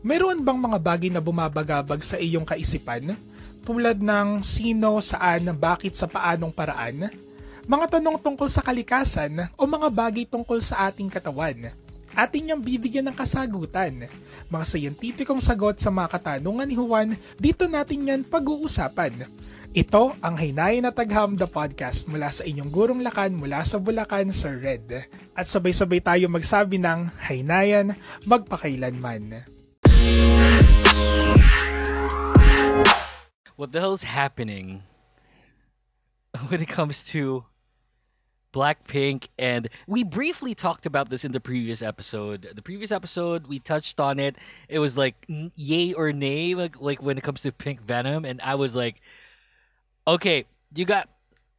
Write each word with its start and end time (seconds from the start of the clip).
Meron 0.00 0.40
bang 0.40 0.56
mga 0.56 0.78
bagay 0.80 1.10
na 1.12 1.20
bumabagabag 1.20 2.00
sa 2.00 2.16
iyong 2.16 2.48
kaisipan? 2.48 3.20
Tulad 3.60 4.00
ng 4.00 4.40
sino, 4.40 4.96
saan, 5.04 5.52
bakit, 5.52 5.92
sa 5.92 6.08
paanong 6.08 6.48
paraan? 6.48 7.12
Mga 7.68 8.00
tanong 8.00 8.16
tungkol 8.16 8.48
sa 8.48 8.64
kalikasan 8.64 9.52
o 9.60 9.68
mga 9.68 9.92
bagay 9.92 10.24
tungkol 10.24 10.56
sa 10.64 10.88
ating 10.88 11.12
katawan? 11.12 11.68
Atin 12.16 12.42
niyang 12.48 12.64
bibigyan 12.64 13.12
ng 13.12 13.14
kasagutan. 13.14 14.08
Mga 14.48 14.64
sayantipikong 14.64 15.38
sagot 15.38 15.76
sa 15.76 15.92
mga 15.92 16.16
katanungan 16.16 16.64
ni 16.64 16.80
Juan, 16.80 17.12
dito 17.36 17.68
natin 17.68 18.08
yan 18.08 18.22
pag-uusapan. 18.24 19.28
Ito 19.76 20.16
ang 20.24 20.34
Hinay 20.40 20.80
na 20.80 20.96
Tagham 20.96 21.36
the 21.36 21.44
Podcast 21.44 22.08
mula 22.08 22.32
sa 22.32 22.48
inyong 22.48 22.72
gurong 22.72 23.04
lakan 23.04 23.36
mula 23.36 23.60
sa 23.68 23.76
Bulacan, 23.76 24.32
Sir 24.32 24.64
Red. 24.64 25.12
At 25.36 25.44
sabay-sabay 25.44 26.00
tayo 26.00 26.24
magsabi 26.32 26.80
ng 26.80 27.12
Haynayan 27.28 27.92
magpakailanman. 28.24 29.59
What 33.56 33.72
the 33.72 33.80
hell's 33.80 34.04
happening 34.04 34.82
when 36.48 36.62
it 36.62 36.68
comes 36.68 37.04
to 37.04 37.44
Blackpink, 38.52 39.28
and 39.38 39.68
we 39.86 40.02
briefly 40.02 40.54
talked 40.54 40.86
about 40.86 41.08
this 41.08 41.24
in 41.24 41.32
the 41.32 41.40
previous 41.40 41.82
episode. 41.82 42.48
The 42.54 42.62
previous 42.62 42.90
episode, 42.90 43.46
we 43.46 43.58
touched 43.60 44.00
on 44.00 44.18
it. 44.18 44.36
It 44.68 44.80
was 44.80 44.98
like 44.98 45.24
yay 45.28 45.92
or 45.92 46.12
nay, 46.12 46.54
like 46.54 46.80
like 46.80 47.00
when 47.02 47.16
it 47.16 47.22
comes 47.22 47.42
to 47.42 47.52
Pink 47.52 47.80
Venom, 47.80 48.24
and 48.24 48.40
I 48.40 48.56
was 48.56 48.74
like, 48.74 49.00
okay, 50.06 50.46
you 50.74 50.84
got. 50.84 51.08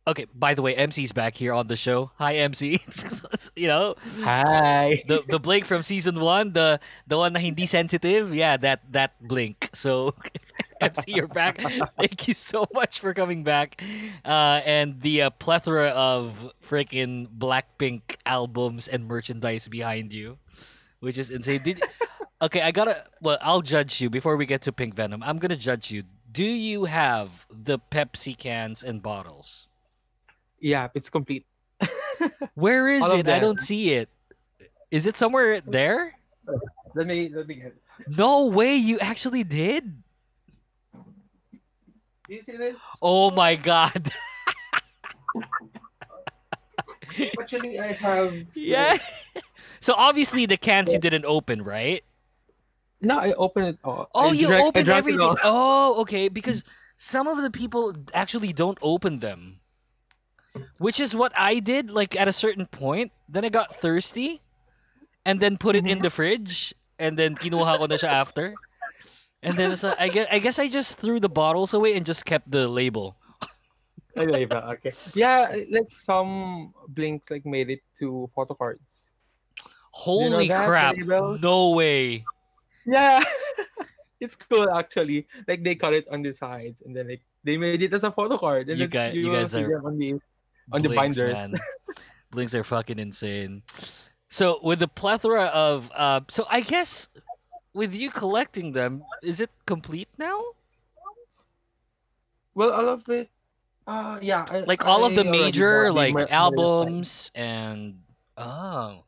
Okay, 0.07 0.25
by 0.33 0.55
the 0.55 0.63
way, 0.63 0.73
MC's 0.73 1.11
back 1.11 1.35
here 1.35 1.53
on 1.53 1.67
the 1.67 1.75
show. 1.75 2.09
Hi, 2.15 2.35
MC. 2.37 2.81
you 3.55 3.67
know, 3.67 3.93
Hi. 4.23 5.03
the 5.07 5.21
the 5.27 5.39
Blink 5.39 5.65
from 5.65 5.83
season 5.83 6.19
one, 6.19 6.53
the 6.53 6.79
the 7.05 7.17
one 7.17 7.33
na 7.33 7.39
hindi 7.39 7.67
sensitive. 7.67 8.33
Yeah, 8.33 8.57
that 8.57 8.81
that 8.93 9.21
Blink. 9.21 9.69
So, 9.73 10.15
MC, 10.81 11.13
you're 11.13 11.27
back. 11.29 11.61
Thank 12.01 12.27
you 12.27 12.33
so 12.33 12.65
much 12.73 12.97
for 12.99 13.13
coming 13.13 13.43
back, 13.43 13.77
uh, 14.25 14.65
and 14.65 15.01
the 15.05 15.21
uh, 15.21 15.29
plethora 15.29 15.89
of 15.93 16.49
freaking 16.65 17.29
Blackpink 17.29 18.17
albums 18.25 18.87
and 18.87 19.05
merchandise 19.05 19.67
behind 19.67 20.13
you, 20.13 20.39
which 20.99 21.19
is 21.19 21.29
insane. 21.29 21.61
Did 21.61 21.79
okay? 22.41 22.61
I 22.65 22.71
gotta. 22.71 23.05
Well, 23.21 23.37
I'll 23.39 23.61
judge 23.61 24.01
you 24.01 24.09
before 24.09 24.35
we 24.35 24.47
get 24.47 24.63
to 24.63 24.71
Pink 24.73 24.95
Venom. 24.95 25.21
I'm 25.21 25.37
gonna 25.37 25.55
judge 25.55 25.91
you. 25.91 26.09
Do 26.25 26.43
you 26.43 26.85
have 26.85 27.45
the 27.53 27.77
Pepsi 27.77 28.35
cans 28.35 28.81
and 28.81 29.03
bottles? 29.03 29.67
Yeah, 30.61 30.87
it's 30.93 31.09
complete. 31.09 31.45
Where 32.53 32.87
is 32.87 33.01
All 33.01 33.11
it? 33.17 33.27
I 33.27 33.39
don't 33.39 33.59
see 33.59 33.91
it. 33.91 34.09
Is 34.91 35.07
it 35.07 35.17
somewhere 35.17 35.59
there? 35.61 36.15
Let 36.95 37.07
me 37.07 37.29
let 37.33 37.47
me 37.47 37.55
get. 37.55 37.65
It. 37.67 38.17
No 38.17 38.47
way, 38.47 38.75
you 38.75 38.99
actually 38.99 39.43
did. 39.43 40.03
Do 40.93 42.35
you 42.35 42.41
see 42.41 42.55
this? 42.55 42.75
Oh 43.01 43.31
my 43.31 43.55
god. 43.55 44.11
Actually, 47.41 47.79
I 47.79 47.91
have. 47.93 48.33
yeah. 48.55 48.97
So 49.81 49.95
obviously 49.97 50.45
the 50.45 50.57
cans 50.57 50.93
you 50.93 50.99
didn't 50.99 51.25
open, 51.25 51.63
right? 51.63 52.03
No, 53.01 53.17
I 53.17 53.33
opened 53.33 53.65
it. 53.65 53.79
all. 53.83 54.09
Oh, 54.13 54.29
I 54.29 54.33
you 54.33 54.45
drank- 54.45 54.67
opened 54.67 54.89
everything. 54.89 55.35
Oh, 55.43 56.01
okay, 56.01 56.29
because 56.29 56.63
some 56.97 57.25
of 57.25 57.41
the 57.41 57.49
people 57.49 57.95
actually 58.13 58.53
don't 58.53 58.77
open 58.83 59.19
them. 59.25 59.60
Which 60.79 60.99
is 60.99 61.15
what 61.15 61.31
I 61.35 61.59
did 61.59 61.89
like 61.91 62.15
at 62.19 62.27
a 62.27 62.33
certain 62.35 62.65
point. 62.65 63.11
Then 63.29 63.45
I 63.45 63.49
got 63.49 63.75
thirsty 63.75 64.41
and 65.25 65.39
then 65.39 65.57
put 65.57 65.75
it 65.75 65.85
in 65.87 65.99
Mm-hmm. 65.99 66.03
the 66.03 66.09
fridge 66.09 66.73
and 66.99 67.15
then 67.17 67.35
kinuha 67.35 67.77
ko 67.79 67.85
na 67.87 67.95
siya 67.95 68.09
after. 68.11 68.53
And 69.41 69.57
then 69.57 69.75
so 69.75 69.95
I 69.97 70.09
guess 70.09 70.27
I 70.29 70.37
guess 70.39 70.59
I 70.59 70.67
just 70.67 70.97
threw 70.99 71.19
the 71.19 71.29
bottles 71.31 71.73
away 71.73 71.95
and 71.95 72.05
just 72.05 72.25
kept 72.25 72.51
the 72.51 72.67
label. 72.67 73.15
Okay. 74.17 74.91
Yeah, 75.15 75.55
like 75.71 75.87
some 75.89 76.73
blinks 76.91 77.31
like 77.31 77.45
made 77.47 77.69
it 77.71 77.79
to 78.03 78.29
photo 78.35 78.53
cards. 78.53 78.83
Holy 79.95 80.47
that, 80.51 80.67
crap. 80.67 80.95
label? 80.97 81.39
No 81.39 81.71
way. 81.79 82.23
Yeah, 82.85 83.23
it's 84.19 84.35
cool 84.35 84.67
actually. 84.69 85.27
Like 85.47 85.63
they 85.63 85.75
cut 85.75 85.93
it 85.93 86.05
on 86.11 86.21
the 86.21 86.35
sides 86.35 86.83
and 86.85 86.91
then 86.95 87.07
like 87.07 87.23
they 87.43 87.55
made 87.57 87.81
it 87.81 87.93
as 87.93 88.03
a 88.03 88.11
photo 88.11 88.37
card. 88.37 88.67
And 88.69 88.79
You 88.79 88.87
guys- 88.87 89.15
you 89.15 89.29
will 89.31 89.39
guys 89.39 89.55
are 89.55 89.79
on 89.87 89.97
the 89.97 90.19
on 90.71 90.81
the 90.81 90.89
Blinks, 90.89 91.17
binders. 91.17 91.33
man. 91.33 91.59
Blinks 92.31 92.55
are 92.55 92.63
fucking 92.63 92.99
insane. 92.99 93.63
So 94.29 94.59
with 94.63 94.79
the 94.79 94.87
plethora 94.87 95.45
of 95.51 95.91
uh 95.93 96.21
so 96.29 96.45
I 96.49 96.61
guess 96.61 97.09
with 97.73 97.93
you 97.95 98.11
collecting 98.11 98.71
them, 98.73 99.03
is 99.23 99.39
it 99.39 99.49
complete 99.65 100.07
now? 100.17 100.41
Well, 102.53 102.71
all 102.71 102.89
of 102.89 103.07
it. 103.09 103.29
Uh, 103.87 104.19
yeah. 104.21 104.45
I, 104.49 104.59
Like 104.59 104.85
all 104.85 105.03
of 105.05 105.15
the 105.15 105.23
major 105.23 105.91
like 105.91 106.13
mer- 106.13 106.27
albums 106.29 107.31
and 107.33 107.99
oh 108.37 109.03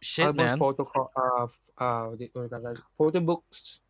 shit 0.00 0.26
albums, 0.26 0.36
man. 0.46 0.58
photo 0.58 0.84
co- 0.84 1.10
uh, 1.16 1.44
f- 1.44 1.58
uh, 1.78 2.02
what 2.08 2.18
do 2.18 2.24
you 2.24 2.30
call 2.30 2.48
that? 2.48 2.76
photo 2.96 3.20
books. 3.20 3.80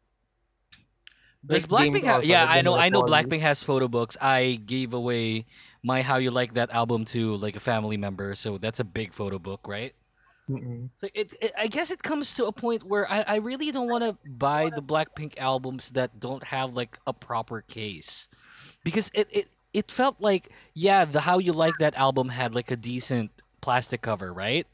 Does 1.44 1.66
Blackpink 1.66 1.92
games 1.94 2.04
have? 2.06 2.24
Yeah, 2.24 2.47
I 2.48 2.62
know. 2.62 2.74
I 2.74 2.88
know. 2.88 3.03
Blackpink 3.03 3.41
has 3.41 3.62
photo 3.64 3.88
books. 3.88 4.16
I 4.20 4.60
gave 4.64 4.94
away 4.94 5.47
my 5.82 6.03
"How 6.03 6.16
You 6.16 6.31
Like 6.31 6.54
That" 6.54 6.70
album 6.70 7.04
to 7.06 7.37
like 7.37 7.56
a 7.56 7.60
family 7.60 7.97
member, 7.97 8.34
so 8.34 8.59
that's 8.59 8.81
a 8.81 8.84
big 8.84 9.12
photo 9.12 9.38
book, 9.38 9.66
right? 9.66 9.94
Mm-mm. 10.50 10.91
So 11.00 11.09
it, 11.15 11.34
it, 11.41 11.53
I 11.56 11.69
guess 11.69 11.91
it 11.91 12.03
comes 12.03 12.34
to 12.34 12.47
a 12.47 12.53
point 12.53 12.82
where 12.84 13.10
I, 13.10 13.22
I 13.22 13.37
really 13.37 13.70
don't 13.70 13.88
want 13.88 14.03
to 14.04 14.19
buy 14.25 14.71
the 14.75 14.82
Blackpink 14.82 15.38
albums 15.38 15.91
that 15.91 16.19
don't 16.19 16.44
have 16.44 16.75
like 16.75 16.98
a 17.06 17.12
proper 17.12 17.62
case, 17.62 18.28
because 18.84 19.10
it, 19.15 19.28
it 19.31 19.48
it 19.72 19.91
felt 19.91 20.16
like 20.21 20.50
yeah, 20.75 21.04
the 21.04 21.21
How 21.22 21.38
You 21.38 21.53
Like 21.53 21.78
That 21.78 21.94
album 21.94 22.31
had 22.31 22.54
like 22.54 22.71
a 22.71 22.76
decent 22.76 23.31
plastic 23.60 24.03
cover, 24.03 24.32
right? 24.34 24.66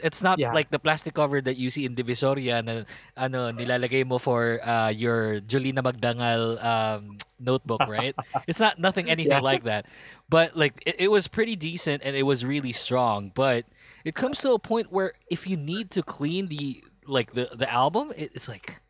It's 0.00 0.22
not 0.22 0.38
Yeah. 0.38 0.52
like 0.56 0.70
the 0.70 0.78
plastic 0.78 1.12
cover 1.14 1.40
that 1.42 1.56
you 1.60 1.68
see 1.68 1.84
in 1.84 1.94
Divisoria 1.94 2.64
na 2.64 2.84
ano 3.16 3.52
nilalagay 3.52 4.06
mo 4.06 4.16
for 4.16 4.56
uh, 4.64 4.88
your 4.88 5.40
Jolina 5.44 5.84
Magdangal 5.84 6.56
um, 6.64 7.18
notebook, 7.38 7.82
right? 7.86 8.16
it's 8.48 8.60
not 8.60 8.78
nothing 8.80 9.10
anything 9.10 9.36
Yeah. 9.36 9.44
like 9.44 9.64
that. 9.64 9.84
But 10.32 10.56
like 10.56 10.82
it, 10.86 10.96
it 10.98 11.10
was 11.12 11.28
pretty 11.28 11.56
decent 11.56 12.00
and 12.04 12.16
it 12.16 12.24
was 12.24 12.44
really 12.44 12.72
strong, 12.72 13.32
but 13.34 13.66
it 14.04 14.14
comes 14.14 14.40
to 14.42 14.52
a 14.56 14.58
point 14.58 14.88
where 14.90 15.12
if 15.28 15.44
you 15.46 15.56
need 15.60 15.90
to 15.92 16.02
clean 16.02 16.48
the 16.48 16.80
like 17.04 17.34
the 17.36 17.50
the 17.52 17.68
album, 17.70 18.12
it, 18.16 18.32
it's 18.32 18.48
like 18.48 18.80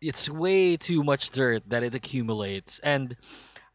it's 0.00 0.28
way 0.30 0.76
too 0.76 1.02
much 1.02 1.30
dirt 1.30 1.62
that 1.70 1.82
it 1.82 1.94
accumulates 1.94 2.78
and 2.84 3.16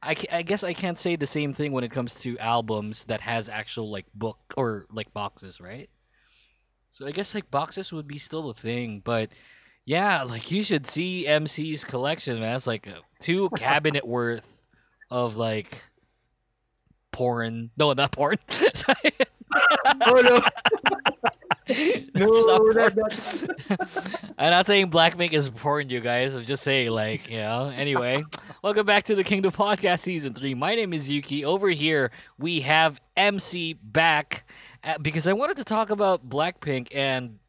I, 0.02 0.16
I 0.32 0.42
guess 0.44 0.64
I 0.64 0.72
can't 0.72 0.98
say 0.98 1.18
the 1.18 1.28
same 1.28 1.52
thing 1.52 1.74
when 1.74 1.84
it 1.84 1.92
comes 1.92 2.16
to 2.24 2.38
albums 2.40 3.06
that 3.12 3.20
has 3.20 3.50
actual 3.50 3.92
like 3.92 4.06
book 4.16 4.40
or 4.56 4.86
like 4.94 5.12
boxes, 5.12 5.60
right? 5.60 5.90
So 7.00 7.08
I 7.08 7.12
guess 7.12 7.34
like 7.34 7.50
boxes 7.50 7.94
would 7.94 8.10
be 8.10 8.18
still 8.18 8.50
a 8.50 8.54
thing, 8.54 9.02
but 9.06 9.30
yeah, 9.86 10.24
like 10.24 10.52
you 10.52 10.62
should 10.62 10.86
see 10.86 11.26
MC's 11.26 11.86
collection, 11.86 12.42
man. 12.42 12.58
It's 12.58 12.68
like 12.68 12.88
a 12.88 12.98
two 13.20 13.50
cabinet 13.56 14.06
worth 14.06 14.62
of 15.10 15.38
like 15.38 15.82
porn. 17.14 17.70
No, 17.78 17.94
not 17.94 18.12
porn. 18.12 18.36
Oh 20.06 20.22
no! 20.22 20.42
No, 22.16 22.28
not 22.74 22.96
porn. 22.96 23.08
I'm 24.38 24.52
not 24.52 24.68
saying 24.68 24.92
Blackpink 24.92 25.34
is 25.34 25.50
porn, 25.50 25.90
you 25.90 26.02
guys. 26.02 26.36
I'm 26.36 26.46
just 26.46 26.64
saying, 26.64 26.90
like, 26.90 27.30
you 27.32 27.38
know. 27.38 27.72
Anyway, 27.76 28.24
welcome 28.64 28.86
back 28.86 29.06
to 29.06 29.16
the 29.16 29.24
Kingdom 29.24 29.52
Podcast 29.52 30.00
Season 30.00 30.34
3. 30.34 30.54
My 30.54 30.76
name 30.76 30.94
is 30.94 31.10
Yuuki. 31.10 31.44
Over 31.44 31.70
here, 31.70 32.12
we 32.38 32.62
have 32.62 33.00
MC 33.16 33.74
back 33.74 34.46
Uh, 34.84 34.98
because 34.98 35.28
I 35.28 35.34
wanted 35.34 35.58
to 35.58 35.64
talk 35.64 35.90
about 35.90 36.30
Blackpink 36.30 36.88
and 36.96 37.40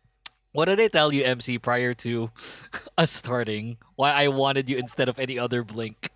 what 0.53 0.65
did 0.65 0.81
I 0.81 0.89
tell 0.89 1.15
you, 1.15 1.23
MC, 1.23 1.59
prior 1.59 1.95
to 1.95 2.31
us 2.99 3.13
starting? 3.13 3.78
Why 3.95 4.10
I 4.10 4.28
wanted 4.28 4.69
you 4.69 4.78
instead 4.78 5.09
of 5.09 5.19
any 5.21 5.39
other 5.39 5.63
Blink? 5.63 6.10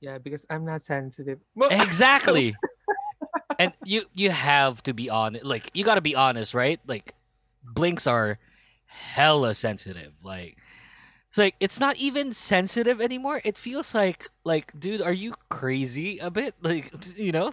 yeah, 0.00 0.18
because 0.18 0.44
I'm 0.50 0.64
not 0.64 0.84
sensitive. 0.84 1.40
Exactly. 1.70 2.54
and 3.58 3.72
you 3.84 4.02
you 4.14 4.30
have 4.30 4.82
to 4.82 4.92
be 4.92 5.08
honest. 5.08 5.44
Like 5.44 5.70
you 5.72 5.84
got 5.84 5.94
to 5.94 6.00
be 6.02 6.14
honest, 6.14 6.52
right? 6.54 6.80
Like 6.86 7.14
blinks 7.62 8.06
are 8.06 8.38
hella 8.86 9.54
sensitive. 9.54 10.12
Like 10.22 10.58
it's 11.28 11.38
like 11.38 11.56
it's 11.60 11.80
not 11.80 11.96
even 11.96 12.32
sensitive 12.32 13.00
anymore. 13.00 13.40
It 13.44 13.56
feels 13.56 13.94
like 13.94 14.28
like 14.44 14.78
dude, 14.78 15.00
are 15.00 15.12
you 15.12 15.32
crazy 15.48 16.18
a 16.18 16.30
bit? 16.30 16.54
Like 16.60 16.92
you 17.16 17.32
know, 17.32 17.52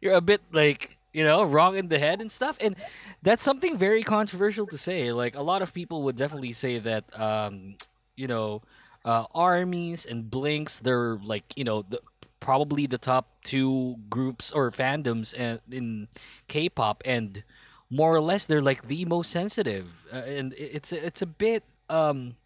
you're 0.00 0.14
a 0.14 0.22
bit 0.22 0.40
like 0.52 0.96
you 1.14 1.24
know 1.24 1.44
wrong 1.44 1.76
in 1.76 1.88
the 1.88 1.98
head 1.98 2.20
and 2.20 2.30
stuff. 2.30 2.58
And 2.60 2.76
that's 3.22 3.42
something 3.42 3.78
very 3.78 4.02
controversial 4.02 4.66
to 4.66 4.76
say. 4.76 5.12
Like 5.12 5.34
a 5.36 5.42
lot 5.42 5.62
of 5.62 5.72
people 5.72 6.02
would 6.02 6.16
definitely 6.16 6.52
say 6.52 6.78
that 6.80 7.04
um 7.18 7.76
you 8.16 8.26
know 8.26 8.62
uh, 9.04 9.26
armies 9.34 10.06
and 10.06 10.30
blinks 10.30 10.78
they're 10.80 11.18
like 11.22 11.44
you 11.56 11.64
know 11.64 11.82
the, 11.82 12.00
probably 12.40 12.86
the 12.86 12.98
top 12.98 13.42
two 13.42 13.96
groups 14.10 14.52
or 14.52 14.70
fandoms 14.70 15.32
in, 15.70 16.08
K-pop, 16.48 17.02
and 17.06 17.42
more 17.88 18.14
or 18.14 18.20
less 18.20 18.44
they're 18.44 18.60
like 18.60 18.88
the 18.88 19.06
most 19.06 19.30
sensitive, 19.30 20.06
uh, 20.12 20.16
and 20.16 20.54
it's 20.58 20.92
it's 20.92 21.22
a 21.22 21.26
bit 21.26 21.64
um, 21.88 22.36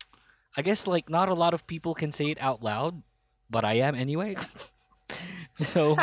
I 0.57 0.63
guess 0.63 0.87
like 0.87 1.11
not 1.11 1.29
a 1.29 1.35
lot 1.35 1.55
of 1.55 1.67
people 1.67 1.95
can 1.95 2.13
say 2.13 2.27
it 2.27 2.39
out 2.41 2.63
loud, 2.63 3.03
but 3.51 3.65
I 3.65 3.75
am 3.75 3.95
anyway. 3.95 4.37
so, 5.55 5.97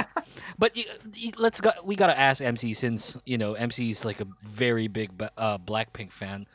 but 0.57 0.75
you, 0.75 0.85
you, 1.13 1.31
let's 1.37 1.61
go. 1.61 1.71
We 1.83 1.95
gotta 1.95 2.17
ask 2.17 2.41
MC 2.41 2.73
since 2.73 3.17
you 3.25 3.37
know 3.37 3.53
MC 3.53 3.89
is 3.89 4.05
like 4.05 4.21
a 4.21 4.27
very 4.41 4.87
big 4.87 5.11
uh, 5.37 5.57
Blackpink 5.57 6.11
fan. 6.11 6.47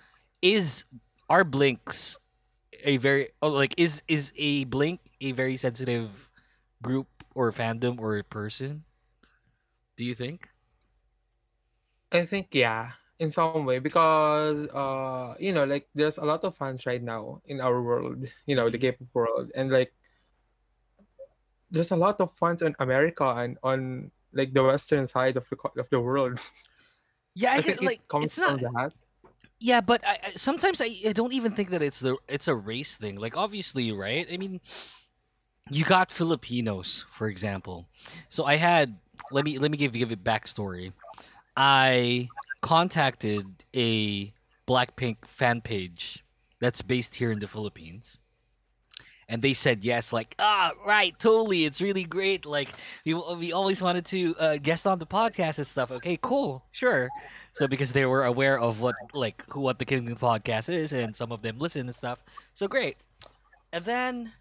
Is 0.42 0.84
are 1.28 1.44
Blinks 1.44 2.18
a 2.84 2.96
very 2.96 3.28
oh, 3.42 3.48
like 3.48 3.74
is 3.76 4.02
is 4.08 4.32
a 4.36 4.64
Blink 4.64 5.00
a 5.20 5.32
very 5.32 5.56
sensitive 5.56 6.30
group 6.82 7.08
or 7.34 7.50
fandom 7.52 8.00
or 8.00 8.22
person? 8.22 8.84
Do 9.96 10.04
you 10.04 10.14
think? 10.14 10.48
I 12.12 12.26
think 12.26 12.48
yeah, 12.52 12.92
in 13.18 13.30
some 13.30 13.64
way 13.64 13.78
because 13.78 14.66
uh 14.74 15.34
you 15.38 15.52
know 15.52 15.64
like 15.64 15.88
there's 15.94 16.18
a 16.18 16.24
lot 16.24 16.42
of 16.44 16.56
fans 16.56 16.86
right 16.86 17.02
now 17.02 17.40
in 17.46 17.60
our 17.60 17.82
world, 17.82 18.26
you 18.46 18.56
know, 18.56 18.70
the 18.70 18.78
K-pop 18.78 19.08
world, 19.14 19.50
and 19.54 19.70
like 19.70 19.92
there's 21.70 21.90
a 21.90 21.96
lot 21.96 22.20
of 22.20 22.30
fans 22.38 22.62
in 22.62 22.74
America 22.78 23.24
and 23.24 23.58
on 23.62 24.10
like 24.32 24.52
the 24.52 24.62
western 24.62 25.06
side 25.06 25.36
of 25.36 25.44
the 25.48 25.56
of 25.80 25.88
the 25.90 26.00
world. 26.00 26.38
Yeah, 27.34 27.52
I, 27.52 27.56
I 27.56 27.62
think 27.62 27.82
like 27.82 27.98
it 27.98 28.08
comes 28.08 28.26
it's 28.26 28.38
not. 28.38 28.60
from 28.60 28.72
that. 28.74 28.92
Yeah, 29.60 29.80
but 29.80 30.04
I, 30.06 30.18
I 30.24 30.30
sometimes 30.36 30.80
I, 30.80 30.90
I 31.08 31.12
don't 31.12 31.32
even 31.32 31.52
think 31.52 31.70
that 31.70 31.82
it's 31.82 32.00
the 32.00 32.16
it's 32.28 32.48
a 32.48 32.54
race 32.54 32.96
thing. 32.96 33.16
Like 33.16 33.36
obviously, 33.36 33.92
right? 33.92 34.26
I 34.32 34.36
mean, 34.36 34.60
you 35.70 35.84
got 35.84 36.10
Filipinos, 36.10 37.04
for 37.08 37.28
example. 37.28 37.86
So 38.28 38.44
I 38.44 38.56
had 38.56 38.98
let 39.30 39.44
me 39.44 39.58
let 39.58 39.70
me 39.70 39.76
give 39.76 39.92
give 39.92 40.12
it 40.12 40.24
backstory. 40.24 40.92
I 41.56 42.28
contacted 42.62 43.64
a 43.74 44.32
Blackpink 44.66 45.26
fan 45.26 45.60
page 45.60 46.24
that's 46.60 46.82
based 46.82 47.16
here 47.16 47.30
in 47.30 47.40
the 47.40 47.46
Philippines. 47.46 48.18
And 49.30 49.42
they 49.42 49.52
said 49.52 49.84
yes, 49.84 50.12
like 50.12 50.34
ah, 50.40 50.72
right, 50.84 51.16
totally. 51.16 51.64
It's 51.64 51.80
really 51.80 52.02
great. 52.02 52.44
Like 52.44 52.68
we, 53.06 53.14
we 53.14 53.52
always 53.52 53.80
wanted 53.80 54.04
to 54.06 54.34
uh, 54.36 54.56
guest 54.56 54.88
on 54.88 54.98
the 54.98 55.06
podcast 55.06 55.58
and 55.58 55.66
stuff. 55.66 55.92
Okay, 55.92 56.18
cool, 56.20 56.64
sure. 56.72 57.08
So 57.52 57.68
because 57.68 57.92
they 57.92 58.04
were 58.06 58.24
aware 58.24 58.58
of 58.58 58.80
what 58.80 58.96
like 59.14 59.44
who 59.48 59.60
what 59.60 59.78
the 59.78 59.84
Kingdom 59.84 60.16
podcast 60.16 60.68
is, 60.68 60.92
and 60.92 61.14
some 61.14 61.30
of 61.30 61.42
them 61.42 61.58
listen 61.58 61.82
and 61.82 61.94
stuff. 61.94 62.24
So 62.54 62.66
great. 62.66 62.96
And 63.72 63.84
then 63.84 64.32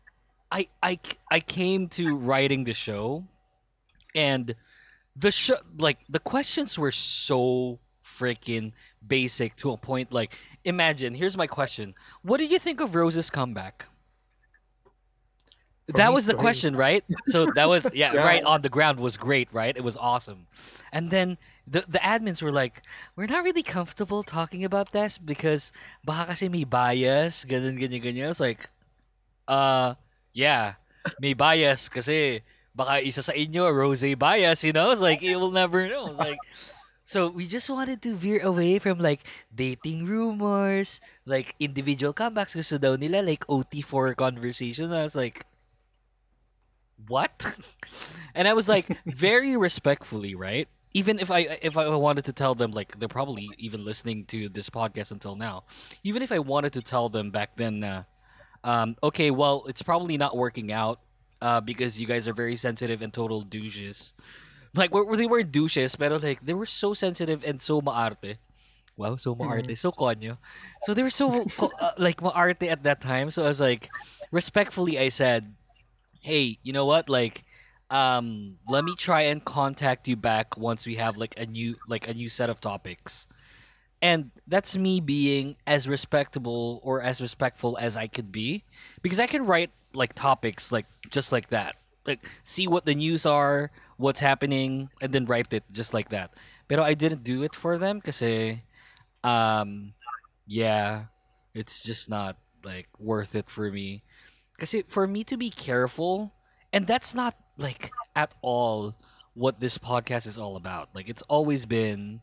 I 0.51 0.67
I 0.81 0.99
I 1.29 1.39
came 1.39 1.87
to 1.89 2.17
writing 2.17 2.63
the 2.63 2.73
show, 2.73 3.25
and 4.15 4.55
the 5.15 5.31
show 5.31 5.57
like 5.77 5.99
the 6.09 6.19
questions 6.19 6.79
were 6.79 6.91
so 6.91 7.79
freaking 8.03 8.71
basic 9.05 9.55
to 9.57 9.69
a 9.69 9.77
point. 9.77 10.11
Like 10.11 10.35
imagine 10.63 11.13
here's 11.13 11.37
my 11.37 11.47
question: 11.47 11.93
What 12.23 12.37
do 12.37 12.45
you 12.45 12.57
think 12.57 12.81
of 12.81 12.95
Rose's 12.95 13.29
comeback? 13.29 13.85
That 15.95 16.13
was 16.13 16.25
the 16.27 16.33
question, 16.37 16.75
right? 16.75 17.03
So 17.27 17.49
that 17.55 17.67
was 17.69 17.89
yeah, 17.93 18.13
Yeah. 18.13 18.21
right 18.23 18.43
on 18.43 18.61
the 18.61 18.69
ground 18.69 18.99
was 18.99 19.17
great, 19.17 19.49
right? 19.53 19.75
It 19.75 19.83
was 19.83 19.97
awesome. 19.97 20.45
And 20.93 21.09
then 21.09 21.37
the 21.65 21.85
the 21.87 21.97
admins 21.99 22.41
were 22.41 22.51
like, 22.53 22.81
"We're 23.15 23.29
not 23.29 23.43
really 23.43 23.63
comfortable 23.65 24.21
talking 24.21 24.63
about 24.65 24.91
this 24.93 25.17
because 25.17 25.71
baka 26.05 26.33
kasi 26.37 26.49
may 26.49 26.63
bias, 26.65 27.45
ganyan 27.45 27.77
ganyan 27.81 28.01
ganyan." 28.05 28.25
I 28.29 28.33
was 28.33 28.41
like, 28.43 28.69
"Uh, 29.47 29.95
yeah, 30.33 30.77
may 31.19 31.33
bias 31.33 31.89
kasi 31.89 32.41
baka 32.75 33.01
isa 33.01 33.21
sa 33.25 33.33
inyo 33.33 33.69
rose 33.73 34.05
bias, 34.17 34.63
you 34.63 34.73
know?" 34.73 34.91
It's 34.93 35.01
like 35.01 35.21
you 35.25 35.39
will 35.39 35.53
never 35.53 35.89
know. 35.89 36.09
It's 36.13 36.21
like 36.21 36.39
so 37.05 37.29
we 37.33 37.49
just 37.49 37.69
wanted 37.69 38.01
to 38.05 38.13
veer 38.13 38.41
away 38.45 38.77
from 38.77 38.99
like 39.01 39.25
dating 39.53 40.05
rumors, 40.05 41.01
like 41.25 41.55
individual 41.59 42.13
comebacks. 42.13 42.53
Gusto 42.53 42.77
daw 42.77 42.93
nila 42.97 43.25
like 43.25 43.45
OT4 43.49 44.13
conversation. 44.13 44.93
I 44.93 45.01
was 45.05 45.17
like, 45.17 45.48
what? 47.07 47.75
and 48.35 48.47
I 48.47 48.53
was 48.53 48.69
like, 48.69 48.87
very 49.05 49.55
respectfully, 49.57 50.35
right? 50.35 50.67
Even 50.93 51.19
if 51.19 51.29
I 51.29 51.59
if 51.61 51.77
I 51.77 51.87
wanted 51.95 52.25
to 52.25 52.33
tell 52.33 52.55
them, 52.55 52.71
like 52.71 52.97
they're 52.99 53.07
probably 53.07 53.49
even 53.57 53.85
listening 53.85 54.25
to 54.25 54.49
this 54.49 54.69
podcast 54.69 55.11
until 55.11 55.35
now. 55.35 55.63
Even 56.03 56.23
if 56.23 56.31
I 56.31 56.39
wanted 56.39 56.73
to 56.73 56.81
tell 56.81 57.09
them 57.09 57.29
back 57.29 57.55
then, 57.57 57.83
uh, 57.83 58.03
um, 58.63 58.95
okay, 59.03 59.29
well, 59.29 59.65
it's 59.67 59.83
probably 59.83 60.17
not 60.17 60.35
working 60.35 60.71
out 60.71 60.99
uh, 61.41 61.61
because 61.61 62.01
you 62.01 62.07
guys 62.07 62.27
are 62.27 62.33
very 62.33 62.55
sensitive 62.55 63.01
and 63.01 63.13
total 63.13 63.41
douches. 63.41 64.13
Like, 64.75 64.93
where 64.93 65.15
they 65.15 65.25
weren't 65.25 65.51
douches, 65.51 65.95
but 65.95 66.21
like 66.21 66.45
they 66.45 66.53
were 66.53 66.65
so 66.65 66.93
sensitive 66.93 67.43
and 67.43 67.59
so 67.61 67.81
maarte. 67.81 68.37
Wow, 68.97 69.15
so 69.15 69.33
maarte, 69.33 69.77
so 69.77 69.91
konyo. 69.91 70.37
So 70.83 70.93
they 70.93 71.03
were 71.03 71.09
so 71.09 71.45
uh, 71.79 71.91
like 71.97 72.21
maarte 72.21 72.69
at 72.69 72.83
that 72.83 73.01
time. 73.01 73.29
So 73.29 73.45
I 73.45 73.47
was 73.47 73.59
like, 73.59 73.89
respectfully, 74.31 74.99
I 74.99 75.09
said, 75.09 75.55
hey, 76.19 76.57
you 76.63 76.73
know 76.73 76.85
what? 76.85 77.09
Like, 77.09 77.43
um, 77.89 78.57
let 78.67 78.83
me 78.85 78.95
try 78.95 79.21
and 79.21 79.43
contact 79.43 80.07
you 80.07 80.15
back 80.15 80.57
once 80.57 80.85
we 80.85 80.95
have 80.95 81.17
like 81.17 81.37
a 81.39 81.45
new 81.45 81.77
like 81.87 82.07
a 82.07 82.13
new 82.13 82.29
set 82.29 82.49
of 82.49 82.61
topics. 82.61 83.27
And 84.01 84.31
that's 84.47 84.77
me 84.77 85.01
being 85.01 85.57
as 85.67 85.87
respectable 85.87 86.79
or 86.83 87.01
as 87.01 87.19
respectful 87.19 87.77
as 87.77 87.97
I 87.97 88.07
could 88.07 88.31
be 88.31 88.63
because 89.01 89.19
I 89.19 89.27
can 89.27 89.45
write 89.45 89.71
like 89.93 90.13
topics 90.13 90.71
like 90.71 90.85
just 91.09 91.31
like 91.31 91.49
that. 91.49 91.75
Like 92.05 92.25
see 92.43 92.67
what 92.67 92.85
the 92.85 92.95
news 92.95 93.25
are, 93.25 93.71
what's 93.97 94.21
happening 94.21 94.89
and 95.01 95.11
then 95.11 95.25
write 95.25 95.53
it 95.53 95.63
just 95.71 95.93
like 95.93 96.09
that. 96.09 96.31
But 96.67 96.79
I 96.79 96.93
didn't 96.93 97.23
do 97.23 97.43
it 97.43 97.55
for 97.55 97.77
them 97.77 97.99
kasi 97.99 98.63
um 99.23 99.93
yeah, 100.47 101.05
it's 101.53 101.81
just 101.83 102.09
not 102.09 102.37
like 102.63 102.87
worth 102.99 103.35
it 103.35 103.49
for 103.49 103.71
me. 103.71 104.03
Kasi 104.59 104.83
for 104.87 105.07
me 105.07 105.23
to 105.23 105.37
be 105.37 105.49
careful, 105.49 106.33
and 106.73 106.85
that's 106.85 107.15
not 107.15 107.35
like 107.57 107.91
at 108.15 108.35
all 108.41 108.95
what 109.33 109.59
this 109.59 109.77
podcast 109.77 110.27
is 110.27 110.37
all 110.37 110.55
about. 110.55 110.89
Like 110.93 111.07
it's 111.07 111.21
always 111.23 111.65
been, 111.65 112.21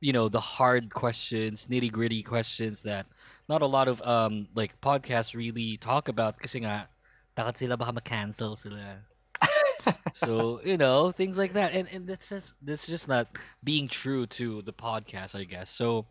you 0.00 0.12
know, 0.12 0.28
the 0.28 0.40
hard 0.40 0.92
questions, 0.94 1.66
nitty 1.66 1.92
gritty 1.92 2.22
questions 2.22 2.82
that 2.82 3.06
not 3.48 3.62
a 3.62 3.66
lot 3.66 3.88
of 3.88 4.00
um 4.02 4.48
like 4.54 4.80
podcasts 4.80 5.34
really 5.36 5.76
talk 5.76 6.08
about. 6.08 6.40
Kasi 6.40 6.60
nga, 6.60 6.88
takot 7.36 7.56
sila 7.56 7.76
baka 7.76 7.92
ma-cancel 7.92 8.56
sila. 8.56 9.04
so 10.12 10.60
you 10.64 10.76
know 10.76 11.12
things 11.12 11.36
like 11.38 11.52
that, 11.52 11.72
and 11.72 11.88
and 11.92 12.06
that's 12.06 12.28
just 12.28 12.54
that's 12.62 12.86
just 12.86 13.08
not 13.08 13.28
being 13.64 13.88
true 13.88 14.26
to 14.26 14.62
the 14.62 14.72
podcast, 14.72 15.36
I 15.36 15.44
guess. 15.44 15.68
So 15.70 16.06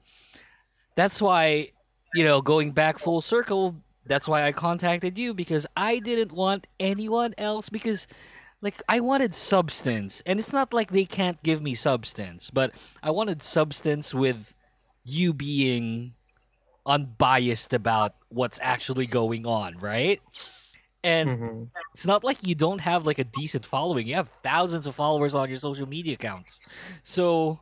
that's 0.95 1.21
why 1.21 1.71
you 2.13 2.23
know 2.23 2.41
going 2.41 2.71
back 2.71 2.99
full 2.99 3.21
circle 3.21 3.81
that's 4.09 4.27
why 4.27 4.43
i 4.45 4.51
contacted 4.51 5.17
you 5.17 5.33
because 5.33 5.65
i 5.77 5.99
didn't 5.99 6.31
want 6.33 6.67
anyone 6.79 7.33
else 7.37 7.69
because 7.69 8.07
like 8.61 8.81
i 8.89 8.99
wanted 8.99 9.33
substance 9.33 10.21
and 10.25 10.39
it's 10.39 10.51
not 10.51 10.73
like 10.73 10.91
they 10.91 11.05
can't 11.05 11.41
give 11.43 11.61
me 11.61 11.73
substance 11.73 12.49
but 12.49 12.71
i 13.01 13.09
wanted 13.11 13.41
substance 13.41 14.13
with 14.13 14.53
you 15.05 15.33
being 15.33 16.13
unbiased 16.85 17.73
about 17.73 18.15
what's 18.29 18.59
actually 18.61 19.05
going 19.05 19.45
on 19.45 19.77
right 19.77 20.21
and 21.03 21.29
Mhm. 21.29 21.67
it's 21.93 22.05
not 22.05 22.23
like 22.23 22.45
you 22.45 22.55
don't 22.55 22.81
have 22.81 23.05
like 23.05 23.19
a 23.19 23.23
decent 23.23 23.65
following. 23.65 24.05
You 24.05 24.15
have 24.15 24.29
thousands 24.43 24.85
of 24.85 24.95
followers 24.95 25.33
on 25.33 25.47
your 25.47 25.57
social 25.57 25.87
media 25.87 26.15
accounts. 26.15 26.59
So 27.03 27.61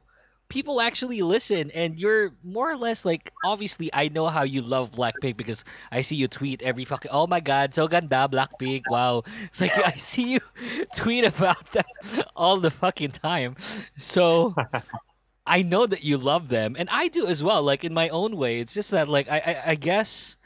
people 0.50 0.80
actually 0.80 1.22
listen 1.22 1.72
and 1.72 2.00
you're 2.00 2.34
more 2.44 2.72
or 2.72 2.78
less 2.78 3.06
like 3.06 3.32
obviously 3.44 3.90
I 3.94 4.10
know 4.10 4.28
how 4.28 4.44
you 4.44 4.62
love 4.62 4.92
Blackpink 4.92 5.38
because 5.38 5.66
I 5.92 6.02
see 6.02 6.16
you 6.16 6.28
tweet 6.28 6.62
every 6.62 6.86
fucking 6.86 7.12
oh 7.12 7.28
my 7.28 7.40
god, 7.40 7.74
so 7.74 7.88
ganda 7.88 8.28
Blackpink. 8.32 8.84
Wow. 8.90 9.24
It's 9.44 9.62
like 9.62 9.78
I 9.78 9.92
see 9.92 10.34
you 10.34 10.40
tweet 10.96 11.26
about 11.26 11.72
them 11.72 11.86
all 12.36 12.58
the 12.58 12.72
fucking 12.72 13.12
time. 13.12 13.56
So 13.96 14.56
I 15.46 15.64
know 15.64 15.86
that 15.88 16.04
you 16.04 16.18
love 16.18 16.50
them 16.50 16.76
and 16.78 16.90
I 16.92 17.08
do 17.08 17.28
as 17.28 17.44
well, 17.44 17.64
like 17.64 17.84
in 17.84 17.94
my 17.94 18.10
own 18.10 18.38
way. 18.38 18.60
It's 18.60 18.74
just 18.74 18.92
that 18.92 19.10
like 19.10 19.30
I 19.30 19.38
I, 19.40 19.72
I 19.72 19.76
guess 19.76 20.37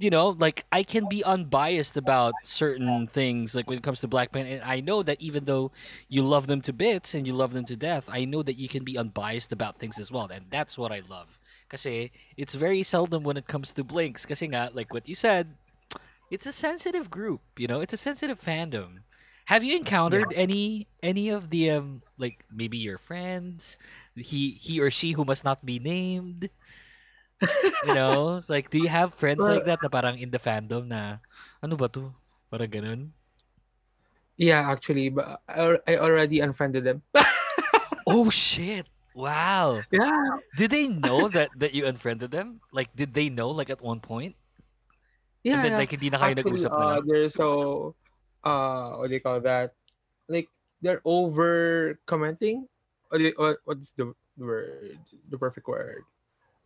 you 0.00 0.08
know, 0.08 0.30
like 0.30 0.64
I 0.72 0.82
can 0.82 1.08
be 1.08 1.22
unbiased 1.22 1.96
about 1.96 2.32
certain 2.42 3.06
things, 3.06 3.54
like 3.54 3.68
when 3.68 3.76
it 3.76 3.84
comes 3.84 4.00
to 4.00 4.08
Blackpink, 4.08 4.50
and 4.50 4.62
I 4.62 4.80
know 4.80 5.02
that 5.02 5.20
even 5.20 5.44
though 5.44 5.72
you 6.08 6.22
love 6.22 6.46
them 6.46 6.62
to 6.62 6.72
bits 6.72 7.14
and 7.14 7.26
you 7.26 7.34
love 7.34 7.52
them 7.52 7.66
to 7.66 7.76
death, 7.76 8.08
I 8.10 8.24
know 8.24 8.42
that 8.42 8.56
you 8.56 8.68
can 8.68 8.82
be 8.82 8.96
unbiased 8.96 9.52
about 9.52 9.78
things 9.78 9.98
as 9.98 10.10
well, 10.10 10.26
and 10.32 10.46
that's 10.48 10.78
what 10.78 10.90
I 10.90 11.02
love. 11.06 11.38
Kasi 11.68 12.10
it's 12.36 12.54
very 12.54 12.82
seldom 12.82 13.22
when 13.22 13.36
it 13.36 13.46
comes 13.46 13.72
to 13.74 13.84
Blinks, 13.84 14.24
kasi 14.24 14.48
nga, 14.48 14.70
like 14.72 14.92
what 14.92 15.06
you 15.06 15.14
said, 15.14 15.54
it's 16.30 16.46
a 16.46 16.52
sensitive 16.52 17.10
group, 17.10 17.42
you 17.58 17.66
know, 17.66 17.80
it's 17.80 17.92
a 17.94 18.00
sensitive 18.00 18.40
fandom. 18.40 19.04
Have 19.46 19.64
you 19.64 19.76
encountered 19.76 20.32
any 20.34 20.86
any 21.02 21.28
of 21.28 21.50
the 21.50 21.70
um 21.70 22.02
like 22.16 22.46
maybe 22.48 22.78
your 22.78 22.98
friends, 22.98 23.78
he 24.14 24.56
he 24.56 24.80
or 24.80 24.90
she 24.90 25.12
who 25.12 25.24
must 25.24 25.44
not 25.44 25.66
be 25.66 25.78
named? 25.78 26.48
You 27.86 27.94
know, 27.94 28.36
it's 28.36 28.50
like, 28.50 28.70
do 28.70 28.78
you 28.78 28.88
have 28.88 29.14
friends 29.14 29.40
like 29.40 29.64
that 29.64 29.80
na 29.82 29.88
parang 29.88 30.18
in 30.18 30.30
the 30.30 30.38
fandom 30.38 30.88
na, 30.88 31.18
ano 31.62 31.76
ba 31.76 31.88
to? 31.88 32.12
Parang 32.52 32.68
ganun. 32.68 33.00
Yeah, 34.40 34.64
actually, 34.64 35.12
but 35.12 35.40
I, 35.48 35.76
I 35.86 35.96
already 36.00 36.40
unfriended 36.40 36.84
them. 36.84 37.02
Oh 38.10 38.26
shit! 38.26 38.90
Wow. 39.14 39.86
yeah. 39.94 40.42
Did 40.58 40.74
they 40.74 40.90
know 40.90 41.30
that 41.30 41.54
that 41.62 41.78
you 41.78 41.86
unfriended 41.86 42.34
them? 42.34 42.58
Like, 42.74 42.90
did 42.90 43.14
they 43.14 43.30
know 43.30 43.54
like 43.54 43.70
at 43.70 43.78
one 43.78 44.02
point? 44.02 44.34
Yeah, 45.46 45.62
then 45.62 45.72
yeah. 45.72 45.78
like 45.78 45.94
hindi 45.94 46.10
na 46.10 46.18
kayo 46.18 46.34
Actually, 46.34 46.50
nag-usap 46.50 46.70
na 46.74 46.76
uh, 46.76 46.90
lang. 46.90 47.06
they're 47.06 47.30
so, 47.30 47.46
uh, 48.42 48.98
what 48.98 49.08
do 49.08 49.14
you 49.14 49.22
call 49.22 49.40
that? 49.40 49.78
Like, 50.26 50.50
they're 50.82 51.00
over 51.06 51.96
commenting. 52.04 52.66
What 53.14 53.62
what's 53.64 53.94
the 53.94 54.10
word? 54.36 54.98
The 55.30 55.38
perfect 55.38 55.70
word. 55.70 56.02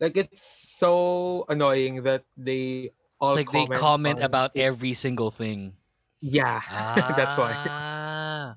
Like, 0.00 0.16
it's 0.16 0.42
so 0.76 1.44
annoying 1.48 2.02
that 2.02 2.24
they 2.36 2.92
all 3.20 3.36
It's 3.36 3.46
like 3.46 3.52
they 3.52 3.66
comment 3.76 4.22
about 4.22 4.52
it. 4.54 4.62
every 4.62 4.92
single 4.92 5.30
thing. 5.30 5.74
Yeah, 6.20 6.60
that's 7.16 7.36
why. 7.36 7.52
Ah. 7.54 8.56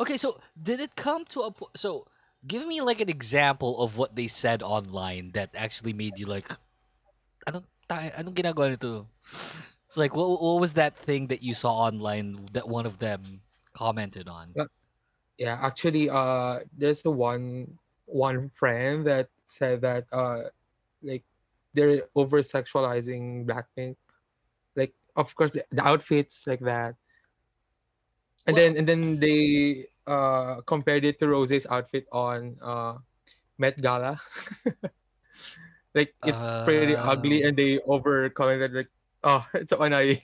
Okay, 0.00 0.16
so 0.16 0.38
did 0.54 0.80
it 0.80 0.94
come 0.94 1.24
to 1.34 1.42
a 1.42 1.50
po- 1.50 1.70
so 1.74 2.06
give 2.46 2.66
me 2.66 2.80
like 2.80 3.00
an 3.00 3.08
example 3.08 3.82
of 3.82 3.98
what 3.98 4.14
they 4.14 4.28
said 4.28 4.62
online 4.62 5.32
that 5.34 5.50
actually 5.58 5.92
made 5.92 6.18
you 6.18 6.26
like 6.26 6.46
I 7.46 7.50
don't, 7.50 7.66
I 7.90 8.22
don't 8.22 8.34
ginagawa 8.34 8.70
nito? 8.70 9.08
It's 9.24 9.96
like 9.96 10.14
what 10.14 10.40
what 10.40 10.60
was 10.60 10.74
that 10.74 10.96
thing 10.96 11.26
that 11.28 11.42
you 11.42 11.54
saw 11.54 11.90
online 11.90 12.46
that 12.52 12.68
one 12.68 12.86
of 12.86 12.98
them 12.98 13.42
commented 13.74 14.28
on? 14.28 14.54
Yeah, 15.38 15.58
actually, 15.62 16.10
uh, 16.10 16.60
there's 16.76 17.02
one 17.02 17.78
one 18.06 18.50
friend 18.54 19.06
that 19.06 19.28
said 19.46 19.80
that 19.82 20.06
uh, 20.12 20.50
like 21.02 21.24
they're 21.74 22.04
over 22.14 22.42
sexualizing 22.42 23.46
Blackpink. 23.46 23.96
Like, 24.76 24.94
of 25.16 25.34
course, 25.34 25.52
the, 25.52 25.64
the 25.70 25.84
outfits 25.86 26.46
like 26.46 26.60
that, 26.60 26.94
and 28.46 28.56
Well- 28.56 28.64
then 28.64 28.76
and 28.78 28.86
then 28.88 29.02
they 29.20 29.86
uh 30.06 30.60
compared 30.64 31.04
it 31.04 31.18
to 31.20 31.28
Rose's 31.28 31.66
outfit 31.68 32.06
on 32.12 32.56
uh 32.62 32.96
Met 33.58 33.80
Gala. 33.80 34.20
like 35.94 36.14
it's 36.24 36.64
pretty 36.64 36.96
ugly, 36.96 37.42
Ah. 37.44 37.48
and 37.48 37.56
they 37.56 37.80
over 37.80 38.28
commented 38.30 38.72
like, 38.72 38.88
oh, 39.24 39.44
it's 39.54 39.70
so 39.70 39.82
annoying. 39.82 40.22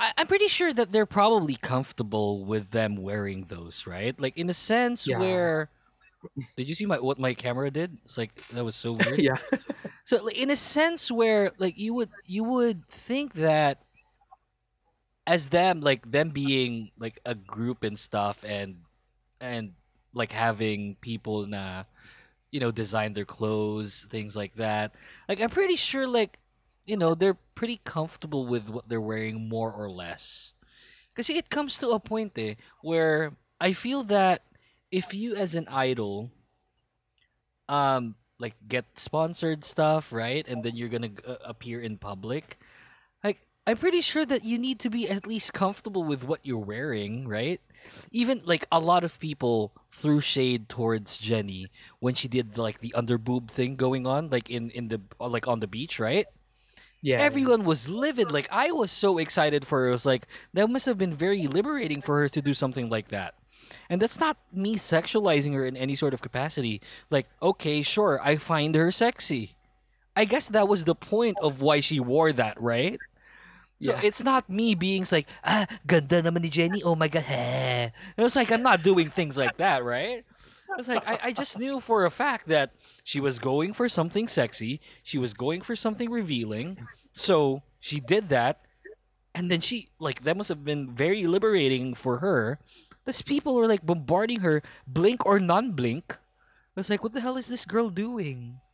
I, 0.00 0.12
I'm 0.18 0.26
pretty 0.26 0.48
sure 0.48 0.72
that 0.74 0.90
they're 0.92 1.06
probably 1.06 1.54
comfortable 1.54 2.44
with 2.44 2.70
them 2.72 2.96
wearing 2.96 3.44
those, 3.46 3.86
right? 3.86 4.18
Like 4.18 4.36
in 4.36 4.50
a 4.50 4.54
sense 4.54 5.06
Yeah. 5.06 5.18
where 5.20 5.70
did 6.56 6.68
you 6.68 6.74
see 6.74 6.86
my 6.86 6.98
what 6.98 7.18
my 7.18 7.34
camera 7.34 7.70
did? 7.70 7.98
It's 8.04 8.18
like 8.18 8.32
that 8.48 8.64
was 8.64 8.76
so 8.76 8.92
weird. 8.94 9.22
yeah, 9.22 9.36
So 10.04 10.22
like, 10.24 10.38
in 10.38 10.50
a 10.50 10.56
sense 10.56 11.10
where 11.10 11.52
like 11.58 11.78
you 11.78 11.94
would 11.94 12.10
you 12.26 12.44
would 12.44 12.88
think 12.88 13.34
that 13.34 13.82
as 15.26 15.48
them 15.50 15.80
like 15.80 16.10
them 16.10 16.30
being 16.30 16.90
like 16.98 17.18
a 17.24 17.34
group 17.34 17.82
and 17.82 17.98
stuff 17.98 18.44
and 18.46 18.76
and 19.40 19.72
like 20.14 20.32
having 20.32 20.96
people 21.00 21.46
na 21.46 21.84
you 22.50 22.60
know 22.60 22.70
design 22.72 23.14
their 23.14 23.24
clothes 23.26 24.06
things 24.10 24.36
like 24.36 24.54
that 24.56 24.94
like 25.28 25.40
i'm 25.40 25.50
pretty 25.50 25.76
sure 25.76 26.06
like 26.06 26.38
you 26.86 26.96
know 26.96 27.14
they're 27.14 27.38
pretty 27.54 27.80
comfortable 27.84 28.46
with 28.46 28.68
what 28.70 28.88
they're 28.88 29.00
wearing 29.00 29.48
more 29.48 29.72
or 29.72 29.90
less 29.90 30.54
because 31.10 31.30
it 31.30 31.50
comes 31.50 31.78
to 31.78 31.90
a 31.90 32.00
point 32.00 32.32
eh, 32.38 32.54
where 32.82 33.32
i 33.60 33.72
feel 33.72 34.02
that 34.04 34.42
if 34.90 35.14
you 35.14 35.34
as 35.34 35.54
an 35.54 35.66
idol 35.68 36.30
um 37.68 38.14
like 38.38 38.54
get 38.68 38.84
sponsored 38.98 39.64
stuff 39.64 40.12
right 40.12 40.46
and 40.48 40.64
then 40.64 40.76
you're 40.76 40.88
gonna 40.88 41.10
uh, 41.26 41.36
appear 41.44 41.80
in 41.80 41.96
public 41.96 42.58
like 43.22 43.46
i'm 43.66 43.76
pretty 43.76 44.00
sure 44.00 44.26
that 44.26 44.44
you 44.44 44.58
need 44.58 44.78
to 44.78 44.90
be 44.90 45.08
at 45.08 45.26
least 45.26 45.52
comfortable 45.52 46.04
with 46.04 46.24
what 46.24 46.40
you're 46.42 46.58
wearing 46.58 47.26
right? 47.28 47.60
Even 48.10 48.40
like 48.44 48.66
a 48.72 48.80
lot 48.80 49.04
of 49.04 49.20
people 49.20 49.72
threw 49.90 50.20
shade 50.20 50.68
towards 50.68 51.16
jennie 51.18 51.68
when 52.00 52.14
she 52.14 52.28
did 52.28 52.58
like 52.58 52.80
the 52.80 52.92
underboob 52.96 53.50
thing 53.50 53.76
going 53.76 54.06
on 54.06 54.28
like 54.30 54.50
in 54.50 54.70
in 54.70 54.88
the 54.88 55.00
like 55.20 55.46
on 55.48 55.60
the 55.60 55.66
beach 55.66 55.98
right? 55.98 56.26
Yeah. 57.02 57.20
everyone 57.20 57.64
was 57.64 57.86
livid 57.86 58.32
like 58.32 58.48
i 58.50 58.72
was 58.72 58.90
so 58.90 59.18
excited 59.18 59.66
for 59.66 59.80
her 59.80 59.88
it 59.88 59.90
was 59.90 60.06
like 60.06 60.26
that 60.54 60.70
must 60.70 60.86
have 60.86 60.96
been 60.96 61.12
very 61.12 61.46
liberating 61.46 62.00
for 62.00 62.16
her 62.20 62.30
to 62.30 62.40
do 62.40 62.54
something 62.54 62.88
like 62.88 63.08
that 63.08 63.34
and 63.88 64.00
that's 64.02 64.18
not 64.20 64.36
me 64.52 64.76
sexualizing 64.76 65.54
her 65.54 65.64
in 65.66 65.76
any 65.76 65.94
sort 65.94 66.14
of 66.14 66.22
capacity 66.22 66.80
like 67.10 67.26
okay 67.42 67.82
sure 67.82 68.20
i 68.22 68.36
find 68.36 68.74
her 68.74 68.90
sexy 68.90 69.54
i 70.16 70.24
guess 70.24 70.48
that 70.48 70.68
was 70.68 70.84
the 70.84 70.94
point 70.94 71.36
of 71.42 71.62
why 71.62 71.80
she 71.80 71.98
wore 72.00 72.32
that 72.32 72.60
right 72.60 72.98
so 73.82 73.92
Yeah. 73.92 74.00
it's 74.02 74.22
not 74.22 74.48
me 74.48 74.74
being 74.74 75.04
like 75.10 75.26
ah 75.44 75.66
ganda 75.86 76.22
naman 76.22 76.42
ni 76.46 76.50
jennie 76.50 76.82
oh 76.86 76.94
my 76.94 77.08
god 77.08 77.26
heh. 77.26 77.90
it 78.16 78.22
was 78.22 78.36
like 78.36 78.50
i'm 78.54 78.62
not 78.62 78.82
doing 78.82 79.10
things 79.10 79.36
like 79.36 79.56
that 79.58 79.82
right 79.84 80.24
it's 80.78 80.88
like 80.88 81.06
I, 81.06 81.30
I 81.30 81.32
just 81.32 81.54
knew 81.62 81.78
for 81.78 82.02
a 82.04 82.10
fact 82.10 82.48
that 82.48 82.72
she 83.04 83.20
was 83.20 83.38
going 83.38 83.70
for 83.74 83.86
something 83.88 84.26
sexy. 84.26 84.80
She 85.06 85.18
was 85.22 85.30
going 85.30 85.60
for 85.62 85.76
something 85.76 86.10
revealing. 86.10 86.82
So 87.12 87.62
she 87.78 88.00
did 88.02 88.26
that. 88.34 88.58
And 89.36 89.50
then 89.54 89.60
she 89.60 89.86
like 90.02 90.24
that 90.26 90.34
must 90.34 90.48
have 90.48 90.64
been 90.66 90.90
very 90.90 91.30
liberating 91.30 91.94
for 91.94 92.18
her. 92.18 92.58
Because 93.04 93.22
people 93.22 93.54
were 93.54 93.68
like 93.68 93.84
bombarding 93.84 94.40
her, 94.40 94.62
blink 94.86 95.24
or 95.26 95.38
non-blink. 95.38 96.16
I 96.16 96.80
was 96.80 96.90
like, 96.90 97.02
what 97.04 97.12
the 97.12 97.20
hell 97.20 97.36
is 97.36 97.46
this 97.46 97.64
girl 97.64 97.90
doing? 97.90 98.64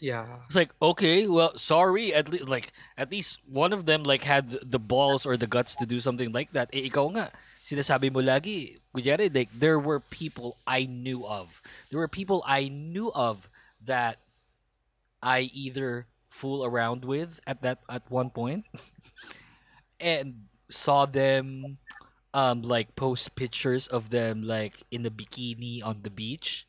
yeah. 0.00 0.40
It's 0.46 0.56
like, 0.56 0.72
okay, 0.80 1.28
well, 1.28 1.56
sorry. 1.56 2.12
At 2.12 2.32
least, 2.32 2.48
like, 2.48 2.72
at 2.96 3.12
least 3.12 3.38
one 3.46 3.72
of 3.72 3.86
them 3.86 4.02
like 4.02 4.24
had 4.24 4.50
the 4.64 4.78
balls 4.78 5.24
or 5.24 5.36
the 5.36 5.46
guts 5.46 5.76
to 5.76 5.86
do 5.86 6.00
something 6.00 6.32
like 6.32 6.52
that. 6.52 6.70
Eh, 6.72 6.88
ikaw 6.88 7.12
nga, 7.14 7.30
sinasabi 7.62 8.10
mo 8.10 8.20
lagi, 8.20 8.80
kunyari, 8.96 9.32
like, 9.32 9.52
there 9.52 9.78
were 9.78 10.00
people 10.00 10.56
I 10.66 10.86
knew 10.86 11.24
of. 11.26 11.62
There 11.90 12.00
were 12.00 12.08
people 12.08 12.42
I 12.46 12.68
knew 12.68 13.12
of 13.14 13.48
that 13.84 14.18
I 15.22 15.52
either 15.52 16.06
fool 16.30 16.64
around 16.64 17.04
with 17.04 17.40
at 17.46 17.62
that 17.62 17.84
at 17.88 18.08
one 18.10 18.30
point, 18.30 18.64
and 20.00 20.48
saw 20.70 21.04
them, 21.04 21.78
um, 22.34 22.62
like 22.62 22.94
post 22.96 23.34
pictures 23.34 23.86
of 23.86 24.10
them 24.10 24.42
like 24.42 24.84
in 24.90 25.04
a 25.06 25.10
bikini 25.10 25.84
on 25.84 26.00
the 26.02 26.10
beach, 26.10 26.66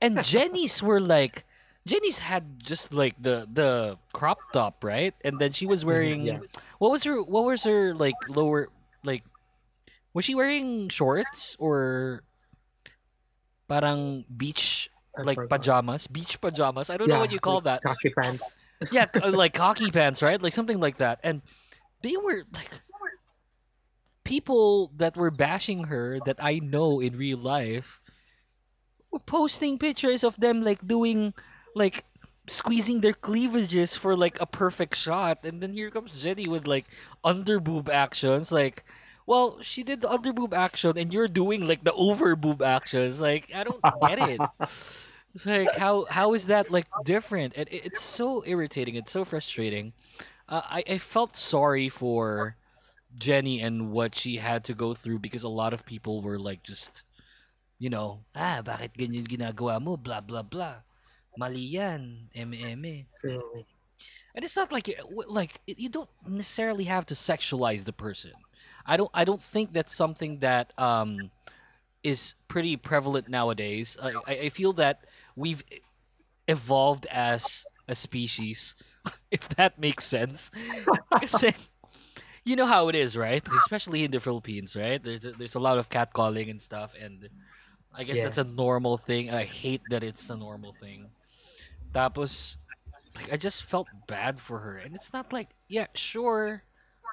and 0.00 0.22
Jennie's 0.22 0.82
were 0.82 1.00
like. 1.00 1.44
Jennie's 1.84 2.22
had 2.22 2.62
just 2.62 2.94
like 2.94 3.18
the 3.18 3.42
the 3.52 3.98
crop 4.12 4.38
top, 4.52 4.84
right? 4.84 5.18
And 5.24 5.40
then 5.40 5.50
she 5.50 5.66
was 5.66 5.84
wearing 5.84 6.30
yeah. 6.30 6.38
what 6.78 6.92
was 6.92 7.02
her 7.02 7.20
what 7.20 7.42
was 7.42 7.64
her 7.64 7.92
like 7.92 8.14
lower 8.30 8.68
like 9.02 9.24
was 10.14 10.24
she 10.24 10.36
wearing 10.36 10.88
shorts 10.88 11.56
or 11.58 12.22
parang 13.66 14.24
beach 14.30 14.90
like 15.18 15.38
pajamas, 15.48 16.06
beach 16.06 16.40
pajamas. 16.40 16.90
I 16.90 16.96
don't 16.96 17.08
know 17.08 17.18
what 17.18 17.32
you 17.32 17.40
call 17.40 17.60
that. 17.62 17.82
pants. 17.82 18.42
Yeah, 18.90 19.06
like 19.24 19.56
hockey 19.56 19.90
pants, 19.90 20.22
right? 20.22 20.40
Like 20.40 20.52
something 20.52 20.80
like 20.80 20.98
that. 20.98 21.20
And 21.22 21.42
they 22.02 22.16
were 22.16 22.44
like 22.52 22.70
people 24.24 24.90
that 24.96 25.16
were 25.16 25.30
bashing 25.30 25.84
her 25.84 26.18
that 26.24 26.36
I 26.40 26.58
know 26.58 27.00
in 27.00 27.16
real 27.16 27.38
life 27.38 28.00
were 29.10 29.18
posting 29.20 29.78
pictures 29.78 30.24
of 30.24 30.38
them 30.40 30.62
like 30.62 30.86
doing 30.86 31.34
like 31.74 32.04
squeezing 32.48 33.00
their 33.00 33.12
cleavages 33.12 33.96
for 33.96 34.16
like 34.16 34.40
a 34.40 34.46
perfect 34.46 34.96
shot. 34.96 35.44
And 35.44 35.60
then 35.60 35.72
here 35.72 35.90
comes 35.90 36.22
Jennie 36.22 36.48
with 36.48 36.66
like 36.66 36.86
underboob 37.24 37.88
actions. 37.88 38.52
Like 38.52 38.84
well 39.26 39.58
she 39.62 39.82
did 39.82 40.00
the 40.00 40.08
underboob 40.08 40.52
action 40.52 40.96
and 40.96 41.12
you're 41.12 41.28
doing 41.28 41.66
like 41.66 41.84
the 41.84 41.92
overboob 41.92 42.62
actions. 42.62 43.20
Like 43.20 43.50
I 43.54 43.64
don't 43.64 43.82
get 44.00 44.18
it. 44.18 44.40
It's 45.34 45.46
like 45.46 45.76
how 45.76 46.06
how 46.10 46.34
is 46.34 46.46
that 46.46 46.70
like 46.70 46.86
different? 47.04 47.54
And 47.56 47.68
it, 47.68 47.86
it's 47.86 48.02
so 48.02 48.44
irritating. 48.46 48.94
It's 48.96 49.12
so 49.12 49.24
frustrating. 49.24 49.92
Uh, 50.48 50.62
I, 50.64 50.84
I 50.86 50.98
felt 50.98 51.36
sorry 51.36 51.88
for 51.88 52.56
Jennie 53.18 53.60
and 53.60 53.90
what 53.90 54.14
she 54.14 54.36
had 54.36 54.64
to 54.64 54.74
go 54.74 54.94
through 54.94 55.18
because 55.20 55.42
a 55.42 55.48
lot 55.52 55.72
of 55.72 55.84
people 55.84 56.22
were 56.22 56.38
like 56.38 56.62
just 56.62 57.04
you 57.78 57.90
know 57.90 58.24
ah 58.34 58.62
bakit 58.64 58.94
ganyan 58.96 59.26
ginagawa 59.26 59.80
mo 59.82 59.96
blah 59.96 60.20
blah 60.20 60.42
blah 60.42 60.86
mali 61.36 61.76
yan 61.76 62.28
eme 62.34 62.56
eme 62.56 63.06
and 64.34 64.44
it's 64.44 64.56
not 64.56 64.72
like 64.72 64.88
like 65.28 65.60
you 65.66 65.88
don't 65.88 66.08
necessarily 66.26 66.84
have 66.84 67.06
to 67.06 67.14
sexualize 67.14 67.84
the 67.84 67.92
person. 67.92 68.32
I 68.86 68.96
don't 68.96 69.10
I 69.14 69.24
don't 69.24 69.42
think 69.42 69.72
that's 69.72 69.94
something 69.94 70.38
that 70.38 70.72
um 70.78 71.30
is 72.02 72.34
pretty 72.48 72.76
prevalent 72.76 73.28
nowadays. 73.28 73.96
I 74.02 74.46
I 74.46 74.48
feel 74.48 74.72
that 74.74 75.04
we've 75.36 75.62
evolved 76.48 77.06
as 77.10 77.64
a 77.88 77.94
species, 77.94 78.74
if 79.30 79.48
that 79.50 79.78
makes 79.78 80.04
sense. 80.06 80.50
Kasi, 81.20 81.54
you 82.44 82.56
know 82.56 82.66
how 82.66 82.88
it 82.88 82.94
is, 82.94 83.16
right? 83.16 83.42
Especially 83.58 84.04
in 84.04 84.10
the 84.10 84.20
Philippines, 84.20 84.76
right? 84.76 85.02
There's 85.02 85.24
a, 85.24 85.32
there's 85.32 85.54
a 85.54 85.60
lot 85.60 85.78
of 85.78 85.88
catcalling 85.90 86.50
and 86.50 86.60
stuff, 86.60 86.94
and 87.00 87.28
I 87.94 88.04
guess 88.04 88.18
Yeah. 88.18 88.24
that's 88.24 88.38
a 88.38 88.44
normal 88.44 88.96
thing. 88.96 89.30
I 89.30 89.44
hate 89.44 89.82
that 89.90 90.02
it's 90.02 90.28
a 90.30 90.36
normal 90.36 90.72
thing. 90.72 91.10
Tapos, 91.92 92.56
like 93.16 93.32
I 93.32 93.36
just 93.36 93.62
felt 93.64 93.88
bad 94.06 94.40
for 94.40 94.60
her, 94.60 94.76
and 94.78 94.94
it's 94.94 95.12
not 95.12 95.32
like 95.32 95.50
yeah, 95.68 95.86
sure, 95.94 96.64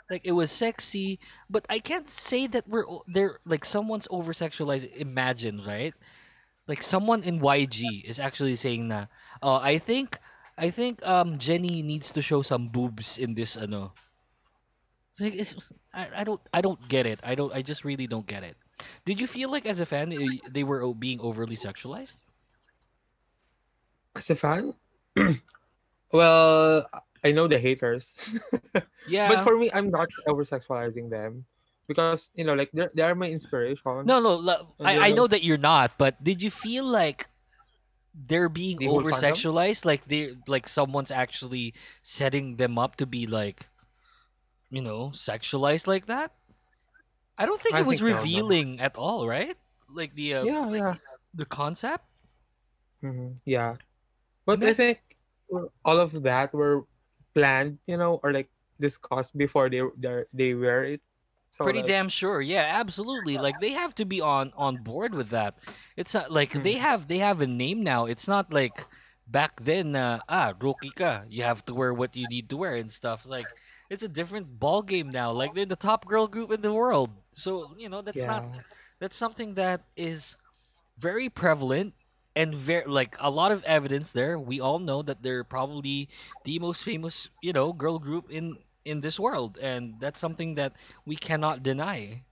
like 0.10 0.22
it 0.24 0.34
was 0.34 0.52
sexy, 0.52 1.20
but 1.50 1.66
I 1.70 1.80
can't 1.80 2.08
say 2.10 2.48
that 2.48 2.68
we're 2.68 2.86
they're 3.08 3.40
like 3.46 3.66
someone's 3.66 4.08
over 4.10 4.34
sexualized. 4.34 4.92
Imagine, 4.96 5.62
right? 5.66 5.94
Like 6.68 6.82
someone 6.82 7.24
in 7.24 7.40
YG 7.42 8.04
is 8.06 8.20
actually 8.20 8.56
saying 8.56 8.88
na, 8.88 9.06
oh, 9.42 9.60
I 9.62 9.78
think, 9.80 10.18
I 10.58 10.70
think 10.70 11.06
um 11.06 11.38
Jennie 11.38 11.82
needs 11.82 12.12
to 12.14 12.22
show 12.22 12.42
some 12.42 12.70
boobs 12.70 13.18
in 13.18 13.34
this 13.36 13.58
ano, 13.58 13.94
like 15.22 15.36
it's, 15.36 15.72
I, 15.94 16.08
I 16.18 16.24
don't 16.24 16.42
I 16.54 16.62
don't 16.62 16.80
get 16.88 17.06
it. 17.06 17.20
I 17.24 17.36
don't 17.36 17.54
I 17.54 17.62
just 17.62 17.84
really 17.86 18.08
don't 18.08 18.28
get 18.28 18.44
it. 18.44 18.58
Did 19.06 19.20
you 19.20 19.28
feel 19.28 19.52
like 19.52 19.66
as 19.66 19.80
a 19.80 19.86
fan 19.86 20.14
they 20.50 20.64
were 20.64 20.82
o- 20.84 20.94
being 20.94 21.20
overly 21.20 21.56
sexualized? 21.56 22.18
As 24.16 24.30
a 24.30 24.36
fan, 24.36 24.74
well, 26.12 26.90
I 27.24 27.32
know 27.32 27.48
the 27.48 27.60
haters, 27.60 28.14
Yeah. 29.08 29.28
but 29.30 29.44
for 29.44 29.58
me, 29.58 29.70
I'm 29.74 29.90
not 29.90 30.10
over 30.28 30.44
sexualizing 30.46 31.10
them 31.10 31.46
because 31.88 32.30
you 32.34 32.44
know, 32.44 32.54
like 32.54 32.72
they 32.74 32.88
they 32.96 33.02
are 33.04 33.16
my 33.16 33.30
inspiration. 33.30 34.06
no, 34.06 34.20
no. 34.20 34.40
And 34.80 34.88
I, 34.88 35.10
I 35.10 35.12
they're 35.12 35.16
know 35.16 35.28
that 35.28 35.44
you're 35.44 35.58
not, 35.62 35.98
but 35.98 36.24
did 36.24 36.42
you 36.44 36.50
feel 36.50 36.86
like 36.86 37.28
they're 38.14 38.50
being 38.50 38.80
The 38.80 38.88
whole 38.88 39.00
over 39.00 39.12
fandom? 39.12 39.32
sexualized? 39.32 39.86
Like 39.86 40.08
they 40.08 40.36
like 40.48 40.68
someone's 40.68 41.12
actually 41.12 41.74
setting 42.02 42.58
them 42.58 42.78
up 42.80 42.96
to 42.98 43.06
be 43.06 43.28
like, 43.28 43.69
you 44.72 44.82
know, 44.82 45.10
sexualized 45.10 45.88
like 45.88 46.06
that? 46.08 46.34
I 47.38 47.46
don't 47.46 47.60
think 47.62 47.76
I 47.76 47.80
it 47.80 47.86
was 47.86 48.02
think 48.02 48.02
revealing 48.02 48.80
at 48.80 48.96
all, 48.96 49.28
right? 49.28 49.58
Like 49.90 50.14
the 50.16 50.34
uh, 50.36 50.46
Yeah, 50.46 50.70
yeah, 50.72 50.96
the 51.34 51.46
concept. 51.46 52.06
hmm 53.02 53.38
yeah. 53.46 53.76
But 54.46 54.62
And 54.62 54.70
I 54.70 54.74
think 54.74 55.00
all 55.86 56.00
of 56.00 56.24
that 56.24 56.54
were 56.54 56.86
planned, 57.34 57.80
you 57.88 57.98
know, 57.98 58.20
or 58.24 58.34
like 58.34 58.50
discussed 58.80 59.38
before 59.38 59.70
they 59.70 59.82
they 59.98 60.24
they 60.34 60.54
wear 60.54 60.84
it. 60.86 61.02
So 61.52 61.66
Pretty 61.66 61.82
like, 61.82 61.84
damn 61.84 62.08
sure. 62.08 62.42
Yeah, 62.42 62.64
absolutely. 62.80 63.38
Like 63.38 63.60
they 63.60 63.72
have 63.74 63.94
to 63.96 64.06
be 64.06 64.22
on 64.22 64.54
on 64.56 64.78
board 64.78 65.14
with 65.14 65.30
that. 65.32 65.60
It's 65.98 66.14
not 66.14 66.32
like 66.32 66.54
Hmm. 66.54 66.62
they 66.64 66.76
have 66.76 67.08
they 67.08 67.18
have 67.20 67.42
a 67.42 67.48
name 67.48 67.84
now. 67.84 68.06
It's 68.06 68.28
not 68.30 68.54
like 68.54 68.88
back 69.28 69.60
then 69.62 69.94
uh, 69.96 70.22
ah 70.30 70.54
rookie 70.60 70.92
ka. 70.94 71.26
You 71.28 71.44
have 71.44 71.66
to 71.66 71.76
wear 71.76 71.94
what 71.94 72.16
you 72.16 72.28
need 72.28 72.50
to 72.50 72.58
wear 72.58 72.76
and 72.76 72.90
stuff. 72.92 73.26
Like 73.26 73.56
it's 73.90 74.04
a 74.04 74.08
different 74.08 74.60
ball 74.60 74.82
game 74.82 75.10
now. 75.10 75.32
Like 75.32 75.54
they're 75.54 75.66
the 75.66 75.76
top 75.76 76.06
girl 76.06 76.28
group 76.28 76.52
in 76.52 76.62
the 76.62 76.74
world. 76.74 77.10
So, 77.32 77.76
you 77.78 77.90
know, 77.90 78.02
that's 78.02 78.22
not 78.24 78.46
that's 79.00 79.18
something 79.18 79.56
that 79.56 79.82
is 79.96 80.36
very 80.98 81.30
prevalent 81.30 81.94
and 82.36 82.54
very 82.54 82.86
like 82.86 83.16
a 83.20 83.32
lot 83.32 83.52
of 83.52 83.64
evidence 83.64 84.12
there. 84.12 84.38
We 84.38 84.60
all 84.60 84.80
know 84.80 85.02
that 85.02 85.24
they're 85.24 85.44
probably 85.44 86.10
the 86.46 86.60
most 86.60 86.84
famous, 86.84 87.30
you 87.42 87.54
know, 87.54 87.74
girl 87.74 88.00
group 88.00 88.30
in 88.30 88.58
in 88.86 89.02
this 89.02 89.20
world, 89.20 89.58
and 89.62 89.96
that's 90.00 90.20
something 90.20 90.56
that 90.56 90.74
we 91.06 91.16
cannot 91.16 91.64
deny. 91.64 92.24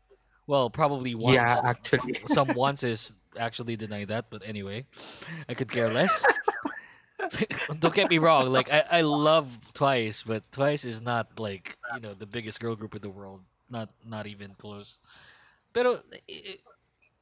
Well, 0.46 0.70
probably 0.70 1.14
once. 1.14 1.36
Yeah, 1.36 1.60
actually. 1.64 2.22
Some 2.28 2.48
onces 2.50 3.14
actually 3.38 3.76
deny 3.76 4.06
that, 4.06 4.30
but 4.30 4.44
anyway, 4.46 4.86
I 5.50 5.54
could 5.54 5.70
care 5.70 5.90
less. 5.90 6.26
Don't 7.80 7.94
get 7.94 8.10
me 8.10 8.18
wrong. 8.18 8.52
Like 8.52 8.72
I, 8.72 8.84
I 8.92 9.02
love 9.02 9.74
Twice, 9.74 10.24
but 10.24 10.44
Twice 10.52 10.86
is 10.86 11.02
not 11.02 11.40
like 11.40 11.78
you 11.96 12.02
know 12.02 12.14
the 12.14 12.26
biggest 12.26 12.60
girl 12.60 12.76
group 12.76 12.96
in 12.96 13.02
the 13.02 13.10
world. 13.10 13.42
Not 13.70 13.90
not 14.06 14.28
even 14.28 14.56
close. 14.58 14.98
But 15.74 16.04
i- 16.30 16.58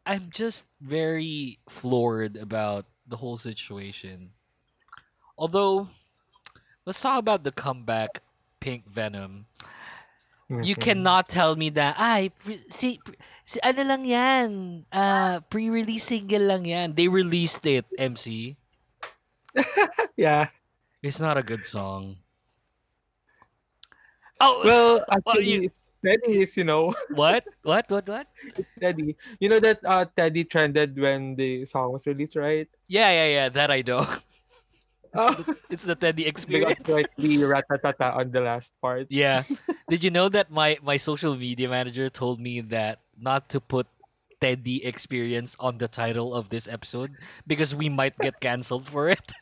I'm 0.05 0.29
just 0.31 0.65
very 0.81 1.57
floored 1.67 2.37
about 2.37 2.85
the 3.07 3.17
whole 3.17 3.37
situation. 3.37 4.31
Although, 5.37 5.89
let's 6.85 7.01
talk 7.01 7.19
about 7.19 7.43
the 7.43 7.51
comeback, 7.51 8.21
Pink 8.59 8.85
Venom. 8.87 9.47
You 10.47 10.75
Mhm. 10.77 10.81
cannot 10.81 11.27
tell 11.27 11.55
me 11.57 11.69
that, 11.73 11.95
ay, 11.97 12.29
pre- 12.37 12.61
si, 12.69 12.99
pre- 13.03 13.17
si, 13.43 13.57
ano 13.65 13.81
lang 13.81 14.05
yan, 14.05 14.85
ah, 14.93 15.41
pre-release 15.49 16.05
single 16.05 16.45
lang 16.53 16.65
yan. 16.69 16.93
They 16.93 17.07
released 17.09 17.65
it, 17.65 17.85
MC. 17.97 18.55
Yeah. 20.17 20.47
It's 21.03 21.19
not 21.19 21.37
a 21.37 21.43
good 21.43 21.65
song. 21.65 22.17
Oh, 24.39 24.61
Well, 24.65 24.95
Well, 24.95 25.05
actually, 25.11 25.45
you- 25.51 25.61
it's 25.71 25.77
Teddy 26.05 26.41
is, 26.45 26.55
you 26.55 26.63
know, 26.63 26.93
what? 27.17 27.43
What? 27.63 27.89
What? 27.89 28.05
What? 28.07 28.27
it's 28.57 28.69
Teddy. 28.79 29.15
You 29.39 29.49
know 29.49 29.59
that 29.59 29.79
uh, 29.83 30.05
Teddy 30.15 30.43
trended 30.45 30.93
when 30.99 31.33
the 31.35 31.65
song 31.65 31.93
was 31.93 32.05
released, 32.05 32.35
right? 32.35 32.67
Yeah, 32.87 33.09
yeah, 33.09 33.27
yeah. 33.27 33.49
That 33.49 33.71
I 33.71 33.81
know. 33.85 34.05
Oh, 35.17 35.31
It's 35.31 35.39
the, 35.47 35.55
it's 35.69 35.83
the 35.87 35.95
Teddy 35.95 36.25
experience. 36.27 36.75
like 36.91 37.07
the 37.15 37.37
ratatata 37.47 38.17
on 38.19 38.31
the 38.35 38.41
last 38.41 38.73
part. 38.83 39.07
Yeah. 39.09 39.47
Did 39.87 40.03
you 40.03 40.11
know 40.11 40.27
that 40.27 40.51
my 40.51 40.75
my 40.83 40.97
social 40.99 41.39
media 41.39 41.71
manager 41.71 42.09
told 42.11 42.35
me 42.43 42.59
that 42.75 42.99
not 43.15 43.47
to 43.55 43.63
put 43.63 43.87
Teddy 44.45 44.85
experience 44.85 45.57
on 45.59 45.79
the 45.81 45.87
title 45.87 46.35
of 46.37 46.49
this 46.53 46.67
episode 46.69 47.17
because 47.47 47.73
we 47.73 47.89
might 47.89 48.13
get 48.21 48.39
canceled 48.39 48.87
for 48.87 49.09
it. 49.09 49.33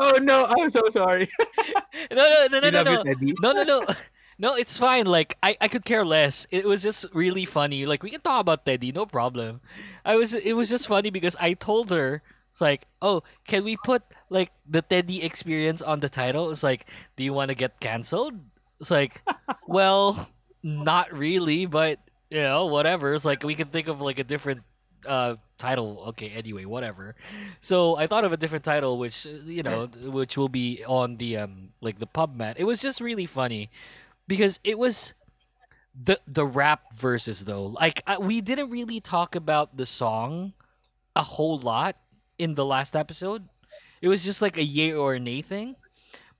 Oh 0.00 0.14
no, 0.22 0.46
I'm 0.46 0.70
so 0.70 0.82
sorry. 0.92 1.28
no, 2.14 2.46
no, 2.46 2.46
no, 2.52 2.60
no, 2.60 2.66
you 2.66 2.70
no, 2.70 2.82
no. 2.84 3.14
you, 3.18 3.34
No, 3.40 3.50
no, 3.50 3.64
no. 3.64 3.86
No, 4.38 4.54
it's 4.54 4.78
fine. 4.78 5.06
Like 5.06 5.34
I, 5.42 5.56
I 5.60 5.66
could 5.66 5.84
care 5.84 6.04
less. 6.04 6.46
It 6.52 6.64
was 6.64 6.84
just 6.84 7.06
really 7.12 7.44
funny. 7.44 7.84
Like 7.84 8.04
we 8.04 8.10
can 8.14 8.20
talk 8.20 8.42
about 8.42 8.64
Teddy, 8.64 8.92
no 8.92 9.04
problem. 9.04 9.60
I 10.04 10.14
was 10.14 10.34
it 10.38 10.52
was 10.54 10.70
just 10.70 10.86
funny 10.86 11.10
because 11.10 11.34
I 11.42 11.54
told 11.58 11.90
her 11.90 12.22
it's 12.52 12.60
like, 12.62 12.86
"Oh, 13.02 13.26
can 13.50 13.64
we 13.64 13.74
put 13.82 14.06
like 14.30 14.52
the 14.62 14.82
Teddy 14.82 15.26
experience 15.26 15.82
on 15.82 15.98
the 15.98 16.08
title?" 16.08 16.54
It's 16.54 16.62
like, 16.62 16.86
"Do 17.18 17.24
you 17.26 17.34
want 17.34 17.48
to 17.50 17.58
get 17.58 17.82
canceled?" 17.82 18.38
It's 18.78 18.94
like, 18.94 19.26
"Well, 19.66 20.30
not 20.62 21.10
really, 21.10 21.66
but 21.66 21.98
you 22.30 22.40
know, 22.40 22.66
whatever." 22.66 23.14
It's 23.14 23.24
like 23.24 23.42
we 23.42 23.54
can 23.54 23.68
think 23.68 23.88
of 23.88 24.00
like 24.00 24.18
a 24.18 24.24
different 24.24 24.62
uh 25.06 25.36
title. 25.58 26.04
Okay, 26.08 26.30
anyway, 26.30 26.64
whatever. 26.64 27.14
So 27.60 27.96
I 27.96 28.06
thought 28.06 28.24
of 28.24 28.32
a 28.32 28.36
different 28.36 28.64
title, 28.64 28.98
which 28.98 29.26
uh, 29.26 29.30
you 29.44 29.62
know, 29.62 29.86
which 29.86 30.36
will 30.36 30.48
be 30.48 30.84
on 30.86 31.16
the 31.16 31.36
um 31.38 31.70
like 31.80 31.98
the 31.98 32.06
pub 32.06 32.36
mat. 32.36 32.56
It 32.58 32.64
was 32.64 32.80
just 32.80 33.00
really 33.00 33.26
funny 33.26 33.70
because 34.26 34.60
it 34.64 34.78
was 34.78 35.14
the 35.94 36.18
the 36.26 36.46
rap 36.46 36.94
verses 36.94 37.44
though. 37.44 37.66
Like 37.66 38.02
I, 38.06 38.18
we 38.18 38.40
didn't 38.40 38.70
really 38.70 39.00
talk 39.00 39.34
about 39.34 39.76
the 39.76 39.86
song 39.86 40.52
a 41.16 41.22
whole 41.22 41.58
lot 41.58 41.96
in 42.38 42.54
the 42.54 42.64
last 42.64 42.94
episode. 42.94 43.48
It 44.00 44.08
was 44.08 44.24
just 44.24 44.40
like 44.40 44.56
a 44.56 44.62
yay 44.62 44.92
or 44.92 45.18
nay 45.18 45.42
thing. 45.42 45.74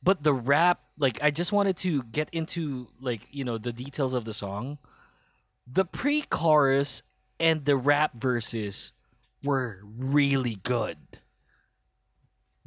But 0.00 0.22
the 0.22 0.32
rap, 0.32 0.80
like 0.96 1.18
I 1.22 1.32
just 1.32 1.52
wanted 1.52 1.76
to 1.78 2.04
get 2.04 2.28
into 2.30 2.88
like 3.00 3.22
you 3.34 3.44
know 3.44 3.58
the 3.58 3.72
details 3.72 4.14
of 4.14 4.24
the 4.24 4.34
song. 4.34 4.78
The 5.70 5.84
pre-chorus 5.84 7.02
and 7.38 7.64
the 7.64 7.76
rap 7.76 8.14
verses 8.14 8.92
were 9.42 9.80
really 9.84 10.56
good 10.62 10.98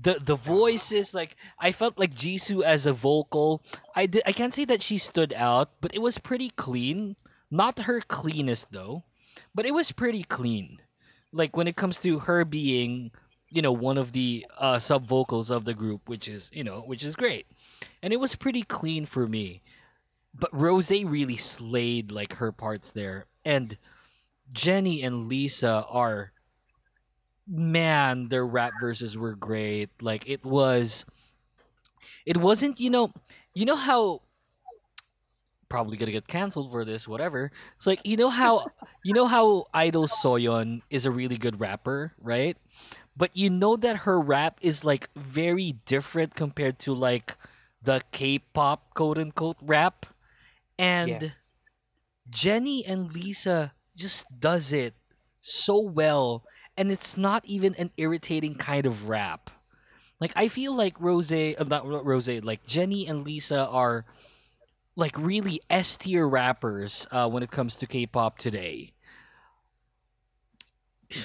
the 0.02 0.18
the 0.20 0.36
voices 0.36 1.14
like 1.14 1.36
I 1.60 1.72
felt 1.72 2.00
like 2.00 2.14
Jisoo 2.14 2.64
as 2.64 2.86
a 2.86 2.94
vocal. 2.94 3.64
I 3.96 4.10
I 4.26 4.32
can't 4.32 4.54
say 4.54 4.66
that 4.66 4.82
she 4.82 4.98
stood 4.98 5.34
out, 5.34 5.72
but 5.80 5.94
it 5.94 6.02
was 6.02 6.18
pretty 6.18 6.50
clean. 6.50 7.16
Not 7.52 7.80
her 7.80 8.02
cleanest 8.02 8.72
though, 8.72 9.04
but 9.54 9.66
it 9.66 9.74
was 9.74 9.92
pretty 9.92 10.24
clean. 10.24 10.80
Like 11.32 11.56
when 11.56 11.68
it 11.68 11.76
comes 11.76 12.00
to 12.02 12.20
her 12.20 12.44
being, 12.44 13.12
you 13.50 13.62
know, 13.62 13.72
one 13.72 13.98
of 13.98 14.12
the 14.12 14.46
uh, 14.58 14.80
sub 14.80 15.06
vocals 15.06 15.52
of 15.52 15.66
the 15.66 15.74
group, 15.74 16.10
which 16.10 16.28
is 16.28 16.50
you 16.54 16.64
know, 16.64 16.82
which 16.82 17.04
is 17.04 17.16
great, 17.16 17.46
and 18.02 18.12
it 18.12 18.20
was 18.20 18.36
pretty 18.36 18.64
clean 18.64 19.06
for 19.06 19.28
me. 19.28 19.62
But 20.34 20.50
Rose 20.58 20.92
really 20.92 21.38
slayed 21.38 22.12
like 22.12 22.36
her 22.36 22.52
parts 22.52 22.92
there, 22.92 23.26
and 23.44 23.78
Jennie 24.54 25.02
and 25.02 25.28
Lisa 25.28 25.86
are 25.90 26.32
man, 27.48 28.30
their 28.30 28.46
rap 28.46 28.74
verses 28.80 29.18
were 29.18 29.36
great. 29.36 29.90
Like 30.02 30.28
it 30.28 30.46
was 30.46 31.06
it 32.26 32.38
wasn't, 32.38 32.80
you 32.80 32.90
know, 32.90 33.12
you 33.54 33.66
know 33.66 33.76
how 33.76 34.22
probably 35.70 35.98
gonna 35.98 36.12
get 36.12 36.28
canceled 36.28 36.72
for 36.72 36.86
this, 36.86 37.08
whatever. 37.08 37.52
It's 37.78 37.88
like 37.88 38.02
you 38.06 38.18
know 38.18 38.30
how 38.30 38.68
you 39.04 39.14
know 39.14 39.26
how 39.26 39.68
Idol 39.74 40.08
Soyeon 40.08 40.82
is 40.90 41.06
a 41.06 41.12
really 41.12 41.38
good 41.38 41.60
rapper, 41.60 42.14
right? 42.20 42.58
But 43.16 43.36
you 43.36 43.50
know 43.50 43.76
that 43.76 43.98
her 44.08 44.20
rap 44.20 44.58
is 44.62 44.84
like 44.84 45.10
very 45.16 45.74
different 45.86 46.36
compared 46.36 46.80
to 46.80 46.94
like 46.94 47.38
the 47.82 48.02
K-pop 48.12 48.94
quote 48.94 49.18
unquote 49.18 49.58
rap. 49.62 50.06
And 50.82 51.22
Yes. 51.22 51.32
Jennie 52.30 52.84
and 52.86 53.14
Lisa 53.14 53.74
just 53.96 54.26
does 54.40 54.74
it 54.74 54.96
so 55.42 55.80
well 55.80 56.44
and 56.76 56.92
it's 56.92 57.16
not 57.16 57.46
even 57.46 57.76
an 57.76 57.92
irritating 57.98 58.56
kind 58.56 58.86
of 58.88 59.08
rap. 59.08 59.52
Like 60.20 60.34
I 60.36 60.48
feel 60.48 60.76
like 60.76 61.00
Rose, 61.00 61.32
uh, 61.32 61.54
not 61.68 61.86
Rose, 61.86 62.28
like 62.28 62.66
Jennie 62.66 63.06
and 63.06 63.24
Lisa 63.24 63.68
are 63.68 64.06
like 64.96 65.18
really 65.18 65.62
S 65.70 65.98
tier 65.98 66.28
rappers 66.28 67.08
uh, 67.12 67.30
when 67.30 67.44
it 67.44 67.52
comes 67.52 67.76
to 67.78 67.88
K-pop 67.88 68.38
today. 68.38 68.94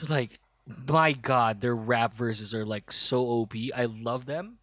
Like 0.08 0.40
my 0.88 1.12
god, 1.12 1.60
their 1.60 1.76
rap 1.76 2.12
verses 2.12 2.52
are 2.52 2.64
like 2.64 2.90
so 2.90 3.20
OP. 3.20 3.54
I 3.74 3.84
love 3.84 4.26
them. 4.26 4.58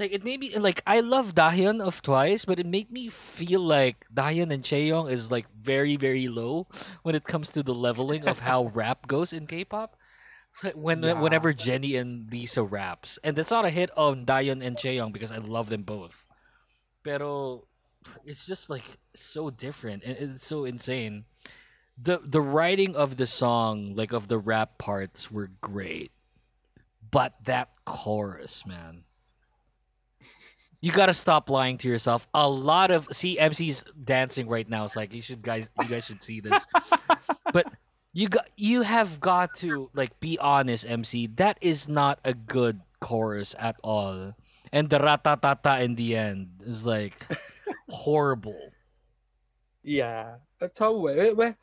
Like 0.00 0.12
it 0.12 0.24
made 0.24 0.40
me 0.40 0.56
like 0.56 0.82
I 0.86 1.00
love 1.00 1.34
Dahyun 1.34 1.82
of 1.82 2.00
Twice, 2.00 2.46
but 2.46 2.58
it 2.58 2.64
made 2.64 2.90
me 2.90 3.08
feel 3.08 3.60
like 3.60 4.06
Dahyun 4.12 4.50
and 4.50 4.64
Chaeyoung 4.64 5.10
is 5.12 5.30
like 5.30 5.44
very 5.52 5.96
very 5.96 6.26
low 6.26 6.66
when 7.02 7.14
it 7.14 7.24
comes 7.24 7.50
to 7.50 7.62
the 7.62 7.74
leveling 7.74 8.26
of 8.26 8.40
how 8.40 8.64
rap 8.74 9.06
goes 9.06 9.34
in 9.34 9.46
K-pop. 9.46 9.96
Like 10.64 10.72
when 10.72 11.02
Yeah. 11.02 11.20
whenever 11.20 11.52
Jennie 11.52 11.96
and 11.96 12.32
Lisa 12.32 12.62
raps, 12.64 13.18
and 13.22 13.36
that's 13.36 13.50
not 13.50 13.66
a 13.66 13.70
hit 13.70 13.90
on 13.94 14.24
Dahyun 14.24 14.64
and 14.64 14.74
Chaeyoung 14.76 15.12
because 15.12 15.30
I 15.30 15.36
love 15.36 15.68
them 15.68 15.82
both. 15.82 16.26
Pero 17.04 17.68
it's 18.24 18.46
just 18.46 18.70
like 18.70 18.96
so 19.14 19.50
different 19.50 20.02
and 20.02 20.16
it's 20.16 20.46
so 20.46 20.64
insane. 20.64 21.26
The 22.00 22.20
the 22.24 22.40
writing 22.40 22.96
of 22.96 23.18
the 23.18 23.26
song, 23.26 23.94
like 23.94 24.12
of 24.12 24.28
the 24.28 24.38
rap 24.38 24.78
parts 24.78 25.30
were 25.30 25.50
great. 25.60 26.10
But 27.10 27.44
that 27.44 27.68
chorus, 27.84 28.64
man. 28.64 29.04
You 30.80 30.92
gotta 30.92 31.14
stop 31.14 31.50
lying 31.50 31.76
to 31.78 31.88
yourself. 31.88 32.26
A 32.32 32.48
lot 32.48 32.90
of 32.90 33.08
see 33.12 33.38
MC's 33.38 33.84
dancing 34.02 34.48
right 34.48 34.68
now. 34.68 34.84
It's 34.84 34.96
like 34.96 35.12
you 35.12 35.20
should 35.20 35.42
guys 35.42 35.68
you 35.80 35.88
guys 35.88 36.06
should 36.06 36.22
see 36.22 36.40
this. 36.40 36.64
but 37.52 37.70
you 38.12 38.28
got 38.28 38.48
you 38.56 38.82
have 38.82 39.20
got 39.20 39.54
to 39.56 39.90
like 39.94 40.18
be 40.20 40.38
honest, 40.38 40.86
MC. 40.88 41.26
That 41.36 41.58
is 41.60 41.88
not 41.88 42.18
a 42.24 42.32
good 42.32 42.80
chorus 43.00 43.54
at 43.58 43.76
all. 43.82 44.34
And 44.72 44.88
the 44.88 44.98
ratatata 44.98 45.82
in 45.82 45.96
the 45.96 46.16
end 46.16 46.62
is 46.64 46.86
like 46.86 47.26
horrible. 47.88 48.72
Yeah, 49.82 50.36
that's 50.60 50.78
how 50.78 50.96
well, 50.96 51.34
well, 51.34 51.54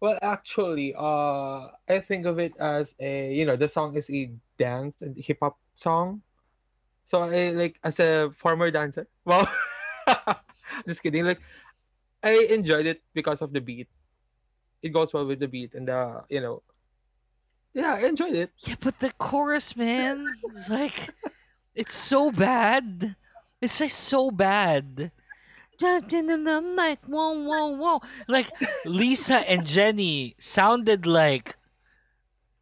well, 0.00 0.18
actually, 0.22 0.94
uh, 0.96 1.68
I 1.88 2.00
think 2.00 2.26
of 2.26 2.38
it 2.38 2.52
as 2.58 2.94
a, 3.00 3.32
you 3.32 3.44
know, 3.44 3.56
the 3.56 3.68
song 3.68 3.96
is 3.96 4.08
a 4.10 4.30
dance 4.58 5.02
and 5.02 5.16
hip 5.16 5.38
hop 5.40 5.58
song. 5.74 6.22
So 7.08 7.24
I 7.24 7.50
like 7.56 7.80
as 7.82 7.98
a 8.00 8.30
former 8.36 8.70
dancer. 8.70 9.08
Well, 9.24 9.48
just 10.86 11.02
kidding. 11.02 11.24
Like 11.24 11.40
I 12.22 12.46
enjoyed 12.52 12.84
it 12.84 13.00
because 13.14 13.40
of 13.40 13.52
the 13.52 13.60
beat. 13.60 13.88
It 14.82 14.92
goes 14.92 15.12
well 15.12 15.26
with 15.26 15.40
the 15.40 15.48
beat 15.48 15.72
and 15.74 15.88
the, 15.88 16.22
you 16.28 16.40
know, 16.40 16.62
yeah, 17.72 17.94
I 17.94 18.04
enjoyed 18.04 18.34
it. 18.34 18.52
Yeah, 18.58 18.76
but 18.78 19.00
the 19.00 19.12
chorus, 19.16 19.74
man, 19.74 20.28
it's 20.44 20.68
like 20.68 21.14
it's 21.74 21.94
so 21.94 22.30
bad. 22.30 23.16
It's 23.60 23.80
like 23.80 23.90
so 23.90 24.30
bad. 24.30 25.10
Like 25.80 26.12
whoa, 27.06 27.32
whoa, 27.40 27.68
whoa. 27.68 28.00
Like 28.26 28.50
Lisa 28.84 29.48
and 29.48 29.64
Jennie 29.64 30.34
sounded 30.38 31.06
like 31.06 31.56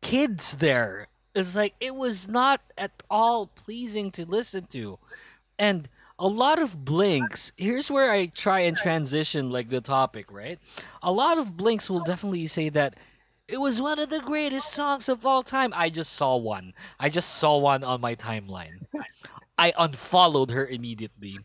kids 0.03 0.57
there. 0.57 1.09
It's 1.37 1.55
like 1.55 1.75
it 1.81 1.95
was 1.95 2.27
not 2.27 2.63
at 2.79 3.03
all 3.11 3.47
pleasing 3.47 4.11
to 4.13 4.25
listen 4.25 4.65
to. 4.71 4.99
And 5.59 5.89
a 6.19 6.27
lot 6.27 6.59
of 6.59 6.83
blinks, 6.83 7.53
here's 7.59 7.91
where 7.91 8.11
I 8.11 8.27
try 8.27 8.61
and 8.61 8.75
transition 8.75 9.51
like 9.51 9.69
the 9.69 9.83
topic, 9.83 10.33
right? 10.33 10.59
A 11.03 11.13
lot 11.13 11.37
of 11.37 11.55
blinks 11.55 11.91
will 11.91 12.03
definitely 12.03 12.47
say 12.47 12.71
that 12.71 12.97
it 13.49 13.61
was 13.61 13.83
one 13.83 13.99
of 13.99 14.09
the 14.09 14.21
greatest 14.21 14.73
songs 14.73 15.11
of 15.11 15.27
all 15.27 15.43
time. 15.43 15.75
I 15.77 15.91
just 15.91 16.15
saw 16.15 16.37
one. 16.37 16.73
I 16.99 17.11
just 17.11 17.35
saw 17.35 17.59
one 17.59 17.85
on 17.85 18.01
my 18.01 18.15
timeline. 18.15 18.87
I 19.59 19.75
unfollowed 19.77 20.51
her 20.53 20.67
immediately. 20.67 21.41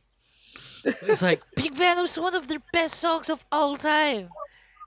It's 0.85 1.21
like 1.21 1.41
Pink 1.57 1.75
Venom's 1.75 2.17
one 2.17 2.33
of 2.33 2.47
the 2.47 2.61
best 2.71 2.95
songs 2.95 3.29
of 3.29 3.45
all 3.51 3.75
time. 3.75 4.29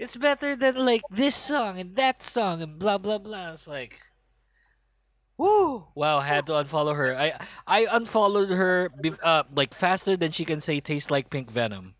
It's 0.00 0.16
better 0.16 0.56
than 0.56 0.84
like 0.86 1.02
this 1.10 1.36
song 1.36 1.78
and 1.78 1.94
that 1.96 2.22
song 2.22 2.62
and 2.62 2.78
blah 2.78 2.98
blah 2.98 3.18
blah. 3.18 3.52
It's 3.52 3.68
like 3.68 4.00
Woo! 5.36 5.88
Wow, 5.94 6.20
had 6.20 6.46
to 6.46 6.52
unfollow 6.52 6.94
her. 6.94 7.16
I 7.16 7.34
I 7.66 7.86
unfollowed 7.90 8.50
her 8.50 8.90
uh, 9.22 9.42
like 9.54 9.74
faster 9.74 10.16
than 10.16 10.30
she 10.30 10.44
can 10.44 10.60
say 10.60 10.80
tastes 10.80 11.10
like 11.10 11.28
pink 11.30 11.50
venom. 11.50 11.94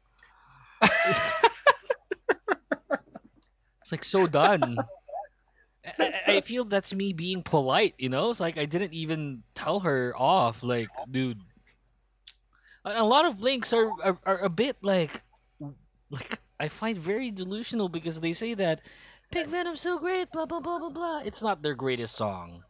it's 3.80 3.92
like 3.92 4.04
so 4.04 4.26
done. 4.26 4.78
I, 5.98 6.04
I- 6.26 6.32
I 6.36 6.40
feel 6.40 6.64
that's 6.64 6.94
me 6.94 7.12
being 7.12 7.42
polite, 7.42 7.94
you 7.98 8.08
know? 8.08 8.30
It's 8.30 8.40
like 8.40 8.56
I 8.58 8.64
didn't 8.64 8.94
even 8.94 9.42
tell 9.54 9.80
her 9.80 10.14
off, 10.16 10.62
like, 10.62 10.88
dude. 11.10 11.40
A 12.86 13.04
lot 13.04 13.24
of 13.26 13.40
links 13.40 13.72
are, 13.72 13.90
are, 14.02 14.18
are 14.26 14.38
a 14.40 14.48
bit 14.50 14.76
like 14.82 15.22
like 16.10 16.38
I 16.60 16.68
find 16.68 16.96
very 16.98 17.30
delusional 17.30 17.88
because 17.88 18.20
they 18.20 18.32
say 18.32 18.52
that 18.54 18.80
Pink 19.30 19.48
Venom's 19.48 19.80
so 19.80 19.98
great, 19.98 20.30
blah 20.32 20.46
blah 20.46 20.60
blah 20.60 20.78
blah 20.78 20.90
blah. 20.90 21.18
It's 21.24 21.42
not 21.42 21.62
their 21.62 21.74
greatest 21.74 22.14
song. 22.14 22.62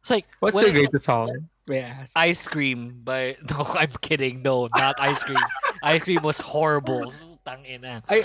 It's 0.00 0.10
like 0.10 0.26
What's 0.40 0.60
your 0.60 0.70
greatest 0.72 1.04
song? 1.04 1.48
Ask? 1.70 2.12
Ice 2.16 2.48
Cream 2.48 3.00
by 3.04 3.36
No, 3.50 3.64
I'm 3.74 3.90
kidding. 4.00 4.42
No, 4.42 4.68
not 4.74 4.96
Ice 4.98 5.22
Cream. 5.22 5.38
Ice 5.82 6.02
Cream 6.02 6.22
was 6.22 6.40
horrible. 6.40 7.12
I 7.46 8.24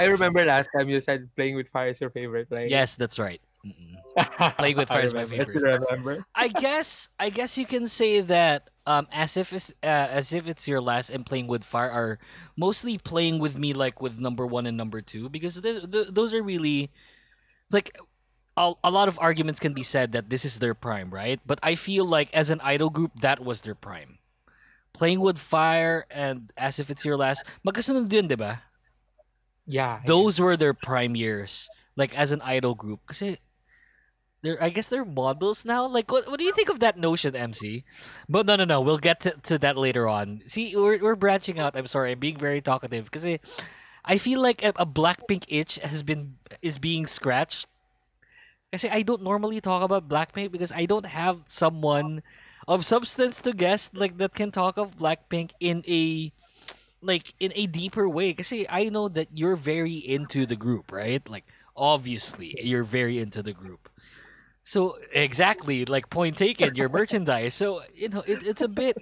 I 0.00 0.04
remember 0.06 0.44
last 0.44 0.68
time 0.76 0.88
you 0.88 1.00
said 1.00 1.28
playing 1.36 1.54
with 1.56 1.68
fire 1.68 1.88
is 1.90 2.00
your 2.00 2.10
favorite, 2.10 2.48
right? 2.50 2.68
Yes, 2.68 2.94
that's 2.96 3.18
right. 3.18 3.40
Playing 4.58 4.76
with 4.76 4.88
Fire 4.88 5.02
is 5.02 5.12
my 5.12 5.22
remember. 5.22 5.42
I 5.42 5.54
favorite. 5.54 5.80
remember. 5.90 6.26
I 6.34 6.48
guess 6.48 7.08
I 7.18 7.30
guess 7.30 7.58
you 7.58 7.66
can 7.66 7.86
say 7.86 8.20
that 8.22 8.70
um 8.86 9.06
as 9.12 9.36
if 9.36 9.52
it's 9.52 9.70
uh, 9.82 9.86
as 9.86 10.32
if 10.32 10.48
it's 10.48 10.66
your 10.66 10.80
last 10.80 11.10
and 11.10 11.26
playing 11.26 11.48
with 11.48 11.64
fire 11.64 11.90
are 11.90 12.18
mostly 12.56 12.96
playing 12.98 13.38
with 13.40 13.58
me 13.58 13.74
like 13.74 14.00
with 14.00 14.18
number 14.20 14.46
one 14.46 14.66
and 14.66 14.76
number 14.76 15.00
two 15.02 15.28
because 15.28 15.60
th- 15.60 15.90
th- 15.90 16.08
those 16.08 16.32
are 16.32 16.42
really 16.42 16.90
like 17.70 17.96
a, 18.56 18.72
a 18.82 18.90
lot 18.90 19.08
of 19.08 19.18
arguments 19.20 19.60
can 19.60 19.74
be 19.74 19.82
said 19.82 20.12
that 20.12 20.30
this 20.30 20.44
is 20.44 20.58
their 20.58 20.74
prime 20.74 21.10
right? 21.10 21.40
But 21.46 21.60
I 21.62 21.74
feel 21.74 22.04
like 22.04 22.32
as 22.32 22.50
an 22.50 22.60
idol 22.64 22.90
group 22.90 23.20
that 23.20 23.44
was 23.44 23.60
their 23.62 23.74
prime. 23.74 24.18
Playing 24.92 25.20
with 25.20 25.38
fire 25.38 26.06
and 26.10 26.52
as 26.56 26.80
if 26.80 26.90
it's 26.90 27.04
your 27.04 27.16
last 27.16 27.44
magkasunod 27.66 28.10
yun 28.10 28.28
diba 28.28 28.60
Yeah. 29.66 30.00
Those 30.06 30.40
were 30.40 30.56
their 30.56 30.72
prime 30.74 31.14
years 31.14 31.68
like 31.96 32.16
as 32.16 32.32
an 32.32 32.40
idol 32.40 32.74
group. 32.74 33.00
Kasi 33.06 33.38
they're 34.40 34.62
I 34.62 34.70
guess 34.70 34.88
they're 34.88 35.04
models 35.04 35.64
now? 35.64 35.84
Like 35.86 36.10
what, 36.10 36.28
what 36.28 36.40
do 36.40 36.44
you 36.44 36.52
think 36.52 36.70
of 36.70 36.80
that 36.80 36.96
notion 36.96 37.36
MC 37.36 37.84
but 38.28 38.46
no 38.46 38.56
no 38.56 38.64
no 38.64 38.80
we'll 38.80 38.98
get 39.02 39.20
to, 39.28 39.36
to 39.52 39.58
that 39.60 39.76
later 39.76 40.08
on. 40.08 40.40
See 40.46 40.72
we're, 40.74 40.96
we're 40.96 41.16
branching 41.16 41.60
out. 41.60 41.76
I'm 41.76 41.86
sorry 41.86 42.12
I'm 42.12 42.20
being 42.20 42.40
very 42.40 42.64
talkative. 42.64 43.12
Because 43.12 43.28
I 44.06 44.16
feel 44.16 44.40
like 44.40 44.64
a, 44.64 44.72
a 44.76 44.86
Blackpink 44.86 45.44
itch 45.48 45.76
has 45.84 46.02
been 46.02 46.40
is 46.62 46.78
being 46.78 47.04
scratched 47.04 47.68
kasi 48.76 48.92
I 48.92 49.00
don't 49.00 49.24
normally 49.24 49.64
talk 49.64 49.80
about 49.80 50.04
Blackpink 50.04 50.52
because 50.52 50.68
I 50.68 50.84
don't 50.84 51.08
have 51.08 51.40
someone 51.48 52.20
of 52.68 52.84
substance 52.84 53.40
to 53.48 53.56
guest 53.56 53.96
like 53.96 54.20
that 54.20 54.36
can 54.36 54.52
talk 54.52 54.76
of 54.76 55.00
Blackpink 55.00 55.56
in 55.58 55.80
a 55.88 56.28
like 57.00 57.32
in 57.40 57.56
a 57.56 57.64
deeper 57.64 58.04
way 58.04 58.36
kasi 58.36 58.68
I 58.68 58.92
know 58.92 59.08
that 59.08 59.32
you're 59.32 59.56
very 59.56 59.96
into 59.96 60.44
the 60.44 60.60
group, 60.60 60.92
right? 60.92 61.24
Like 61.24 61.48
obviously 61.72 62.52
you're 62.60 62.84
very 62.84 63.16
into 63.16 63.40
the 63.40 63.56
group. 63.56 63.88
So 64.60 65.00
exactly, 65.08 65.88
like 65.88 66.10
point 66.12 66.36
taken, 66.36 66.76
your 66.76 66.92
merchandise. 66.92 67.54
So, 67.54 67.80
you 67.94 68.12
know, 68.12 68.20
it, 68.28 68.44
it's 68.44 68.60
a 68.60 68.68
bit 68.68 69.00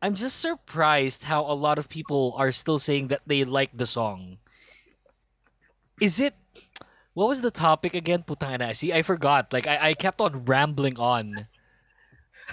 I'm 0.00 0.14
just 0.14 0.38
surprised 0.38 1.24
how 1.24 1.44
a 1.44 1.52
lot 1.52 1.82
of 1.82 1.90
people 1.90 2.32
are 2.38 2.52
still 2.52 2.78
saying 2.78 3.08
that 3.08 3.26
they 3.26 3.42
like 3.42 3.74
the 3.74 3.90
song. 3.90 4.38
Is 6.00 6.20
it 6.20 6.32
what 7.14 7.28
was 7.28 7.42
the 7.42 7.50
topic 7.50 7.94
again? 7.94 8.22
Putana. 8.22 8.74
See, 8.74 8.92
I 8.92 9.02
forgot. 9.02 9.52
Like 9.52 9.66
I, 9.66 9.90
I 9.90 9.94
kept 9.94 10.20
on 10.20 10.44
rambling 10.44 10.98
on. 10.98 11.48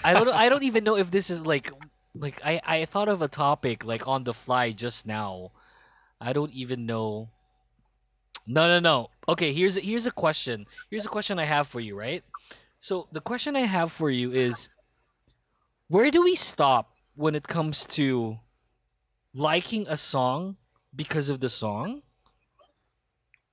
I 0.02 0.14
don't 0.14 0.28
I 0.28 0.48
don't 0.48 0.62
even 0.62 0.84
know 0.84 0.96
if 0.96 1.10
this 1.10 1.30
is 1.30 1.46
like 1.46 1.70
like 2.14 2.40
I, 2.44 2.60
I 2.66 2.84
thought 2.84 3.08
of 3.08 3.22
a 3.22 3.28
topic 3.28 3.84
like 3.84 4.06
on 4.06 4.24
the 4.24 4.34
fly 4.34 4.72
just 4.72 5.06
now. 5.06 5.52
I 6.20 6.32
don't 6.32 6.52
even 6.52 6.86
know. 6.86 7.30
No, 8.46 8.66
no, 8.66 8.80
no. 8.80 9.10
Okay, 9.28 9.52
here's 9.52 9.76
here's 9.76 10.06
a 10.06 10.10
question. 10.10 10.66
Here's 10.90 11.06
a 11.06 11.10
question 11.10 11.38
I 11.38 11.44
have 11.44 11.68
for 11.68 11.80
you, 11.80 11.96
right? 11.96 12.24
So 12.80 13.08
the 13.12 13.20
question 13.20 13.56
I 13.56 13.66
have 13.66 13.92
for 13.92 14.10
you 14.10 14.32
is 14.32 14.70
where 15.88 16.10
do 16.10 16.22
we 16.22 16.34
stop 16.34 16.92
when 17.16 17.34
it 17.34 17.48
comes 17.48 17.86
to 17.86 18.38
liking 19.34 19.86
a 19.88 19.96
song 19.96 20.56
because 20.94 21.28
of 21.28 21.40
the 21.40 21.48
song 21.48 22.02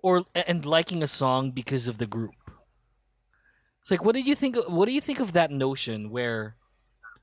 or 0.05 0.29
and 0.37 0.61
liking 0.69 1.01
a 1.01 1.09
song 1.09 1.49
because 1.49 1.89
of 1.89 1.97
the 1.97 2.05
group? 2.05 2.37
It's 3.81 3.89
like 3.89 4.05
what 4.05 4.13
do 4.13 4.21
you 4.21 4.37
think 4.37 4.53
what 4.69 4.85
do 4.85 4.93
you 4.93 5.01
think 5.01 5.17
of 5.17 5.33
that 5.33 5.49
notion 5.49 6.13
where 6.13 6.61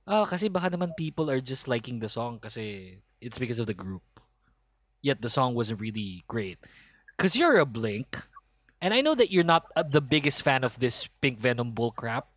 Ah, 0.02 0.26
kasi 0.26 0.50
baka 0.50 0.66
naman 0.66 0.90
people 0.98 1.30
are 1.30 1.38
just 1.38 1.70
liking 1.70 2.02
the 2.02 2.10
song 2.10 2.42
kasi 2.42 2.98
it's 3.22 3.38
because 3.38 3.62
of 3.62 3.70
the 3.70 3.76
group. 3.78 4.02
Yet 4.98 5.22
the 5.22 5.30
song 5.30 5.54
wasn't 5.54 5.78
really 5.78 6.26
great. 6.26 6.58
Cause 7.14 7.38
you're 7.38 7.62
a 7.62 7.66
Blink, 7.66 8.18
and 8.82 8.90
I 8.90 8.98
know 8.98 9.14
that 9.14 9.30
you're 9.30 9.46
not 9.46 9.70
uh, 9.78 9.86
the 9.86 10.02
biggest 10.02 10.42
fan 10.42 10.66
of 10.66 10.82
this 10.82 11.06
Pink 11.22 11.38
Venom 11.38 11.70
bull 11.70 11.94
crap. 11.94 12.34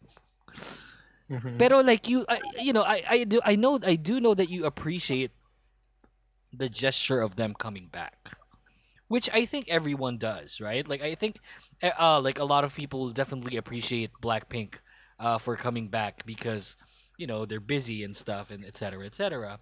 Mhm. 1.25 1.57
Pero 1.57 1.81
like 1.81 2.05
you, 2.05 2.21
I, 2.29 2.37
you 2.61 2.69
know, 2.69 2.85
I, 2.85 3.01
I 3.09 3.17
do, 3.25 3.41
I 3.41 3.57
know, 3.57 3.81
I 3.81 3.97
do 3.97 4.21
know 4.21 4.37
that 4.37 4.53
you 4.53 4.69
appreciate 4.69 5.33
the 6.53 6.69
gesture 6.69 7.17
of 7.17 7.33
them 7.33 7.57
coming 7.57 7.89
back, 7.89 8.37
which 9.07 9.29
I 9.33 9.45
think 9.45 9.69
everyone 9.69 10.17
does, 10.17 10.59
right? 10.61 10.87
Like 10.87 11.01
I 11.01 11.15
think, 11.15 11.39
uh, 11.81 11.91
uh, 11.99 12.21
like 12.21 12.39
a 12.39 12.43
lot 12.43 12.63
of 12.63 12.75
people 12.75 13.09
definitely 13.09 13.57
appreciate 13.57 14.11
Blackpink, 14.21 14.79
uh, 15.19 15.37
for 15.37 15.55
coming 15.55 15.87
back 15.87 16.25
because, 16.25 16.77
you 17.17 17.27
know, 17.27 17.45
they're 17.45 17.59
busy 17.59 18.03
and 18.03 18.15
stuff 18.15 18.51
and 18.51 18.65
etc. 18.65 19.05
etc. 19.05 19.59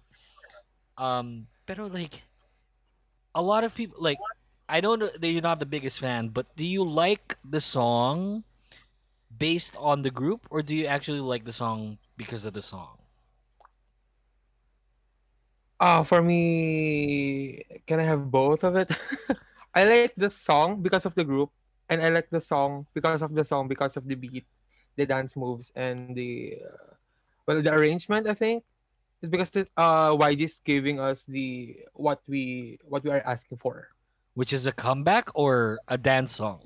Um, 0.96 1.46
pero 1.66 1.86
like, 1.86 2.22
a 3.34 3.42
lot 3.42 3.64
of 3.64 3.74
people 3.74 3.96
like, 4.00 4.18
I 4.68 4.80
don't 4.80 4.98
know 4.98 5.10
that 5.10 5.28
you're 5.28 5.42
not 5.42 5.60
the 5.60 5.66
biggest 5.66 6.00
fan, 6.00 6.28
but 6.28 6.56
do 6.56 6.66
you 6.66 6.84
like 6.84 7.36
the 7.44 7.60
song? 7.60 8.44
based 9.38 9.76
on 9.78 10.02
the 10.02 10.10
group 10.10 10.46
or 10.50 10.62
do 10.62 10.74
you 10.74 10.86
actually 10.86 11.20
like 11.20 11.44
the 11.44 11.52
song 11.52 11.98
because 12.16 12.44
of 12.44 12.52
the 12.52 12.62
song 12.62 12.98
Uh, 15.84 16.00
for 16.00 16.24
me, 16.24 17.60
can 17.84 18.00
I 18.00 18.08
have 18.08 18.32
both 18.32 18.64
of 18.64 18.72
it? 18.72 18.88
I 19.76 19.84
like 19.84 20.16
the 20.16 20.32
song 20.32 20.80
because 20.80 21.04
of 21.04 21.12
the 21.12 21.28
group, 21.28 21.52
and 21.92 22.00
I 22.00 22.08
like 22.08 22.32
the 22.32 22.40
song 22.40 22.88
because 22.96 23.20
of 23.20 23.36
the 23.36 23.44
song 23.44 23.68
because 23.68 24.00
of 24.00 24.08
the 24.08 24.16
beat, 24.16 24.48
the 24.96 25.04
dance 25.04 25.36
moves, 25.36 25.68
and 25.76 26.16
the 26.16 26.56
uh, 26.64 26.96
well, 27.44 27.60
the 27.60 27.68
arrangement. 27.68 28.24
I 28.24 28.32
think 28.32 28.64
is 29.20 29.28
because 29.28 29.52
the, 29.52 29.68
uh 29.76 30.16
is 30.32 30.56
giving 30.64 31.04
us 31.04 31.20
the 31.28 31.76
what 31.92 32.24
we 32.24 32.80
what 32.88 33.04
we 33.04 33.12
are 33.12 33.20
asking 33.20 33.60
for. 33.60 33.92
Which 34.32 34.56
is 34.56 34.64
a 34.64 34.72
comeback 34.72 35.28
or 35.36 35.84
a 35.84 36.00
dance 36.00 36.32
song? 36.32 36.64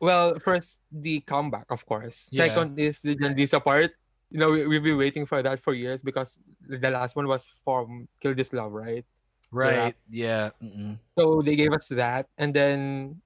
Well, 0.00 0.40
first 0.42 0.82
the 0.90 1.20
comeback, 1.30 1.70
of 1.70 1.86
course. 1.86 2.26
Yeah. 2.34 2.48
Second 2.48 2.80
is 2.80 2.98
the 3.04 3.14
JenLisa 3.14 3.62
part. 3.62 3.94
You 4.30 4.38
know, 4.38 4.50
we, 4.50 4.66
we've 4.66 4.82
been 4.82 4.98
waiting 4.98 5.26
for 5.26 5.42
that 5.42 5.62
for 5.62 5.74
years 5.74 6.02
because 6.02 6.38
the 6.66 6.90
last 6.90 7.16
one 7.16 7.26
was 7.28 7.46
from 7.64 8.08
Kill 8.20 8.34
This 8.34 8.52
Love, 8.52 8.72
right? 8.72 9.04
Right. 9.50 9.94
Yeah. 10.08 10.50
Mm-mm. 10.62 10.98
So 11.18 11.42
they 11.42 11.56
gave 11.56 11.72
us 11.72 11.88
that, 11.88 12.28
and 12.38 12.54
then 12.54 13.20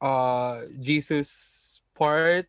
uh 0.00 0.68
Jisoo's 0.80 1.80
part. 1.94 2.46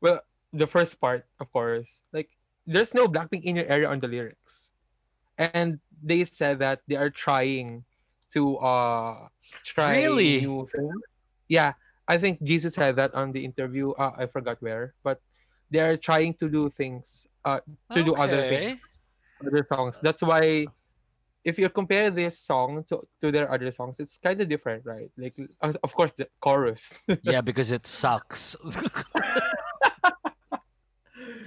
Well, 0.00 0.20
the 0.52 0.66
first 0.66 1.00
part, 1.00 1.26
of 1.40 1.52
course. 1.52 2.02
Like, 2.12 2.30
there's 2.66 2.94
no 2.94 3.06
Blackpink 3.08 3.44
in 3.44 3.56
your 3.56 3.66
area 3.66 3.88
on 3.88 4.00
the 4.00 4.08
lyrics, 4.08 4.72
and 5.38 5.78
they 6.02 6.24
said 6.24 6.58
that 6.60 6.82
they 6.88 6.96
are 6.96 7.10
trying 7.10 7.84
to 8.32 8.56
uh 8.58 9.28
try 9.64 10.02
Really? 10.02 10.40
new 10.40 10.66
things. 10.74 11.02
Yeah, 11.48 11.74
I 12.08 12.18
think 12.18 12.42
Jisoo's 12.42 12.74
had 12.74 12.96
that 12.96 13.14
on 13.14 13.32
the 13.32 13.44
interview. 13.44 13.92
Uh, 13.92 14.12
I 14.16 14.26
forgot 14.26 14.60
where, 14.60 14.94
but 15.02 15.20
they 15.70 15.80
are 15.80 15.96
trying 15.96 16.34
to 16.34 16.48
do 16.48 16.70
things. 16.76 17.26
Uh, 17.44 17.60
to 17.94 18.04
do 18.04 18.14
other 18.14 18.48
things, 18.48 18.80
other 19.46 19.64
songs. 19.66 19.96
That's 20.02 20.22
why 20.22 20.66
if 21.44 21.58
you 21.58 21.68
compare 21.70 22.10
this 22.10 22.38
song 22.38 22.84
to, 22.88 23.00
to 23.22 23.32
their 23.32 23.50
other 23.50 23.72
songs, 23.72 23.96
it's 23.98 24.18
kind 24.22 24.40
of 24.40 24.48
different, 24.48 24.84
right? 24.84 25.10
Like, 25.16 25.36
of 25.62 25.76
of 25.82 25.94
course, 25.94 26.12
the 26.12 26.28
chorus. 26.40 26.92
yeah, 27.22 27.40
because 27.40 27.70
it 27.70 27.86
sucks. 27.86 28.56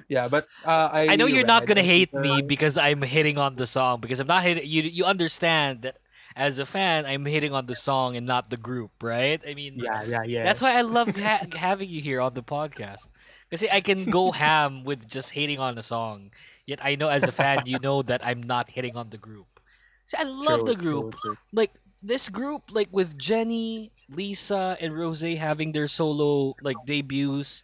yeah, 0.09 0.27
but 0.27 0.47
uh, 0.65 0.89
I. 0.91 1.09
I 1.09 1.15
know 1.15 1.27
you're 1.27 1.45
not 1.45 1.65
gonna 1.67 1.83
hate 1.83 2.13
me 2.13 2.41
because 2.41 2.77
I'm 2.77 3.01
hitting 3.01 3.37
on 3.37 3.55
the 3.55 3.67
song 3.67 4.01
because 4.01 4.19
I'm 4.19 4.27
not 4.27 4.43
hitting 4.43 4.65
you. 4.65 4.81
You 4.81 5.05
understand 5.05 5.83
that 5.83 5.97
as 6.35 6.59
a 6.59 6.65
fan, 6.65 7.05
I'm 7.05 7.25
hitting 7.25 7.53
on 7.53 7.65
the 7.67 7.75
song 7.75 8.15
and 8.17 8.25
not 8.25 8.49
the 8.49 8.57
group, 8.57 8.91
right? 9.01 9.41
I 9.47 9.53
mean, 9.53 9.77
Yeah, 9.77 10.03
yeah, 10.03 10.23
yeah. 10.23 10.43
that's 10.43 10.61
why 10.61 10.77
I 10.77 10.81
love 10.81 11.15
ha- 11.17 11.45
having 11.55 11.89
you 11.89 12.01
here 12.01 12.21
on 12.21 12.33
the 12.33 12.43
podcast 12.43 13.07
because 13.49 13.63
I 13.71 13.81
can 13.81 14.05
go 14.05 14.31
ham 14.31 14.83
with 14.83 15.07
just 15.07 15.31
hating 15.31 15.59
on 15.59 15.77
a 15.77 15.83
song. 15.83 16.31
Yet 16.65 16.79
I 16.83 16.95
know 16.95 17.09
as 17.09 17.23
a 17.23 17.31
fan, 17.31 17.63
you 17.65 17.79
know 17.79 18.01
that 18.03 18.25
I'm 18.25 18.41
not 18.43 18.69
hitting 18.69 18.95
on 18.95 19.09
the 19.09 19.17
group. 19.17 19.59
See, 20.07 20.17
I 20.19 20.23
love 20.23 20.61
True, 20.61 20.73
the 20.73 20.75
group. 20.75 21.11
true, 21.21 21.35
true. 21.35 21.37
Like 21.51 21.73
this 22.01 22.29
group, 22.29 22.63
like 22.71 22.89
with 22.91 23.17
Jennie, 23.17 23.91
Lisa, 24.09 24.77
and 24.81 24.97
Rose 24.97 25.21
having 25.21 25.71
their 25.71 25.87
solo 25.87 26.55
like 26.61 26.77
debuts. 26.85 27.63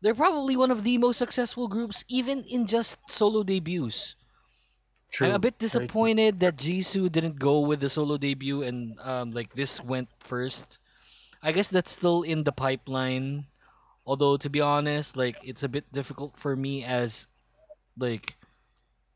They're 0.00 0.14
probably 0.14 0.56
one 0.56 0.70
of 0.70 0.82
the 0.84 0.98
most 0.98 1.16
successful 1.18 1.66
groups, 1.68 2.04
even 2.08 2.44
in 2.44 2.66
just 2.66 2.98
solo 3.10 3.42
debuts. 3.42 4.16
True. 5.14 5.28
I'm 5.28 5.34
a 5.34 5.38
bit 5.38 5.60
disappointed 5.60 6.40
that 6.40 6.56
Jisoo 6.56 7.10
didn't 7.10 7.38
go 7.38 7.60
with 7.60 7.78
the 7.78 7.88
solo 7.88 8.16
debut 8.16 8.62
and 8.62 8.98
um, 8.98 9.30
like 9.30 9.54
this 9.54 9.80
went 9.80 10.08
first. 10.18 10.78
I 11.40 11.52
guess 11.52 11.70
that's 11.70 11.92
still 11.92 12.22
in 12.22 12.42
the 12.42 12.50
pipeline. 12.50 13.46
Although 14.04 14.36
to 14.36 14.50
be 14.50 14.60
honest, 14.60 15.16
like 15.16 15.36
it's 15.44 15.62
a 15.62 15.68
bit 15.68 15.92
difficult 15.92 16.36
for 16.36 16.56
me 16.56 16.82
as 16.82 17.28
like 17.96 18.34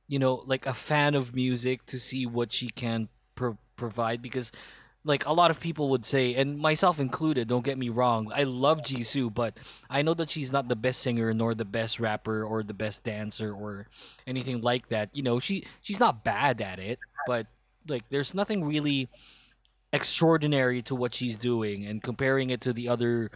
you 0.07 0.21
know, 0.21 0.45
like 0.47 0.67
a 0.67 0.73
fan 0.73 1.17
of 1.17 1.35
music 1.35 1.85
to 1.87 1.99
see 1.99 2.27
what 2.27 2.53
she 2.53 2.69
can 2.71 3.09
pro- 3.35 3.59
provide 3.75 4.23
because 4.23 4.53
like 5.09 5.25
a 5.27 5.33
lot 5.33 5.51
of 5.51 5.59
people 5.59 5.89
would 5.89 6.05
say 6.05 6.35
and 6.35 6.59
myself 6.59 7.01
included, 7.01 7.49
don't 7.49 7.65
get 7.65 7.79
me 7.79 7.89
wrong, 7.89 8.31
I 8.35 8.45
love 8.45 8.83
Jisoo, 8.83 9.33
but 9.33 9.57
I 9.89 10.03
know 10.03 10.13
that 10.15 10.29
she's 10.29 10.53
not 10.53 10.69
the 10.69 10.77
best 10.77 11.01
singer 11.01 11.33
nor 11.33 11.55
the 11.55 11.65
best 11.65 11.99
rapper 11.99 12.45
or 12.45 12.63
the 12.63 12.75
best 12.75 13.05
dancer 13.05 13.53
or 13.53 13.89
anything 14.27 14.61
like 14.61 14.91
that. 14.91 15.17
You 15.17 15.23
know, 15.23 15.41
she 15.41 15.65
she's 15.81 15.99
not 15.99 16.23
bad 16.25 16.61
at 16.61 16.79
it, 16.79 16.99
but 17.27 17.47
like 17.89 18.05
there's 18.11 18.35
nothing 18.35 18.65
really 18.65 19.09
extraordinary 19.95 20.83
to 20.83 20.95
what 20.95 21.15
she's 21.15 21.39
doing 21.39 21.87
and 21.87 22.03
comparing 22.03 22.51
it 22.51 22.61
to 22.61 22.75
the 22.75 22.91
other 22.91 23.31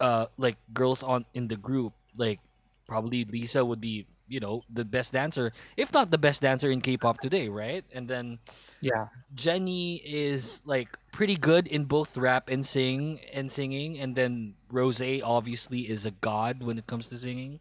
uh 0.00 0.26
like 0.38 0.56
girls 0.72 1.02
on 1.02 1.26
in 1.34 1.48
the 1.48 1.56
group, 1.56 1.92
like 2.16 2.38
probably 2.86 3.24
Lisa 3.24 3.64
would 3.64 3.80
be, 3.80 4.06
you 4.28 4.40
know, 4.40 4.62
the 4.68 4.84
best 4.84 5.12
dancer, 5.12 5.52
if 5.76 5.92
not 5.92 6.10
the 6.10 6.18
best 6.18 6.42
dancer 6.42 6.70
in 6.70 6.80
K-pop 6.80 7.20
today, 7.20 7.48
right? 7.48 7.84
And 7.92 8.08
then 8.08 8.38
Yeah. 8.80 9.06
Jennie 9.34 9.96
is 9.96 10.62
like 10.64 10.96
pretty 11.12 11.36
good 11.36 11.66
in 11.66 11.84
both 11.84 12.16
rap 12.16 12.48
and 12.48 12.64
sing 12.64 13.20
and 13.32 13.50
singing, 13.50 13.98
and 13.98 14.14
then 14.16 14.54
Rose 14.70 15.00
obviously 15.22 15.88
is 15.88 16.06
a 16.06 16.10
god 16.12 16.62
when 16.62 16.78
it 16.78 16.86
comes 16.86 17.08
to 17.10 17.16
singing. 17.18 17.60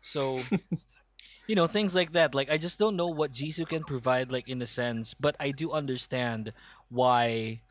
So, 0.00 0.48
you 1.46 1.54
know, 1.54 1.66
things 1.66 1.94
like 1.94 2.12
that. 2.12 2.34
Like 2.34 2.50
I 2.50 2.58
just 2.58 2.78
don't 2.78 2.96
know 2.96 3.08
what 3.08 3.32
Jisoo 3.32 3.66
can 3.68 3.84
provide, 3.84 4.30
like 4.32 4.48
in 4.48 4.62
a 4.62 4.66
sense, 4.66 5.14
but 5.14 5.36
I 5.40 5.50
do 5.52 5.72
understand 5.72 6.52
why 6.88 7.62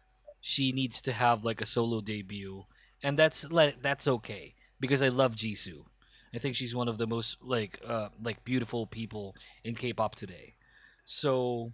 she 0.42 0.72
needs 0.72 1.02
to 1.04 1.14
have 1.14 1.46
like 1.46 1.62
a 1.62 1.66
solo 1.66 2.02
debut, 2.02 2.66
and 3.04 3.18
that's 3.18 3.46
like 3.52 3.82
that's 3.82 4.08
okay 4.08 4.56
because 4.80 5.02
I 5.04 5.10
love 5.10 5.36
Jisoo. 5.36 5.86
I 6.34 6.40
think 6.40 6.56
she's 6.56 6.76
one 6.76 6.88
of 6.88 6.98
the 6.98 7.08
most 7.08 7.38
like 7.42 7.80
uh 7.86 8.10
like 8.24 8.44
beautiful 8.44 8.88
people 8.88 9.36
in 9.64 9.76
K-pop 9.76 10.16
today. 10.16 10.56
So 11.06 11.72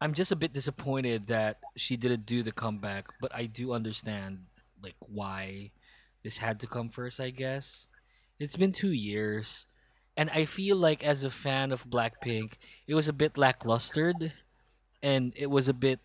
I'm 0.00 0.14
just 0.14 0.32
a 0.32 0.36
bit 0.36 0.52
disappointed 0.52 1.26
that 1.28 1.58
she 1.76 1.96
didn't 1.96 2.26
do 2.26 2.42
the 2.42 2.52
comeback, 2.52 3.06
but 3.20 3.34
I 3.34 3.46
do 3.46 3.72
understand 3.72 4.46
like 4.82 4.96
why 5.00 5.70
this 6.22 6.38
had 6.38 6.60
to 6.60 6.66
come 6.66 6.88
first, 6.88 7.20
I 7.20 7.30
guess. 7.30 7.86
It's 8.38 8.56
been 8.56 8.72
2 8.72 8.92
years 8.92 9.66
and 10.16 10.30
I 10.30 10.44
feel 10.44 10.76
like 10.76 11.04
as 11.04 11.24
a 11.24 11.30
fan 11.30 11.72
of 11.72 11.88
Blackpink, 11.88 12.54
it 12.86 12.94
was 12.94 13.08
a 13.08 13.12
bit 13.12 13.34
lacklustered 13.34 14.32
and 15.02 15.32
it 15.36 15.50
was 15.50 15.68
a 15.68 15.74
bit 15.74 16.00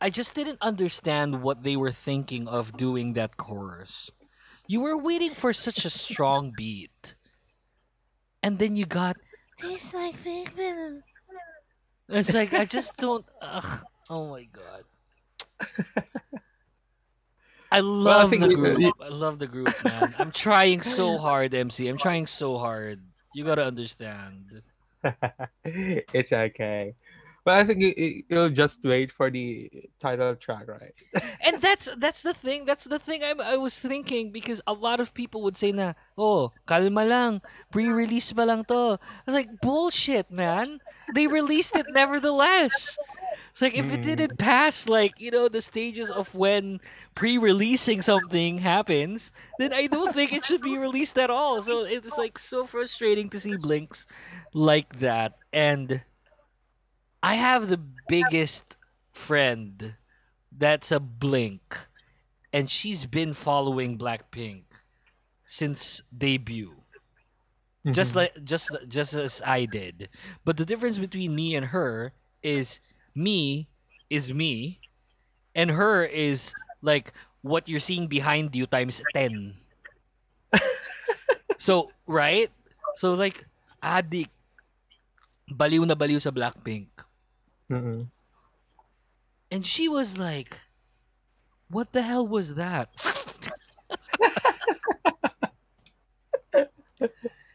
I 0.00 0.10
just 0.10 0.34
didn't 0.34 0.58
understand 0.60 1.42
what 1.42 1.62
they 1.62 1.76
were 1.76 1.92
thinking 1.92 2.48
of 2.48 2.76
doing 2.76 3.12
that 3.14 3.36
chorus. 3.36 4.10
You 4.68 4.80
were 4.80 4.96
waiting 4.98 5.32
for 5.34 5.52
such 5.52 5.84
a 5.84 5.90
strong 5.90 6.52
beat. 6.56 7.14
And 8.42 8.58
then 8.58 8.76
you 8.76 8.86
got 8.86 9.16
Tastes 9.58 9.94
like 9.94 10.22
pink 10.22 10.52
venom. 10.54 11.02
It's 12.08 12.34
like 12.34 12.52
I 12.52 12.64
just 12.64 12.96
don't. 12.98 13.24
Ugh, 13.42 13.82
oh 14.10 14.28
my 14.30 14.44
god. 14.52 14.84
I 17.72 17.80
love 17.80 18.30
think 18.30 18.42
the 18.42 18.50
you- 18.50 18.56
group. 18.56 18.80
you- 18.80 18.92
I 19.00 19.08
love 19.08 19.38
the 19.38 19.46
group, 19.46 19.74
man. 19.84 20.14
I'm 20.18 20.30
trying 20.30 20.80
so 20.82 21.18
hard, 21.18 21.52
MC. 21.54 21.88
I'm 21.88 21.96
trying 21.98 22.26
so 22.26 22.58
hard. 22.58 23.00
You 23.34 23.44
gotta 23.44 23.64
understand. 23.64 24.62
it's 25.64 26.32
okay. 26.32 26.94
But 27.46 27.54
I 27.54 27.62
think 27.62 27.78
you, 27.78 28.24
you'll 28.26 28.50
just 28.50 28.82
wait 28.82 29.14
for 29.14 29.30
the 29.30 29.70
title 30.02 30.34
track, 30.34 30.66
right? 30.66 30.90
And 31.46 31.62
that's 31.62 31.86
that's 31.94 32.26
the 32.26 32.34
thing. 32.34 32.66
That's 32.66 32.90
the 32.90 32.98
thing 32.98 33.22
I 33.22 33.38
I 33.38 33.56
was 33.56 33.78
thinking 33.78 34.34
because 34.34 34.58
a 34.66 34.74
lot 34.74 34.98
of 34.98 35.14
people 35.14 35.46
would 35.46 35.54
say 35.54 35.70
na, 35.70 35.94
"Oh, 36.18 36.50
kalma 36.66 37.06
lang. 37.06 37.46
Pre-release 37.70 38.34
pa 38.34 38.42
lang 38.50 38.66
to." 38.66 38.98
I 38.98 39.24
was 39.30 39.38
like, 39.38 39.62
"Bullshit, 39.62 40.26
man. 40.26 40.82
They 41.14 41.30
released 41.30 41.78
it 41.78 41.86
nevertheless." 41.94 42.98
It's 43.54 43.62
like 43.62 43.78
if 43.78 43.88
it 43.94 44.02
Mm. 44.04 44.10
didn't 44.10 44.36
pass 44.36 44.84
like, 44.84 45.16
you 45.16 45.30
know, 45.30 45.48
the 45.48 45.62
stages 45.64 46.10
of 46.10 46.34
when 46.34 46.80
pre-releasing 47.14 48.02
something 48.02 48.58
happens, 48.58 49.32
then 49.58 49.72
I 49.72 49.86
don't 49.86 50.12
think 50.12 50.32
it 50.32 50.44
should 50.44 50.60
be 50.60 50.76
released 50.76 51.16
at 51.16 51.30
all. 51.30 51.62
So 51.62 51.84
it's 51.88 52.18
like 52.18 52.38
so 52.38 52.66
frustrating 52.66 53.30
to 53.30 53.40
see 53.40 53.56
Blinks 53.56 54.04
like 54.52 55.00
that. 55.00 55.40
And 55.52 56.04
I 57.22 57.34
have 57.36 57.68
the 57.68 57.78
biggest 57.78 58.76
friend 59.12 59.96
that's 60.52 60.92
a 60.92 61.00
Blink, 61.00 61.88
and 62.52 62.70
she's 62.70 63.04
been 63.06 63.32
following 63.34 63.98
Blackpink 63.98 64.64
since 65.44 66.02
debut, 66.16 66.82
just 67.90 68.12
Mhm. 68.14 68.16
like 68.16 68.32
just 68.44 68.70
just 68.88 69.14
as 69.14 69.42
I 69.44 69.64
did. 69.66 70.08
But 70.44 70.56
the 70.56 70.64
difference 70.66 70.98
between 70.98 71.34
me 71.34 71.54
and 71.54 71.66
her 71.74 72.12
is 72.42 72.80
me 73.14 73.68
is 74.10 74.32
me, 74.32 74.78
and 75.54 75.70
her 75.72 76.04
is 76.04 76.54
like 76.82 77.12
what 77.42 77.68
you're 77.68 77.82
seeing 77.82 78.06
behind 78.06 78.54
you 78.54 78.66
times 78.66 79.02
ten. 79.14 79.54
so 81.58 81.90
right, 82.06 82.50
so 82.94 83.14
like 83.14 83.46
adik, 83.82 84.30
baliw 85.50 85.86
na 85.86 85.94
baliw 85.94 86.20
sa 86.20 86.30
Blackpink. 86.30 87.05
Mm-mm. 87.70 88.08
And 89.50 89.66
she 89.66 89.88
was 89.88 90.18
like, 90.18 90.60
What 91.68 91.92
the 91.92 92.02
hell 92.02 92.26
was 92.26 92.54
that? 92.54 92.90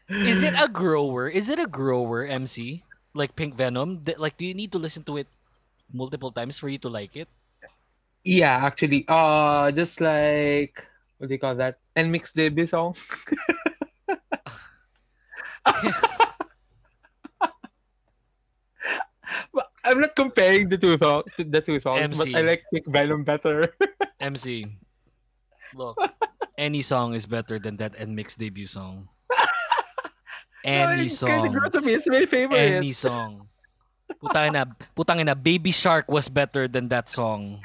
Is 0.08 0.42
it 0.42 0.54
a 0.60 0.68
grower? 0.68 1.28
Is 1.28 1.48
it 1.48 1.58
a 1.58 1.66
grower, 1.66 2.26
MC? 2.26 2.84
like 3.14 3.36
Pink 3.36 3.54
Venom, 3.54 4.02
like 4.18 4.36
do 4.36 4.46
you 4.46 4.54
need 4.54 4.72
to 4.72 4.78
listen 4.78 5.04
to 5.04 5.16
it 5.18 5.28
multiple 5.92 6.32
times 6.32 6.58
for 6.58 6.68
you 6.68 6.78
to 6.78 6.88
like 6.88 7.16
it? 7.16 7.28
Yeah, 8.24 8.64
actually, 8.64 9.04
uh, 9.08 9.70
just 9.72 10.00
like 10.00 10.84
what 11.18 11.28
do 11.28 11.34
you 11.34 11.40
call 11.40 11.54
that? 11.56 11.78
And 11.96 12.10
mixed 12.10 12.34
debut 12.34 12.66
song. 12.66 12.96
I'm 19.84 19.98
not 19.98 20.14
comparing 20.14 20.68
the 20.68 20.78
two 20.78 20.96
songs, 20.98 21.26
the 21.38 21.60
two 21.60 21.80
songs, 21.80 22.18
but 22.18 22.30
I 22.34 22.42
like 22.42 22.62
Pink 22.72 22.86
Venom 22.86 23.24
better. 23.24 23.74
MC, 24.20 24.78
look, 25.74 25.98
any 26.56 26.82
song 26.82 27.14
is 27.14 27.26
better 27.26 27.58
than 27.58 27.76
that 27.82 27.98
mix 28.08 28.36
debut 28.36 28.66
song. 28.66 29.08
Any 30.64 31.10
Kinda 31.10 31.10
song, 31.10 31.82
me. 31.82 31.98
It's 31.98 32.06
my 32.06 32.22
favorite. 32.22 32.78
any 32.78 32.94
song. 32.94 33.50
Putangin 34.22 34.54
na, 34.54 34.64
putangin 34.94 35.26
na, 35.26 35.34
Baby 35.34 35.74
Shark 35.74 36.06
was 36.06 36.30
better 36.30 36.70
than 36.70 36.86
that 36.86 37.10
song. 37.10 37.58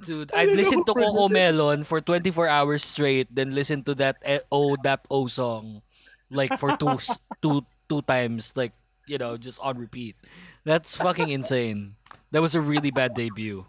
Dude, 0.00 0.32
I'd 0.32 0.56
listen 0.56 0.80
to 0.88 0.96
Cocomelon 0.96 1.84
for 1.84 2.00
24 2.00 2.48
hours 2.48 2.80
straight, 2.80 3.28
then 3.28 3.52
listen 3.52 3.84
to 3.84 3.92
that 4.00 4.16
eh, 4.24 4.40
oh 4.48 4.72
that 4.80 5.04
oh 5.12 5.28
song, 5.28 5.84
like 6.32 6.56
for 6.56 6.72
two 6.80 6.96
two 7.44 7.60
two 7.84 8.00
times, 8.08 8.56
like 8.56 8.72
you 9.10 9.18
know, 9.18 9.36
just 9.36 9.58
on 9.60 9.76
repeat. 9.76 10.16
That's 10.64 10.96
fucking 10.96 11.28
insane. 11.28 11.96
That 12.30 12.40
was 12.40 12.54
a 12.54 12.60
really 12.60 12.92
bad 12.92 13.14
debut. 13.14 13.66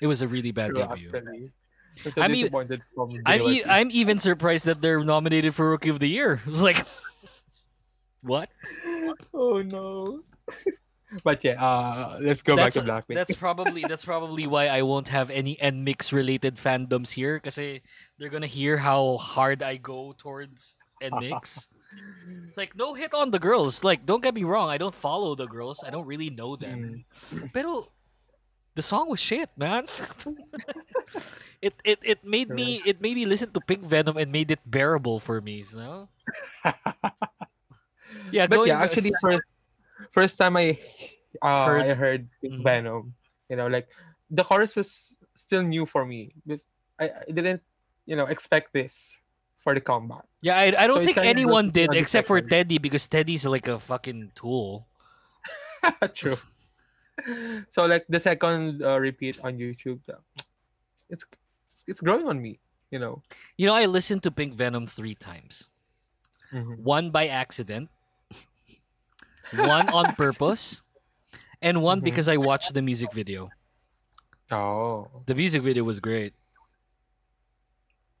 It 0.00 0.06
was 0.06 0.22
a 0.22 0.28
really 0.28 0.52
bad 0.52 0.70
True, 0.70 0.86
debut. 0.86 1.10
actually. 1.14 1.52
I'm 2.06 2.12
so 2.12 2.22
I'm 2.22 2.34
e- 2.34 2.48
I'm 3.26 3.42
e-. 3.42 3.64
I'm 3.66 3.88
even 3.90 4.18
surprised 4.18 4.64
that 4.64 4.80
they're 4.80 5.02
nominated 5.02 5.54
for 5.54 5.70
Rookie 5.70 5.90
of 5.90 5.98
the 5.98 6.08
Year. 6.08 6.40
It's 6.46 6.62
like, 6.62 6.78
what? 8.22 8.48
Oh 9.34 9.60
no. 9.62 10.20
but 11.24 11.44
yeah, 11.44 11.62
uh, 11.62 12.18
let's 12.22 12.42
go 12.42 12.56
that's 12.56 12.76
back 12.76 12.86
to 12.86 12.90
Blackpink. 12.90 13.14
that's 13.14 13.34
probably 13.34 13.84
that's 13.86 14.04
probably 14.04 14.46
why 14.46 14.68
I 14.68 14.82
won't 14.82 15.08
have 15.08 15.28
any 15.28 15.56
NMIXX 15.56 16.12
related 16.12 16.56
fandoms 16.56 17.10
here 17.10 17.36
because 17.36 17.56
they're 17.56 18.30
gonna 18.30 18.46
hear 18.46 18.78
how 18.78 19.18
hard 19.18 19.62
I 19.62 19.76
go 19.76 20.14
towards 20.16 20.76
NMIXX. 21.02 21.68
it's 22.48 22.56
like 22.56 22.76
no 22.76 22.94
hit 22.94 23.14
on 23.14 23.30
the 23.30 23.38
girls. 23.38 23.82
Like 23.84 24.04
don't 24.06 24.22
get 24.22 24.34
me 24.34 24.44
wrong, 24.44 24.68
I 24.68 24.78
don't 24.78 24.94
follow 24.94 25.34
the 25.34 25.46
girls. 25.46 25.82
I 25.84 25.90
don't 25.90 26.06
really 26.06 26.30
know 26.30 26.56
them. 26.56 27.04
Mm. 27.32 27.52
Pero 27.52 27.88
the 28.74 28.82
song 28.82 29.08
was 29.08 29.20
shit, 29.20 29.50
man. 29.56 29.84
it 31.62 31.74
it 31.84 31.98
it 32.02 32.24
made 32.24 32.48
me 32.48 32.82
it 32.84 33.00
made 33.00 33.16
me 33.16 33.26
listen 33.26 33.50
to 33.52 33.60
Pink 33.60 33.84
Venom 33.84 34.16
and 34.16 34.32
made 34.32 34.50
it 34.50 34.60
bearable 34.66 35.20
for 35.20 35.40
me. 35.40 35.64
You 35.64 35.76
know? 35.76 36.08
Yeah, 38.32 38.46
but 38.46 38.64
yeah, 38.66 38.80
actually, 38.80 39.12
first 39.20 39.44
first 40.12 40.34
time 40.38 40.56
I 40.56 40.76
uh, 41.44 41.66
Heard- 41.66 41.84
I 41.84 41.94
heard 41.94 42.22
Pink 42.40 42.54
Mhm. 42.60 42.64
Venom, 42.64 43.14
you 43.48 43.56
know, 43.56 43.68
like 43.68 43.88
the 44.32 44.44
chorus 44.44 44.72
was 44.76 45.12
still 45.36 45.62
new 45.62 45.84
for 45.84 46.04
me. 46.04 46.32
I, 47.00 47.12
I 47.12 47.30
didn't, 47.32 47.60
you 48.08 48.16
know, 48.16 48.24
expect 48.26 48.72
this 48.72 49.16
for 49.62 49.74
the 49.74 49.80
combat. 49.80 50.26
Yeah, 50.42 50.58
I, 50.58 50.74
I 50.76 50.86
don't 50.86 50.98
So 51.00 51.06
think 51.06 51.18
anyone 51.18 51.70
did 51.70 51.94
except 51.94 52.26
for. 52.26 52.40
Teddy 52.40 52.78
because 52.78 53.06
Teddy's 53.06 53.46
like 53.46 53.68
a 53.68 53.78
fucking 53.78 54.32
tool. 54.34 54.86
True. 56.14 56.36
so 57.70 57.86
like 57.86 58.04
the 58.08 58.20
second 58.20 58.82
uh, 58.82 58.98
repeat 58.98 59.38
on 59.42 59.58
YouTube, 59.58 60.00
uh, 60.10 60.18
it's 61.10 61.24
it's 61.86 62.00
growing 62.00 62.26
on 62.26 62.40
me. 62.42 62.58
You 62.90 62.98
know. 62.98 63.22
You 63.56 63.66
know, 63.66 63.74
I 63.74 63.86
listened 63.86 64.22
to 64.24 64.30
Pink 64.30 64.54
Venom 64.54 64.86
three 64.86 65.14
times. 65.14 65.68
One 66.52 67.08
by 67.10 67.28
accident, 67.32 67.88
one 69.56 69.88
on 69.88 70.12
purpose, 70.16 70.82
and 71.62 71.80
one 71.80 72.00
Mhm. 72.00 72.04
because 72.04 72.28
I 72.28 72.36
watched 72.36 72.74
the 72.74 72.82
music 72.82 73.08
video. 73.16 73.48
Oh. 74.52 75.08
The 75.24 75.34
music 75.34 75.62
video 75.62 75.82
was 75.84 75.96
great. 75.98 76.34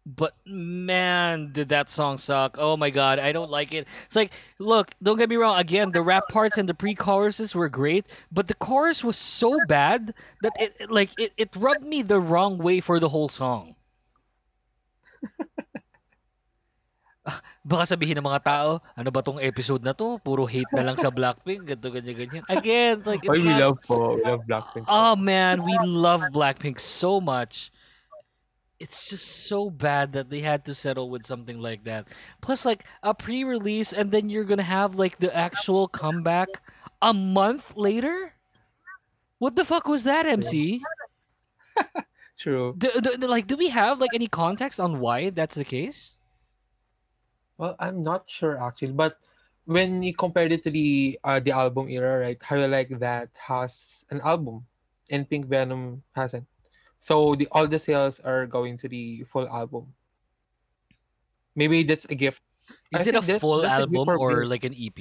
But 0.04 0.34
man, 0.44 1.52
did 1.52 1.68
that 1.70 1.88
song 1.88 2.18
suck. 2.18 2.56
Oh 2.58 2.76
my 2.76 2.90
god, 2.90 3.20
I 3.20 3.30
don't 3.30 3.50
like 3.50 3.72
it. 3.72 3.86
It's 4.06 4.16
like, 4.16 4.32
look, 4.58 4.90
don't 5.00 5.16
get 5.16 5.28
me 5.30 5.36
wrong, 5.36 5.58
again, 5.58 5.92
the 5.92 6.02
rap 6.02 6.26
parts 6.28 6.58
and 6.58 6.68
the 6.68 6.74
pre-choruses 6.74 7.54
were 7.54 7.68
great, 7.68 8.04
but 8.30 8.48
the 8.48 8.54
chorus 8.58 9.04
was 9.04 9.16
so 9.16 9.58
bad 9.68 10.12
that 10.42 10.52
it 10.58 10.74
it- 10.80 10.90
like 10.90 11.10
it, 11.18 11.32
it 11.38 11.50
rubbed 11.54 11.86
me 11.86 12.02
the 12.02 12.18
wrong 12.18 12.58
way 12.58 12.80
for 12.82 12.98
the 12.98 13.10
whole 13.14 13.28
song. 13.30 13.76
Ah, 17.22 17.38
Baka 17.62 17.94
sabihin 17.94 18.18
ng 18.18 18.26
mga 18.26 18.42
tao, 18.42 18.82
ano 18.98 19.08
ba 19.14 19.22
tong 19.22 19.38
episode 19.38 19.86
na 19.86 19.94
to? 19.94 20.18
Puro 20.26 20.42
hate 20.50 20.66
na 20.74 20.82
lang 20.82 20.98
sa 20.98 21.14
Blackpink, 21.14 21.62
ganito, 21.62 21.88
ganyan, 21.94 22.16
ganyan. 22.18 22.44
Again, 22.50 23.06
like, 23.06 23.22
it's 23.22 23.38
we 23.38 23.46
not 23.46 23.62
love 23.62 23.78
po. 23.86 24.18
We 24.18 24.26
love 24.26 24.42
Blackpink. 24.50 24.84
Oh 24.90 25.14
man, 25.14 25.62
we 25.62 25.78
love 25.86 26.26
Blackpink 26.34 26.82
so 26.82 27.22
much. 27.22 27.70
It's 28.82 29.06
just 29.08 29.46
so 29.46 29.70
bad 29.70 30.10
that 30.18 30.26
they 30.26 30.40
had 30.40 30.66
to 30.66 30.74
settle 30.74 31.06
with 31.06 31.24
something 31.24 31.62
like 31.62 31.84
that. 31.84 32.10
Plus, 32.42 32.66
like 32.66 32.82
a 33.06 33.14
pre-release, 33.14 33.92
and 33.94 34.10
then 34.10 34.26
you're 34.28 34.42
gonna 34.42 34.66
have 34.66 34.98
like 34.98 35.22
the 35.22 35.30
actual 35.30 35.86
comeback 35.86 36.48
a 37.00 37.14
month 37.14 37.76
later. 37.76 38.34
What 39.38 39.54
the 39.54 39.64
fuck 39.64 39.86
was 39.86 40.02
that, 40.02 40.26
MC? 40.26 40.82
True. 42.42 42.74
Do, 42.76 42.90
do, 42.98 43.14
like, 43.22 43.46
do 43.46 43.54
we 43.56 43.68
have 43.70 44.00
like 44.00 44.10
any 44.18 44.26
context 44.26 44.80
on 44.80 44.98
why 44.98 45.30
that's 45.30 45.54
the 45.54 45.64
case? 45.64 46.18
Well, 47.58 47.76
I'm 47.78 48.02
not 48.02 48.26
sure 48.26 48.58
actually, 48.58 48.98
but 48.98 49.14
when 49.64 50.02
you 50.02 50.10
compare 50.12 50.50
it 50.50 50.64
to 50.64 50.70
the 50.74 51.20
uh, 51.22 51.38
the 51.38 51.52
album 51.52 51.86
era, 51.88 52.18
right? 52.18 52.38
How 52.42 52.56
you 52.56 52.66
like 52.66 52.90
that 52.98 53.30
has 53.38 54.02
an 54.10 54.20
album, 54.26 54.66
and 55.06 55.22
Pink 55.30 55.46
Venom 55.46 56.02
hasn't. 56.18 56.50
So 57.02 57.34
the 57.34 57.48
all 57.50 57.66
the 57.66 57.78
sales 57.82 58.22
are 58.22 58.46
going 58.46 58.78
to 58.78 58.86
the 58.86 59.26
full 59.26 59.48
album. 59.50 59.90
Maybe 61.58 61.82
that's 61.82 62.06
a 62.06 62.14
gift. 62.14 62.42
Is 62.94 63.06
it 63.06 63.16
a 63.16 63.20
that's- 63.20 63.40
full 63.42 63.58
that's 63.60 63.74
a 63.74 63.90
album 63.90 64.04
for 64.06 64.16
or 64.18 64.46
Pink. 64.46 64.50
like 64.50 64.64
an 64.64 64.74
EP? 64.78 64.98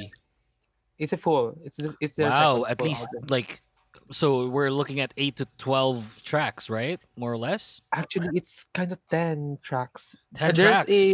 It's 0.98 1.14
a 1.14 1.18
full. 1.18 1.58
It's 1.64 1.78
just- 1.78 1.96
it's 2.02 2.18
Wow, 2.18 2.66
at 2.66 2.82
least 2.82 3.08
album. 3.14 3.30
like, 3.30 3.62
so 4.10 4.50
we're 4.50 4.70
looking 4.74 5.00
at 5.00 5.14
eight 5.18 5.38
to 5.38 5.46
twelve 5.58 6.22
tracks, 6.26 6.70
right? 6.70 7.00
More 7.16 7.32
or 7.32 7.38
less. 7.38 7.82
Actually, 7.94 8.30
it's 8.34 8.66
kind 8.74 8.92
of 8.92 9.00
ten 9.08 9.58
tracks. 9.62 10.16
Ten 10.34 10.50
Uh, 10.50 10.54
there's 10.58 10.70
tracks. 10.70 10.90
a 10.92 11.06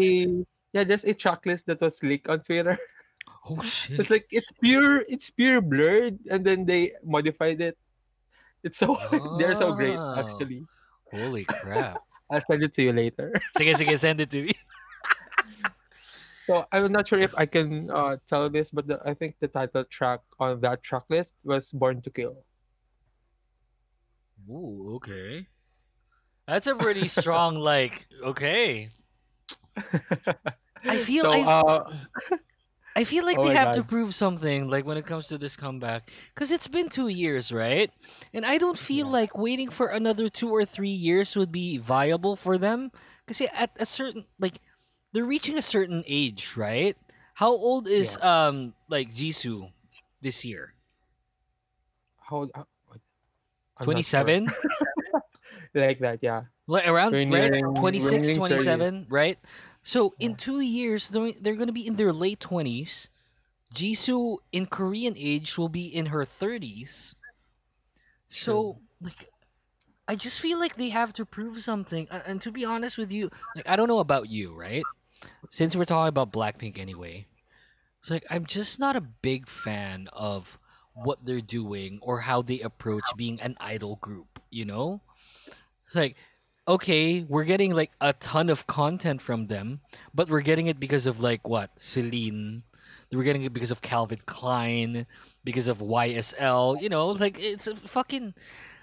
yeah, 0.73 0.83
there's 0.87 1.03
a 1.03 1.13
track 1.13 1.45
list 1.45 1.67
that 1.67 1.79
was 1.81 2.01
leaked 2.01 2.27
on 2.31 2.39
Twitter. 2.41 2.77
Oh 3.49 3.61
shit. 3.61 3.99
It's 3.99 4.09
like 4.09 4.27
it's 4.31 4.47
pure 4.59 5.03
it's 5.07 5.29
pure 5.29 5.59
blurred 5.61 6.19
and 6.31 6.43
then 6.47 6.65
they 6.65 6.95
modified 7.03 7.59
it. 7.61 7.77
It's 8.63 8.79
so 8.79 8.95
they're 9.39 9.55
so 9.55 9.71
great 9.75 9.95
Oh. 9.99 10.15
actually. 10.19 10.63
Holy 11.11 11.45
crap. 11.45 12.01
I'll 12.29 12.41
send 12.49 12.63
it 12.63 12.73
to 12.75 12.83
you 12.83 12.93
later. 12.93 13.31
Sige, 13.57 13.71
sige, 13.75 13.97
send 13.97 14.19
it 14.19 14.29
to 14.31 14.43
me. 14.43 14.51
So 16.47 16.65
I'm 16.71 16.91
not 16.91 17.07
sure 17.07 17.19
if 17.19 17.35
I 17.37 17.45
can 17.45 17.91
uh, 17.91 18.15
tell 18.27 18.49
this, 18.49 18.69
but 18.69 18.87
the, 18.87 19.01
I 19.05 19.13
think 19.13 19.35
the 19.41 19.49
title 19.49 19.83
track 19.83 20.21
on 20.39 20.61
that 20.61 20.81
track 20.81 21.03
list 21.09 21.31
was 21.43 21.71
"Born 21.71 22.01
to 22.01 22.09
Kill." 22.09 22.43
Ooh, 24.49 24.95
okay. 24.95 25.47
That's 26.47 26.67
a 26.67 26.75
pretty 26.75 27.09
strong, 27.09 27.55
like, 27.55 28.07
okay. 28.23 28.89
I 30.87 30.97
feel 30.97 31.23
so 31.23 31.31
I, 31.33 31.41
uh, 31.43 31.91
I 32.97 33.03
feel 33.05 33.25
like 33.25 33.37
oh 33.37 33.45
they 33.45 33.53
have 33.53 33.73
to 33.73 33.83
prove 33.83 34.15
something, 34.15 34.67
like 34.73 34.83
when 34.85 34.97
it 34.97 35.05
comes 35.05 35.27
to 35.27 35.37
this 35.37 35.55
comeback, 35.55 36.09
because 36.33 36.49
it's 36.51 36.67
been 36.67 36.89
two 36.89 37.09
years, 37.09 37.51
right? 37.53 37.91
And 38.33 38.43
I 38.43 38.57
don't 38.57 38.77
feel 38.77 39.05
Yeah. 39.05 39.11
like 39.21 39.37
waiting 39.37 39.69
for 39.69 39.87
another 39.93 40.29
two 40.29 40.49
or 40.49 40.65
three 40.65 40.89
years 40.97 41.35
would 41.37 41.51
be 41.51 41.77
viable 41.77 42.35
for 42.35 42.57
them, 42.57 42.89
because 43.25 43.39
at 43.53 43.69
a 43.77 43.85
certain 43.85 44.25
like 44.41 44.57
they're 45.13 45.29
reaching 45.29 45.57
a 45.57 45.61
certain 45.61 46.01
age, 46.07 46.57
right? 46.57 46.97
How 47.35 47.53
old 47.53 47.87
is 47.87 48.17
um 48.25 48.73
like 48.89 49.13
Jisoo 49.13 49.69
this 50.21 50.43
year? 50.43 50.73
how, 52.29 52.49
how 52.55 52.65
I'm 52.65 52.97
not 52.97 52.97
sure. 52.97 53.83
Twenty 53.85 54.01
seven. 54.01 54.49
like 55.75 55.99
that, 55.99 56.19
yeah. 56.21 56.49
Like 56.65 56.87
around 56.87 57.13
right? 57.13 57.27
nearing- 57.29 57.75
26, 57.75 58.35
27, 58.35 59.05
right? 59.07 59.37
So 59.87 60.15
in 60.19 60.35
two 60.35 60.59
years, 60.59 61.07
they're, 61.07 61.31
they're 61.39 61.55
going 61.55 61.67
to 61.67 61.73
be 61.73 61.87
in 61.87 61.95
their 61.95 62.11
late 62.11 62.41
20s. 62.41 63.07
Jisoo 63.73 64.39
in 64.51 64.65
Korean 64.65 65.13
age 65.15 65.57
will 65.57 65.69
be 65.69 65.87
in 65.87 66.07
her 66.07 66.25
30s. 66.25 67.15
So, 68.27 68.79
like, 68.99 69.29
I 70.05 70.17
just 70.17 70.41
feel 70.41 70.59
like 70.59 70.75
they 70.75 70.89
have 70.89 71.13
to 71.13 71.25
prove 71.25 71.63
something. 71.63 72.05
And, 72.11 72.21
and 72.27 72.41
to 72.41 72.51
be 72.51 72.65
honest 72.65 72.97
with 72.97 73.13
you, 73.13 73.29
like, 73.55 73.69
I 73.69 73.77
don't 73.77 73.87
know 73.87 73.99
about 73.99 74.29
you, 74.29 74.53
right? 74.53 74.83
Since 75.51 75.73
we're 75.73 75.85
talking 75.85 76.09
about 76.09 76.33
Blackpink 76.33 76.77
anyway, 76.77 77.25
it's 78.01 78.11
like, 78.11 78.25
I'm 78.29 78.45
just 78.45 78.81
not 78.81 78.97
a 78.97 79.01
big 79.01 79.47
fan 79.47 80.09
of 80.11 80.59
what 80.95 81.25
they're 81.25 81.39
doing 81.39 81.99
or 82.01 82.19
how 82.19 82.41
they 82.41 82.59
approach 82.59 83.05
being 83.15 83.39
an 83.39 83.55
idol 83.61 83.95
group, 84.01 84.41
you 84.49 84.65
know? 84.65 84.99
It's 85.85 85.95
like, 85.95 86.17
okay, 86.67 87.25
we're 87.27 87.45
getting 87.45 87.73
like 87.73 87.91
a 88.01 88.13
ton 88.13 88.49
of 88.49 88.67
content 88.67 89.21
from 89.21 89.47
them, 89.47 89.79
but 90.13 90.29
we're 90.29 90.41
getting 90.41 90.67
it 90.67 90.79
because 90.79 91.05
of 91.07 91.19
like 91.19 91.47
what? 91.47 91.71
Celine, 91.79 92.63
We're 93.11 93.23
getting 93.23 93.43
it 93.43 93.53
because 93.53 93.71
of 93.71 93.81
Calvin 93.81 94.19
Klein, 94.25 95.07
because 95.43 95.67
of 95.67 95.79
YSL. 95.79 96.81
You 96.81 96.89
know, 96.89 97.07
like 97.07 97.39
it's 97.39 97.67
a 97.67 97.75
fucking. 97.75 98.33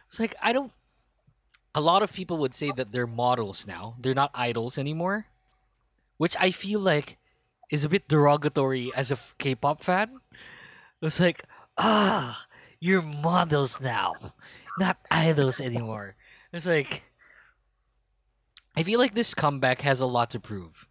It's 0.09 0.19
like 0.21 0.35
I 0.43 0.53
don't. 0.53 0.73
A 1.75 1.81
lot 1.81 2.03
of 2.03 2.13
people 2.13 2.39
would 2.39 2.55
say 2.55 2.71
that 2.77 2.93
they're 2.93 3.07
models 3.07 3.67
now. 3.67 3.97
They're 3.99 4.15
not 4.15 4.31
idols 4.33 4.79
anymore, 4.79 5.27
which 6.17 6.37
I 6.39 6.51
feel 6.53 6.81
like 6.81 7.19
is 7.71 7.85
a 7.85 7.89
bit 7.89 8.09
derogatory 8.09 8.93
as 8.95 9.11
a 9.11 9.19
K-pop 9.39 9.83
fan. 9.83 10.21
It's 11.03 11.19
like, 11.19 11.45
ah, 11.77 12.47
you're 12.79 13.03
models 13.03 13.81
now, 13.81 14.15
not 14.79 14.99
idols 15.11 15.61
anymore. 15.61 16.15
It's 16.53 16.67
like, 16.67 17.03
I 18.77 18.83
feel 18.83 18.99
like 18.99 19.15
this 19.15 19.35
comeback 19.35 19.83
has 19.83 20.01
a 20.01 20.07
lot 20.07 20.31
to 20.31 20.41
prove. 20.41 20.89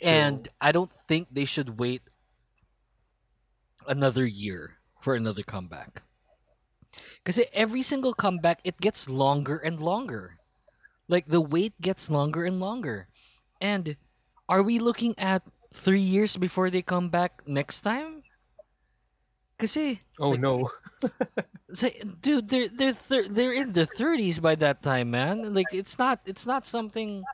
And 0.00 0.48
I 0.60 0.72
don't 0.72 0.90
think 0.92 1.28
they 1.30 1.44
should 1.44 1.78
wait 1.78 2.02
another 3.86 4.26
year 4.26 4.78
for 5.00 5.14
another 5.14 5.42
comeback. 5.42 6.02
Because 7.22 7.40
every 7.52 7.82
single 7.82 8.14
comeback, 8.14 8.60
it 8.64 8.80
gets 8.80 9.08
longer 9.08 9.56
and 9.58 9.80
longer. 9.80 10.38
Like 11.08 11.26
the 11.28 11.40
wait 11.40 11.78
gets 11.80 12.10
longer 12.10 12.44
and 12.44 12.60
longer. 12.60 13.08
And 13.60 13.96
are 14.48 14.62
we 14.62 14.78
looking 14.78 15.14
at 15.18 15.42
three 15.74 16.00
years 16.00 16.36
before 16.36 16.70
they 16.70 16.82
come 16.82 17.10
back 17.10 17.42
next 17.46 17.82
time? 17.82 18.22
Because 19.56 19.76
Oh 20.18 20.30
like- 20.30 20.40
no. 20.40 20.70
say, 21.72 22.00
dude, 22.20 22.48
they're 22.48 22.68
they're 22.68 22.92
thir- 22.92 23.28
they're 23.28 23.52
in 23.52 23.72
their 23.72 23.86
thirties 23.86 24.38
by 24.38 24.54
that 24.56 24.82
time, 24.82 25.10
man. 25.10 25.54
Like 25.54 25.72
it's 25.72 25.98
not 25.98 26.20
it's 26.26 26.46
not 26.46 26.66
something. 26.66 27.24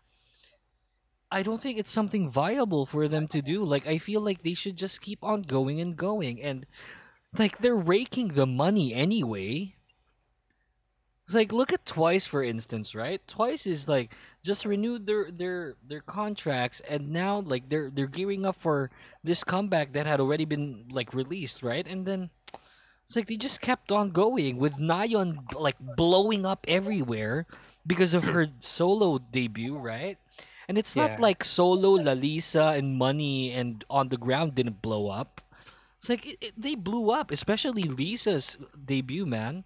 I 1.30 1.42
don't 1.42 1.62
think 1.62 1.78
it's 1.78 1.92
something 1.92 2.28
viable 2.28 2.86
for 2.86 3.06
them 3.06 3.28
to 3.28 3.40
do. 3.40 3.62
Like 3.62 3.86
I 3.86 3.98
feel 3.98 4.20
like 4.20 4.42
they 4.42 4.54
should 4.54 4.76
just 4.76 5.00
keep 5.00 5.22
on 5.22 5.42
going 5.42 5.80
and 5.80 5.96
going, 5.96 6.40
and 6.42 6.66
like 7.38 7.58
they're 7.58 7.76
raking 7.76 8.28
the 8.28 8.46
money 8.46 8.94
anyway. 8.94 9.76
It's 11.24 11.34
like 11.34 11.52
look 11.52 11.72
at 11.72 11.86
Twice 11.86 12.26
for 12.26 12.42
instance, 12.42 12.94
right? 12.94 13.22
Twice 13.28 13.64
is 13.64 13.86
like 13.86 14.16
just 14.42 14.64
renewed 14.64 15.06
their 15.06 15.30
their 15.30 15.76
their 15.86 16.00
contracts, 16.00 16.80
and 16.80 17.10
now 17.10 17.38
like 17.38 17.68
they're 17.68 17.88
they're 17.90 18.08
gearing 18.10 18.44
up 18.44 18.56
for 18.56 18.90
this 19.22 19.44
comeback 19.44 19.92
that 19.92 20.06
had 20.06 20.18
already 20.18 20.44
been 20.44 20.86
like 20.90 21.14
released, 21.14 21.62
right? 21.62 21.86
And 21.86 22.04
then 22.04 22.30
it's 23.10 23.16
like 23.18 23.26
they 23.26 23.34
just 23.36 23.58
kept 23.60 23.90
on 23.90 24.14
going 24.14 24.56
with 24.62 24.78
Nayeon 24.78 25.50
like 25.58 25.74
blowing 25.82 26.46
up 26.46 26.62
everywhere 26.70 27.42
because 27.82 28.14
of 28.14 28.30
her 28.30 28.46
solo 28.62 29.18
debut, 29.18 29.74
right? 29.74 30.14
And 30.70 30.78
it's 30.78 30.94
not 30.94 31.18
Yeah. 31.18 31.26
like 31.26 31.42
solo 31.42 31.98
Lalisa 31.98 32.78
and 32.78 32.94
Money 32.94 33.50
and 33.50 33.82
on 33.90 34.14
the 34.14 34.16
ground 34.16 34.54
didn't 34.54 34.78
blow 34.80 35.08
up. 35.10 35.42
It's 35.98 36.06
like 36.08 36.22
it, 36.24 36.38
it- 36.40 36.54
they 36.56 36.76
blew 36.78 37.10
up, 37.10 37.32
especially 37.34 37.82
Lisa's 37.82 38.54
debut, 38.78 39.26
man. 39.26 39.64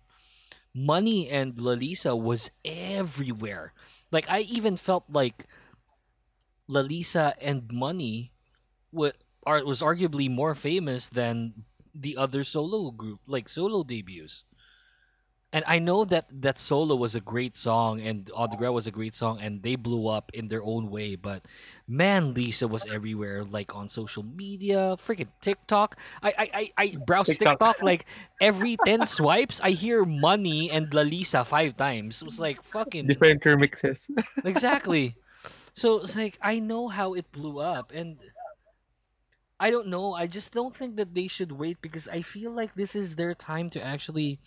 Money 0.72 1.28
and 1.28 1.54
Lalisa 1.60 2.16
was 2.16 2.50
everywhere. 2.64 3.74
Like 4.10 4.24
I 4.32 4.40
even 4.48 4.80
felt 4.80 5.04
like 5.12 5.44
Lalisa 6.70 7.34
and 7.40 7.70
Money 7.70 8.32
were, 8.90 9.12
are 9.44 9.62
was 9.64 9.82
arguably 9.82 10.30
more 10.30 10.54
famous 10.54 11.08
than 11.12 11.64
the 11.94 12.16
other 12.16 12.44
solo 12.44 12.90
group, 12.90 13.20
like 13.26 13.48
solo 13.48 13.84
debuts. 13.84 14.44
And 15.54 15.62
I 15.68 15.78
know 15.78 16.04
that 16.06 16.26
that 16.42 16.58
solo 16.58 16.96
was 16.96 17.14
a 17.14 17.20
great 17.20 17.56
song, 17.56 18.00
and 18.00 18.26
the 18.26 18.72
was 18.72 18.88
a 18.88 18.90
great 18.90 19.14
song, 19.14 19.38
and 19.40 19.62
they 19.62 19.76
blew 19.76 20.08
up 20.08 20.32
in 20.34 20.48
their 20.48 20.64
own 20.64 20.90
way. 20.90 21.14
But 21.14 21.46
man, 21.86 22.34
Lisa 22.34 22.66
was 22.66 22.84
everywhere, 22.86 23.44
like 23.44 23.72
on 23.72 23.88
social 23.88 24.24
media, 24.24 24.96
freaking 24.98 25.30
TikTok. 25.40 25.94
I 26.24 26.34
I, 26.36 26.50
I, 26.52 26.72
I 26.76 26.96
browse 27.06 27.28
TikTok. 27.28 27.60
TikTok. 27.60 27.82
like 27.82 28.06
every 28.40 28.76
ten 28.84 29.06
swipes, 29.06 29.60
I 29.62 29.70
hear 29.70 30.04
Money 30.04 30.72
and 30.72 30.90
Lalisa 30.90 31.46
five 31.46 31.76
times. 31.76 32.20
It 32.20 32.24
was 32.24 32.40
like 32.40 32.60
fucking 32.64 33.06
Different 33.06 33.44
remixes. 33.44 34.10
exactly. 34.44 35.14
So 35.72 36.02
it's 36.02 36.16
like 36.16 36.36
I 36.42 36.58
know 36.58 36.88
how 36.88 37.14
it 37.14 37.30
blew 37.30 37.60
up, 37.60 37.92
and 37.94 38.18
I 39.64 39.70
don't 39.70 39.88
know. 39.88 40.12
I 40.12 40.26
just 40.26 40.52
don't 40.52 40.76
think 40.76 40.96
that 40.96 41.14
they 41.14 41.26
should 41.26 41.52
wait 41.52 41.80
because 41.80 42.06
I 42.06 42.20
feel 42.20 42.52
like 42.52 42.74
this 42.74 42.92
is 42.94 43.16
their 43.16 43.32
time 43.32 43.70
to 43.70 43.80
actually 43.80 44.38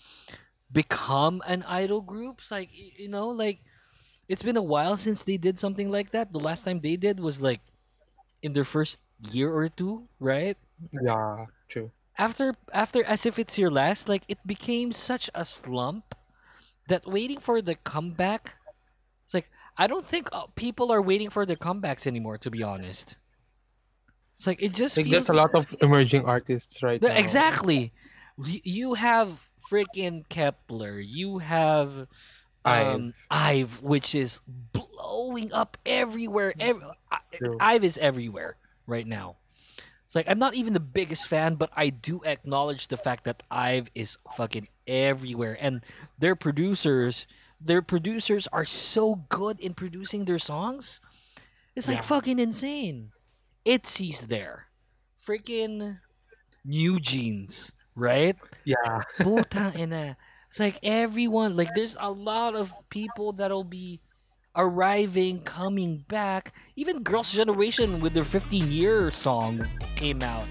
become 0.72 1.42
an 1.48 1.66
idol 1.66 2.02
group. 2.02 2.38
It's 2.38 2.52
like 2.52 2.70
you 2.72 3.10
know, 3.10 3.30
like 3.30 3.66
it's 4.30 4.44
been 4.44 4.58
a 4.58 4.62
while 4.62 4.96
since 4.96 5.24
they 5.24 5.38
did 5.38 5.58
something 5.58 5.90
like 5.90 6.12
that. 6.12 6.34
The 6.34 6.40
last 6.40 6.66
time 6.66 6.82
they 6.82 6.98
did 6.98 7.20
was 7.20 7.42
like 7.42 7.62
in 8.44 8.54
their 8.54 8.64
first 8.64 9.02
year 9.32 9.50
or 9.50 9.70
two, 9.70 10.08
right? 10.20 10.58
yeah, 11.02 11.50
true. 11.68 11.90
after 12.18 12.54
after 12.72 13.04
as 13.04 13.26
if 13.26 13.40
it's 13.40 13.58
your 13.58 13.72
last 13.72 14.08
like 14.08 14.22
it 14.28 14.38
became 14.46 14.92
such 14.94 15.32
a 15.34 15.44
slump 15.44 16.14
that 16.88 17.10
waiting 17.10 17.40
for 17.40 17.62
the 17.62 17.74
comeback 17.74 18.58
it's 19.26 19.34
like 19.34 19.50
i 19.78 19.88
don't 19.88 20.06
think 20.06 20.30
uh, 20.32 20.46
people 20.56 20.92
are 20.94 21.02
waiting 21.02 21.30
for 21.30 21.46
their 21.46 21.58
comebacks 21.58 22.06
anymore 22.06 22.38
to 22.38 22.50
be 22.54 22.62
honest 22.62 23.18
it's 24.38 24.46
like 24.46 24.62
it 24.62 24.74
just 24.74 24.96
Like 24.98 25.08
feels 25.10 25.26
there's 25.26 25.30
a 25.34 25.42
lot 25.42 25.54
of 25.56 25.66
emerging 25.82 26.26
artists 26.26 26.84
right 26.84 27.02
The- 27.02 27.10
now. 27.10 27.18
exactly 27.18 27.92
you 28.38 28.94
have 28.94 29.50
freaking 29.70 30.28
Kep1er 30.30 31.02
you 31.04 31.40
have 31.40 32.06
um 32.64 33.14
ive 33.32 33.82
which 33.82 34.14
is 34.14 34.42
blowing 34.46 35.52
up 35.52 35.78
everywhere 35.86 36.54
Every, 36.60 36.84
True. 37.34 37.58
ive 37.60 37.84
is 37.84 37.98
everywhere 37.98 38.58
right 38.86 39.08
now 39.08 39.38
it's 40.06 40.16
like 40.16 40.30
I'm 40.30 40.40
not 40.40 40.56
even 40.56 40.72
the 40.72 40.80
biggest 40.80 41.28
fan, 41.28 41.56
but 41.56 41.70
I 41.76 41.90
do 41.90 42.22
acknowledge 42.24 42.88
the 42.88 42.96
fact 42.96 43.26
that 43.26 43.44
Ive 43.52 43.92
is 43.94 44.16
fucking 44.38 44.70
everywhere, 44.88 45.58
and 45.60 45.84
their 46.18 46.34
producers, 46.34 47.28
their 47.60 47.82
producers 47.82 48.48
are 48.56 48.64
so 48.64 49.28
good 49.28 49.60
in 49.60 49.74
producing 49.74 50.24
their 50.24 50.40
songs. 50.40 51.02
It's 51.76 51.90
like 51.90 51.98
Yeah. 51.98 52.08
fucking 52.08 52.40
insane. 52.40 53.12
Itzy's 53.68 54.28
there, 54.28 54.68
freaking 55.20 56.00
New 56.64 57.02
Jeans, 57.02 57.74
right? 57.96 58.38
Yeah. 58.64 59.04
Putang 59.20 59.76
ina. 59.76 60.16
It's 60.48 60.60
like 60.60 60.80
everyone, 60.82 61.58
like 61.58 61.76
there's 61.76 61.98
a 62.00 62.10
lot 62.10 62.56
of 62.56 62.72
people 62.90 63.34
that'll 63.34 63.68
be 63.68 64.00
arriving, 64.56 65.42
coming 65.42 66.06
back. 66.08 66.54
Even 66.78 67.04
Girls' 67.04 67.34
Generation 67.34 68.00
with 68.00 68.14
their 68.14 68.24
15 68.24 68.72
year 68.72 69.12
song 69.12 69.68
came 69.98 70.24
out. 70.24 70.48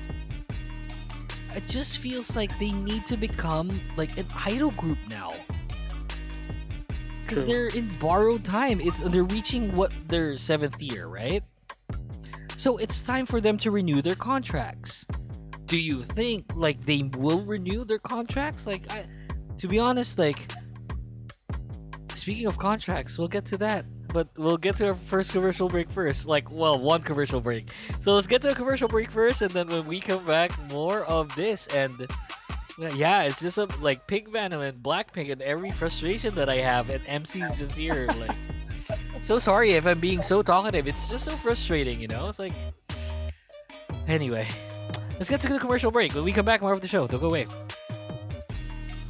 It 1.57 1.67
just 1.69 1.97
feels 1.97 2.37
like 2.37 2.53
they 2.59 2.73
need 2.73 3.07
to 3.07 3.17
become 3.17 3.81
like 3.97 4.13
an 4.19 4.27
idol 4.45 4.73
group 4.73 4.99
now. 5.09 5.33
Because 7.25 7.45
they're 7.45 7.69
in 7.69 7.89
borrowed 7.99 8.45
time. 8.45 8.79
It's 8.79 9.01
they're 9.01 9.25
reaching 9.25 9.75
what 9.75 9.91
their 10.07 10.37
seventh 10.37 10.83
year, 10.83 11.09
right? 11.09 11.43
So 12.57 12.79
it's 12.79 13.03
time 13.03 13.27
for 13.27 13.41
them 13.41 13.57
to 13.59 13.71
renew 13.71 14.03
their 14.03 14.15
contracts. 14.15 15.07
Do 15.67 15.79
you 15.79 16.03
think 16.03 16.47
like 16.55 16.81
they 16.87 17.03
will 17.03 17.43
renew 17.43 17.85
their 17.85 17.99
contracts? 17.99 18.67
Like 18.67 18.91
I 18.91 19.07
to 19.59 19.69
be 19.69 19.79
honest, 19.79 20.19
like 20.19 20.51
speaking 22.15 22.47
of 22.47 22.59
contracts, 22.59 23.19
we'll 23.19 23.29
get 23.29 23.45
to 23.47 23.57
that. 23.59 23.85
But 24.13 24.29
we'll 24.37 24.57
get 24.57 24.79
to 24.79 24.89
our 24.89 24.95
first 24.95 25.33
commercial 25.33 25.69
break 25.69 25.91
first. 25.91 26.27
Like, 26.27 26.51
well, 26.51 26.79
one 26.79 27.03
commercial 27.03 27.41
break. 27.41 27.71
So 28.01 28.15
let's 28.15 28.27
get 28.27 28.41
to 28.43 28.53
a 28.53 28.55
commercial 28.55 28.89
break 28.89 29.11
first, 29.11 29.43
and 29.43 29.51
then 29.51 29.67
when 29.67 29.87
we 29.87 30.01
come 30.01 30.25
back, 30.25 30.59
more 30.71 31.05
of 31.05 31.35
this. 31.35 31.67
And 31.67 32.09
yeah, 32.79 33.23
it's 33.23 33.41
just 33.41 33.59
a, 33.59 33.65
like 33.81 34.07
Pink 34.07 34.31
Venom 34.31 34.63
and 34.63 34.83
Blackpink 34.83 35.31
and 35.31 35.43
every 35.43 35.71
frustration 35.71 36.35
that 36.37 36.49
I 36.49 36.57
have, 36.57 36.89
and 36.89 37.05
MC's 37.07 37.59
just 37.59 37.77
here. 37.77 38.09
Like, 38.19 38.37
so 39.26 39.40
sorry 39.40 39.72
if 39.74 39.86
I'm 39.86 40.00
being 40.00 40.22
so 40.22 40.42
talkative. 40.42 40.88
It's 40.88 41.10
just 41.10 41.26
so 41.26 41.36
frustrating, 41.36 42.00
you 42.00 42.08
know? 42.08 42.30
It's 42.30 42.40
like. 42.40 42.54
Anyway, 44.08 44.48
let's 45.20 45.30
get 45.30 45.42
to 45.42 45.50
the 45.50 45.60
commercial 45.60 45.92
break. 45.92 46.14
When 46.14 46.24
we 46.24 46.34
come 46.34 46.46
back, 46.46 46.62
more 46.62 46.74
of 46.74 46.82
the 46.82 46.88
show. 46.88 47.08
Don't 47.08 47.22
go 47.22 47.28
away. 47.28 47.48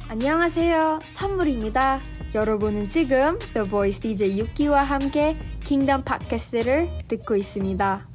안녕하세요. 0.08 1.00
선물입니다. 1.12 2.00
여러분은 2.34 2.88
지금 2.88 3.38
The 3.54 3.66
Voice 3.66 4.00
DJ 4.00 4.38
유키와 4.38 4.82
함께 4.82 5.36
킹덤 5.64 6.04
팟캐스트를 6.04 6.88
듣고 7.08 7.36
있습니다. 7.36 8.06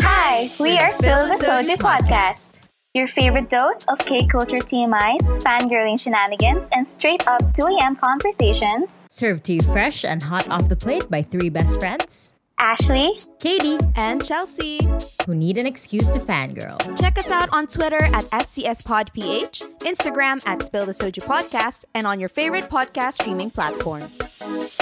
Hi, 0.00 0.50
we 0.58 0.78
are 0.78 0.90
Spill 0.90 1.26
the 1.26 1.36
Soju 1.36 1.76
Podcast. 1.78 2.65
Your 2.97 3.05
favorite 3.05 3.47
dose 3.47 3.85
of 3.93 3.99
K 3.99 4.25
culture 4.25 4.57
TMIs, 4.57 5.43
fangirling 5.43 5.99
shenanigans, 6.01 6.67
and 6.71 6.85
straight 6.87 7.21
up 7.27 7.53
2 7.53 7.61
a.m. 7.77 7.95
conversations. 7.95 9.05
Served 9.11 9.43
to 9.43 9.53
you 9.53 9.61
fresh 9.61 10.03
and 10.03 10.23
hot 10.23 10.49
off 10.49 10.67
the 10.67 10.75
plate 10.75 11.07
by 11.07 11.21
three 11.21 11.49
best 11.49 11.79
friends, 11.79 12.33
Ashley, 12.57 13.11
Katie, 13.39 13.77
And 13.95 14.25
Chelsea. 14.25 14.79
who 15.27 15.35
need 15.35 15.59
an 15.59 15.67
excuse 15.67 16.09
to 16.09 16.17
fangirl. 16.17 16.79
Check 16.99 17.19
us 17.19 17.29
out 17.29 17.49
on 17.53 17.67
Twitter 17.67 18.01
at 18.01 18.25
SCSPodPH, 18.33 19.61
Instagram 19.81 20.41
at 20.47 20.63
Spill 20.63 20.87
the 20.87 20.91
Soju 20.91 21.23
Podcast, 21.23 21.85
and 21.93 22.07
on 22.07 22.19
your 22.19 22.29
favorite 22.29 22.67
podcast 22.67 23.21
streaming 23.21 23.51
platforms. 23.51 24.09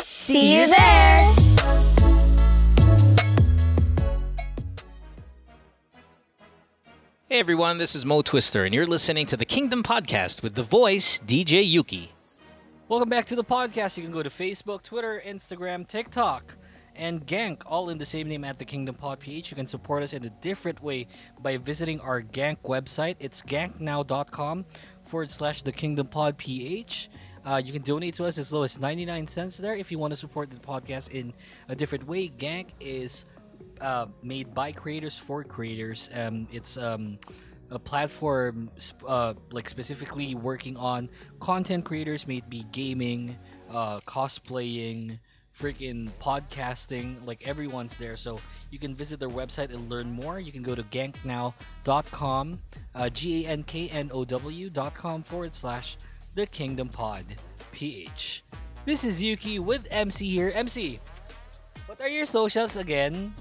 See 0.08 0.58
you 0.62 0.68
there! 0.68 1.95
Hey 7.28 7.40
everyone, 7.40 7.80
this 7.80 7.96
is 7.96 8.06
Mo 8.06 8.22
Twister, 8.22 8.66
and 8.66 8.74
you're 8.76 8.86
listening 8.86 9.26
to 9.28 9.36
the 9.36 9.46
Kingdom 9.46 9.82
Podcast 9.82 10.44
with 10.44 10.54
the 10.54 10.62
voice 10.62 11.20
DJ 11.20 11.68
Yuuki. 11.68 12.10
Welcome 12.88 13.10
back 13.10 13.26
to 13.26 13.36
the 13.36 13.44
podcast. 13.44 13.98
You 13.98 14.04
can 14.04 14.12
go 14.12 14.22
to 14.22 14.30
Facebook, 14.30 14.84
Twitter, 14.84 15.24
Instagram, 15.26 15.88
TikTok, 15.88 16.56
and 16.96 17.26
Gank, 17.26 17.64
all 17.66 17.90
in 17.90 17.98
the 17.98 18.06
same 18.06 18.28
name 18.28 18.44
at 18.44 18.60
the 18.60 18.66
Kingdom 18.66 18.94
Pod 18.94 19.20
PH. 19.22 19.50
You 19.50 19.56
can 19.56 19.66
support 19.66 20.04
us 20.04 20.14
in 20.14 20.24
a 20.24 20.30
different 20.30 20.84
way 20.84 21.08
by 21.42 21.58
visiting 21.58 22.00
our 22.00 22.22
Gank 22.22 22.58
website. 22.64 23.16
It's 23.20 23.42
ganknow.com 23.42 24.66
forward 25.06 25.32
slash 25.32 25.64
the 25.64 25.72
Kingdom 25.72 26.08
Pod 26.08 26.38
PH. 26.38 27.10
Uh, 27.44 27.60
you 27.64 27.74
can 27.74 27.82
donate 27.82 28.14
to 28.16 28.26
us 28.26 28.38
as 28.38 28.54
low 28.54 28.62
as 28.62 28.80
99 28.80 29.26
cents 29.28 29.58
there 29.58 29.76
if 29.76 29.92
you 29.92 29.98
want 29.98 30.12
to 30.12 30.16
support 30.16 30.52
the 30.52 30.58
podcast 30.58 31.10
in 31.10 31.34
a 31.70 31.76
different 31.76 32.08
way. 32.08 32.30
Gank 32.30 32.68
is 32.80 33.26
uh, 33.82 34.08
made 34.22 34.54
by 34.54 34.72
creators 34.72 35.18
for 35.18 35.44
creators. 35.44 36.10
Um, 36.14 36.48
it's 36.52 36.78
um, 36.78 37.20
a 37.72 37.80
platform 37.80 38.70
uh, 39.08 39.34
like 39.52 39.70
specifically 39.70 40.36
working 40.36 40.78
on 40.78 41.10
content 41.40 41.86
creators, 41.86 42.28
may 42.28 42.42
be 42.42 42.66
gaming, 42.72 43.38
uh, 43.72 44.00
cosplaying, 44.02 45.20
freaking 45.58 46.12
podcasting. 46.22 47.26
Like 47.26 47.48
everyone's 47.48 47.98
there, 47.98 48.18
so 48.18 48.40
you 48.70 48.80
can 48.80 48.94
visit 48.94 49.20
their 49.20 49.30
website 49.30 49.74
and 49.74 49.90
learn 49.90 50.12
more. 50.12 50.40
You 50.40 50.52
can 50.52 50.64
go 50.64 50.76
to 50.76 50.84
ganknow.com, 50.84 52.60
uh, 52.94 53.10
g 53.10 53.46
a 53.46 53.50
n 53.50 53.64
k 53.64 53.90
n 53.90 54.12
o 54.14 54.26
w 54.26 54.70
dot 54.70 54.94
com 54.94 55.24
forward 55.24 55.56
slash 55.56 55.98
the 56.36 56.46
Kingdom 56.46 56.90
Pod 56.90 57.26
ph. 57.72 58.44
This 58.86 59.04
is 59.04 59.22
Yuuki 59.22 59.60
with 59.60 59.88
MC 59.90 60.30
here. 60.30 60.52
MC, 60.54 61.00
what 61.88 62.00
are 62.02 62.08
your 62.08 62.26
socials 62.26 62.78
again? 62.78 63.34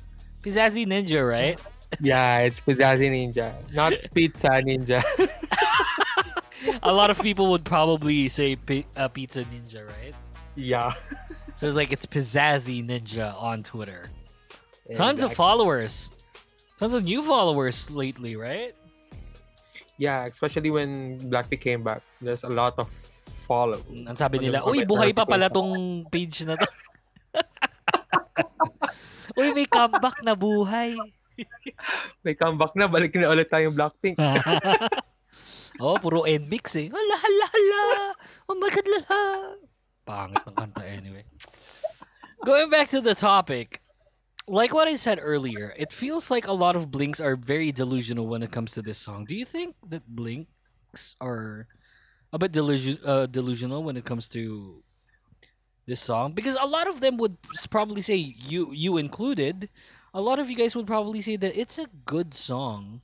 Pizzazzy 0.45 0.86
Ninja, 0.86 1.26
right? 1.26 1.59
Yeah, 2.01 2.38
it's 2.45 2.61
Pizzazzy 2.61 3.09
Ninja, 3.09 3.55
not 3.72 3.92
Pizza 4.14 4.61
Ninja. 4.61 5.01
A 6.82 6.92
lot 6.92 7.09
of 7.11 7.20
people 7.20 7.49
would 7.51 7.64
probably 7.64 8.28
say 8.28 8.57
pi- 8.57 8.84
uh, 8.97 9.09
Pizza 9.09 9.45
Ninja, 9.45 9.88
right? 9.88 10.14
yeah. 10.55 10.95
So 11.55 11.66
it's 11.66 11.76
like 11.76 11.92
it's 11.92 12.05
Pizzazzy 12.05 12.84
Ninja 12.84 13.32
on 13.40 13.62
Twitter. 13.62 14.11
Tons 14.92 15.22
of 15.22 15.32
followers. 15.32 16.11
Tons 16.78 16.92
of 16.92 17.05
new 17.05 17.22
followers 17.22 17.90
lately, 17.90 18.34
right? 18.36 18.74
Yeah, 19.97 20.26
especially 20.26 20.70
when 20.70 21.30
Blackpink 21.30 21.61
came 21.61 21.82
back. 21.82 22.03
There's 22.20 22.42
a 22.42 22.51
lot 22.51 22.74
of 22.78 22.90
follow. 23.47 23.80
Ang 23.88 24.16
sabi 24.18 24.42
nila, 24.42 24.66
uy, 24.66 24.82
buhay 24.82 25.14
pa 25.14 25.24
pala 25.24 25.47
tong 25.49 26.05
page 26.11 26.42
na 26.45 26.59
to. 26.59 26.66
uy, 29.38 29.48
may 29.54 29.66
comeback 29.66 30.18
na 30.22 30.34
buhay. 30.34 30.96
May 32.22 32.38
comeback 32.38 32.78
na, 32.78 32.86
balik 32.86 33.10
na 33.18 33.26
ulit 33.26 33.50
tayong 33.50 33.74
Blackpink. 33.74 34.14
oh, 35.82 35.98
puro 35.98 36.22
NMIXX 36.22 36.66
eh. 36.78 36.86
Hala, 36.94 37.16
hala, 37.18 37.46
hala. 37.50 37.82
Oh 38.46 38.54
my 38.54 38.70
God, 38.70 38.86
lala. 38.86 39.20
Pangit 40.06 40.44
ng 40.46 40.54
kanta 40.54 40.82
anyway. 40.86 41.26
Going 42.46 42.70
back 42.70 42.86
to 42.94 43.02
the 43.02 43.18
topic, 43.18 43.82
like 44.46 44.70
what 44.70 44.86
I 44.86 44.94
said 44.94 45.18
earlier, 45.20 45.74
it 45.74 45.92
feels 45.92 46.30
like 46.30 46.46
a 46.46 46.54
lot 46.54 46.76
of 46.76 46.94
Blinks 46.94 47.18
are 47.18 47.34
very 47.34 47.72
delusional 47.72 48.30
when 48.30 48.46
it 48.46 48.52
comes 48.52 48.70
to 48.78 48.82
this 48.82 48.98
song. 48.98 49.24
Do 49.24 49.34
you 49.34 49.44
think 49.44 49.74
that 49.90 50.06
Blinks 50.06 51.16
are 51.18 51.66
a 52.32 52.38
bit 52.38 52.52
delusion, 52.52 52.98
uh, 53.04 53.26
delusional 53.26 53.82
when 53.82 53.96
it 53.96 54.04
comes 54.04 54.28
to 54.38 54.84
this 55.87 56.01
song? 56.01 56.32
Because 56.32 56.57
a 56.61 56.66
lot 56.66 56.89
of 56.89 57.01
them 57.01 57.16
would 57.18 57.37
probably 57.70 58.03
say, 58.03 58.16
you 58.16 58.72
you 58.72 58.97
included, 58.97 59.68
a 60.12 60.20
lot 60.20 60.39
of 60.39 60.51
you 60.51 60.57
guys 60.57 60.76
would 60.76 60.87
probably 60.87 61.20
say 61.20 61.37
that 61.37 61.59
it's 61.59 61.78
a 61.78 61.87
good 62.05 62.35
song, 62.35 63.03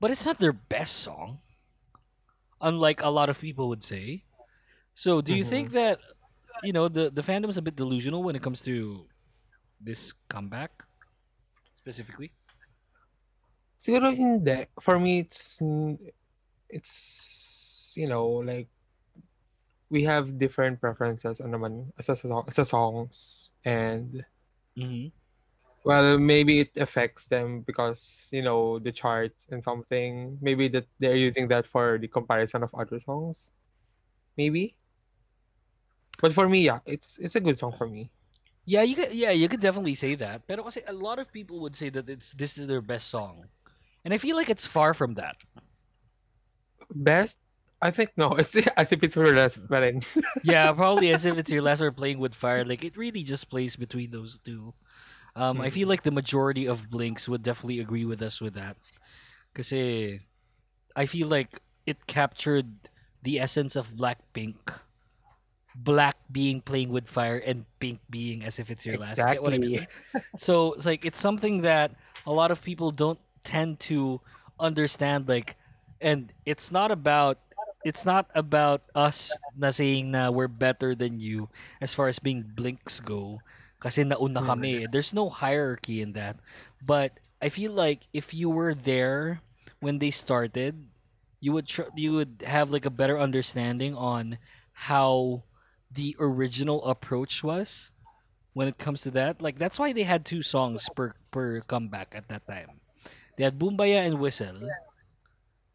but 0.00 0.10
it's 0.10 0.24
not 0.24 0.38
their 0.38 0.52
best 0.52 0.96
song. 0.96 1.38
Unlike 2.60 3.02
a 3.02 3.10
lot 3.10 3.28
of 3.28 3.38
people 3.38 3.68
would 3.68 3.82
say. 3.82 4.24
So, 4.94 5.20
do 5.20 5.34
you 5.34 5.44
think 5.44 5.68
mm-hmm. 5.68 5.76
that 5.76 6.00
you 6.64 6.72
know 6.72 6.88
the 6.88 7.10
the 7.10 7.20
fandom 7.20 7.50
is 7.50 7.58
a 7.58 7.62
bit 7.62 7.76
delusional 7.76 8.22
when 8.22 8.34
it 8.34 8.40
comes 8.40 8.62
to 8.62 9.04
this 9.80 10.14
comeback 10.28 10.72
specifically? 11.76 12.32
Siguro 13.76 14.16
hindi. 14.16 14.66
For 14.80 14.98
me, 14.98 15.28
it's 15.28 15.60
it's 16.72 17.92
you 17.94 18.08
know 18.08 18.26
like 18.40 18.68
we 19.90 20.02
have 20.04 20.38
different 20.38 20.80
preferences 20.80 21.40
ano 21.40 21.58
naman 21.58 21.92
sa 22.00 22.14
song, 22.14 22.44
sa 22.50 22.62
songs 22.62 23.50
and 23.64 24.24
Mm-hmm. 24.76 25.08
well 25.84 26.18
maybe 26.18 26.60
it 26.60 26.70
affects 26.76 27.26
them 27.26 27.60
because 27.62 28.26
you 28.30 28.42
know 28.42 28.78
the 28.78 28.92
charts 28.92 29.46
and 29.50 29.62
something 29.62 30.38
maybe 30.42 30.68
that 30.68 30.86
they're 30.98 31.16
using 31.16 31.48
that 31.48 31.66
for 31.66 31.98
the 31.98 32.08
comparison 32.08 32.62
of 32.62 32.74
other 32.74 33.00
songs 33.00 33.50
maybe 34.36 34.76
but 36.20 36.32
for 36.32 36.48
me 36.48 36.60
yeah 36.64 36.80
it's 36.86 37.18
it's 37.18 37.36
a 37.36 37.40
good 37.40 37.58
song 37.58 37.72
for 37.72 37.86
me 37.88 38.10
Yeah, 38.64 38.82
you 38.82 38.96
could. 38.96 39.12
Yeah, 39.14 39.30
you 39.30 39.48
could 39.48 39.60
definitely 39.60 39.94
say 39.94 40.14
that. 40.16 40.46
Pero 40.46 40.64
kasi 40.64 40.82
a 40.86 40.92
lot 40.92 41.18
of 41.18 41.30
people 41.32 41.60
would 41.60 41.76
say 41.76 41.88
that 41.90 42.08
it's 42.10 42.32
this 42.32 42.58
is 42.58 42.66
their 42.66 42.82
best 42.82 43.08
song, 43.08 43.46
and 44.04 44.12
I 44.12 44.18
feel 44.18 44.36
like 44.36 44.50
it's 44.50 44.66
far 44.66 44.92
from 44.94 45.14
that. 45.14 45.36
best 46.94 47.38
I 47.82 47.90
think 47.90 48.10
no 48.16 48.32
it's 48.32 48.56
as 48.76 48.92
if 48.92 49.02
it's 49.02 49.16
less 49.16 49.56
pa 49.56 49.78
rin. 49.78 50.02
yeah, 50.42 50.72
probably 50.72 51.10
as 51.10 51.24
if 51.24 51.36
it's 51.38 51.50
your 51.50 51.62
lesser 51.62 51.92
playing 51.92 52.18
with 52.18 52.34
fire. 52.34 52.64
Like 52.64 52.84
it 52.84 52.96
really 52.96 53.22
just 53.22 53.50
plays 53.50 53.76
between 53.76 54.10
those 54.10 54.40
two. 54.40 54.74
Um, 55.36 55.60
I 55.60 55.68
feel 55.68 55.86
like 55.86 56.02
the 56.02 56.10
majority 56.10 56.66
of 56.66 56.88
Blinks 56.88 57.28
would 57.28 57.42
definitely 57.42 57.78
agree 57.78 58.06
with 58.06 58.22
us 58.22 58.40
with 58.40 58.54
that. 58.54 58.78
Because 59.52 59.70
I 60.96 61.04
feel 61.04 61.28
like 61.28 61.60
it 61.84 62.06
captured 62.06 62.88
the 63.22 63.38
essence 63.38 63.76
of 63.76 63.92
Blackpink. 63.92 64.56
Black 65.74 66.16
being 66.32 66.62
playing 66.62 66.88
with 66.88 67.06
fire 67.06 67.36
and 67.36 67.66
pink 67.80 68.00
being 68.08 68.42
as 68.42 68.58
if 68.58 68.70
it's 68.70 68.86
your 68.86 68.96
last. 68.96 69.18
Get 69.18 69.42
what 69.42 69.52
I 69.52 69.58
mean? 69.58 69.86
So 70.38 70.72
it's 70.72 70.86
like 70.86 71.04
it's 71.04 71.20
something 71.20 71.60
that 71.68 71.92
a 72.26 72.32
lot 72.32 72.50
of 72.50 72.64
people 72.64 72.90
don't 72.90 73.20
tend 73.44 73.78
to 73.92 74.22
understand. 74.58 75.28
Like, 75.28 75.56
and 76.00 76.32
it's 76.46 76.72
not 76.72 76.90
about 76.90 77.38
it's 77.86 78.02
not 78.02 78.26
about 78.34 78.82
us 78.98 79.30
na 79.54 79.70
saying 79.70 80.10
na 80.10 80.26
we're 80.34 80.50
better 80.50 80.90
than 80.90 81.22
you 81.22 81.46
as 81.78 81.94
far 81.94 82.10
as 82.10 82.18
being 82.18 82.42
blinks 82.42 82.98
go. 82.98 83.38
Kasi 83.78 84.02
nauna 84.02 84.42
kami. 84.42 84.74
Mm. 84.74 84.82
Eh. 84.82 84.86
There's 84.90 85.14
no 85.14 85.30
hierarchy 85.30 86.02
in 86.02 86.18
that. 86.18 86.42
But 86.82 87.22
I 87.38 87.46
feel 87.46 87.70
like 87.70 88.10
if 88.10 88.34
you 88.34 88.50
were 88.50 88.74
there 88.74 89.38
when 89.78 90.02
they 90.02 90.10
started, 90.10 90.90
you 91.38 91.54
would 91.54 91.70
tr- 91.70 91.94
you 91.94 92.18
would 92.18 92.42
have 92.42 92.74
like 92.74 92.82
a 92.82 92.90
better 92.90 93.14
understanding 93.14 93.94
on 93.94 94.42
how 94.90 95.46
the 95.86 96.18
original 96.18 96.82
approach 96.90 97.46
was 97.46 97.94
when 98.50 98.66
it 98.66 98.82
comes 98.82 99.06
to 99.06 99.14
that. 99.14 99.38
Like 99.38 99.62
that's 99.62 99.78
why 99.78 99.94
they 99.94 100.02
had 100.02 100.26
two 100.26 100.42
songs 100.42 100.90
per 100.90 101.14
per 101.30 101.62
comeback 101.62 102.18
at 102.18 102.26
that 102.34 102.50
time. 102.50 102.82
They 103.38 103.46
had 103.46 103.62
Boombayah 103.62 104.10
and 104.10 104.18
Whistle. 104.18 104.66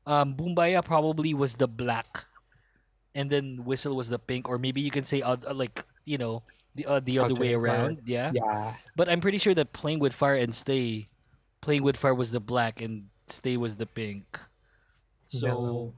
Um, 0.06 0.36
Boombayah 0.36 0.84
probably 0.84 1.34
was 1.34 1.56
the 1.56 1.68
black, 1.68 2.26
and 3.14 3.30
then 3.30 3.64
Whistle 3.64 3.96
was 3.96 4.10
the 4.10 4.20
pink, 4.20 4.50
or 4.50 4.58
maybe 4.58 4.82
you 4.82 4.92
can 4.92 5.06
say 5.06 5.22
uh, 5.22 5.38
like 5.54 5.86
you 6.06 6.18
know 6.18 6.44
the 6.76 6.86
uh, 6.86 7.00
the 7.00 7.20
other 7.20 7.36
way 7.36 7.54
around. 7.54 8.02
Yeah. 8.06 8.32
yeah 8.34 8.76
But 8.96 9.10
I'm 9.10 9.22
pretty 9.22 9.38
sure 9.38 9.54
that 9.54 9.74
playing 9.74 10.00
with 10.00 10.14
fire 10.14 10.36
and 10.36 10.56
stay, 10.56 11.10
playing 11.62 11.84
with 11.84 11.98
fire 11.98 12.16
was 12.16 12.32
the 12.32 12.40
black 12.40 12.82
and 12.82 13.10
stay 13.28 13.58
was 13.58 13.76
the 13.76 13.86
pink. 13.86 14.40
So 15.26 15.48
Mellow. 15.48 15.94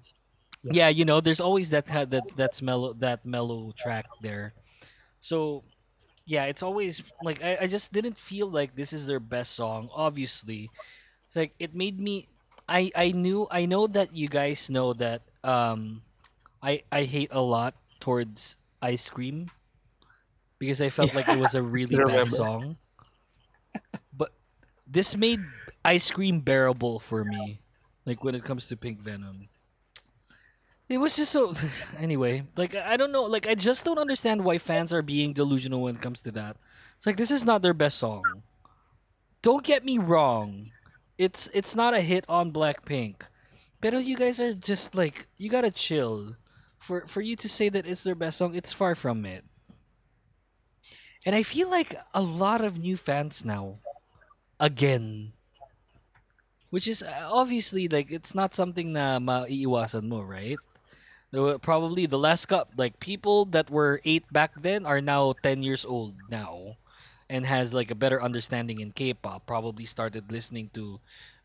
yeah, 0.64 0.89
you 0.89 1.06
know, 1.06 1.22
there's 1.22 1.39
always 1.39 1.70
that 1.72 1.88
that 1.88 2.24
that's 2.36 2.62
mellow 2.62 2.93
that 2.99 3.26
mellow 3.26 3.74
track 3.78 4.06
there. 4.22 4.54
So 5.20 5.64
yeah, 6.26 6.45
it's 6.45 6.64
always 6.64 7.04
like 7.22 7.43
I, 7.43 7.58
I 7.62 7.68
just 7.68 7.91
didn't 7.91 8.18
feel 8.18 8.49
like 8.49 8.76
this 8.76 8.93
is 8.93 9.08
their 9.08 9.20
best 9.20 9.54
song. 9.54 9.89
Obviously, 9.93 10.70
it's 11.28 11.36
like 11.36 11.54
it 11.60 11.76
made 11.76 11.99
me. 11.99 12.30
I 12.74 12.89
I 12.97 13.11
knew 13.13 13.45
I 13.51 13.69
know 13.69 13.86
that 13.86 14.17
you 14.17 14.28
guys 14.28 14.67
know 14.74 14.97
that 14.97 15.21
um, 15.45 16.01
I 16.57 16.82
I 16.91 17.05
hate 17.05 17.30
a 17.30 17.41
lot 17.41 17.78
towards 18.01 18.57
ice 18.82 19.13
cream 19.13 19.53
because 20.57 20.82
I 20.82 20.89
felt 20.89 21.13
like 21.13 21.30
it 21.30 21.38
was 21.38 21.53
a 21.53 21.61
really 21.78 22.01
bad 22.01 22.26
remember. 22.26 22.34
song. 22.34 22.78
But 24.11 24.34
this 24.88 25.15
made 25.15 25.39
ice 25.86 26.09
cream 26.09 26.41
bearable 26.41 26.97
for 26.97 27.24
me, 27.24 27.61
like 28.05 28.24
when 28.24 28.34
it 28.34 28.43
comes 28.43 28.67
to 28.69 28.76
Pink 28.76 28.99
Venom. 28.99 29.49
It 30.89 30.97
was 30.97 31.15
just 31.15 31.32
so. 31.32 31.53
anyway, 31.99 32.43
like 32.57 32.74
I 32.76 32.97
don't 32.97 33.11
know. 33.13 33.24
Like 33.24 33.47
I 33.47 33.55
just 33.55 33.86
don't 33.86 34.01
understand 34.01 34.43
why 34.43 34.57
fans 34.57 34.91
are 34.91 35.01
being 35.05 35.34
delusional 35.34 35.82
when 35.82 35.95
it 35.95 36.01
comes 36.01 36.21
to 36.24 36.32
that. 36.34 36.57
It's 36.97 37.05
like 37.05 37.17
this 37.17 37.32
is 37.32 37.45
not 37.45 37.61
their 37.61 37.74
best 37.74 37.97
song. 38.01 38.43
Don't 39.41 39.63
get 39.63 39.86
me 39.86 39.97
wrong. 39.99 40.72
It's 41.18 41.49
it's 41.53 41.76
not 41.76 41.93
a 41.93 42.01
hit 42.01 42.26
on 42.28 42.51
Blackpink. 42.51 43.30
Pero 43.82 43.99
you 43.99 44.18
guys 44.18 44.39
are 44.39 44.53
just 44.53 44.95
like 44.95 45.28
you 45.38 45.49
gotta 45.49 45.72
chill. 45.72 46.36
For 46.80 47.05
for 47.07 47.22
you 47.22 47.36
to 47.38 47.47
say 47.47 47.70
that 47.70 47.86
it's 47.86 48.03
their 48.03 48.16
best 48.16 48.38
song, 48.38 48.55
it's 48.55 48.74
far 48.74 48.95
from 48.95 49.26
it. 49.26 49.45
And 51.26 51.36
I 51.36 51.43
feel 51.43 51.70
like 51.70 51.95
a 52.14 52.22
lot 52.22 52.64
of 52.64 52.78
new 52.78 52.97
fans 52.97 53.45
now. 53.45 53.80
Again. 54.59 55.34
Which 56.70 56.88
is 56.88 57.03
uh, 57.03 57.30
obviously 57.30 57.88
like 57.88 58.11
it's 58.11 58.34
not 58.34 58.55
something 58.55 58.93
na 58.93 59.20
maiiwasan 59.20 60.09
mo, 60.09 60.22
right? 60.22 60.57
Probably 61.61 62.05
the 62.05 62.20
last 62.20 62.45
cup 62.47 62.74
like 62.78 62.99
people 62.99 63.45
that 63.53 63.70
were 63.70 64.01
8 64.05 64.32
back 64.34 64.53
then 64.57 64.86
are 64.86 65.01
now 65.01 65.34
10 65.41 65.61
years 65.64 65.86
old 65.86 66.14
now 66.30 66.78
and 67.30 67.45
has 67.45 67.74
like 67.74 67.91
a 67.91 67.97
better 67.97 68.21
understanding 68.21 68.80
in 68.80 68.91
K-pop. 68.91 69.45
Probably 69.45 69.86
started 69.86 70.32
listening 70.32 70.69
to 70.74 70.99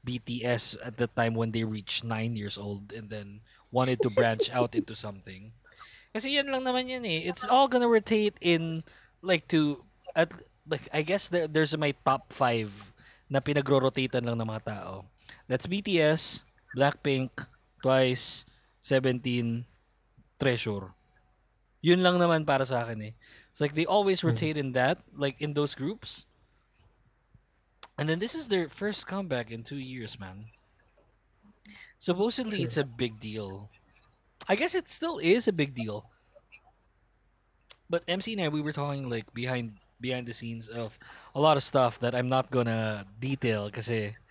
BTS 0.07 0.77
at 0.85 0.97
the 0.97 1.07
time 1.07 1.35
when 1.35 1.53
they 1.53 1.65
reached 1.65 2.05
9 2.05 2.37
years 2.37 2.57
old 2.57 2.93
and 2.93 3.11
then 3.11 3.41
wanted 3.71 4.01
to 4.03 4.11
branch 4.11 4.51
out 4.57 4.75
into 4.75 4.95
something. 4.95 5.53
Kasi 6.13 6.41
yan 6.41 6.49
lang 6.49 6.65
naman 6.65 6.89
yan 6.89 7.05
eh. 7.05 7.29
It's 7.29 7.47
all 7.47 7.69
gonna 7.69 7.89
rotate 7.89 8.37
in 8.41 8.83
like 9.21 9.47
to 9.53 9.85
at 10.17 10.33
like 10.69 10.89
I 10.93 11.03
guess 11.03 11.29
there, 11.29 11.49
there's 11.49 11.77
my 11.77 11.93
top 12.05 12.33
5 12.33 12.93
na 13.29 13.45
pinagro-rotatean 13.45 14.25
lang 14.25 14.41
ng 14.41 14.49
mga 14.49 14.65
tao. 14.65 15.05
That's 15.49 15.69
BTS, 15.69 16.49
Blackpink, 16.73 17.45
Twice, 17.85 18.49
17, 18.81 19.69
Treasure. 20.41 20.97
Yun 21.85 22.01
lang 22.01 22.17
naman 22.17 22.49
para 22.49 22.65
sa 22.65 22.83
akin 22.83 23.13
eh. 23.13 23.15
It's 23.59 23.61
like 23.61 23.75
they 23.75 23.91
always 23.91 24.21
hmm. 24.21 24.31
rotate 24.31 24.57
in 24.57 24.71
that, 24.79 25.03
like 25.19 25.35
in 25.43 25.53
those 25.53 25.75
groups. 25.75 26.27
And 27.99 28.09
then 28.09 28.23
this 28.23 28.37
is 28.37 28.47
their 28.47 28.69
first 28.69 29.11
comeback 29.11 29.51
in 29.51 29.65
two 29.65 29.83
years, 29.83 30.15
man. 30.15 30.47
Supposedly 31.99 32.63
it's 32.63 32.77
a 32.77 32.87
hmm. 32.87 32.95
big 32.95 33.19
deal. 33.19 33.69
I 34.47 34.55
guess 34.55 34.77
it 34.77 34.87
still 34.89 35.19
is 35.19 35.49
a 35.49 35.53
big 35.53 35.75
deal. 35.75 36.07
But 37.91 38.07
MC 38.07 38.35
and 38.35 38.43
I, 38.43 38.49
we 38.49 38.63
were 38.63 38.71
talking 38.71 39.11
like 39.11 39.27
behind 39.35 39.83
behind 40.01 40.29
the 40.29 40.39
scenes 40.39 40.69
of 40.69 40.97
a 41.35 41.41
lot 41.41 41.57
of 41.57 41.65
stuff 41.67 41.99
that 41.99 42.15
I'm 42.15 42.29
not 42.29 42.55
gonna 42.55 43.11
detail 43.19 43.75
kasi 43.75 44.15
eh, 44.15 44.23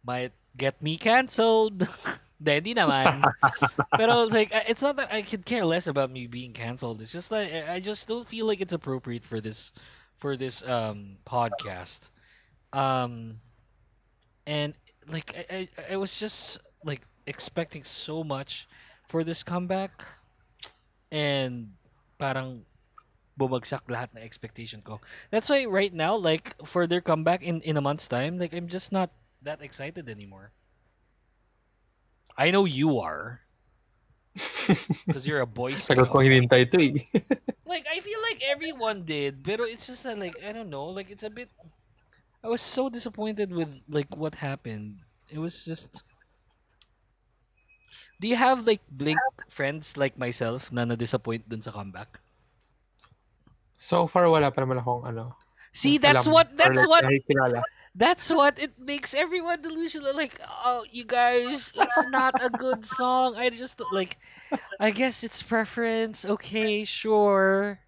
might 0.00 0.32
get 0.56 0.80
me 0.80 0.96
cancelled. 0.96 1.84
Hindi, 2.40 2.74
naman. 2.74 3.20
Pero 4.00 4.24
it's 4.24 4.32
like, 4.34 4.50
it's 4.66 4.80
not 4.82 4.96
that 4.96 5.12
I 5.12 5.20
could 5.22 5.44
care 5.44 5.64
less 5.64 5.86
about 5.86 6.10
me 6.10 6.26
being 6.26 6.52
cancelled. 6.52 7.00
It's 7.02 7.12
just 7.12 7.28
that 7.30 7.44
I- 7.52 7.74
I 7.74 7.80
just 7.80 8.08
don't 8.08 8.26
feel 8.26 8.46
like 8.46 8.60
it's 8.60 8.72
appropriate 8.72 9.24
for 9.24 9.40
this, 9.40 9.72
for 10.16 10.36
this 10.36 10.64
um 10.64 11.20
podcast. 11.28 12.08
Um, 12.72 13.40
and 14.46 14.74
like 15.08 15.34
I, 15.36 15.68
I, 15.78 15.94
I 15.94 15.96
was 15.96 16.18
just 16.18 16.58
like 16.84 17.02
expecting 17.26 17.84
so 17.84 18.24
much 18.24 18.68
for 19.08 19.24
this 19.24 19.42
comeback, 19.42 20.06
and 21.10 21.74
parang 22.18 22.62
bumagsak 23.38 23.88
lahat 23.88 24.12
na 24.14 24.20
expectation 24.20 24.82
ko. 24.82 25.00
That's 25.30 25.48
why 25.48 25.64
right 25.66 25.92
now, 25.92 26.14
like 26.16 26.54
for 26.64 26.86
their 26.86 27.00
comeback 27.00 27.42
in 27.42 27.60
in 27.62 27.76
a 27.76 27.82
month's 27.82 28.06
time, 28.08 28.38
like 28.38 28.54
I'm 28.54 28.68
just 28.68 28.92
not 28.92 29.10
that 29.42 29.60
excited 29.62 30.08
anymore. 30.08 30.52
I 32.40 32.48
know 32.48 32.64
you 32.64 33.04
are. 33.04 33.44
Because 35.04 35.28
you're 35.28 35.44
a 35.44 35.50
boy 35.50 35.76
scout. 35.76 36.08
kong 36.08 36.24
hinintay 36.24 36.64
ito 36.64 36.80
eh. 36.80 37.04
Like 37.72 37.84
I 37.84 38.00
feel 38.00 38.16
like 38.24 38.40
everyone 38.40 39.04
did, 39.04 39.44
but 39.44 39.60
it's 39.68 39.84
just 39.84 40.08
that 40.08 40.16
like 40.16 40.40
I 40.40 40.56
don't 40.56 40.72
know, 40.72 40.88
like 40.88 41.12
it's 41.12 41.22
a 41.22 41.30
bit. 41.30 41.52
I 42.40 42.48
was 42.48 42.64
so 42.64 42.88
disappointed 42.88 43.52
with 43.52 43.84
like 43.84 44.16
what 44.16 44.40
happened. 44.40 45.04
It 45.28 45.38
was 45.38 45.68
just. 45.68 46.00
Do 48.16 48.26
you 48.26 48.36
have 48.40 48.64
like 48.64 48.80
Blink 48.88 49.20
friends 49.48 50.00
like 50.00 50.16
myself 50.16 50.72
na 50.72 50.84
na-disappoint 50.84 51.48
dun 51.48 51.60
sa 51.60 51.72
comeback? 51.72 52.20
so 53.80 54.06
far, 54.06 54.28
wala 54.28 54.52
pa 54.52 54.60
naman 54.62 54.78
akong 54.78 55.02
ano. 55.08 55.34
See, 55.72 55.96
that's 55.96 56.28
alam 56.28 56.36
what 56.36 56.48
or 56.52 56.56
that's 56.60 56.84
like 56.84 56.92
what 56.92 57.02
nakikilala. 57.08 57.60
That's 57.94 58.30
what 58.30 58.58
it 58.58 58.78
makes 58.78 59.14
everyone 59.14 59.62
delusional. 59.62 60.14
Like, 60.14 60.40
oh, 60.64 60.84
you 60.90 61.04
guys, 61.04 61.72
it's 61.74 62.06
not 62.08 62.34
a 62.42 62.50
good 62.50 62.84
song. 62.84 63.36
I 63.36 63.50
just 63.50 63.82
like, 63.92 64.18
I 64.78 64.90
guess 64.90 65.24
it's 65.24 65.42
preference. 65.42 66.24
Okay, 66.24 66.84
sure. 66.84 67.80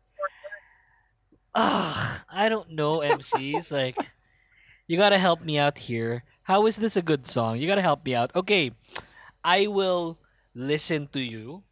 Ugh, 1.55 2.21
I 2.31 2.49
don't 2.49 2.71
know, 2.73 2.99
MCs. 2.99 3.71
Like, 3.71 3.97
you 4.87 4.97
gotta 4.97 5.19
help 5.19 5.43
me 5.43 5.59
out 5.59 5.79
here. 5.79 6.25
How 6.45 6.67
is 6.67 6.77
this 6.77 6.97
a 6.97 7.03
good 7.03 7.27
song? 7.27 7.59
You 7.59 7.69
gotta 7.69 7.83
help 7.83 8.05
me 8.05 8.15
out. 8.15 8.35
Okay, 8.35 8.73
I 9.45 9.67
will 9.67 10.19
listen 10.55 11.09
to 11.13 11.21
you 11.21 11.63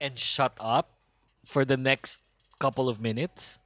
and 0.00 0.18
shut 0.18 0.52
up 0.60 0.98
for 1.44 1.64
the 1.64 1.76
next 1.76 2.20
couple 2.58 2.88
of 2.88 3.00
minutes 3.00 3.58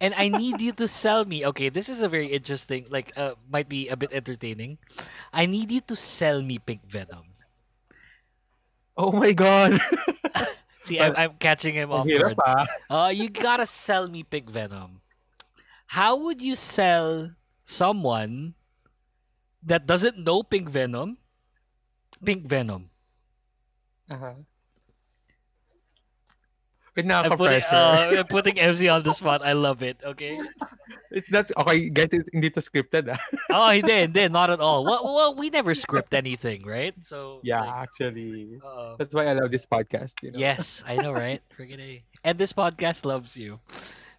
and 0.00 0.14
I 0.16 0.28
need 0.28 0.60
you 0.60 0.72
to 0.80 0.88
sell 0.88 1.24
me. 1.24 1.44
Okay, 1.46 1.68
this 1.68 1.88
is 1.88 2.00
a 2.02 2.08
very 2.08 2.26
interesting, 2.26 2.86
like, 2.88 3.12
uh, 3.16 3.34
might 3.50 3.68
be 3.68 3.88
a 3.88 3.96
bit 3.96 4.10
entertaining. 4.12 4.78
I 5.32 5.46
need 5.46 5.70
you 5.70 5.80
to 5.92 5.96
sell 5.96 6.42
me 6.42 6.58
Pink 6.58 6.88
Venom. 6.88 7.28
Oh 8.96 9.12
my 9.12 9.32
God! 9.32 9.80
See, 10.80 10.98
I'm, 10.98 11.14
I'm 11.16 11.32
catching 11.38 11.74
him 11.74 11.92
off 11.92 12.08
guard. 12.08 12.36
ah. 12.44 12.66
Uh, 12.88 13.08
you 13.08 13.28
gotta 13.28 13.66
sell 13.66 14.08
me 14.08 14.24
Pink 14.24 14.50
Venom. 14.50 15.00
How 15.92 16.16
would 16.24 16.40
you 16.40 16.56
sell 16.56 17.32
someone 17.64 18.54
that 19.62 19.86
doesn't 19.86 20.18
know 20.18 20.42
Pink 20.42 20.68
Venom? 20.68 21.18
Pink 22.24 22.46
Venom. 22.46 22.90
Aha. 24.10 24.34
Wait, 26.96 27.10
I'm 27.10 27.36
putting, 27.36 27.62
uh, 27.62 28.12
I'm 28.18 28.26
putting 28.26 28.58
MC 28.58 28.88
on 28.88 29.02
the 29.02 29.12
spot. 29.12 29.42
I 29.44 29.52
love 29.52 29.82
it. 29.82 29.98
Okay. 30.04 30.38
It's 31.10 31.30
not, 31.30 31.50
okay, 31.58 31.88
guys, 31.90 32.08
it's, 32.12 32.28
hindi 32.32 32.50
to 32.50 32.60
scripted 32.60 33.10
ah. 33.10 33.18
Oh, 33.50 33.70
hindi, 33.70 33.92
hindi, 34.06 34.28
not 34.28 34.50
at 34.50 34.60
all. 34.60 34.84
Well, 34.84 35.02
well, 35.02 35.34
we 35.34 35.50
never 35.50 35.74
script 35.74 36.14
anything, 36.14 36.62
right? 36.66 36.94
So 37.02 37.40
Yeah, 37.42 37.60
like, 37.62 37.90
actually. 37.90 38.60
uh, 38.64 38.94
That's 38.98 39.14
why 39.14 39.26
I 39.26 39.32
love 39.34 39.50
this 39.50 39.66
podcast. 39.66 40.12
You 40.22 40.30
know? 40.32 40.38
Yes, 40.38 40.84
I 40.86 40.96
know, 40.96 41.10
right? 41.12 41.42
Friggin' 41.58 41.80
A. 41.80 42.04
And 42.22 42.38
this 42.38 42.52
podcast 42.52 43.04
loves 43.04 43.36
you. 43.36 43.58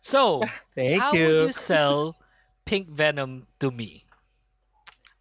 So, 0.02 0.44
Thank 0.76 1.02
how 1.02 1.14
you. 1.14 1.28
would 1.28 1.42
you 1.48 1.52
sell 1.54 2.18
Pink 2.66 2.90
Venom 2.90 3.48
to 3.60 3.72
me? 3.72 4.04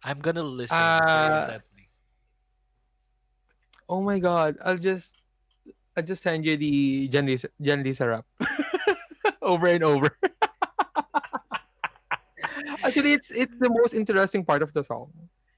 I'm 0.03 0.19
gonna 0.19 0.43
listen 0.43 0.75
Uh. 0.75 1.59
Oh 3.87 4.01
my 4.01 4.19
God. 4.19 4.57
I'll 4.63 4.77
just, 4.77 5.20
I'll 5.97 6.03
just 6.03 6.23
send 6.23 6.45
you 6.45 6.55
the 6.55 7.07
Jan 7.09 7.25
Lisa, 7.25 7.49
Jan 7.59 7.83
Lisa 7.83 8.07
rap. 8.07 8.25
over 9.41 9.67
and 9.67 9.83
over. 9.83 10.09
Actually, 12.83 13.13
it's 13.13 13.29
it's 13.31 13.53
the 13.59 13.69
most 13.69 13.93
interesting 13.93 14.45
part 14.45 14.61
of 14.61 14.73
the 14.73 14.83
song. 14.83 15.11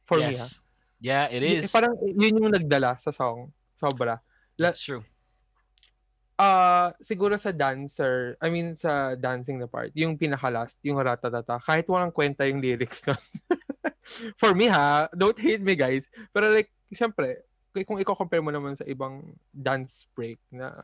For 0.06 0.18
me, 0.18 0.34
ha? 0.34 0.36
yes. 0.36 0.62
Yeah, 1.04 1.28
it 1.28 1.44
is. 1.44 1.72
Parang 1.72 2.00
yun 2.00 2.40
yung 2.40 2.52
nagdala 2.56 3.00
sa 3.00 3.12
song. 3.12 3.52
Sobra. 3.76 4.20
That's 4.58 4.82
true. 4.82 5.04
Ah, 6.40 6.98
siguro 6.98 7.38
sa 7.38 7.54
dancer, 7.54 8.36
I 8.42 8.50
mean 8.50 8.74
sa 8.74 9.14
dancing 9.14 9.62
na 9.62 9.70
part, 9.70 9.94
yung 9.94 10.18
pinaka-last, 10.18 10.82
yung 10.82 10.98
ratatata, 10.98 11.62
kahit 11.62 11.86
walang 11.86 12.10
kwenta 12.10 12.50
yung 12.50 12.58
lyrics 12.58 13.06
nun. 13.06 13.22
For 14.42 14.58
me 14.58 14.66
ha, 14.66 15.14
don't 15.14 15.38
hate 15.38 15.62
me 15.62 15.78
guys, 15.78 16.10
pero 16.34 16.50
like, 16.50 16.74
syempre, 16.90 17.46
kung 17.82 17.98
i-compare 17.98 18.46
mo 18.46 18.54
naman 18.54 18.78
sa 18.78 18.86
ibang 18.86 19.26
dance 19.50 20.06
break 20.14 20.38
na, 20.54 20.78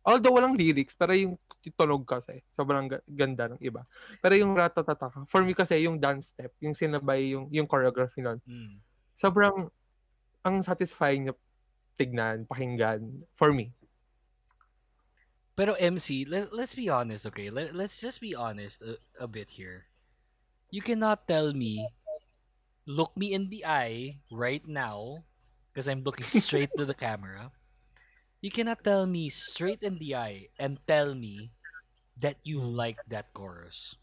although 0.00 0.32
walang 0.32 0.56
lyrics, 0.56 0.96
pero 0.96 1.12
yung 1.12 1.36
tunog 1.76 2.08
kasi, 2.08 2.40
sobrang 2.48 2.88
ga- 2.88 3.04
ganda 3.04 3.52
ng 3.52 3.60
iba. 3.60 3.84
Pero 4.24 4.32
yung 4.32 4.56
ratatata, 4.56 5.12
for 5.28 5.44
me 5.44 5.52
kasi 5.52 5.84
yung 5.84 6.00
dance 6.00 6.32
step, 6.32 6.56
yung 6.64 6.72
sinabay, 6.72 7.36
yung, 7.36 7.52
yung 7.52 7.68
choreography 7.68 8.24
nun, 8.24 8.40
Mm. 8.48 8.80
sobrang, 9.20 9.68
ang 10.40 10.64
satisfying 10.64 11.28
niya 11.28 11.36
tignan, 12.00 12.48
pakinggan, 12.48 13.28
for 13.36 13.52
me. 13.52 13.76
Pero 15.52 15.76
MC, 15.76 16.24
let, 16.24 16.56
let's 16.56 16.72
be 16.72 16.88
honest, 16.88 17.28
okay? 17.28 17.52
Let, 17.52 17.76
let's 17.76 18.00
just 18.00 18.24
be 18.24 18.32
honest 18.32 18.80
a, 18.80 18.96
a 19.20 19.28
bit 19.28 19.60
here. 19.60 19.92
You 20.72 20.80
cannot 20.80 21.28
tell 21.28 21.52
me, 21.52 21.92
look 22.88 23.12
me 23.12 23.36
in 23.36 23.52
the 23.52 23.68
eye 23.68 24.24
right 24.32 24.64
now, 24.64 25.28
because 25.72 25.88
I'm 25.88 26.02
looking 26.02 26.26
straight 26.26 26.70
to 26.76 26.84
the 26.84 26.94
camera. 26.94 27.50
You 28.40 28.50
cannot 28.50 28.82
tell 28.84 29.06
me 29.06 29.28
straight 29.28 29.82
in 29.82 29.98
the 29.98 30.16
eye 30.16 30.48
and 30.58 30.78
tell 30.86 31.14
me 31.14 31.52
that 32.18 32.36
you 32.42 32.60
like 32.60 32.98
that 33.08 33.32
chorus. 33.32 33.96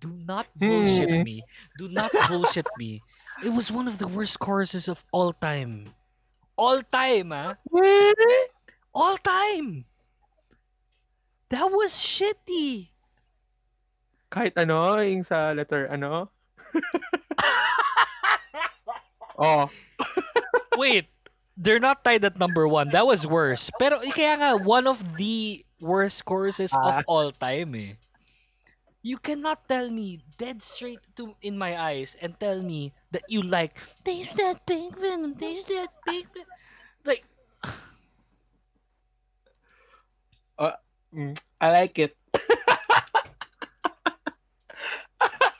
Do 0.00 0.12
not 0.26 0.46
bullshit 0.54 1.08
Hmm. 1.08 1.22
me. 1.24 1.42
Do 1.78 1.88
not 1.88 2.12
bullshit 2.28 2.66
me. 2.76 3.02
It 3.42 3.50
was 3.50 3.72
one 3.72 3.88
of 3.88 3.98
the 3.98 4.06
worst 4.08 4.38
choruses 4.38 4.88
of 4.88 5.04
all 5.12 5.32
time. 5.32 5.94
All 6.56 6.82
time, 6.84 7.32
ah. 7.32 7.56
All 8.94 9.16
time. 9.18 9.86
That 11.48 11.66
was 11.72 11.96
shitty. 11.96 12.90
Kahit 14.30 14.54
ano, 14.58 14.98
yung 15.02 15.24
sa 15.24 15.50
letter 15.56 15.88
ano. 15.90 16.30
oh, 19.38 19.70
Wait, 20.76 21.06
they're 21.56 21.82
not 21.82 22.04
tied 22.04 22.24
at 22.24 22.38
number 22.38 22.66
one. 22.66 22.90
That 22.90 23.06
was 23.06 23.26
worse. 23.26 23.70
Pero 23.78 24.00
kaya 24.12 24.38
nga, 24.38 24.50
one 24.58 24.86
of 24.86 25.16
the 25.16 25.64
worst 25.80 26.24
choruses 26.24 26.72
of 26.74 27.02
Ah. 27.02 27.06
all 27.06 27.30
time. 27.32 27.74
Eh. 27.74 27.92
You 29.04 29.20
cannot 29.20 29.68
tell 29.68 29.92
me 29.92 30.24
dead 30.40 30.64
straight 30.64 31.04
to 31.20 31.36
in 31.44 31.60
my 31.60 31.76
eyes 31.76 32.16
and 32.20 32.32
tell 32.40 32.64
me 32.64 32.96
that 33.12 33.28
you 33.28 33.44
like 33.44 33.76
taste 34.00 34.32
that 34.40 34.64
pink 34.64 34.96
venom, 34.96 35.36
taste 35.36 35.68
that 35.68 35.92
pink 36.08 36.24
venom. 36.32 36.48
Like 37.04 37.24
Mm, 41.14 41.38
I 41.60 41.70
like 41.70 41.98
it. 41.98 42.16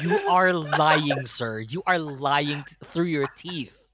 you 0.00 0.18
are 0.28 0.52
lying, 0.52 1.26
sir. 1.26 1.60
You 1.60 1.82
are 1.86 1.98
lying 1.98 2.64
t- 2.64 2.76
through 2.84 3.06
your 3.06 3.26
teeth. 3.36 3.90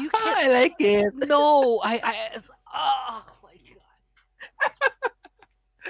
You 0.00 0.10
can't. 0.14 0.38
I 0.38 0.48
like 0.48 0.76
it. 0.78 1.14
No, 1.14 1.80
I. 1.82 2.00
I 2.02 2.40
oh 2.74 3.24
my 3.42 3.56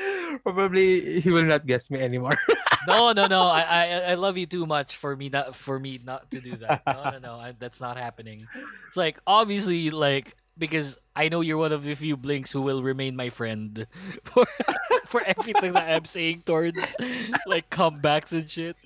god. 0.01 0.41
Probably 0.43 1.21
he 1.21 1.31
will 1.31 1.45
not 1.45 1.67
guess 1.67 1.91
me 1.91 2.01
anymore. 2.01 2.37
No, 2.87 3.13
no, 3.13 3.27
no. 3.27 3.43
I, 3.43 3.61
I, 3.61 3.85
I 4.13 4.15
love 4.15 4.39
you 4.39 4.47
too 4.47 4.65
much 4.65 4.97
for 4.97 5.15
me 5.15 5.29
not 5.29 5.55
for 5.55 5.79
me 5.79 6.01
not 6.03 6.31
to 6.31 6.41
do 6.41 6.57
that. 6.57 6.83
No, 6.87 7.11
no, 7.11 7.19
no. 7.19 7.35
I, 7.35 7.53
that's 7.59 7.81
not 7.83 7.99
happening. 7.99 8.47
It's 8.87 8.97
like 8.97 9.19
obviously 9.27 9.91
like 9.91 10.35
because 10.59 10.99
I 11.15 11.29
know 11.29 11.41
you're 11.41 11.57
one 11.57 11.73
of 11.73 11.85
the 11.85 11.95
few 11.95 12.17
blinks 12.17 12.53
who 12.53 12.61
will 12.61 12.83
remain 12.83 13.17
my 13.17 13.31
friend 13.31 13.87
for 14.25 14.45
for 15.07 15.23
everything 15.25 15.73
that 15.73 15.89
I'm 15.89 16.05
saying 16.05 16.43
towards 16.45 16.97
like 17.47 17.71
comebacks 17.71 18.33
and 18.33 18.49
shit. 18.51 18.77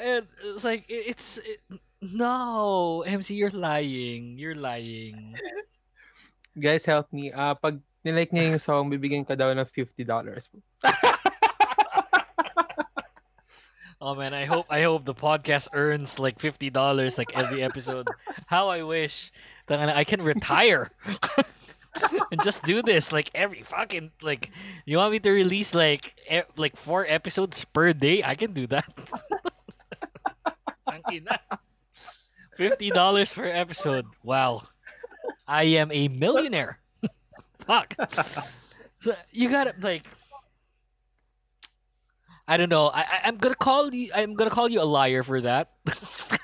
And 0.00 0.26
it's 0.42 0.64
like 0.64 0.88
it, 0.88 1.14
it's 1.14 1.38
it, 1.38 1.60
no, 2.00 3.04
MC, 3.06 3.34
you're 3.34 3.54
lying. 3.54 4.36
You're 4.38 4.56
lying. 4.56 5.36
Guys, 6.58 6.84
help 6.84 7.12
me. 7.12 7.32
Ah, 7.32 7.54
pag 7.54 7.78
nilike 8.04 8.32
niya 8.32 8.50
yung 8.52 8.60
song, 8.60 8.90
bibigyan 8.90 9.26
ka 9.26 9.34
daw 9.34 9.50
ng 9.54 9.64
$50. 9.64 10.04
Oh 14.04 14.14
man, 14.14 14.34
I 14.34 14.44
hope 14.44 14.66
I 14.68 14.82
hope 14.82 15.06
the 15.08 15.14
podcast 15.16 15.72
earns 15.72 16.18
like 16.18 16.36
fifty 16.36 16.68
dollars 16.68 17.16
like 17.16 17.32
every 17.32 17.64
episode. 17.64 18.04
How 18.52 18.68
I 18.68 18.82
wish 18.82 19.32
I 19.68 20.04
can 20.04 20.22
retire 20.22 20.90
and 22.30 22.42
just 22.42 22.64
do 22.64 22.82
this 22.82 23.12
like 23.12 23.30
every 23.34 23.62
fucking 23.62 24.10
like. 24.22 24.50
You 24.84 24.98
want 24.98 25.12
me 25.12 25.18
to 25.20 25.30
release 25.30 25.74
like 25.74 26.14
e- 26.30 26.42
like 26.56 26.76
four 26.76 27.06
episodes 27.08 27.64
per 27.64 27.92
day? 27.92 28.22
I 28.22 28.34
can 28.34 28.52
do 28.52 28.66
that. 28.68 28.86
Fifty 32.56 32.90
dollars 32.90 33.34
per 33.34 33.46
episode. 33.46 34.06
Wow, 34.22 34.62
I 35.46 35.64
am 35.80 35.90
a 35.90 36.08
millionaire. 36.08 36.78
Fuck. 37.66 37.94
So 39.00 39.14
you 39.30 39.50
gotta 39.50 39.74
like. 39.80 40.06
I 42.46 42.58
don't 42.58 42.68
know. 42.68 42.88
I, 42.88 43.00
I 43.00 43.20
I'm 43.24 43.38
gonna 43.38 43.54
call 43.54 43.92
you. 43.94 44.10
I'm 44.14 44.34
gonna 44.34 44.50
call 44.50 44.68
you 44.68 44.80
a 44.80 44.84
liar 44.84 45.22
for 45.22 45.40
that. 45.40 45.72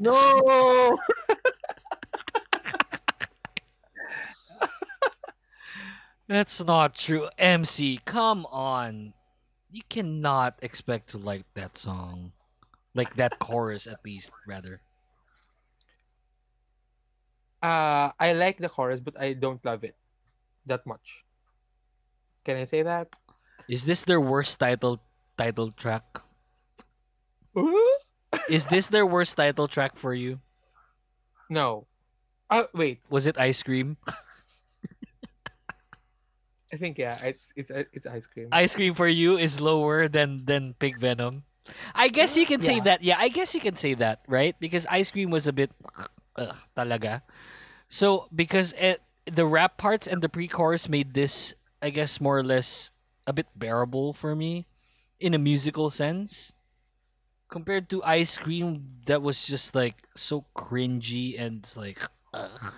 No! 0.00 0.96
That's 6.28 6.62
not 6.62 6.94
true. 6.94 7.28
MC, 7.38 8.00
come 8.04 8.44
on. 8.52 9.14
You 9.70 9.80
cannot 9.88 10.58
expect 10.60 11.10
to 11.10 11.18
like 11.18 11.44
that 11.54 11.76
song. 11.76 12.32
Like 12.94 13.16
that 13.16 13.38
chorus 13.38 13.86
at 13.86 14.04
least, 14.04 14.32
rather. 14.46 14.80
Uh, 17.62 18.12
I 18.20 18.32
like 18.34 18.58
the 18.58 18.68
chorus, 18.68 19.00
but 19.00 19.18
I 19.18 19.32
don't 19.32 19.64
love 19.64 19.84
it 19.84 19.96
that 20.66 20.86
much. 20.86 21.24
Can 22.44 22.56
I 22.56 22.64
say 22.64 22.82
that? 22.82 23.16
Is 23.68 23.86
this 23.86 24.04
their 24.04 24.20
worst 24.20 24.60
title 24.60 25.00
title 25.36 25.72
track? 25.72 26.22
Is 28.48 28.66
this 28.66 28.88
their 28.88 29.06
worst 29.06 29.36
title 29.36 29.68
track 29.68 29.96
for 29.96 30.14
you? 30.14 30.40
No. 31.50 31.86
Oh, 32.50 32.68
wait. 32.72 33.00
Was 33.10 33.26
it 33.26 33.38
Ice 33.38 33.62
Cream? 33.62 33.96
I 36.72 36.76
think 36.76 36.98
yeah. 36.98 37.16
It's 37.24 37.46
it's 37.56 37.70
uh, 37.70 37.84
it's 37.92 38.06
ice 38.06 38.26
cream. 38.26 38.48
Ice 38.52 38.74
Cream 38.74 38.94
for 38.94 39.08
you 39.08 39.38
is 39.38 39.60
lower 39.60 40.08
than 40.08 40.44
than 40.44 40.74
Pink 40.76 40.98
Venom. 41.00 41.44
I 41.94 42.08
guess 42.08 42.36
you 42.36 42.44
can 42.46 42.60
say 42.60 42.76
Yeah. 42.80 42.84
that. 42.84 42.98
Yeah, 43.02 43.16
I 43.18 43.28
guess 43.28 43.54
you 43.54 43.60
can 43.60 43.76
say 43.76 43.94
that, 43.94 44.20
right? 44.28 44.56
Because 44.60 44.86
Ice 44.88 45.10
Cream 45.10 45.30
was 45.30 45.46
a 45.46 45.52
bit 45.52 45.70
ugh, 46.36 46.56
talaga. 46.76 47.22
So 47.88 48.28
because 48.34 48.72
it, 48.76 49.00
the 49.24 49.44
rap 49.46 49.76
parts 49.76 50.06
and 50.06 50.20
the 50.20 50.28
pre-chorus 50.28 50.88
made 50.88 51.12
this, 51.14 51.54
I 51.80 51.88
guess, 51.90 52.20
more 52.20 52.36
or 52.38 52.44
less 52.44 52.90
a 53.26 53.32
bit 53.32 53.48
bearable 53.56 54.12
for 54.12 54.36
me, 54.36 54.66
in 55.20 55.32
a 55.32 55.38
musical 55.40 55.88
sense, 55.90 56.52
compared 57.48 57.88
to 57.90 58.04
Ice 58.04 58.36
Cream 58.36 59.00
that 59.06 59.20
was 59.20 59.46
just 59.46 59.74
like 59.74 60.04
so 60.16 60.44
cringy 60.56 61.32
and 61.40 61.64
like. 61.76 62.00
Ugh. 62.32 62.72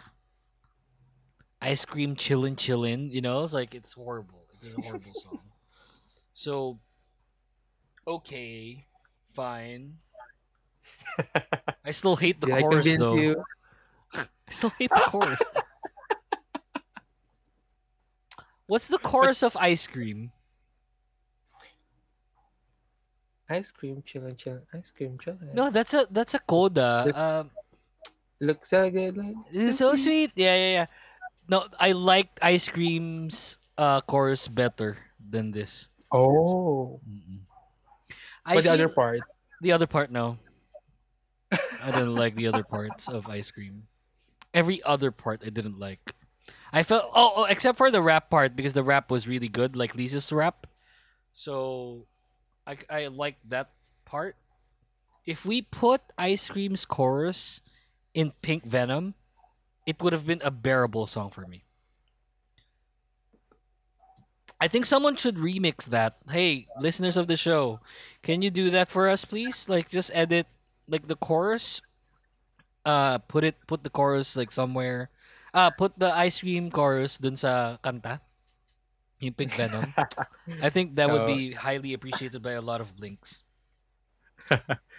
Ice 1.62 1.84
cream 1.84 2.16
chillin' 2.16 2.56
chillin', 2.56 3.11
you 3.11 3.20
know, 3.20 3.44
it's 3.44 3.52
like 3.52 3.74
it's 3.74 3.92
horrible. 3.92 4.44
It's 4.54 4.64
a 4.64 4.80
horrible 4.80 5.12
song. 5.14 5.40
So, 6.32 6.78
okay, 8.06 8.86
fine. 9.32 9.98
I 11.84 11.90
still 11.90 12.16
hate 12.16 12.40
the 12.40 12.46
Did 12.46 12.61
chorus 12.62 12.86
convince 12.86 13.00
though. 13.00 13.14
you? 13.14 13.44
I 14.14 14.50
still 14.50 14.72
hate 14.78 14.90
the 14.90 15.02
chorus. 15.06 15.40
What's 18.66 18.88
the 18.88 18.98
chorus 18.98 19.42
of 19.42 19.56
Ice 19.56 19.86
Cream? 19.86 20.30
Ice 23.50 23.72
cream, 23.72 24.02
chillin', 24.06 24.36
chillin', 24.36 24.62
ice 24.72 24.92
cream, 24.96 25.18
chillin'. 25.18 25.52
No, 25.52 25.70
that's 25.70 25.92
a 25.92 26.06
that's 26.11 26.34
a 26.34 26.38
coda. 26.38 27.11
Um, 27.14 27.50
Looks 28.38 28.70
so 28.70 28.88
good. 28.88 29.16
Like, 29.16 29.72
so 29.72 29.96
sweet. 29.96 30.30
Yeah, 30.36 30.54
yeah, 30.54 30.72
yeah. 30.72 30.86
No, 31.51 31.66
I 31.80 31.92
liked 31.92 32.38
Ice 32.40 32.70
Cream's 32.70 33.59
uh 33.76 34.01
chorus 34.07 34.46
better 34.46 34.96
than 35.18 35.51
this. 35.51 35.90
oh. 36.14 37.01
I 38.46 38.55
But 38.55 38.64
the 38.64 38.72
other 38.72 38.88
part. 38.88 39.20
The 39.61 39.72
other 39.72 39.86
part, 39.86 40.11
no. 40.11 40.38
I 41.82 41.90
didn't 41.90 42.14
like 42.14 42.36
the 42.36 42.46
other 42.46 42.62
parts 42.62 43.09
of 43.09 43.28
ice 43.28 43.51
cream. 43.51 43.90
Every 44.55 44.82
other 44.82 45.11
part 45.11 45.42
I 45.44 45.51
didn't 45.51 45.78
like. 45.78 46.14
I 46.72 46.82
felt 46.82 47.11
oh, 47.14 47.42
oh 47.42 47.44
except 47.44 47.76
for 47.76 47.90
the 47.90 48.01
rap 48.01 48.30
part 48.30 48.55
because 48.55 48.72
the 48.72 48.86
rap 48.86 49.11
was 49.11 49.26
really 49.26 49.48
good, 49.48 49.74
like 49.74 49.94
Lisa's 49.94 50.30
rap. 50.32 50.66
So, 51.32 52.07
I 52.66 52.78
I 52.88 53.07
liked 53.09 53.51
that 53.51 53.74
part. 54.07 54.36
If 55.26 55.44
we 55.44 55.62
put 55.62 56.01
ice 56.16 56.48
cream's 56.48 56.86
chorus 56.86 57.61
in 58.14 58.32
Pink 58.42 58.64
Venom, 58.64 59.14
it 59.87 60.03
would 60.03 60.12
have 60.12 60.26
been 60.26 60.43
a 60.45 60.51
bearable 60.51 61.07
song 61.07 61.31
for 61.31 61.47
me. 61.47 61.64
I 64.61 64.68
think 64.68 64.85
someone 64.85 65.16
should 65.16 65.37
remix 65.37 65.87
that. 65.89 66.18
Hey, 66.28 66.68
listeners 66.78 67.16
of 67.16 67.26
the 67.26 67.37
show, 67.37 67.81
can 68.22 68.43
you 68.43 68.51
do 68.51 68.68
that 68.70 68.91
for 68.91 69.09
us, 69.09 69.24
please? 69.24 69.68
Like, 69.68 69.89
just 69.89 70.11
edit 70.12 70.47
like 70.87 71.09
the 71.09 71.16
chorus. 71.16 71.81
Uh, 72.85 73.18
put 73.18 73.45
it, 73.45 73.57
put 73.66 73.85
the 73.85 73.91
chorus 73.91 74.37
like 74.37 74.53
somewhere. 74.53 75.09
Uh, 75.55 75.70
put 75.70 75.99
the 75.99 76.12
ice 76.12 76.41
cream 76.41 76.70
chorus 76.70 77.18
dun 77.18 77.37
sa 77.37 77.78
kanta. 77.83 78.20
Yung 79.20 79.35
Pink 79.35 79.55
Venom. 79.55 79.95
I 80.62 80.70
think 80.70 80.97
that 80.97 81.11
would 81.11 81.26
be 81.26 81.53
highly 81.53 81.93
appreciated 81.93 82.43
by 82.43 82.53
a 82.53 82.62
lot 82.62 82.81
of 82.81 82.97
blinks. 82.97 83.43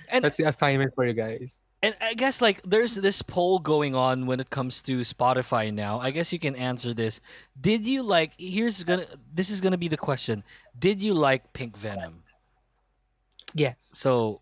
And 0.10 0.24
That's 0.24 0.38
the 0.38 0.46
assignment 0.46 0.94
for 0.96 1.06
you 1.06 1.14
guys. 1.14 1.50
And 1.84 1.96
I 2.00 2.14
guess 2.14 2.42
like 2.42 2.62
there's 2.64 2.96
this 2.96 3.22
poll 3.22 3.60
going 3.60 3.96
on 3.96 4.28
when 4.28 4.40
it 4.40 4.50
comes 4.50 4.82
to 4.84 5.00
Spotify 5.00 5.74
now. 5.74 6.00
I 6.00 6.12
guess 6.12 6.32
you 6.32 6.40
can 6.40 6.56
answer 6.56 6.94
this. 6.94 7.20
Did 7.60 7.88
you 7.88 8.04
like 8.04 8.34
here's 8.38 8.84
gonna 8.84 9.08
this 9.34 9.50
is 9.50 9.62
gonna 9.62 9.80
be 9.80 9.88
the 9.88 9.98
question. 9.98 10.44
Did 10.78 11.02
you 11.02 11.14
like 11.14 11.54
Pink 11.54 11.76
Venom? 11.76 12.24
Yes. 13.56 13.76
So 13.92 14.42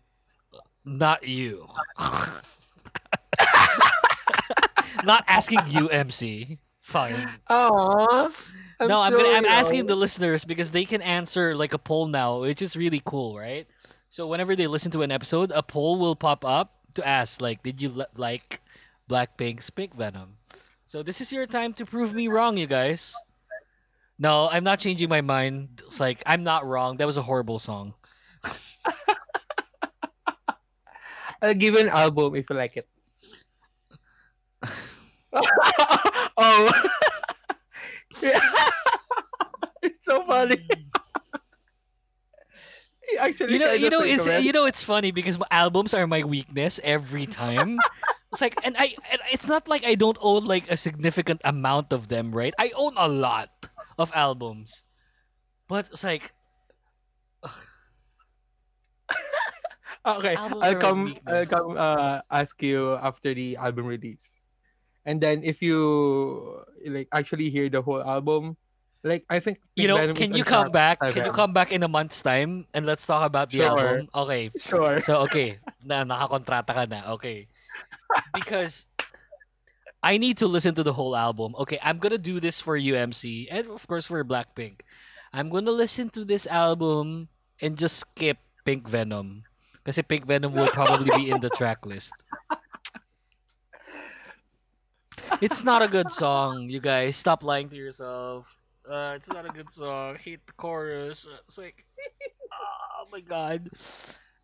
not 0.84 1.26
you. 1.26 1.66
not 5.04 5.24
asking 5.26 5.60
you, 5.68 5.88
MC. 5.88 6.58
Fine. 6.80 7.30
Aww. 7.48 8.52
no, 8.80 9.00
I'm 9.00 9.12
gonna 9.12 9.30
I'm 9.30 9.46
asking 9.46 9.86
the 9.86 9.96
listeners 9.96 10.44
because 10.44 10.72
they 10.72 10.84
can 10.84 11.00
answer 11.00 11.54
like 11.54 11.72
a 11.72 11.78
poll 11.78 12.06
now, 12.06 12.40
which 12.40 12.60
is 12.60 12.76
really 12.76 13.00
cool, 13.02 13.38
right? 13.38 13.66
So 14.10 14.26
whenever 14.26 14.54
they 14.56 14.66
listen 14.66 14.90
to 14.92 15.02
an 15.02 15.10
episode, 15.10 15.52
a 15.54 15.62
poll 15.62 15.98
will 15.98 16.16
pop 16.16 16.44
up 16.44 16.79
to 16.94 17.06
ask 17.06 17.40
like, 17.40 17.62
did 17.62 17.80
you 17.80 17.88
li- 17.88 18.14
like 18.16 18.60
Blackpink's 19.08 19.70
Pink 19.70 19.94
Venom? 19.94 20.36
So 20.86 21.02
this 21.02 21.20
is 21.20 21.32
your 21.32 21.46
time 21.46 21.72
to 21.74 21.86
prove 21.86 22.14
me 22.14 22.28
wrong, 22.28 22.56
you 22.56 22.66
guys. 22.66 23.14
No, 24.18 24.48
I'm 24.50 24.64
not 24.64 24.78
changing 24.80 25.08
my 25.08 25.20
mind. 25.22 25.82
It's 25.86 26.00
like 26.00 26.22
I'm 26.26 26.42
not 26.42 26.66
wrong. 26.66 26.98
That 26.98 27.06
was 27.06 27.16
a 27.16 27.22
horrible 27.22 27.58
song. 27.58 27.94
I'll 31.42 31.54
give 31.54 31.74
an 31.74 31.88
album 31.88 32.36
if 32.36 32.50
you 32.50 32.56
like 32.56 32.76
it. 32.76 32.88
oh. 36.36 36.72
it's 39.82 40.04
so 40.04 40.22
funny. 40.26 40.56
Hmm. 40.56 40.99
Actually, 43.20 43.52
you 43.52 43.58
know, 43.58 43.72
you 43.72 43.90
know, 43.90 44.00
it's 44.00 44.26
it. 44.26 44.42
you 44.42 44.52
know, 44.52 44.64
it's 44.64 44.82
funny 44.82 45.10
because 45.12 45.36
albums 45.50 45.92
are 45.92 46.06
my 46.06 46.24
weakness 46.24 46.80
every 46.82 47.26
time. 47.26 47.78
it's 48.32 48.40
like, 48.40 48.56
and 48.64 48.74
I, 48.78 48.96
and 49.12 49.20
it's 49.30 49.46
not 49.46 49.68
like 49.68 49.84
I 49.84 49.94
don't 49.94 50.18
own 50.20 50.44
like 50.44 50.70
a 50.70 50.76
significant 50.76 51.40
amount 51.44 51.92
of 51.92 52.08
them, 52.08 52.32
right? 52.32 52.54
I 52.58 52.72
own 52.74 52.94
a 52.96 53.08
lot 53.08 53.68
of 53.98 54.10
albums, 54.14 54.84
but 55.68 55.86
it's 55.92 56.02
like, 56.02 56.32
Okay, 60.06 60.34
Albums 60.34 60.62
I'll 60.64 60.80
come. 60.80 61.16
I'll 61.26 61.44
come. 61.46 61.76
Uh, 61.76 62.24
ask 62.30 62.56
you 62.62 62.96
after 63.04 63.34
the 63.34 63.56
album 63.60 63.84
release, 63.84 64.24
and 65.04 65.20
then 65.20 65.44
if 65.44 65.60
you 65.60 66.64
like 66.88 67.08
actually 67.12 67.50
hear 67.52 67.68
the 67.68 67.82
whole 67.84 68.00
album, 68.00 68.56
like 69.02 69.24
I 69.28 69.40
think 69.40 69.60
you 69.76 69.88
know, 69.88 70.12
can 70.12 70.34
you 70.34 70.44
come 70.44 70.70
back? 70.70 71.00
Can 71.00 71.24
you 71.24 71.32
come 71.32 71.52
back 71.52 71.72
in 71.72 71.82
a 71.82 71.88
month's 71.88 72.20
time 72.20 72.66
and 72.74 72.84
let's 72.84 73.06
talk 73.06 73.24
about 73.24 73.50
the 73.50 73.64
Sure. 73.64 73.68
album? 73.68 74.08
Okay. 74.14 74.50
Sure. 74.60 75.00
So 75.00 75.24
okay, 75.28 75.58
na 75.84 76.04
nakakontrata 76.04 76.72
ka 76.74 76.84
na. 76.84 77.12
Okay. 77.16 77.48
Because 78.34 78.86
I 80.02 80.16
need 80.16 80.36
to 80.38 80.46
listen 80.48 80.74
to 80.76 80.82
the 80.84 80.92
whole 80.92 81.16
album. 81.16 81.54
Okay, 81.64 81.78
I'm 81.82 81.98
gonna 81.98 82.20
do 82.20 82.40
this 82.40 82.60
for 82.60 82.76
UMC 82.76 83.48
and 83.50 83.68
of 83.68 83.86
course 83.88 84.04
for 84.04 84.20
Blackpink. 84.24 84.84
I'm 85.32 85.48
gonna 85.48 85.72
listen 85.72 86.10
to 86.18 86.24
this 86.24 86.46
album 86.46 87.28
and 87.60 87.76
just 87.78 88.04
skip 88.04 88.38
Pink 88.64 88.88
Venom. 88.88 89.44
Kasi 89.84 90.02
Pink 90.04 90.26
Venom 90.28 90.52
will 90.52 90.68
probably 90.68 91.08
be 91.16 91.30
in 91.32 91.40
the 91.40 91.48
track 91.48 91.86
list. 91.88 92.12
It's 95.40 95.64
not 95.64 95.80
a 95.80 95.88
good 95.88 96.12
song, 96.12 96.68
you 96.68 96.80
guys. 96.80 97.16
Stop 97.16 97.40
lying 97.42 97.68
to 97.70 97.76
yourself. 97.76 98.59
Uh, 98.90 99.14
it's 99.14 99.30
not 99.30 99.46
a 99.46 99.54
good 99.54 99.70
song. 99.70 100.18
Hate 100.18 100.42
the 100.46 100.52
chorus. 100.58 101.22
It's 101.46 101.58
like, 101.58 101.86
oh 102.98 103.06
my 103.12 103.22
god. 103.22 103.70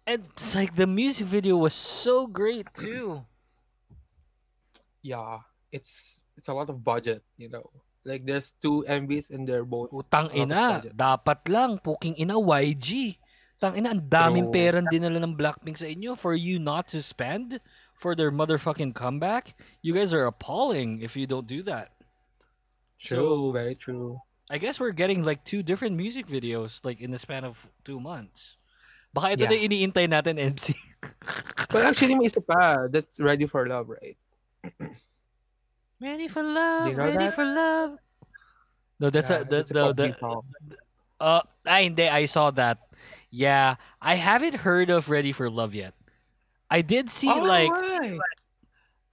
And 0.07 0.23
it's 0.31 0.55
like 0.55 0.79
the 0.79 0.87
music 0.87 1.27
video 1.27 1.59
was 1.59 1.75
so 1.75 2.31
great 2.31 2.71
too. 2.71 3.27
Yeah, 5.03 5.43
it's 5.75 6.23
it's 6.39 6.47
a 6.47 6.55
lot 6.55 6.71
of 6.71 6.79
budget. 6.87 7.27
You 7.35 7.51
know, 7.51 7.67
like 8.07 8.23
there's 8.23 8.55
two 8.63 8.87
MVs 8.87 9.35
and 9.35 9.51
they're 9.51 9.67
both. 9.67 9.91
Utang 9.91 10.31
ina, 10.31 10.79
dapat 10.95 11.51
lang 11.51 11.83
puking 11.83 12.15
ina 12.15 12.39
YG. 12.39 13.19
Tang 13.59 13.75
ina, 13.75 13.91
ang 13.91 14.07
daming 14.07 14.53
True. 14.53 14.55
pera 14.55 14.79
dinala 14.79 15.19
ng 15.19 15.35
Blackpink 15.35 15.81
sa 15.81 15.91
inyo 15.91 16.15
for 16.15 16.39
you 16.39 16.63
not 16.63 16.87
to 16.93 17.03
spend 17.03 17.59
for 17.99 18.15
their 18.15 18.31
motherfucking 18.31 18.95
comeback. 18.95 19.59
You 19.83 19.91
guys 19.91 20.15
are 20.15 20.29
appalling 20.29 21.03
if 21.03 21.17
you 21.19 21.27
don't 21.27 21.49
do 21.49 21.67
that. 21.67 21.91
True, 23.03 23.51
So- 23.51 23.57
very 23.57 23.75
true. 23.75 24.23
I 24.51 24.59
guess 24.59 24.79
we're 24.79 24.95
getting 24.95 25.23
like 25.23 25.43
two 25.45 25.63
different 25.63 25.97
music 25.97 26.27
videos 26.27 26.85
like 26.85 27.01
in 27.01 27.11
the 27.11 27.19
span 27.19 27.45
of 27.45 27.67
two 27.85 27.99
months. 27.99 28.57
Baka 29.13 29.33
ito 29.35 29.45
Yeah. 29.45 29.51
na 29.51 29.57
iniintay 29.59 30.07
natin, 30.07 30.39
MC. 30.55 30.75
But 31.73 31.83
actually, 31.87 32.15
may 32.15 32.27
isa 32.27 32.41
pa. 32.41 32.87
That's 32.87 33.19
Ready 33.19 33.47
for 33.47 33.67
Love, 33.67 33.89
right? 33.91 34.17
Ready 36.01 36.29
for 36.29 36.43
love, 36.45 36.93
you 36.93 36.97
know 36.97 37.09
ready 37.09 37.33
that? 37.33 37.35
for 37.35 37.45
love. 37.45 37.97
No, 39.01 39.09
that's 39.09 39.31
Yeah, 39.31 39.41
a, 39.41 39.45
the, 39.45 39.59
it's 39.65 39.71
a 39.71 39.75
the, 39.75 39.93
the, 39.97 40.09
song. 40.21 40.45
uh, 41.21 41.41
ay, 41.65 41.85
hindi, 41.89 42.05
I 42.09 42.25
saw 42.27 42.51
that. 42.53 42.79
Yeah, 43.31 43.77
I 44.01 44.17
haven't 44.17 44.61
heard 44.61 44.91
of 44.91 45.09
Ready 45.09 45.33
for 45.33 45.49
Love 45.49 45.75
yet. 45.75 45.95
I 46.69 46.83
did 46.83 47.09
see 47.09 47.33
Oh, 47.33 47.41
like 47.41 47.71
right. 47.71 48.21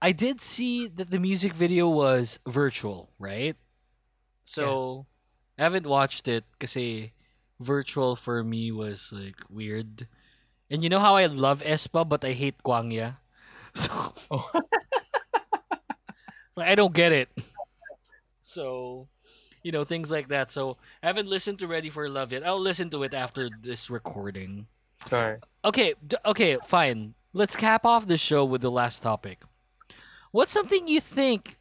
I 0.02 0.12
did 0.12 0.40
see 0.40 0.88
that 0.88 1.08
the 1.10 1.18
music 1.18 1.54
video 1.54 1.88
was 1.88 2.38
virtual, 2.46 3.08
right? 3.18 3.56
So 4.42 5.06
I 5.58 5.62
haven't 5.64 5.86
watched 5.86 6.26
it 6.28 6.44
kasi 6.58 7.12
virtual 7.60 8.16
for 8.16 8.42
me 8.42 8.72
was 8.72 9.10
like 9.12 9.38
weird. 9.48 10.06
And 10.70 10.82
you 10.82 10.88
know 10.90 10.98
how 10.98 11.14
I 11.16 11.26
love 11.26 11.62
aespa 11.62 12.08
but 12.08 12.24
I 12.24 12.32
hate 12.32 12.62
Kwangya? 12.62 13.18
So 13.74 13.90
Oh. 14.30 14.50
so 16.54 16.62
I 16.62 16.74
don't 16.74 16.94
get 16.94 17.12
it. 17.12 17.28
So 18.42 19.08
you 19.62 19.72
know 19.72 19.84
things 19.84 20.10
like 20.10 20.28
that. 20.28 20.50
So 20.50 20.76
I 21.02 21.06
haven't 21.06 21.28
listened 21.28 21.58
to 21.60 21.66
Ready 21.66 21.90
for 21.90 22.08
Love 22.08 22.32
yet. 22.32 22.46
I'll 22.46 22.60
listen 22.60 22.90
to 22.90 23.02
it 23.02 23.14
after 23.14 23.48
this 23.62 23.90
recording. 23.90 24.66
Sorry. 25.08 25.38
Okay, 25.64 25.94
d- 26.06 26.16
okay, 26.24 26.58
fine. 26.64 27.14
Let's 27.32 27.56
cap 27.56 27.84
off 27.84 28.06
the 28.06 28.16
show 28.16 28.44
with 28.44 28.60
the 28.60 28.70
last 28.70 29.02
topic. 29.02 29.42
What's 30.30 30.52
something 30.52 30.86
you 30.86 31.00
think 31.00 31.56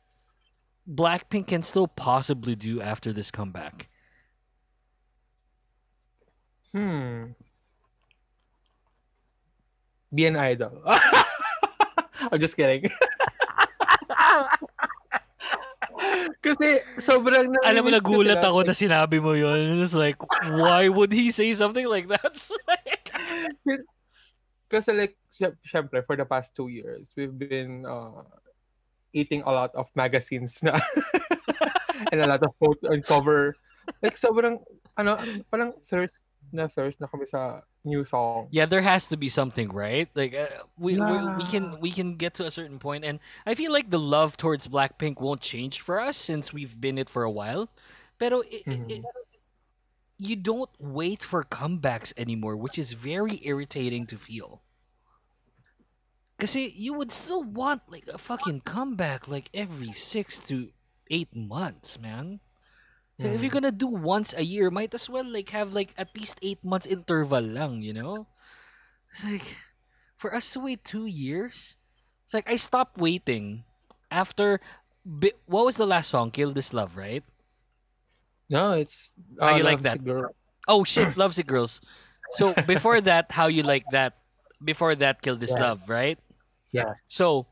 Blackpink 0.89 1.47
can 1.47 1.61
still 1.61 1.87
possibly 1.87 2.55
do 2.55 2.81
after 2.81 3.13
this 3.13 3.31
comeback? 3.31 3.87
Hmm. 6.73 7.31
Be 10.13 10.25
an 10.25 10.35
idol. 10.35 10.83
I'm 12.31 12.39
just 12.39 12.55
kidding. 12.57 12.89
Kasi 16.43 16.83
sobrang 16.99 17.55
Alam 17.63 17.87
mo, 17.87 17.89
nagulat 17.93 18.43
sila. 18.43 18.49
ako 18.51 18.59
na 18.67 18.73
sinabi 18.75 19.17
mo 19.23 19.31
yun. 19.33 19.79
It's 19.79 19.95
like, 19.95 20.19
why 20.51 20.89
would 20.89 21.13
he 21.15 21.31
say 21.31 21.53
something 21.55 21.87
like 21.87 22.11
that? 22.11 22.35
Kasi 24.73 24.91
like, 24.91 25.15
sy- 25.31 25.55
syempre, 25.63 26.03
for 26.05 26.17
the 26.17 26.25
past 26.25 26.51
two 26.55 26.67
years, 26.67 27.13
we've 27.15 27.37
been 27.37 27.85
uh, 27.87 28.25
eating 29.13 29.41
a 29.45 29.51
lot 29.51 29.71
of 29.75 29.87
magazines 29.95 30.59
na 30.61 30.79
and 32.11 32.21
a 32.21 32.27
lot 32.27 32.43
of 32.43 32.51
photo 32.59 32.91
and 32.93 33.05
cover. 33.05 33.55
Like, 34.01 34.17
sobrang, 34.19 34.59
ano, 34.97 35.17
parang 35.51 35.73
thirst 35.89 36.13
na 36.51 36.67
thirst 36.67 37.01
na 37.01 37.07
kami 37.07 37.25
sa 37.25 37.61
new 37.83 38.05
song. 38.05 38.47
yeah, 38.51 38.65
there 38.65 38.81
has 38.81 39.07
to 39.09 39.17
be 39.17 39.27
something, 39.27 39.69
right? 39.69 40.07
Like 40.15 40.35
uh, 40.35 40.63
we, 40.77 40.95
we 40.95 41.17
we 41.37 41.45
can 41.45 41.79
we 41.81 41.91
can 41.91 42.15
get 42.15 42.33
to 42.35 42.45
a 42.45 42.51
certain 42.51 42.79
point, 42.79 43.03
and 43.03 43.19
I 43.45 43.55
feel 43.55 43.73
like 43.73 43.89
the 43.89 43.99
love 43.99 44.37
towards 44.37 44.67
Blackpink 44.67 45.19
won't 45.19 45.41
change 45.41 45.81
for 45.81 45.99
us 45.99 46.15
since 46.15 46.53
we've 46.53 46.79
been 46.79 46.97
it 46.97 47.09
for 47.09 47.23
a 47.23 47.31
while. 47.31 47.69
Pero 48.19 48.41
it, 48.45 48.63
it, 48.69 48.79
Mhm. 48.87 49.03
you 50.19 50.35
don't 50.37 50.69
wait 50.79 51.23
for 51.23 51.43
comebacks 51.43 52.13
anymore, 52.15 52.55
which 52.55 52.77
is 52.77 52.93
very 52.93 53.41
irritating 53.43 54.05
to 54.07 54.15
feel. 54.15 54.61
Kasi 56.43 56.75
you 56.75 56.91
would 56.99 57.07
still 57.07 57.39
want 57.39 57.87
like 57.87 58.03
a 58.11 58.19
fucking 58.19 58.67
comeback 58.67 59.31
like 59.31 59.47
every 59.55 59.95
six 59.95 60.43
to 60.51 60.75
eight 61.07 61.31
months, 61.31 61.95
man. 61.95 62.43
So 63.15 63.31
if 63.31 63.39
you're 63.39 63.53
gonna 63.53 63.71
do 63.71 63.87
once 63.87 64.35
a 64.35 64.43
year, 64.43 64.67
might 64.67 64.91
as 64.91 65.07
well 65.07 65.23
like 65.23 65.55
have 65.55 65.71
like 65.71 65.95
at 65.95 66.11
least 66.19 66.43
eight 66.43 66.59
months 66.59 66.83
interval 66.83 67.39
lang, 67.39 67.79
you 67.79 67.95
know? 67.95 68.27
It's 69.07 69.23
like 69.23 69.55
for 70.19 70.35
us 70.35 70.51
to 70.51 70.59
wait 70.59 70.83
two 70.83 71.05
years, 71.05 71.79
it's 72.25 72.33
like 72.33 72.49
I 72.51 72.59
stopped 72.59 72.99
waiting 72.99 73.63
after. 74.11 74.59
Bi- 75.05 75.39
what 75.47 75.63
was 75.63 75.79
the 75.79 75.87
last 75.87 76.11
song? 76.11 76.31
Kill 76.31 76.51
This 76.51 76.73
Love, 76.73 76.97
right? 76.99 77.23
No, 78.49 78.75
it's 78.75 79.11
How 79.39 79.55
uh, 79.55 79.57
you 79.57 79.63
like 79.63 79.83
that? 79.83 80.03
Girl. 80.03 80.35
Oh 80.67 80.83
shit, 80.83 81.15
Love 81.15 81.35
Sick 81.35 81.47
Girls. 81.47 81.79
So 82.35 82.51
before 82.67 82.99
that, 82.99 83.31
how 83.31 83.47
you 83.47 83.63
like 83.63 83.83
that? 83.91 84.19
Before 84.63 84.95
that, 84.95 85.21
Kill 85.21 85.35
This 85.35 85.55
Yeah. 85.55 85.71
Love, 85.71 85.87
right? 85.87 86.19
Yeah. 86.73 86.97
So 87.07 87.45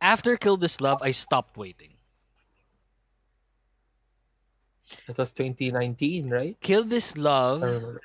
after 0.00 0.36
Kill 0.36 0.56
This 0.56 0.80
Love, 0.80 1.00
I 1.02 1.10
stopped 1.10 1.56
waiting. 1.56 1.94
That 5.08 5.18
was 5.18 5.32
2019, 5.32 6.30
right? 6.30 6.56
Kill 6.60 6.84
This 6.84 7.16
Love, 7.16 7.98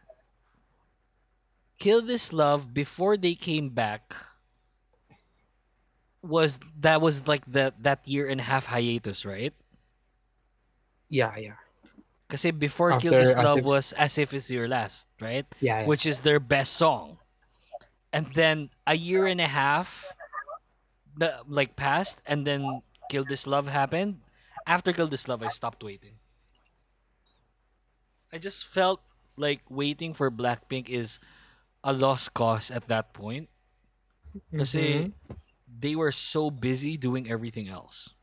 Kill 1.77 2.01
This 2.01 2.33
Love 2.33 2.73
before 2.73 3.17
they 3.17 3.35
came 3.35 3.69
back 3.69 4.15
was 6.23 6.59
that 6.79 7.01
was 7.01 7.27
like 7.27 7.43
the 7.49 7.73
that 7.81 8.07
year 8.07 8.27
and 8.27 8.39
a 8.39 8.43
half 8.43 8.67
hiatus, 8.67 9.25
right? 9.25 9.53
Yeah, 11.09 11.35
yeah. 11.37 11.59
Kasi 12.29 12.51
before 12.51 12.95
Kill 12.97 13.11
After- 13.13 13.19
This 13.19 13.35
after- 13.35 13.43
Love 13.43 13.65
was 13.65 13.91
As 13.93 14.17
If 14.17 14.33
It's 14.33 14.49
Your 14.49 14.67
Last, 14.67 15.07
right? 15.19 15.45
Yeah, 15.59 15.81
yeah. 15.81 15.85
Which 15.85 16.05
is 16.05 16.21
their 16.21 16.39
best 16.39 16.73
song. 16.73 17.17
And 18.13 18.27
then 18.33 18.69
a 18.87 18.95
year 18.95 19.25
and 19.27 19.41
a 19.41 19.47
half 19.47 20.05
the 21.21 21.45
like 21.47 21.77
passed 21.77 22.21
and 22.25 22.45
then 22.47 22.81
Kill 23.09 23.23
This 23.25 23.45
Love 23.45 23.67
happened. 23.69 24.21
After 24.65 24.91
Kill 24.93 25.07
This 25.07 25.27
Love 25.29 25.43
I 25.43 25.49
stopped 25.49 25.83
waiting. 25.83 26.17
I 28.33 28.37
just 28.37 28.65
felt 28.65 29.01
like 29.37 29.61
waiting 29.69 30.13
for 30.13 30.31
Blackpink 30.31 30.89
is 30.89 31.19
a 31.83 31.93
lost 31.93 32.33
cause 32.33 32.71
at 32.71 32.87
that 32.87 33.13
point. 33.13 33.49
Kasi 34.57 35.09
Mhm. 35.09 35.37
they 35.67 35.95
were 35.95 36.11
so 36.11 36.49
busy 36.49 36.97
doing 36.97 37.29
everything 37.29 37.67
else. 37.67 38.13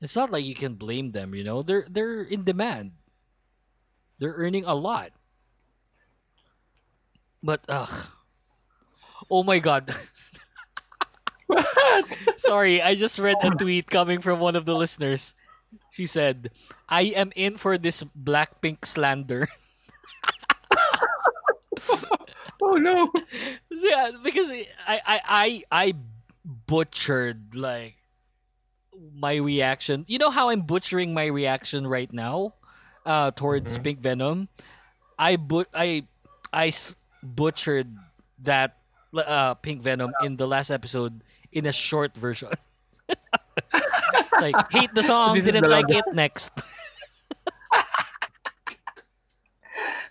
It's 0.00 0.16
not 0.16 0.30
like 0.30 0.44
you 0.44 0.54
can 0.54 0.74
blame 0.74 1.12
them, 1.12 1.34
you 1.34 1.44
know. 1.44 1.62
They're 1.62 1.86
they're 1.88 2.22
in 2.22 2.44
demand. 2.44 2.92
They're 4.18 4.34
earning 4.34 4.64
a 4.64 4.74
lot. 4.74 5.12
But 7.42 7.64
ugh. 7.68 8.08
Oh 9.30 9.42
my 9.42 9.58
god. 9.58 9.94
Sorry, 12.36 12.82
I 12.82 12.94
just 12.94 13.18
read 13.18 13.36
a 13.42 13.50
tweet 13.50 13.86
coming 13.88 14.20
from 14.20 14.40
one 14.40 14.56
of 14.56 14.64
the 14.64 14.74
listeners. 14.74 15.34
She 15.90 16.06
said, 16.06 16.50
"I 16.88 17.02
am 17.14 17.32
in 17.36 17.56
for 17.56 17.78
this 17.78 18.02
Blackpink 18.16 18.84
slander." 18.84 19.48
Oh 22.62 22.76
no. 22.80 23.12
yeah, 23.70 24.10
because 24.22 24.50
I 24.50 24.64
I 24.88 25.20
I 25.28 25.48
I 25.70 25.94
butchered 26.44 27.54
like 27.54 27.96
my 29.12 29.36
reaction. 29.36 30.04
You 30.08 30.18
know 30.18 30.30
how 30.30 30.48
I'm 30.48 30.62
butchering 30.62 31.12
my 31.12 31.26
reaction 31.26 31.86
right 31.86 32.10
now 32.12 32.54
uh 33.04 33.30
towards 33.32 33.76
Pink 33.78 34.00
Venom? 34.00 34.48
I 35.18 35.36
but 35.36 35.68
I 35.74 36.06
I 36.52 36.72
butchered 37.22 37.92
that 38.42 38.78
uh 39.12 39.54
Pink 39.54 39.82
Venom 39.82 40.12
in 40.22 40.36
the 40.36 40.46
last 40.48 40.70
episode 40.70 41.22
in 41.54 41.66
a 41.66 41.72
short 41.72 42.14
version. 42.16 42.50
it's 43.08 43.18
like 44.40 44.54
hate 44.70 44.92
the 44.94 45.02
song, 45.02 45.36
This 45.36 45.44
didn't 45.44 45.62
the 45.62 45.68
like 45.68 45.88
longer- 45.88 46.02
it 46.10 46.14
next. 46.14 46.52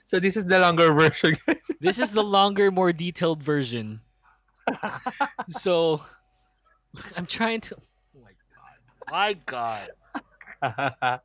So 0.07 0.19
this 0.19 0.37
is 0.37 0.45
the 0.45 0.59
longer 0.59 0.93
version. 0.93 1.37
This 1.81 1.97
is 1.97 2.11
the 2.11 2.21
longer, 2.23 2.69
more 2.69 2.93
detailed 2.93 3.41
version. 3.41 4.01
So 5.49 6.01
I'm 7.17 7.25
trying 7.25 7.61
to. 7.61 7.75
Oh 7.75 8.21
my 8.21 9.33
god! 9.49 9.89
My 10.61 10.69
god! 10.93 11.19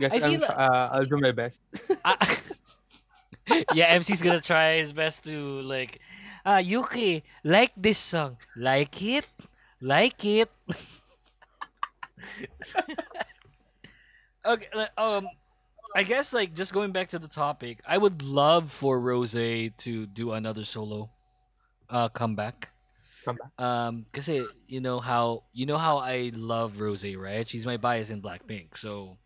Guess 0.00 0.12
I 0.14 0.18
feel 0.20 0.40
like, 0.40 0.50
uh, 0.50 0.88
I'll 0.90 1.04
do 1.04 1.18
my 1.20 1.32
best. 1.32 1.60
I, 2.04 2.16
yeah, 3.74 3.94
MC's 3.94 4.22
gonna 4.22 4.40
try 4.40 4.78
his 4.78 4.92
best 4.92 5.24
to 5.24 5.60
like. 5.60 6.00
Ah, 6.44 6.60
Yuuki, 6.60 7.22
like 7.42 7.72
this 7.76 7.98
song. 7.98 8.36
Like 8.56 9.00
it, 9.02 9.26
like 9.80 10.24
it. 10.24 10.50
okay, 14.44 14.68
um, 14.98 15.26
I 15.96 16.02
guess 16.02 16.32
like 16.32 16.54
just 16.54 16.72
going 16.74 16.92
back 16.92 17.08
to 17.08 17.18
the 17.18 17.28
topic, 17.28 17.80
I 17.86 17.96
would 17.96 18.22
love 18.22 18.70
for 18.70 19.00
Rose 19.00 19.32
to 19.32 20.06
do 20.06 20.32
another 20.32 20.64
solo, 20.64 21.10
uh, 21.88 22.10
comeback. 22.10 22.72
Comeback. 23.24 23.48
Um, 23.58 24.04
cause 24.12 24.28
you 24.28 24.80
know 24.80 25.00
how 25.00 25.44
you 25.54 25.64
know 25.64 25.78
how 25.78 25.96
I 25.96 26.30
love 26.34 26.80
Rose, 26.80 27.06
right? 27.16 27.48
She's 27.48 27.64
my 27.64 27.78
bias 27.78 28.10
in 28.10 28.20
Blackpink, 28.20 28.76
so 28.76 29.16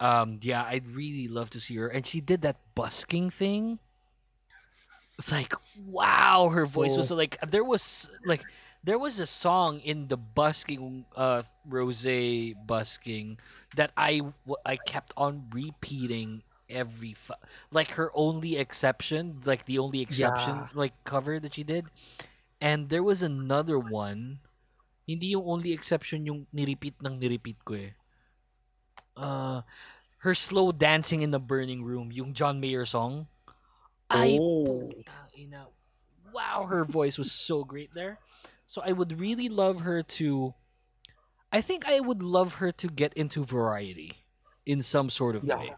um 0.00 0.40
yeah 0.42 0.64
i'd 0.68 0.88
really 0.88 1.28
love 1.28 1.50
to 1.50 1.60
see 1.60 1.76
her 1.76 1.86
and 1.86 2.06
she 2.06 2.20
did 2.20 2.40
that 2.40 2.56
busking 2.74 3.28
thing 3.28 3.78
it's 5.20 5.28
like 5.32 5.52
wow 5.76 6.48
her 6.48 6.64
voice 6.64 6.96
was 6.96 7.12
like 7.12 7.36
there 7.44 7.64
was 7.64 8.08
like 8.24 8.40
there 8.80 8.96
was 8.96 9.20
a 9.20 9.28
song 9.28 9.80
in 9.84 10.08
the 10.08 10.16
busking 10.16 11.04
uh 11.12 11.44
rose 11.68 12.08
busking 12.64 13.36
that 13.76 13.92
i 14.00 14.24
i 14.64 14.76
kept 14.80 15.12
on 15.20 15.44
repeating 15.52 16.40
every 16.72 17.12
fu- 17.12 17.36
like 17.68 18.00
her 18.00 18.08
only 18.16 18.56
exception 18.56 19.44
like 19.44 19.66
the 19.68 19.76
only 19.78 20.00
exception 20.00 20.56
Yeah. 20.56 20.72
like 20.72 20.94
cover 21.04 21.36
that 21.36 21.52
she 21.52 21.62
did 21.62 21.86
and 22.60 22.88
there 22.88 23.04
was 23.04 23.20
another 23.20 23.76
one 23.78 24.40
hindi 25.04 25.36
yung 25.36 25.44
only 25.44 25.76
exception 25.76 26.24
yung 26.24 26.48
nirepeat 26.48 26.96
ng 27.04 27.20
nirepeat 27.20 27.60
ko 27.68 27.74
eh 27.76 27.92
uh, 29.20 29.60
her 30.18 30.34
slow 30.34 30.72
dancing 30.72 31.22
in 31.22 31.30
the 31.30 31.40
burning 31.40 31.82
room, 31.84 32.12
yung 32.12 32.32
John 32.32 32.60
Mayer 32.60 32.84
song. 32.84 33.26
Ay, 34.10 34.38
Oh. 34.40 34.90
ina. 35.38 35.66
Wow, 36.34 36.66
her 36.68 36.84
voice 36.84 37.18
was 37.18 37.30
so 37.32 37.64
great 37.64 37.94
there. 37.94 38.18
So 38.66 38.82
I 38.84 38.92
would 38.92 39.18
really 39.18 39.48
love 39.48 39.80
her 39.82 40.02
to. 40.20 40.54
I 41.50 41.60
think 41.60 41.86
I 41.86 41.98
would 41.98 42.22
love 42.22 42.54
her 42.62 42.70
to 42.70 42.86
get 42.86 43.14
into 43.14 43.42
variety 43.42 44.22
in 44.66 44.82
some 44.82 45.10
sort 45.10 45.34
of 45.34 45.42
Yeah. 45.44 45.58
way. 45.58 45.70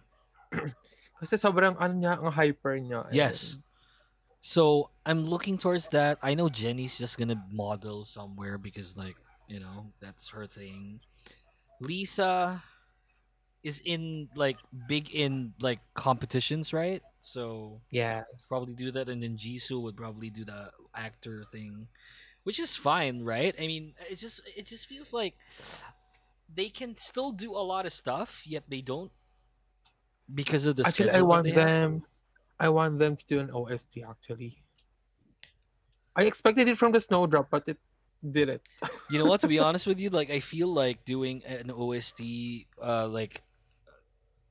Kasi 1.20 1.36
sobrang 1.40 1.76
ano 1.80 1.94
niya, 1.96 2.20
ang 2.20 2.32
hyper 2.32 2.76
niya. 2.76 3.08
Yes. 3.12 3.56
So 4.42 4.90
I'm 5.06 5.24
looking 5.24 5.56
towards 5.56 5.88
that. 5.94 6.18
I 6.20 6.34
know 6.34 6.48
Jennie's 6.50 6.98
just 6.98 7.16
gonna 7.16 7.40
model 7.48 8.04
somewhere 8.04 8.58
because, 8.58 8.98
like, 8.98 9.16
you 9.48 9.60
know, 9.60 9.94
that's 10.02 10.30
her 10.36 10.44
thing. 10.46 11.00
Lisa 11.80 12.62
is 13.62 13.80
in 13.84 14.28
like 14.34 14.58
big 14.88 15.10
in 15.10 15.54
like 15.60 15.80
competitions, 15.94 16.72
right? 16.72 17.02
So 17.20 17.80
yeah, 17.90 18.24
probably 18.48 18.74
do 18.74 18.90
that, 18.92 19.08
and 19.08 19.22
then 19.22 19.36
Jisoo 19.36 19.80
would 19.82 19.96
probably 19.96 20.30
do 20.30 20.44
the 20.44 20.70
actor 20.94 21.44
thing, 21.52 21.88
which 22.44 22.58
is 22.58 22.76
fine, 22.76 23.22
right? 23.24 23.54
I 23.58 23.66
mean, 23.66 23.94
it 24.10 24.16
just 24.16 24.40
it 24.56 24.66
just 24.66 24.86
feels 24.86 25.12
like 25.12 25.34
they 26.52 26.68
can 26.68 26.96
still 26.96 27.32
do 27.32 27.52
a 27.52 27.64
lot 27.64 27.86
of 27.86 27.92
stuff, 27.92 28.42
yet 28.46 28.64
they 28.68 28.80
don't 28.82 29.10
because 30.32 30.66
of 30.66 30.76
the 30.76 30.84
Actually, 30.84 31.10
schedule 31.10 31.18
I 31.18 31.22
want 31.22 31.44
they 31.44 31.52
have. 31.52 31.66
them. 31.68 32.02
I 32.58 32.68
want 32.68 32.98
them 32.98 33.16
to 33.16 33.26
do 33.26 33.40
an 33.40 33.50
OST. 33.50 33.98
Actually, 34.08 34.62
I 36.14 36.24
expected 36.24 36.68
it 36.68 36.78
from 36.78 36.92
the 36.92 37.00
Snowdrop, 37.00 37.50
but 37.50 37.64
it 37.66 37.78
did 38.30 38.48
it. 38.48 38.62
You 39.08 39.18
know 39.18 39.26
what? 39.26 39.40
To 39.42 39.48
be 39.48 39.58
honest 39.66 39.86
with 39.86 40.00
you, 40.00 40.10
like 40.10 40.30
I 40.30 40.40
feel 40.40 40.68
like 40.68 41.04
doing 41.04 41.42
an 41.44 41.70
OST, 41.70 42.20
uh, 42.82 43.08
like, 43.08 43.42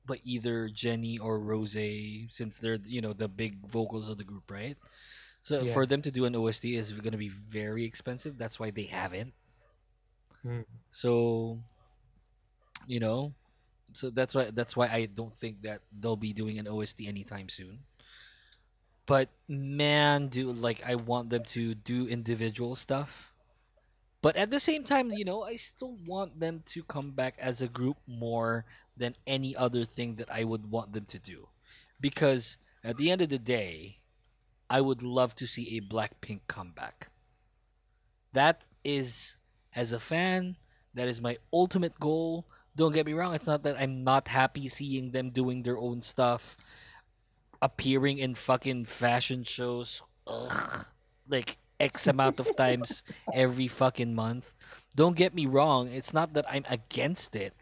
like 0.08 0.20
either 0.24 0.68
Jennie 0.68 1.18
or 1.18 1.40
Rose, 1.40 1.76
since 2.30 2.58
they're 2.58 2.78
you 2.84 3.00
know 3.00 3.12
the 3.12 3.28
big 3.28 3.66
vocals 3.66 4.08
of 4.08 4.18
the 4.18 4.24
group, 4.24 4.50
right? 4.50 4.76
So 5.42 5.64
Yeah. 5.64 5.66
for 5.66 5.86
them 5.86 6.02
to 6.02 6.10
do 6.10 6.24
an 6.24 6.34
OST 6.36 6.76
is 6.76 6.92
going 6.92 7.12
to 7.12 7.18
be 7.18 7.28
very 7.28 7.84
expensive. 7.84 8.38
That's 8.38 8.58
why 8.60 8.70
they 8.70 8.84
haven't. 8.84 9.34
Hmm. 10.42 10.62
So, 10.90 11.62
you 12.86 13.00
know, 13.00 13.34
so 13.92 14.10
that's 14.10 14.34
why 14.34 14.50
that's 14.52 14.76
why 14.76 14.88
I 14.88 15.06
don't 15.06 15.34
think 15.34 15.62
that 15.62 15.82
they'll 15.92 16.16
be 16.16 16.32
doing 16.32 16.58
an 16.58 16.66
OST 16.68 17.06
anytime 17.06 17.48
soon. 17.48 17.80
But 19.06 19.30
man, 19.48 20.28
do 20.28 20.50
like 20.52 20.82
I 20.84 20.94
want 20.94 21.30
them 21.30 21.44
to 21.56 21.74
do 21.74 22.06
individual 22.06 22.74
stuff. 22.76 23.32
But 24.22 24.36
at 24.36 24.50
the 24.50 24.60
same 24.60 24.84
time, 24.84 25.10
you 25.10 25.24
know, 25.24 25.42
I 25.42 25.56
still 25.56 25.96
want 26.06 26.40
them 26.40 26.62
to 26.66 26.82
come 26.84 27.12
back 27.12 27.36
as 27.38 27.60
a 27.62 27.68
group 27.68 27.98
more 28.06 28.64
than 28.96 29.16
any 29.26 29.56
other 29.56 29.84
thing 29.84 30.16
that 30.16 30.30
I 30.30 30.44
would 30.44 30.70
want 30.70 30.92
them 30.92 31.04
to 31.06 31.18
do. 31.18 31.48
Because 32.00 32.58
at 32.84 32.96
the 32.96 33.10
end 33.10 33.22
of 33.22 33.28
the 33.28 33.38
day, 33.38 33.98
I 34.68 34.80
would 34.80 35.02
love 35.02 35.34
to 35.36 35.46
see 35.46 35.76
a 35.76 35.80
Blackpink 35.80 36.40
comeback. 36.48 37.08
That 38.32 38.62
is, 38.84 39.36
as 39.74 39.92
a 39.92 40.00
fan, 40.00 40.56
that 40.94 41.08
is 41.08 41.20
my 41.20 41.38
ultimate 41.52 42.00
goal. 42.00 42.46
Don't 42.74 42.94
get 42.94 43.06
me 43.06 43.12
wrong, 43.12 43.34
it's 43.34 43.46
not 43.46 43.62
that 43.64 43.78
I'm 43.78 44.02
not 44.02 44.28
happy 44.28 44.68
seeing 44.68 45.10
them 45.10 45.30
doing 45.30 45.62
their 45.62 45.78
own 45.78 46.00
stuff, 46.00 46.56
appearing 47.60 48.18
in 48.18 48.34
fucking 48.34 48.86
fashion 48.86 49.44
shows. 49.44 50.02
Ugh. 50.26 50.86
Like, 51.28 51.58
X 51.78 52.06
amount 52.06 52.40
of 52.40 52.54
times 52.56 53.02
every 53.34 53.66
fucking 53.66 54.14
month. 54.14 54.54
Don't 54.96 55.16
get 55.16 55.34
me 55.34 55.46
wrong, 55.46 55.88
it's 55.88 56.14
not 56.14 56.32
that 56.32 56.46
I'm 56.48 56.64
against 56.70 57.36
it, 57.36 57.54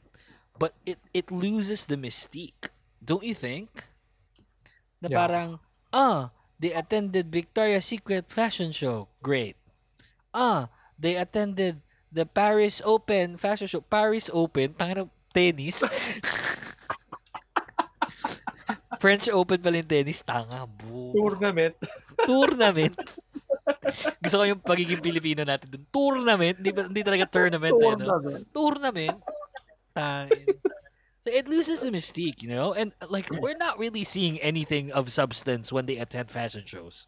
but 0.61 0.77
it, 0.85 1.01
it 1.17 1.33
loses 1.33 1.89
the 1.89 1.97
mystique. 1.97 2.69
Don't 3.01 3.25
you 3.25 3.33
think? 3.33 3.89
Na 5.01 5.09
Yeah. 5.09 5.17
parang, 5.17 5.49
ah, 5.91 6.29
they 6.61 6.77
attended 6.77 7.33
Victoria's 7.33 7.89
Secret 7.89 8.29
fashion 8.29 8.69
show. 8.71 9.09
Great. 9.25 9.57
Ah, 10.31 10.69
they 11.01 11.17
attended 11.17 11.81
the 12.13 12.29
Paris 12.29 12.85
Open 12.85 13.41
fashion 13.41 13.65
show. 13.65 13.81
Paris 13.81 14.29
Open, 14.29 14.77
tanga 14.77 15.09
tennis. 15.33 15.81
French 19.01 19.33
Open 19.33 19.57
pala 19.65 19.81
yung 19.81 19.89
tennis. 19.89 20.21
Tanga, 20.21 20.69
bu. 20.69 21.17
Tournament. 21.17 21.73
Tournament. 22.29 22.93
Gusto 24.21 24.37
ko 24.37 24.45
yung 24.45 24.61
pagiging 24.61 25.01
Pilipino 25.01 25.41
natin 25.41 25.73
dun. 25.73 25.89
Tournament. 25.89 26.61
Hindi, 26.61 26.71
hindi 26.77 27.01
talaga 27.01 27.25
tournament. 27.25 27.73
eh, 27.73 27.97
no? 27.97 28.21
Tournament. 28.53 29.17
Tournament. 29.97 30.31
Tangin. 30.31 30.57
So 31.23 31.31
it 31.31 31.49
loses 31.49 31.81
the 31.81 31.91
mystique, 31.91 32.43
you 32.43 32.49
know? 32.49 32.73
And 32.73 32.93
like 33.09 33.29
we're 33.31 33.57
not 33.57 33.79
really 33.79 34.05
seeing 34.05 34.41
anything 34.41 34.91
of 34.91 35.13
substance 35.13 35.73
when 35.73 35.87
they 35.87 35.99
attend 35.99 36.31
fashion 36.31 36.65
shows. 36.65 37.07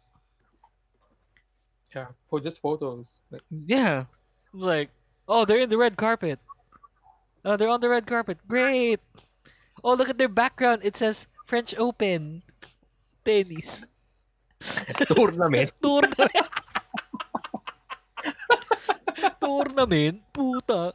Yeah, 1.95 2.07
for 2.29 2.39
just 2.39 2.61
photos. 2.61 3.05
Like, 3.31 3.41
Yeah. 3.49 4.05
Like, 4.53 4.89
oh, 5.27 5.45
they're 5.45 5.59
in 5.61 5.69
the 5.69 5.77
red 5.77 5.97
carpet. 5.97 6.39
Oh, 7.43 7.57
they're 7.57 7.69
on 7.69 7.81
the 7.81 7.89
red 7.89 8.05
carpet. 8.05 8.37
Great. 8.47 8.99
Oh, 9.83 9.95
look 9.95 10.09
at 10.09 10.17
their 10.17 10.29
background. 10.29 10.81
It 10.83 10.95
says 10.95 11.27
French 11.45 11.73
Open. 11.77 12.43
Tennis. 13.25 13.83
tournament. 15.09 15.71
Tournament. 15.81 16.31
Tournament? 19.41 20.21
Puta. 20.33 20.93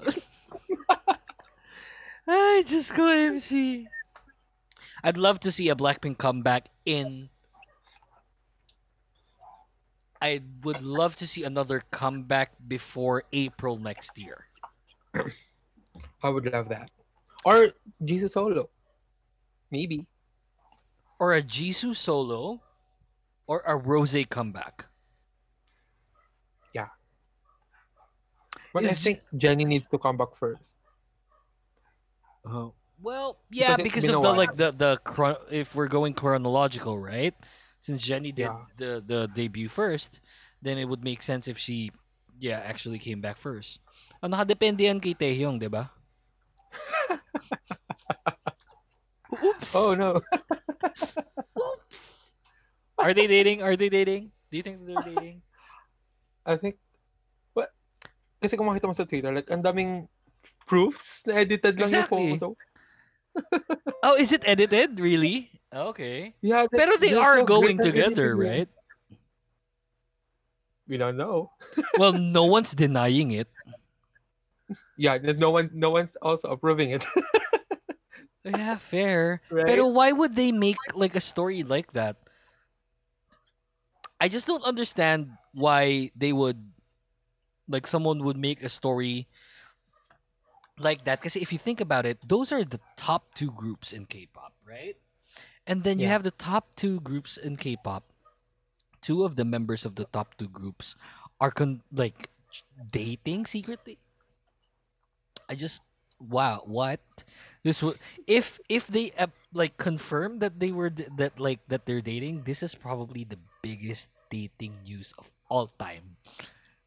Ay, 2.29 2.62
just 2.66 2.95
go 2.95 3.09
MC. 3.09 3.89
I'd 5.03 5.16
love 5.16 5.41
to 5.41 5.51
see 5.51 5.70
a 5.70 5.74
Blackpink 5.74 6.18
comeback 6.18 6.68
in. 6.85 7.31
I 10.20 10.43
would 10.62 10.83
love 10.83 11.16
to 11.16 11.26
see 11.26 11.45
another 11.45 11.81
comeback 11.91 12.53
before 12.66 13.24
April 13.33 13.79
next 13.79 14.18
year. 14.18 14.47
I 16.22 16.29
would 16.29 16.53
love 16.53 16.68
that. 16.68 16.91
Or 17.45 17.72
Jisoo 18.05 18.31
solo. 18.31 18.68
Maybe. 19.70 20.07
Or 21.18 21.35
a 21.35 21.43
Jisoo 21.43 21.97
solo, 21.97 22.61
or 23.47 23.62
a 23.66 23.76
Rose 23.76 24.16
comeback. 24.29 24.87
Yeah. 26.74 26.89
But 28.74 28.85
Is 28.85 28.91
I 28.91 28.95
think 28.95 29.20
Jennie 29.37 29.64
needs 29.64 29.87
to 29.91 29.99
come 29.99 30.16
back 30.18 30.37
first. 30.39 30.78
Oh. 32.49 32.74
Well, 32.99 33.38
yeah, 33.51 33.76
Because 33.76 34.03
because 34.03 34.09
of 34.11 34.22
the 34.22 34.32
like 34.32 34.57
the 34.57 34.72
the 34.72 34.99
chron- 35.05 35.38
if 35.55 35.76
we're 35.76 35.86
going 35.86 36.14
chronological, 36.18 36.99
right? 36.99 37.34
Since 37.78 38.03
Jennie 38.03 38.32
did 38.32 38.51
Yeah. 38.51 38.66
the 38.74 38.99
the 38.99 39.20
debut 39.30 39.70
first, 39.70 40.18
then 40.59 40.82
it 40.82 40.90
would 40.90 41.07
make 41.07 41.22
sense 41.22 41.46
if 41.46 41.59
she 41.59 41.92
yeah, 42.40 42.59
actually 42.59 42.99
came 42.99 43.22
back 43.22 43.38
first. 43.38 43.78
Ang 44.18 44.34
nakadepende 44.34 44.82
yan 44.82 44.99
kay 44.99 45.14
Taehyung, 45.14 45.62
'di 45.62 45.70
ba? 45.70 45.94
Oops. 49.44 49.70
Oh 49.76 49.94
no. 49.94 50.18
Oops. 51.55 52.03
Are 52.99 53.14
they 53.14 53.30
dating? 53.30 53.62
Are 53.62 53.78
they 53.78 53.88
dating? 53.88 54.34
Do 54.51 54.59
you 54.59 54.64
think 54.66 54.82
they're 54.82 55.07
dating? 55.07 55.46
I 56.42 56.59
think 56.59 56.82
what 57.55 57.70
kasi 58.42 58.59
kung 58.59 58.66
makita 58.66 58.90
mo 58.90 58.96
sa 58.96 59.07
Twitter, 59.07 59.30
like 59.30 59.46
ang 59.55 59.62
daming 59.62 60.11
proofs 60.68 61.24
na 61.24 61.40
edited 61.40 61.80
lang 61.80 61.88
Exactly. 61.88 62.36
yung 62.36 62.38
photo. 62.38 62.56
Oh, 64.02 64.14
is 64.14 64.30
it 64.32 64.42
edited? 64.46 64.98
Really? 65.00 65.50
Okay. 65.72 66.34
Yeah, 66.42 66.66
that- 66.70 66.74
Pero 66.76 66.94
they 67.00 67.10
so 67.16 67.44
going 67.44 67.78
together, 67.78 68.36
right? 68.36 68.68
We 70.86 70.96
don't 70.96 71.16
know. 71.16 71.50
Well, 71.98 72.12
no 72.14 72.44
one's 72.46 72.72
denying 72.72 73.32
it. 73.32 73.48
Yeah, 74.98 75.18
no 75.38 75.50
one 75.54 75.70
no 75.72 75.90
one's 75.94 76.12
also 76.20 76.50
approving 76.50 76.90
it. 76.90 77.04
Yeah, 78.48 78.80
fair. 78.80 79.44
Right? 79.52 79.68
Pero 79.68 79.92
why 79.92 80.08
would 80.08 80.32
they 80.32 80.56
make 80.56 80.80
like 80.96 81.12
a 81.12 81.20
story 81.20 81.60
like 81.62 81.92
that? 81.92 82.16
I 84.16 84.32
just 84.32 84.48
don't 84.48 84.64
understand 84.64 85.36
why 85.52 86.10
they 86.16 86.32
would 86.32 86.56
like 87.68 87.84
someone 87.86 88.24
would 88.24 88.40
make 88.40 88.64
a 88.64 88.72
story 88.72 89.28
like 90.79 91.05
that 91.05 91.20
because 91.20 91.37
if 91.37 91.53
you 91.53 91.59
think 91.59 91.81
about 91.81 92.07
it, 92.07 92.18
those 92.26 92.53
are 92.53 92.64
the 92.64 92.81
top 92.97 93.35
two 93.35 93.51
groups 93.51 93.93
in 93.93 94.07
K-pop, 94.07 94.53
right? 94.66 94.97
And 95.66 95.85
then 95.85 95.99
you 95.99 96.09
have 96.09 96.22
the 96.22 96.33
top 96.33 96.68
two 96.76 97.01
groups 97.01 97.37
in 97.37 97.57
K-pop. 97.57 98.05
Two 99.01 99.24
of 99.24 99.37
the 99.37 99.45
members 99.45 99.85
of 99.85 99.95
the 99.95 100.05
top 100.07 100.37
two 100.39 100.49
groups 100.49 100.97
are 101.41 101.51
con- 101.51 101.83
like 101.93 102.31
dating 102.91 103.47
secretly. 103.47 103.99
I 105.49 105.55
just 105.55 105.83
wow, 106.18 106.62
what? 106.64 107.01
This 107.62 107.83
would 107.83 107.99
if 108.26 108.59
if 108.68 108.87
they 108.87 109.12
uh, 109.18 109.29
like 109.53 109.76
confirm 109.76 110.41
that 110.41 110.59
they 110.59 110.72
were 110.72 110.91
d- 110.91 111.07
that 111.16 111.39
like 111.39 111.61
that 111.68 111.87
they're 111.87 112.03
dating, 112.03 112.43
this 112.43 112.62
is 112.62 112.74
probably 112.74 113.24
the 113.24 113.39
biggest 113.62 114.11
dating 114.31 114.83
news 114.85 115.14
of 115.18 115.31
all 115.49 115.66
time. 115.66 116.16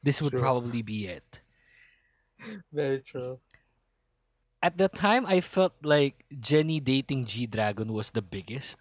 This 0.04 0.22
would 0.22 0.36
probably 0.36 0.82
be 0.82 1.08
it. 1.08 1.39
Very 2.74 3.00
true. 3.02 3.39
At 4.62 4.78
the 4.78 4.88
time, 4.89 5.26
I 5.26 5.41
felt 5.41 5.74
like 5.82 6.26
Jennie 6.39 6.80
dating 6.80 7.26
G 7.26 7.47
Dragon 7.47 7.93
was 7.93 8.12
the 8.12 8.22
biggest. 8.22 8.78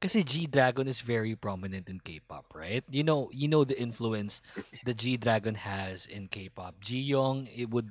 Kasi 0.00 0.22
G 0.22 0.46
Dragon 0.46 0.88
is 0.88 1.00
very 1.00 1.34
prominent 1.36 1.88
in 1.88 2.00
K-pop, 2.02 2.54
right? 2.54 2.82
You 2.90 3.04
know, 3.04 3.30
you 3.32 3.46
know 3.46 3.62
the 3.62 3.78
influence 3.78 4.42
that 4.84 4.98
G 4.98 5.16
Dragon 5.16 5.54
has 5.54 6.06
in 6.06 6.26
K-pop. 6.26 6.82
Jiyong, 6.82 7.46
it 7.54 7.70
would 7.70 7.90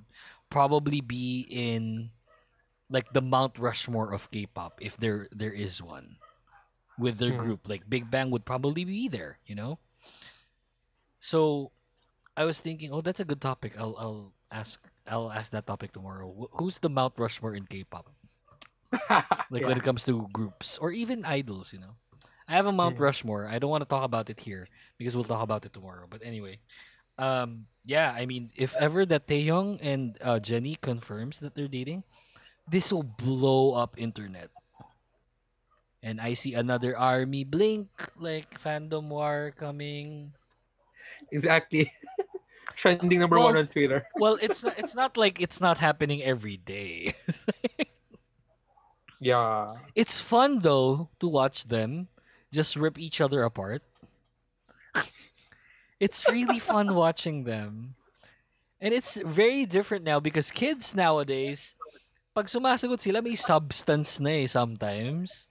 probably 0.49 0.99
be 0.99 1.47
in 1.47 2.11
like 2.89 3.13
the 3.13 3.21
Mount 3.23 3.55
Rushmore 3.59 4.11
of 4.13 4.31
K-pop 4.31 4.79
if 4.83 4.97
there 4.97 5.27
there 5.31 5.55
is 5.55 5.79
one 5.81 6.19
with 6.99 7.19
their 7.19 7.31
Hmm. 7.31 7.39
group. 7.39 7.67
Like 7.67 7.87
Big 7.87 8.11
Bang 8.11 8.31
would 8.31 8.43
probably 8.43 8.83
be 8.83 9.07
there, 9.07 9.39
you 9.47 9.55
know. 9.55 9.79
So, 11.19 11.71
I 12.35 12.43
was 12.45 12.59
thinking, 12.59 12.91
oh, 12.91 13.01
that's 13.01 13.19
a 13.19 13.25
good 13.27 13.41
topic. 13.41 13.75
I'll 13.77 13.95
I'll 13.97 14.33
ask 14.51 14.79
I'll 15.07 15.31
ask 15.31 15.51
that 15.51 15.65
topic 15.65 15.91
tomorrow. 15.91 16.49
Who's 16.53 16.79
the 16.79 16.89
Mount 16.89 17.13
Rushmore 17.17 17.55
in 17.55 17.65
K-pop? 17.65 18.09
Like 19.49 19.65
when 19.65 19.77
it 19.77 19.83
comes 19.83 20.03
to 20.05 20.27
groups 20.31 20.77
or 20.77 20.91
even 20.91 21.25
idols, 21.25 21.73
you 21.73 21.79
know. 21.79 21.95
I 22.47 22.53
have 22.55 22.67
a 22.67 22.71
Mount. 22.71 22.99
Rushmore. 22.99 23.47
I 23.47 23.59
don't 23.59 23.69
want 23.69 23.83
to 23.83 23.87
talk 23.87 24.03
about 24.03 24.29
it 24.29 24.39
here 24.39 24.67
because 24.97 25.15
we'll 25.15 25.23
talk 25.27 25.41
about 25.41 25.65
it 25.65 25.73
tomorrow. 25.73 26.05
But 26.09 26.21
anyway, 26.23 26.59
um, 27.17 27.67
yeah, 27.85 28.11
I 28.11 28.25
mean, 28.25 28.51
if 28.55 28.75
ever 28.77 29.05
that 29.05 29.27
Taehyung 29.27 29.79
and 29.81 30.17
uh, 30.21 30.39
Jennie 30.39 30.77
confirms 30.81 31.39
that 31.39 31.55
they're 31.55 31.71
dating, 31.71 32.03
this 32.67 32.91
will 32.91 33.03
blow 33.03 33.73
up 33.73 33.95
internet. 33.97 34.49
And 36.03 36.19
I 36.19 36.33
see 36.33 36.53
another 36.55 36.97
army 36.97 37.43
blink 37.43 37.87
like 38.19 38.59
fandom 38.59 39.07
war 39.09 39.53
coming. 39.55 40.33
Exactly. 41.31 41.91
Trending 42.81 43.21
number 43.21 43.37
one 43.37 43.53
Well- 43.53 43.61
on 43.61 43.67
Twitter. 43.69 44.09
Well, 44.17 44.41
it's 44.41 44.65
not, 44.65 44.73
it's 44.81 44.95
not 44.97 45.13
like 45.15 45.37
it's 45.37 45.61
not 45.61 45.77
happening 45.77 46.25
every 46.25 46.57
day. 46.57 47.13
Yeah. 49.21 49.77
It's 49.93 50.17
fun 50.17 50.65
though 50.65 51.13
to 51.21 51.29
watch 51.29 51.69
them 51.69 52.09
just 52.51 52.75
rip 52.75 52.97
each 52.97 53.21
other 53.21 53.43
apart. 53.45 53.85
it's 56.01 56.27
really 56.27 56.57
fun 56.57 56.95
watching 56.97 57.45
them. 57.45 57.95
And 58.81 58.93
it's 58.93 59.21
very 59.21 59.69
different 59.69 60.03
now 60.03 60.19
because 60.19 60.49
kids 60.49 60.97
nowadays, 60.97 61.77
pag 62.33 62.49
sumasagot 62.49 62.99
sila, 62.99 63.21
may 63.21 63.37
substance 63.37 64.19
na 64.19 64.41
eh 64.41 64.49
sometimes. 64.49 65.45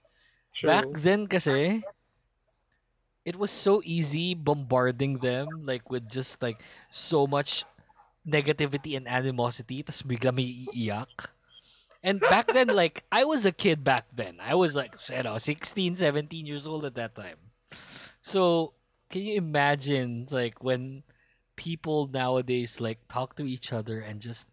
True. 0.51 0.67
Back 0.67 0.91
then 0.99 1.31
kasi, 1.31 1.79
it 3.25 3.35
was 3.35 3.51
so 3.51 3.81
easy 3.85 4.33
bombarding 4.33 5.19
them 5.19 5.47
like 5.63 5.89
with 5.89 6.09
just 6.09 6.41
like 6.41 6.61
so 6.89 7.27
much 7.27 7.65
negativity 8.27 8.97
and 8.97 9.07
animosity 9.07 9.83
tas 9.83 10.01
bigla 10.01 10.33
may 10.33 10.65
iiyak. 10.73 11.29
And 12.03 12.19
back 12.19 12.49
then, 12.49 12.73
like, 12.73 13.03
I 13.11 13.25
was 13.25 13.45
a 13.45 13.51
kid 13.51 13.83
back 13.83 14.09
then. 14.09 14.41
I 14.41 14.55
was 14.55 14.75
like, 14.75 14.97
you 15.13 15.21
know, 15.21 15.37
16, 15.37 15.97
17 15.97 16.47
years 16.47 16.65
old 16.65 16.83
at 16.83 16.95
that 16.95 17.13
time. 17.13 17.37
So, 18.23 18.73
can 19.09 19.21
you 19.21 19.35
imagine, 19.37 20.25
like, 20.31 20.63
when 20.63 21.03
people 21.55 22.09
nowadays, 22.09 22.81
like, 22.81 23.05
talk 23.07 23.35
to 23.37 23.45
each 23.45 23.71
other 23.71 24.01
and 24.01 24.19
just, 24.19 24.47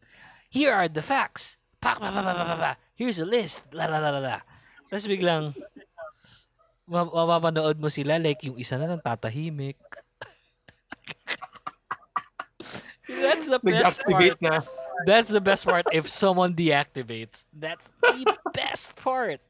here 0.51 0.74
are 0.74 0.89
the 0.89 1.01
facts. 1.01 1.57
Here's 2.95 3.19
a 3.19 3.24
list. 3.24 3.73
La, 3.73 3.86
la, 3.86 3.97
la, 3.97 4.11
la, 4.11 4.20
la. 4.20 4.40
Tapos 4.93 5.09
biglang, 5.09 5.57
mapapanood 6.89 7.78
mo 7.78 7.93
sila, 7.93 8.19
like, 8.19 8.43
yung 8.43 8.59
isa 8.59 8.81
na 8.81 8.89
nang 8.89 9.05
tatahimik. 9.05 9.78
That's 13.09 13.47
the 13.47 13.60
best 13.60 14.02
part. 14.05 14.43
Na. 14.43 14.60
That's 15.06 15.28
the 15.28 15.40
best 15.40 15.65
part. 15.65 15.86
If 15.93 16.09
someone 16.09 16.55
deactivates, 16.55 17.47
that's 17.52 17.90
the 18.02 18.36
best 18.52 18.97
part. 18.97 19.40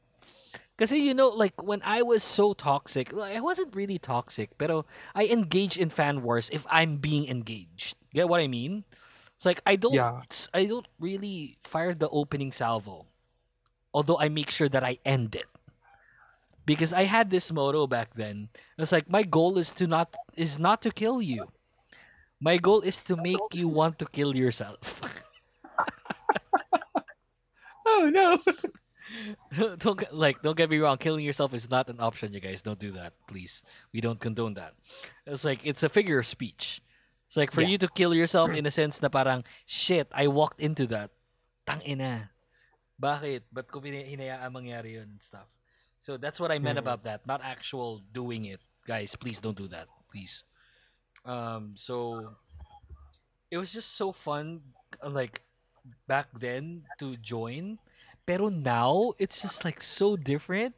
Because 0.77 0.95
you 0.95 1.13
know, 1.13 1.27
like 1.27 1.61
when 1.61 1.81
I 1.83 2.01
was 2.01 2.23
so 2.23 2.53
toxic, 2.53 3.13
I 3.13 3.41
wasn't 3.41 3.75
really 3.75 3.99
toxic, 3.99 4.55
but 4.57 4.71
I 5.13 5.27
engage 5.27 5.77
in 5.77 5.89
fan 5.89 6.23
wars 6.23 6.49
if 6.53 6.65
I'm 6.71 6.97
being 7.03 7.27
engaged. 7.27 7.97
Get 8.13 8.29
what 8.29 8.39
I 8.39 8.47
mean? 8.47 8.85
It's 9.35 9.45
like 9.45 9.59
I 9.67 9.75
don't, 9.75 9.93
Yeah. 9.93 10.23
I 10.53 10.65
don't 10.65 10.87
really 10.99 11.57
fire 11.59 11.93
the 11.93 12.07
opening 12.07 12.53
salvo, 12.53 13.07
although 13.93 14.19
I 14.19 14.29
make 14.29 14.49
sure 14.49 14.69
that 14.69 14.83
I 14.83 14.99
end 15.03 15.35
it. 15.35 15.47
Because 16.69 16.93
I 16.93 17.09
had 17.09 17.33
this 17.33 17.49
motto 17.49 17.89
back 17.89 18.13
then. 18.13 18.53
It's 18.77 18.93
like 18.93 19.09
my 19.09 19.25
goal 19.25 19.57
is 19.57 19.73
to 19.81 19.89
not 19.89 20.13
is 20.37 20.61
not 20.61 20.85
to 20.85 20.93
kill 20.93 21.17
you. 21.17 21.49
My 22.37 22.61
goal 22.61 22.85
is 22.85 23.01
to 23.09 23.17
make 23.17 23.41
you 23.57 23.65
want 23.65 23.97
to 23.99 24.05
kill 24.05 24.37
yourself. 24.37 25.01
Oh 27.89 28.05
no. 28.05 28.37
don't 29.81 29.97
like 30.13 30.37
don't 30.45 30.53
get 30.55 30.69
me 30.69 30.77
wrong 30.77 30.97
killing 31.01 31.25
yourself 31.25 31.57
is 31.57 31.65
not 31.65 31.89
an 31.89 31.97
option 31.99 32.29
you 32.31 32.39
guys 32.39 32.61
don't 32.61 32.77
do 32.77 32.93
that 32.93 33.17
please 33.25 33.65
we 33.89 33.97
don't 33.99 34.21
condone 34.21 34.53
that 34.53 34.77
it's 35.25 35.41
like 35.41 35.65
it's 35.65 35.81
a 35.81 35.89
figure 35.89 36.21
of 36.21 36.27
speech 36.29 36.85
it's 37.25 37.33
like 37.33 37.49
for 37.49 37.65
Yeah. 37.65 37.73
you 37.73 37.77
to 37.81 37.89
kill 37.89 38.13
yourself 38.13 38.53
in 38.53 38.69
a 38.69 38.71
sense 38.71 39.01
na 39.01 39.09
parang 39.09 39.41
shit 39.65 40.05
I 40.13 40.29
walked 40.29 40.61
into 40.61 40.85
that 40.93 41.09
tang 41.65 41.81
ina 41.81 42.29
bakit 43.01 43.49
ba't 43.49 43.73
ko 43.73 43.81
hinayaan 43.81 44.53
mangyari 44.53 45.01
yun 45.01 45.17
and 45.17 45.23
stuff 45.25 45.49
so 46.01 46.17
that's 46.17 46.39
what 46.39 46.51
I 46.51 46.59
meant 46.59 46.77
Mhm. 46.77 46.83
about 46.83 47.03
that 47.03 47.25
not 47.27 47.41
actual 47.43 48.01
doing 48.13 48.45
it 48.45 48.61
guys 48.85 49.15
please 49.15 49.39
don't 49.39 49.57
do 49.57 49.67
that 49.69 49.87
please 50.11 50.43
um 51.25 51.73
so 51.77 52.37
it 53.51 53.57
was 53.57 53.71
just 53.73 53.95
so 53.95 54.11
fun 54.11 54.61
uh, 55.03 55.09
like 55.09 55.41
back 56.07 56.27
then 56.37 56.83
to 56.99 57.17
join 57.17 57.79
pero 58.25 58.49
now 58.49 59.13
it's 59.17 59.41
just 59.41 59.65
like 59.65 59.81
so 59.81 60.15
different 60.15 60.75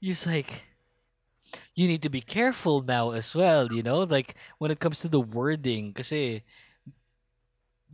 you're 0.00 0.14
just 0.14 0.26
like 0.26 0.66
you 1.74 1.86
need 1.86 2.02
to 2.02 2.08
be 2.10 2.20
careful 2.20 2.82
now 2.82 3.10
as 3.10 3.34
well 3.34 3.72
you 3.72 3.82
know 3.82 4.00
like 4.00 4.34
when 4.58 4.70
it 4.70 4.78
comes 4.80 5.00
to 5.00 5.08
the 5.08 5.20
wording 5.20 5.88
because 5.92 6.12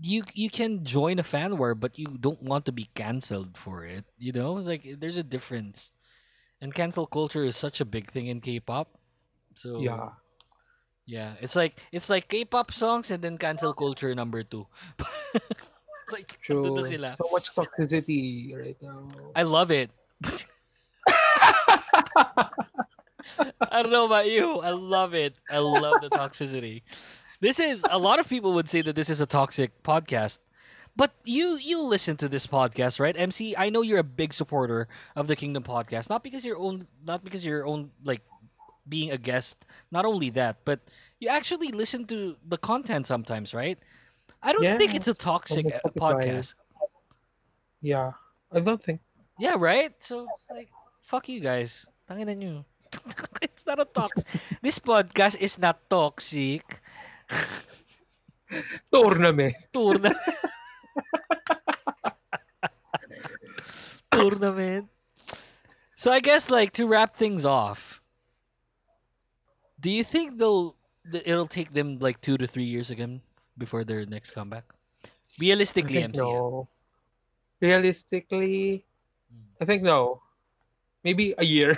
you 0.01 0.23
you 0.35 0.49
can 0.51 0.85
join 0.85 1.19
a 1.19 1.23
fan 1.23 1.57
war, 1.59 1.75
but 1.75 1.99
you 1.99 2.17
don't 2.19 2.43
want 2.43 2.65
to 2.67 2.73
be 2.73 2.89
canceled 2.95 3.57
for 3.57 3.85
it. 3.85 4.05
You 4.19 4.33
know, 4.33 4.55
like 4.55 4.87
there's 4.99 5.17
a 5.17 5.23
difference, 5.27 5.91
and 6.61 6.75
cancel 6.75 7.07
culture 7.07 7.45
is 7.45 7.57
such 7.57 7.81
a 7.81 7.85
big 7.85 8.11
thing 8.11 8.27
in 8.29 8.41
K-pop. 8.41 8.89
So 9.57 9.81
Yeah. 9.81 10.11
yeah, 11.07 11.35
it's 11.41 11.57
like 11.57 11.81
it's 11.93 12.09
like 12.09 12.29
K-pop 12.29 12.71
songs 12.73 13.11
and 13.11 13.23
then 13.25 13.39
cancel 13.39 13.73
culture 13.75 14.15
number 14.15 14.43
two. 14.43 14.67
Like 16.11 16.41
True. 16.43 16.83
sila. 16.83 17.15
So 17.23 17.31
much 17.31 17.55
toxicity 17.55 18.51
right 18.51 18.75
now. 18.83 19.07
I 19.37 19.45
love 19.47 19.71
it. 19.71 19.91
I 23.71 23.83
don't 23.83 23.93
know 23.93 24.07
about 24.07 24.27
you. 24.29 24.59
I 24.59 24.71
love 24.71 25.15
it. 25.15 25.37
I 25.49 25.59
love 25.59 26.01
the 26.03 26.11
toxicity. 26.11 26.83
This 27.41 27.61
is 27.61 27.85
a 27.89 27.99
lot 27.99 28.19
of 28.19 28.29
people 28.29 28.53
would 28.55 28.69
say 28.69 28.83
that 28.83 28.95
this 28.97 29.09
is 29.09 29.21
a 29.21 29.27
toxic 29.27 29.83
podcast. 29.83 30.41
But 31.01 31.17
you 31.25 31.57
you 31.57 31.81
listen 31.81 32.21
to 32.21 32.29
this 32.29 32.45
podcast, 32.45 33.01
right? 33.01 33.17
MC, 33.17 33.57
I 33.57 33.73
know 33.73 33.81
you're 33.81 34.05
a 34.05 34.05
big 34.05 34.37
supporter 34.37 34.85
of 35.17 35.33
the 35.33 35.37
Kingdom 35.37 35.65
podcast. 35.65 36.13
Not 36.13 36.21
because 36.21 36.45
you're 36.45 36.61
own 36.61 36.93
not 37.09 37.25
because 37.25 37.41
you're 37.41 37.65
own 37.65 37.97
like 38.05 38.21
being 38.85 39.09
a 39.09 39.17
guest. 39.17 39.65
Not 39.89 40.05
only 40.05 40.29
that, 40.37 40.61
but 40.69 40.85
you 41.17 41.33
actually 41.33 41.73
listen 41.73 42.05
to 42.13 42.37
the 42.45 42.61
content 42.61 43.09
sometimes, 43.09 43.57
right? 43.57 43.81
I 44.45 44.53
don't 44.53 44.77
think 44.77 44.93
it's 44.93 45.09
a 45.09 45.17
toxic 45.17 45.73
uh, 45.73 45.89
podcast. 45.97 46.61
Yeah. 47.81 48.21
I 48.53 48.61
don't 48.61 48.85
think. 48.85 49.01
Yeah, 49.41 49.57
right? 49.57 49.97
So, 50.05 50.29
like, 50.53 50.69
fuck 51.01 51.33
you 51.33 51.41
guys. 51.41 51.89
Tangina 52.05 52.37
nyo. 52.37 52.69
it's 53.41 53.65
not 53.65 53.81
a 53.81 53.89
toxic. 53.89 54.29
this 54.61 54.77
podcast 54.77 55.41
is 55.41 55.57
not 55.57 55.81
toxic. 55.89 56.85
Tournament. 58.93 59.57
Tourna. 59.73 60.13
Tournament. 64.11 64.89
So 65.95 66.11
I 66.13 66.21
guess 66.21 66.51
like 66.51 66.73
to 66.75 66.87
wrap 66.87 67.17
things 67.17 67.45
off. 67.45 68.01
Do 69.79 69.91
you 69.91 70.05
think 70.05 70.39
they'll 70.39 70.77
th- 71.11 71.25
it'll 71.27 71.47
take 71.47 71.73
them 71.73 71.99
like 72.01 72.21
two 72.21 72.37
to 72.37 72.47
three 72.47 72.65
years 72.65 72.91
again 72.91 73.21
before 73.57 73.85
their 73.85 74.05
next 74.07 74.33
comeback? 74.33 74.65
I 75.05 75.09
Realistically, 75.41 75.95
think 76.01 76.17
MC. 76.17 76.21
no. 76.23 76.69
Realistically, 77.61 78.85
hmm. 79.33 79.45
I 79.61 79.65
think 79.65 79.83
no. 79.83 80.23
Maybe 81.05 81.35
a 81.39 81.45
year. 81.45 81.77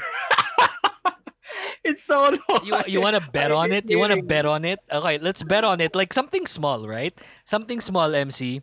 it's 1.84 2.02
so. 2.04 2.38
You 2.62 2.78
you 2.86 3.00
want 3.00 3.14
to 3.14 3.22
bet 3.30 3.50
on 3.52 3.70
it? 3.70 3.90
You 3.90 3.98
want 3.98 4.12
to 4.12 4.22
bet 4.22 4.46
on 4.46 4.64
it? 4.64 4.80
Okay, 4.90 5.18
let's 5.18 5.42
bet 5.42 5.62
on 5.62 5.80
it. 5.80 5.94
Like 5.94 6.12
something 6.12 6.46
small, 6.46 6.88
right? 6.88 7.14
Something 7.44 7.78
small, 7.80 8.14
MC. 8.14 8.62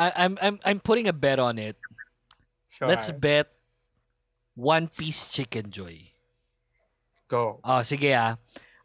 I, 0.00 0.24
I'm 0.24 0.34
I'm 0.40 0.56
I'm 0.64 0.80
putting 0.80 1.06
a 1.08 1.12
bet 1.12 1.36
on 1.36 1.60
it. 1.60 1.76
Sure. 2.72 2.88
Let's 2.88 3.12
bet 3.12 3.52
One 4.56 4.88
Piece 4.88 5.28
Chicken 5.28 5.68
Joy. 5.68 6.08
go. 7.28 7.60
Oh, 7.62 7.84
sige 7.84 8.10
ah. 8.16 8.40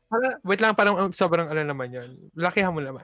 Para, 0.06 0.38
wait 0.46 0.62
lang, 0.62 0.76
parang 0.78 0.94
um, 1.00 1.10
sobrang 1.16 1.50
ano 1.50 1.66
naman 1.66 1.90
yun. 1.90 2.14
Lakihan 2.38 2.70
mo 2.70 2.78
naman. 2.78 3.02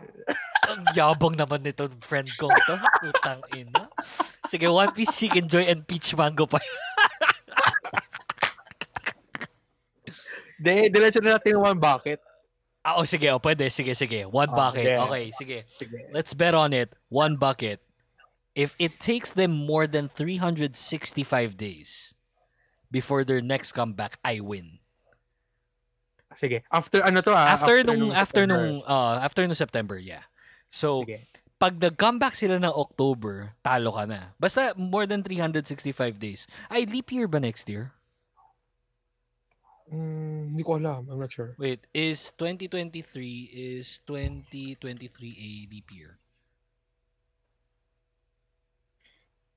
Ang 0.70 0.86
yabang 0.94 1.34
naman 1.34 1.66
nito 1.66 1.90
friend 2.06 2.30
kong 2.38 2.54
to. 2.70 2.78
Utang 3.10 3.42
ina. 3.58 3.90
Sige, 4.46 4.70
One 4.70 4.94
Piece 4.94 5.18
Chicken 5.18 5.50
Joy 5.50 5.66
and 5.66 5.82
Peach 5.88 6.14
Mango 6.14 6.46
pa. 6.46 6.62
De, 10.62 10.94
diretso 10.94 11.18
na 11.26 11.42
natin 11.42 11.58
one 11.58 11.80
bucket. 11.82 12.22
Ah, 12.86 13.02
oh, 13.02 13.06
sige, 13.06 13.30
oh, 13.34 13.42
pwede. 13.42 13.66
Sige, 13.74 13.98
sige. 13.98 14.26
One 14.30 14.50
Ah, 14.54 14.70
bucket. 14.70 14.86
sige. 14.86 15.02
Okay, 15.10 15.24
sige. 15.34 15.58
Sige. 15.66 15.98
Let's 16.14 16.38
bet 16.38 16.54
on 16.54 16.70
it. 16.74 16.94
One 17.10 17.34
bucket. 17.34 17.82
If 18.56 18.76
it 18.80 19.00
takes 19.00 19.32
them 19.32 19.52
more 19.52 19.88
than 19.88 20.10
365 20.10 20.76
days 21.56 22.14
before 22.92 23.24
their 23.24 23.42
next 23.42 23.72
comeback, 23.72 24.20
I 24.24 24.40
win. 24.44 24.80
Sige. 26.36 26.64
After 26.72 27.04
ano 27.04 27.22
to 27.22 27.32
ah? 27.32 27.56
After 27.56 27.84
nung 27.84 28.12
after 28.12 28.44
September. 28.44 28.68
nung 28.68 28.84
uh, 28.84 29.16
after 29.24 29.48
nung 29.48 29.56
September, 29.56 29.98
yeah. 30.00 30.28
So, 30.72 31.04
Sige. 31.04 31.20
pag 31.60 31.76
nag-comeback 31.80 32.36
sila 32.36 32.58
ng 32.60 32.72
October, 32.72 33.56
talo 33.64 33.96
ka 33.96 34.08
na. 34.08 34.34
Basta 34.40 34.74
more 34.80 35.04
than 35.06 35.24
365 35.24 36.18
days. 36.20 36.48
Ay, 36.72 36.88
leap 36.88 37.12
year 37.12 37.28
ba 37.28 37.40
next 37.40 37.68
year? 37.68 37.92
Mm, 39.92 40.56
hindi 40.56 40.64
ko 40.64 40.80
alam. 40.80 41.12
I'm 41.12 41.20
not 41.20 41.32
sure. 41.36 41.54
Wait, 41.60 41.84
is 41.92 42.32
2023 42.40 43.52
is 43.52 44.00
2023 44.08 44.80
a 44.80 45.50
leap 45.68 45.88
year? 45.92 46.16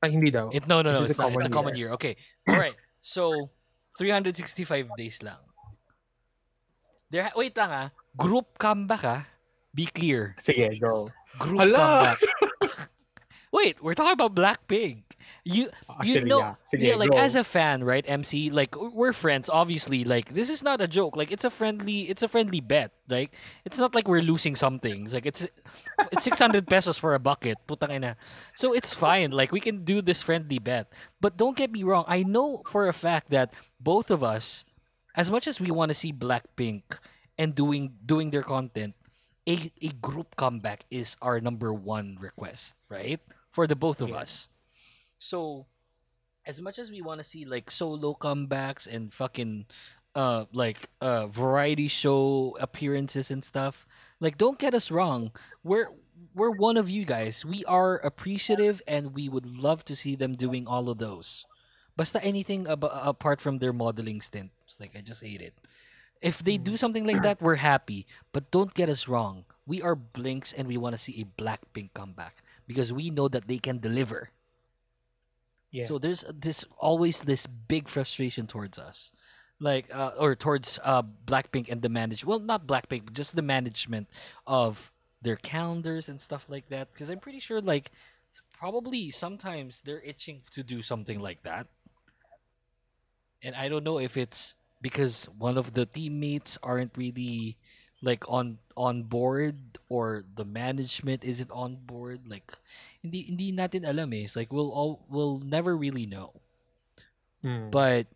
Ay, 0.04 0.12
hindi 0.12 0.28
daw. 0.28 0.52
It, 0.52 0.68
no, 0.68 0.84
no, 0.84 0.92
no. 0.92 1.00
It 1.00 1.08
is 1.08 1.16
It's, 1.16 1.18
a 1.18 1.22
not, 1.24 1.32
it's 1.32 1.48
a 1.48 1.48
common 1.48 1.72
common 1.72 1.80
year. 1.80 1.96
Okay. 1.96 2.20
All 2.44 2.60
right. 2.60 2.76
So, 3.00 3.48
365 3.96 4.92
days 5.00 5.24
lang. 5.24 5.40
There, 7.08 7.32
wait 7.32 7.56
lang 7.56 7.70
ah. 7.72 7.88
Group 8.20 8.60
comeback 8.60 9.04
ah. 9.08 9.24
Be 9.72 9.88
clear. 9.88 10.36
Sige, 10.44 10.76
go. 10.76 11.08
Group 11.40 11.64
Hala! 11.64 11.80
comeback. 11.80 12.20
Wait, 13.54 13.78
we're 13.82 13.94
talking 13.94 14.18
about 14.18 14.34
Blackpink. 14.34 15.13
You 15.44 15.70
ah, 15.88 16.02
you 16.02 16.16
Actually, 16.16 16.30
know 16.30 16.38
yeah. 16.38 16.54
Sige, 16.72 16.82
yeah, 16.82 16.96
like 16.96 17.10
go. 17.10 17.18
as 17.18 17.34
a 17.34 17.44
fan, 17.44 17.84
right, 17.84 18.04
MC, 18.06 18.50
like 18.50 18.74
we're 18.76 19.12
friends, 19.12 19.48
obviously. 19.48 20.04
Like 20.04 20.34
this 20.34 20.48
is 20.48 20.62
not 20.62 20.80
a 20.80 20.88
joke. 20.88 21.16
Like 21.16 21.30
it's 21.32 21.44
a 21.44 21.50
friendly 21.50 22.08
it's 22.08 22.22
a 22.22 22.28
friendly 22.28 22.60
bet. 22.60 22.92
Like 23.08 23.34
it's 23.64 23.78
not 23.78 23.94
like 23.94 24.08
we're 24.08 24.22
losing 24.24 24.56
something. 24.56 25.10
Like 25.10 25.26
it's 25.26 25.46
it's 26.12 26.24
600 26.24 26.66
pesos 26.66 26.98
for 26.98 27.14
a 27.14 27.20
bucket. 27.20 27.58
Putang 27.68 27.92
ina. 27.92 28.16
So 28.54 28.72
it's 28.72 28.94
fine. 28.94 29.30
Like 29.30 29.52
we 29.52 29.60
can 29.60 29.84
do 29.84 30.00
this 30.00 30.22
friendly 30.22 30.58
bet. 30.58 30.92
But 31.20 31.36
don't 31.36 31.56
get 31.56 31.70
me 31.70 31.82
wrong. 31.82 32.04
I 32.08 32.22
know 32.22 32.62
for 32.66 32.88
a 32.88 32.94
fact 32.94 33.30
that 33.30 33.52
both 33.80 34.10
of 34.10 34.24
us 34.24 34.64
as 35.14 35.30
much 35.30 35.46
as 35.46 35.60
we 35.60 35.70
want 35.70 35.90
to 35.90 35.94
see 35.94 36.12
Blackpink 36.12 36.82
and 37.38 37.54
doing 37.54 37.94
doing 38.04 38.30
their 38.30 38.42
content, 38.42 38.94
a, 39.46 39.70
a 39.80 39.88
group 40.00 40.36
comeback 40.36 40.84
is 40.90 41.16
our 41.22 41.40
number 41.40 41.72
one 41.72 42.18
request, 42.20 42.74
right? 42.88 43.20
For 43.52 43.66
the 43.66 43.76
both 43.76 44.00
of 44.00 44.12
us. 44.12 44.48
So, 45.18 45.66
as 46.46 46.60
much 46.60 46.78
as 46.78 46.90
we 46.90 47.00
want 47.00 47.20
to 47.20 47.24
see 47.24 47.44
like 47.44 47.70
solo 47.70 48.14
comebacks 48.14 48.86
and 48.86 49.12
fucking 49.12 49.66
uh 50.14 50.44
like 50.52 50.90
uh 51.00 51.26
variety 51.26 51.88
show 51.88 52.56
appearances 52.60 53.30
and 53.30 53.42
stuff, 53.42 53.86
like 54.20 54.38
don't 54.38 54.58
get 54.58 54.74
us 54.74 54.90
wrong. 54.90 55.32
We're 55.62 55.88
we're 56.34 56.50
one 56.50 56.76
of 56.76 56.90
you 56.90 57.04
guys. 57.04 57.44
We 57.44 57.64
are 57.64 57.96
appreciative 57.98 58.82
and 58.86 59.14
we 59.14 59.28
would 59.28 59.46
love 59.46 59.84
to 59.86 59.96
see 59.96 60.16
them 60.16 60.34
doing 60.34 60.66
all 60.66 60.88
of 60.88 60.98
those. 60.98 61.46
Basta 61.96 62.22
anything 62.22 62.66
ab- 62.66 62.84
apart 62.90 63.40
from 63.40 63.58
their 63.58 63.72
modeling 63.72 64.20
stint. 64.20 64.50
It's 64.66 64.80
like 64.80 64.94
I 64.96 65.00
just 65.00 65.22
hate 65.22 65.40
it. 65.40 65.54
If 66.20 66.40
they 66.42 66.56
do 66.56 66.76
something 66.76 67.04
like 67.06 67.22
that, 67.22 67.42
we're 67.42 67.60
happy. 67.60 68.06
But 68.32 68.50
don't 68.50 68.74
get 68.74 68.88
us 68.88 69.06
wrong. 69.08 69.44
We 69.66 69.82
are 69.82 69.94
Blinks 69.94 70.52
and 70.52 70.66
we 70.66 70.76
want 70.76 70.94
to 70.94 70.98
see 70.98 71.20
a 71.20 71.28
Blackpink 71.40 71.92
comeback 71.94 72.42
because 72.66 72.92
we 72.92 73.10
know 73.10 73.28
that 73.28 73.46
they 73.46 73.58
can 73.58 73.78
deliver. 73.78 74.30
Yeah. 75.74 75.86
So 75.86 75.98
there's 75.98 76.22
this 76.30 76.64
always 76.78 77.22
this 77.22 77.48
big 77.48 77.88
frustration 77.88 78.46
towards 78.46 78.78
us, 78.78 79.10
like 79.58 79.90
uh, 79.90 80.12
or 80.16 80.36
towards 80.38 80.78
uh 80.84 81.02
Blackpink 81.02 81.68
and 81.68 81.82
the 81.82 81.88
manage. 81.88 82.24
Well, 82.24 82.38
not 82.38 82.68
Blackpink, 82.68 83.12
just 83.12 83.34
the 83.34 83.42
management 83.42 84.06
of 84.46 84.92
their 85.20 85.34
calendars 85.34 86.08
and 86.08 86.20
stuff 86.20 86.46
like 86.48 86.68
that. 86.68 86.92
Because 86.92 87.10
I'm 87.10 87.18
pretty 87.18 87.40
sure, 87.40 87.60
like, 87.60 87.90
probably 88.52 89.10
sometimes 89.10 89.82
they're 89.82 90.00
itching 90.06 90.42
to 90.52 90.62
do 90.62 90.80
something 90.80 91.18
like 91.18 91.42
that. 91.42 91.66
And 93.42 93.56
I 93.56 93.68
don't 93.68 93.82
know 93.82 93.98
if 93.98 94.16
it's 94.16 94.54
because 94.80 95.26
one 95.36 95.58
of 95.58 95.74
the 95.74 95.86
teammates 95.86 96.56
aren't 96.62 96.96
really 96.96 97.58
like 98.04 98.28
on 98.28 98.58
on 98.76 99.08
board 99.08 99.80
or 99.88 100.24
the 100.36 100.44
management 100.44 101.24
isn't 101.24 101.50
on 101.50 101.80
board 101.80 102.28
like 102.28 102.52
hindi 103.00 103.24
hindi 103.24 103.48
natin 103.52 103.88
alam 103.88 104.12
eh. 104.12 104.28
It's 104.28 104.36
like 104.36 104.52
we'll 104.52 104.70
all 104.70 105.08
we'll 105.08 105.40
never 105.40 105.72
really 105.76 106.04
know. 106.04 106.36
Hmm. 107.40 107.72
But 107.72 108.06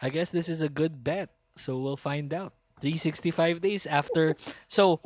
I 0.00 0.12
guess 0.12 0.30
this 0.30 0.48
is 0.48 0.60
a 0.60 0.68
good 0.68 1.02
bet. 1.02 1.32
So 1.56 1.78
we'll 1.78 2.00
find 2.00 2.32
out. 2.32 2.52
365 2.82 3.62
days 3.62 3.86
after. 3.86 4.34
So 4.66 4.98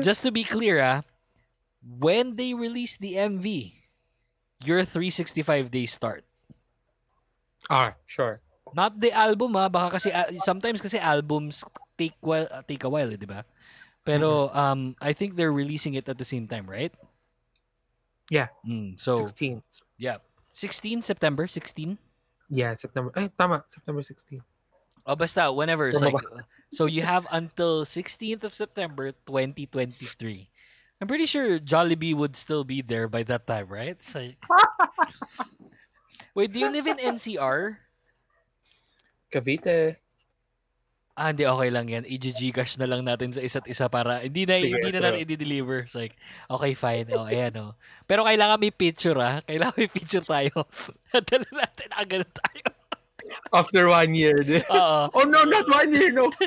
just 0.00 0.22
to 0.22 0.30
be 0.30 0.44
clear, 0.44 0.78
ah, 0.78 1.02
when 1.82 2.36
they 2.36 2.54
release 2.54 2.96
the 2.96 3.18
MV, 3.18 3.74
your 4.62 4.84
365 4.84 5.72
days 5.72 5.90
start. 5.90 6.22
Ah, 7.68 7.96
sure. 8.06 8.43
Not 8.74 8.98
the 8.98 9.14
album 9.14 9.54
ah, 9.54 9.70
baka 9.70 9.96
kasi 9.96 10.10
ah, 10.10 10.26
sometimes 10.42 10.82
kasi 10.82 10.98
albums 10.98 11.62
take 11.96 12.18
while 12.20 12.50
take 12.66 12.82
a 12.82 12.90
while, 12.90 13.08
eh, 13.08 13.18
'di 13.18 13.30
ba? 13.30 13.46
Pero 14.02 14.50
um 14.52 14.98
I 15.00 15.14
think 15.14 15.38
they're 15.38 15.54
releasing 15.54 15.94
it 15.94 16.10
at 16.10 16.18
the 16.18 16.26
same 16.26 16.50
time, 16.50 16.68
right? 16.68 16.92
Yeah. 18.28 18.50
Mm, 18.66 18.98
so 18.98 19.30
16. 19.30 19.62
yeah. 19.96 20.18
16 20.50 21.02
September 21.02 21.46
16. 21.46 21.98
Yeah, 22.50 22.76
September. 22.76 23.10
Ay, 23.16 23.30
tama. 23.34 23.64
September 23.70 24.02
16. 24.02 24.42
Oh, 25.04 25.16
basta 25.16 25.52
whenever 25.52 25.88
it's 25.88 26.00
like 26.00 26.16
uh, 26.16 26.46
so 26.72 26.86
you 26.86 27.02
have 27.04 27.28
until 27.28 27.84
16th 27.84 28.44
of 28.44 28.54
September 28.56 29.12
2023. 29.28 29.84
I 29.84 30.48
I'm 31.00 31.08
pretty 31.08 31.26
sure 31.26 31.60
Jollibee 31.60 32.16
would 32.16 32.36
still 32.36 32.64
be 32.64 32.80
there 32.80 33.08
by 33.08 33.22
that 33.28 33.46
time, 33.46 33.68
right? 33.68 34.00
Like... 34.14 34.40
Wait, 36.34 36.52
do 36.52 36.60
you 36.60 36.70
live 36.70 36.86
in 36.86 36.96
NCR? 36.96 37.83
Cavite. 39.34 39.98
Ah, 41.14 41.30
hindi, 41.30 41.46
okay 41.46 41.70
lang 41.70 41.86
yan. 41.86 42.02
I-gcash 42.06 42.74
na 42.78 42.90
lang 42.90 43.06
natin 43.06 43.30
sa 43.30 43.38
isa't 43.38 43.70
isa 43.70 43.86
para 43.86 44.18
hindi 44.18 44.46
na, 44.46 44.58
Sige, 44.58 44.74
hindi 44.78 44.90
na 44.94 45.10
natin 45.10 45.22
i-deliver. 45.22 45.86
It's 45.86 45.94
like, 45.94 46.18
okay, 46.50 46.74
fine. 46.74 47.06
Oh, 47.14 47.26
ayan, 47.26 47.54
oh. 47.54 47.78
Pero 48.06 48.26
kailangan 48.26 48.58
may 48.58 48.74
picture, 48.74 49.14
ah. 49.22 49.38
Kailangan 49.46 49.78
may 49.78 49.86
picture 49.86 50.26
tayo. 50.26 50.66
Dala 51.30 51.48
natin, 51.54 51.86
ganun 52.10 52.34
tayo. 52.34 52.66
After 53.54 53.86
one 53.86 54.10
year. 54.14 54.42
Oo. 54.70 54.98
oh 55.14 55.24
no, 55.24 55.46
not 55.46 55.70
one 55.70 55.94
year, 55.94 56.10
no. 56.10 56.34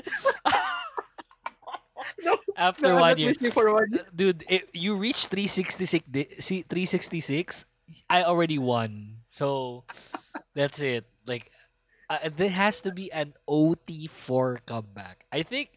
After 2.59 2.99
no, 2.99 3.01
one 3.01 3.17
year. 3.17 3.33
for 3.55 3.71
one 3.71 3.87
year. 3.87 4.05
Dude, 4.11 4.43
if 4.51 4.67
you 4.75 4.99
reach 4.99 5.31
366, 5.31 6.03
di- 6.11 6.35
see, 6.43 6.67
366, 6.67 7.63
I 8.09 8.23
already 8.27 8.59
won. 8.59 9.23
So, 9.31 9.83
that's 10.55 10.83
it. 10.83 11.07
Like, 11.23 11.51
uh, 12.09 12.29
there 12.35 12.49
has 12.49 12.81
to 12.81 12.91
be 12.91 13.11
an 13.11 13.33
OT4 13.47 14.65
comeback. 14.65 15.25
I 15.31 15.43
think, 15.43 15.69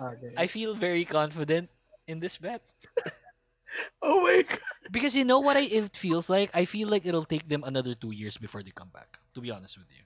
Okay. 0.00 0.34
I 0.36 0.46
feel 0.46 0.74
very 0.74 1.04
confident 1.04 1.70
in 2.06 2.18
this 2.20 2.36
bet. 2.36 2.62
oh 4.02 4.20
my 4.26 4.42
god. 4.42 4.58
Because 4.90 5.14
you 5.16 5.24
know 5.24 5.38
what 5.38 5.56
I, 5.56 5.62
it 5.70 5.96
feels 5.96 6.28
like? 6.28 6.50
I 6.52 6.64
feel 6.64 6.88
like 6.88 7.06
it'll 7.06 7.24
take 7.24 7.48
them 7.48 7.62
another 7.64 7.94
two 7.94 8.10
years 8.10 8.36
before 8.36 8.62
they 8.62 8.72
come 8.74 8.90
back. 8.92 9.18
To 9.34 9.40
be 9.40 9.50
honest 9.50 9.78
with 9.78 9.86
you. 9.94 10.02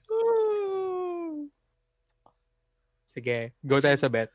Sige, 3.13 3.51
go 3.65 3.77
tayo 3.81 3.97
sa 3.97 4.09
bet. 4.09 4.29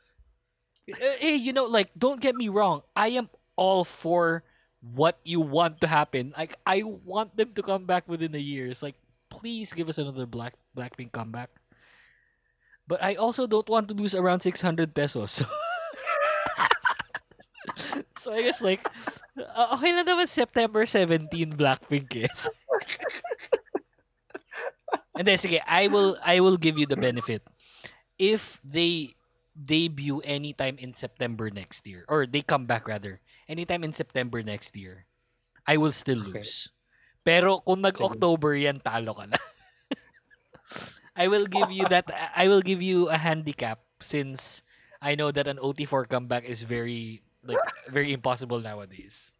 Uh, 0.90 0.94
Hey, 1.20 1.36
you 1.36 1.52
know, 1.52 1.66
like, 1.66 1.90
don't 1.98 2.20
get 2.20 2.34
me 2.34 2.48
wrong. 2.48 2.82
I 2.96 3.08
am 3.18 3.28
all 3.56 3.84
for 3.84 4.42
what 4.80 5.18
you 5.22 5.40
want 5.40 5.80
to 5.82 5.86
happen. 5.86 6.32
Like, 6.36 6.56
I 6.64 6.82
want 6.82 7.36
them 7.36 7.52
to 7.54 7.62
come 7.62 7.84
back 7.84 8.08
within 8.08 8.34
a 8.34 8.40
year. 8.40 8.70
It's 8.70 8.82
like, 8.82 8.96
please 9.38 9.72
give 9.72 9.88
us 9.88 9.98
another 9.98 10.26
Black 10.26 10.58
Blackpink 10.74 11.14
comeback. 11.14 11.50
But 12.88 12.98
I 13.02 13.14
also 13.14 13.46
don't 13.46 13.68
want 13.68 13.86
to 13.88 13.94
lose 13.94 14.14
around 14.14 14.40
600 14.40 14.94
pesos. 14.94 15.44
so 18.18 18.32
I 18.34 18.42
guess 18.42 18.60
like, 18.60 18.82
uh, 19.38 19.78
okay 19.78 19.94
lang 19.94 20.08
naman 20.08 20.26
September 20.26 20.82
17 20.82 21.30
Blackpink 21.54 22.10
is. 22.16 22.50
And 25.18 25.26
then 25.26 25.38
sige, 25.38 25.58
I 25.66 25.90
will 25.90 26.14
I 26.22 26.38
will 26.38 26.56
give 26.56 26.78
you 26.78 26.86
the 26.86 26.96
benefit. 26.98 27.42
If 28.18 28.62
they 28.62 29.18
debut 29.58 30.22
anytime 30.22 30.78
in 30.78 30.94
September 30.94 31.50
next 31.50 31.86
year 31.90 32.06
or 32.06 32.22
they 32.22 32.42
come 32.42 32.70
back 32.70 32.86
rather 32.86 33.18
anytime 33.50 33.82
in 33.82 33.90
September 33.90 34.42
next 34.46 34.78
year, 34.78 35.10
I 35.66 35.76
will 35.76 35.90
still 35.90 36.22
Okay. 36.30 36.46
Pero 37.28 37.60
kung 37.60 37.84
nag-October 37.84 38.56
yan, 38.56 38.80
talo 38.80 39.12
ka 39.12 39.28
na. 39.28 39.36
I 41.20 41.28
will 41.28 41.44
give 41.44 41.68
you 41.68 41.84
that 41.92 42.08
I 42.32 42.48
will 42.48 42.64
give 42.64 42.80
you 42.80 43.12
a 43.12 43.20
handicap 43.20 43.84
since 44.00 44.64
I 45.02 45.12
know 45.12 45.28
that 45.34 45.44
an 45.44 45.60
OT4 45.60 46.08
comeback 46.08 46.48
is 46.48 46.64
very 46.64 47.20
like 47.44 47.60
very 47.92 48.16
impossible 48.16 48.64
nowadays. 48.64 49.36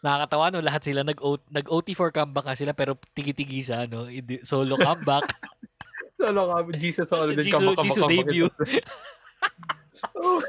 Nakakatawa 0.00 0.48
no 0.50 0.64
lahat 0.64 0.82
sila 0.82 1.04
nag 1.04 1.20
nag 1.52 1.66
OT4 1.68 2.10
comeback 2.10 2.48
nga 2.48 2.56
sila 2.56 2.72
pero 2.72 2.96
tigi-tigi 3.14 3.60
sa 3.62 3.84
ano 3.84 4.08
solo 4.42 4.74
comeback. 4.74 5.28
Solo 6.20 6.52
ka, 6.52 6.76
Jesus 6.76 7.08
Kasi 7.08 7.16
Holiday. 7.16 7.44
Jisoo, 7.48 7.72
Jisoo 7.80 8.04
debut. 8.04 8.52
Oh, 10.16 10.40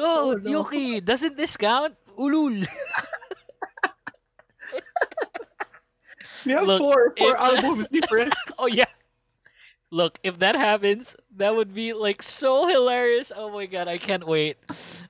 Oh, 0.00 0.36
Oh, 0.36 0.36
no. 0.36 0.48
Yuki, 0.48 1.00
doesn't 1.00 1.36
this 1.36 1.56
count? 1.56 1.96
Ulul. 2.16 2.64
We 6.46 6.52
have 6.52 6.66
Look, 6.66 6.78
four, 6.78 7.14
four 7.16 7.34
if- 7.34 7.40
albums 7.40 7.88
different. 7.92 8.34
Oh 8.58 8.66
yeah. 8.66 8.84
Look, 9.90 10.18
if 10.22 10.38
that 10.38 10.54
happens, 10.56 11.14
that 11.36 11.54
would 11.54 11.74
be 11.74 11.92
like 11.92 12.22
so 12.22 12.66
hilarious. 12.66 13.30
Oh 13.34 13.50
my 13.52 13.66
god, 13.66 13.88
I 13.88 13.98
can't 13.98 14.26
wait. 14.26 14.56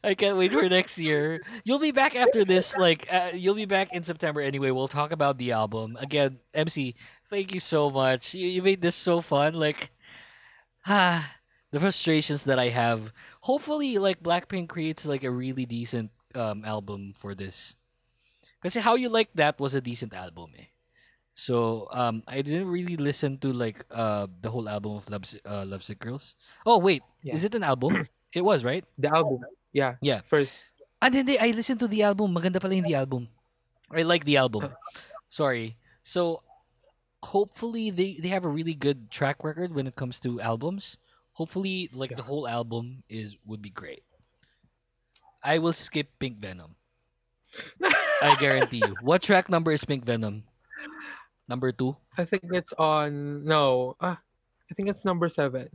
I 0.02 0.14
can't 0.14 0.36
wait 0.36 0.50
for 0.50 0.68
next 0.68 0.98
year. 0.98 1.40
You'll 1.62 1.78
be 1.78 1.92
back 1.92 2.16
after 2.16 2.44
this 2.44 2.76
like 2.76 3.06
uh, 3.06 3.30
you'll 3.32 3.54
be 3.54 3.64
back 3.64 3.92
in 3.92 4.02
September 4.02 4.40
anyway. 4.40 4.72
We'll 4.72 4.88
talk 4.88 5.12
about 5.12 5.38
the 5.38 5.52
album. 5.52 5.96
Again, 6.00 6.40
MC, 6.52 6.96
thank 7.30 7.54
you 7.54 7.60
so 7.60 7.90
much. 7.90 8.34
You, 8.34 8.48
you 8.48 8.60
made 8.60 8.82
this 8.82 8.96
so 8.96 9.20
fun 9.20 9.54
like 9.54 9.90
ah 10.86 11.36
the 11.70 11.78
frustrations 11.78 12.42
that 12.50 12.58
I 12.58 12.70
have. 12.70 13.12
Hopefully 13.42 13.98
like 13.98 14.20
Blackpink 14.20 14.68
creates 14.68 15.06
like 15.06 15.22
a 15.22 15.30
really 15.30 15.64
decent 15.64 16.10
um 16.34 16.64
album 16.64 17.14
for 17.16 17.36
this. 17.36 17.76
Because 18.60 18.82
how 18.82 18.96
you 18.96 19.08
like 19.08 19.30
that 19.36 19.60
was 19.60 19.76
a 19.76 19.80
decent 19.80 20.12
album 20.12 20.58
eh. 20.58 20.71
So 21.34 21.88
um, 21.92 22.22
I 22.28 22.42
didn't 22.42 22.68
really 22.68 22.96
listen 22.96 23.38
to 23.40 23.52
like 23.52 23.84
uh 23.90 24.26
the 24.40 24.50
whole 24.50 24.68
album 24.68 24.96
of 25.00 25.08
Love 25.08 25.24
uh, 25.46 25.64
Lovesick 25.64 25.98
Girls. 25.98 26.36
Oh 26.66 26.78
wait, 26.78 27.02
Yeah. 27.22 27.34
is 27.34 27.44
it 27.44 27.54
an 27.54 27.62
album? 27.64 28.08
it 28.36 28.44
was 28.44 28.64
right. 28.64 28.84
The 28.98 29.08
album. 29.08 29.40
Yeah. 29.72 29.96
Yeah. 30.04 30.20
First. 30.28 30.52
And 31.00 31.14
then 31.14 31.26
I 31.40 31.50
listened 31.56 31.80
to 31.80 31.88
the 31.88 32.02
album. 32.04 32.36
Maganda 32.36 32.60
pala 32.60 32.74
yung 32.76 32.84
the 32.84 32.94
album. 32.94 33.28
I 33.90 34.02
like 34.04 34.24
the 34.24 34.36
album. 34.36 34.70
Sorry. 35.32 35.76
So 36.04 36.44
hopefully 37.24 37.90
they 37.90 38.20
they 38.20 38.28
have 38.28 38.44
a 38.44 38.52
really 38.52 38.74
good 38.76 39.10
track 39.10 39.40
record 39.42 39.74
when 39.74 39.86
it 39.88 39.96
comes 39.96 40.20
to 40.28 40.40
albums. 40.40 41.00
Hopefully 41.40 41.88
like 41.96 42.12
the 42.14 42.28
whole 42.28 42.44
album 42.46 43.02
is 43.08 43.40
would 43.48 43.62
be 43.64 43.72
great. 43.72 44.04
I 45.42 45.58
will 45.58 45.72
skip 45.72 46.12
Pink 46.20 46.38
Venom. 46.38 46.76
I 48.22 48.36
guarantee 48.38 48.84
you. 48.84 48.94
What 49.00 49.22
track 49.24 49.48
number 49.48 49.72
is 49.72 49.84
Pink 49.84 50.04
Venom? 50.04 50.44
Number 51.48 51.72
two? 51.72 51.96
I 52.16 52.24
think 52.24 52.44
it's 52.52 52.72
on, 52.78 53.44
no. 53.44 53.96
Ah, 54.00 54.18
I 54.70 54.74
think 54.74 54.88
it's 54.88 55.04
number 55.04 55.28
seven. 55.28 55.68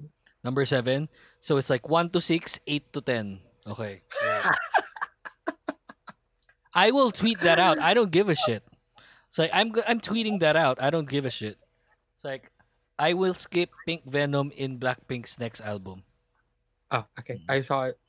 Number 0.44 0.65
seven. 0.65 1.10
So 1.39 1.57
it's 1.57 1.69
like 1.69 1.89
one 1.89 2.10
to 2.11 2.22
six, 2.22 2.60
eight 2.68 2.91
to 2.94 3.02
ten. 3.02 3.39
Okay. 3.68 4.02
I 6.73 6.91
will 6.91 7.11
tweet 7.11 7.39
that 7.41 7.60
out. 7.60 7.80
I 7.80 7.94
don't 7.94 8.11
give 8.11 8.30
a 8.30 8.35
shit. 8.35 8.64
It's 9.30 9.38
like 9.38 9.49
I'm 9.53 9.73
I'm 9.88 9.99
tweeting 9.99 10.39
that 10.41 10.56
out. 10.56 10.81
I 10.81 10.89
don't 10.89 11.10
give 11.10 11.26
a 11.26 11.30
shit. 11.30 11.57
It's 12.15 12.23
like 12.26 12.52
I 12.99 13.14
will 13.14 13.34
skip 13.34 13.72
Pink 13.85 14.06
Venom 14.06 14.52
in 14.56 14.80
Blackpink's 14.80 15.39
next 15.39 15.61
album. 15.61 16.03
Oh, 16.91 17.03
okay. 17.19 17.41
I 17.49 17.61
saw 17.61 17.85
it. 17.85 17.99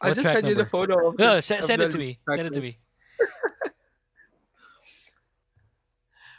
I 0.00 0.08
What 0.08 0.14
just 0.14 0.24
track 0.24 0.34
sent 0.36 0.46
you 0.46 0.54
the 0.54 0.62
number? 0.64 0.70
photo. 0.70 1.08
Of 1.10 1.18
No, 1.18 1.34
the- 1.36 1.42
se- 1.42 1.58
of 1.58 1.64
send 1.64 1.82
it 1.82 1.86
the 1.86 1.92
to 1.92 1.98
me. 1.98 2.18
Send 2.30 2.46
it 2.46 2.52
to 2.54 2.60
me. 2.60 2.78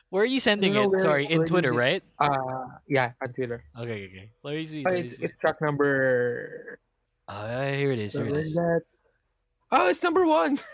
Where 0.09 0.23
are 0.23 0.25
you 0.27 0.39
sending 0.39 0.73
know 0.73 0.83
it? 0.83 0.89
where- 0.91 0.99
Sorry, 0.99 1.25
in 1.25 1.45
Twitter, 1.45 1.73
right? 1.73 2.01
Uh, 2.19 2.65
yeah, 2.87 3.11
on 3.21 3.33
Twitter. 3.33 3.63
Okay, 3.77 4.07
okay. 4.07 4.29
Let 4.43 4.55
me 4.55 4.65
see. 4.65 4.83
Oh, 4.85 4.89
Let 4.89 5.01
me 5.01 5.07
it's, 5.07 5.17
see. 5.17 5.23
it's 5.25 5.33
track 5.41 5.61
number. 5.61 6.79
Ah, 7.27 7.47
here 7.75 7.91
it 7.91 7.99
is. 7.99 8.13
Here 8.13 8.25
it 8.25 8.31
where 8.31 8.39
is 8.39 8.49
is. 8.49 8.55
that? 8.55 8.81
Oh, 9.71 9.87
it's 9.89 10.01
number 10.03 10.25
one. 10.25 10.59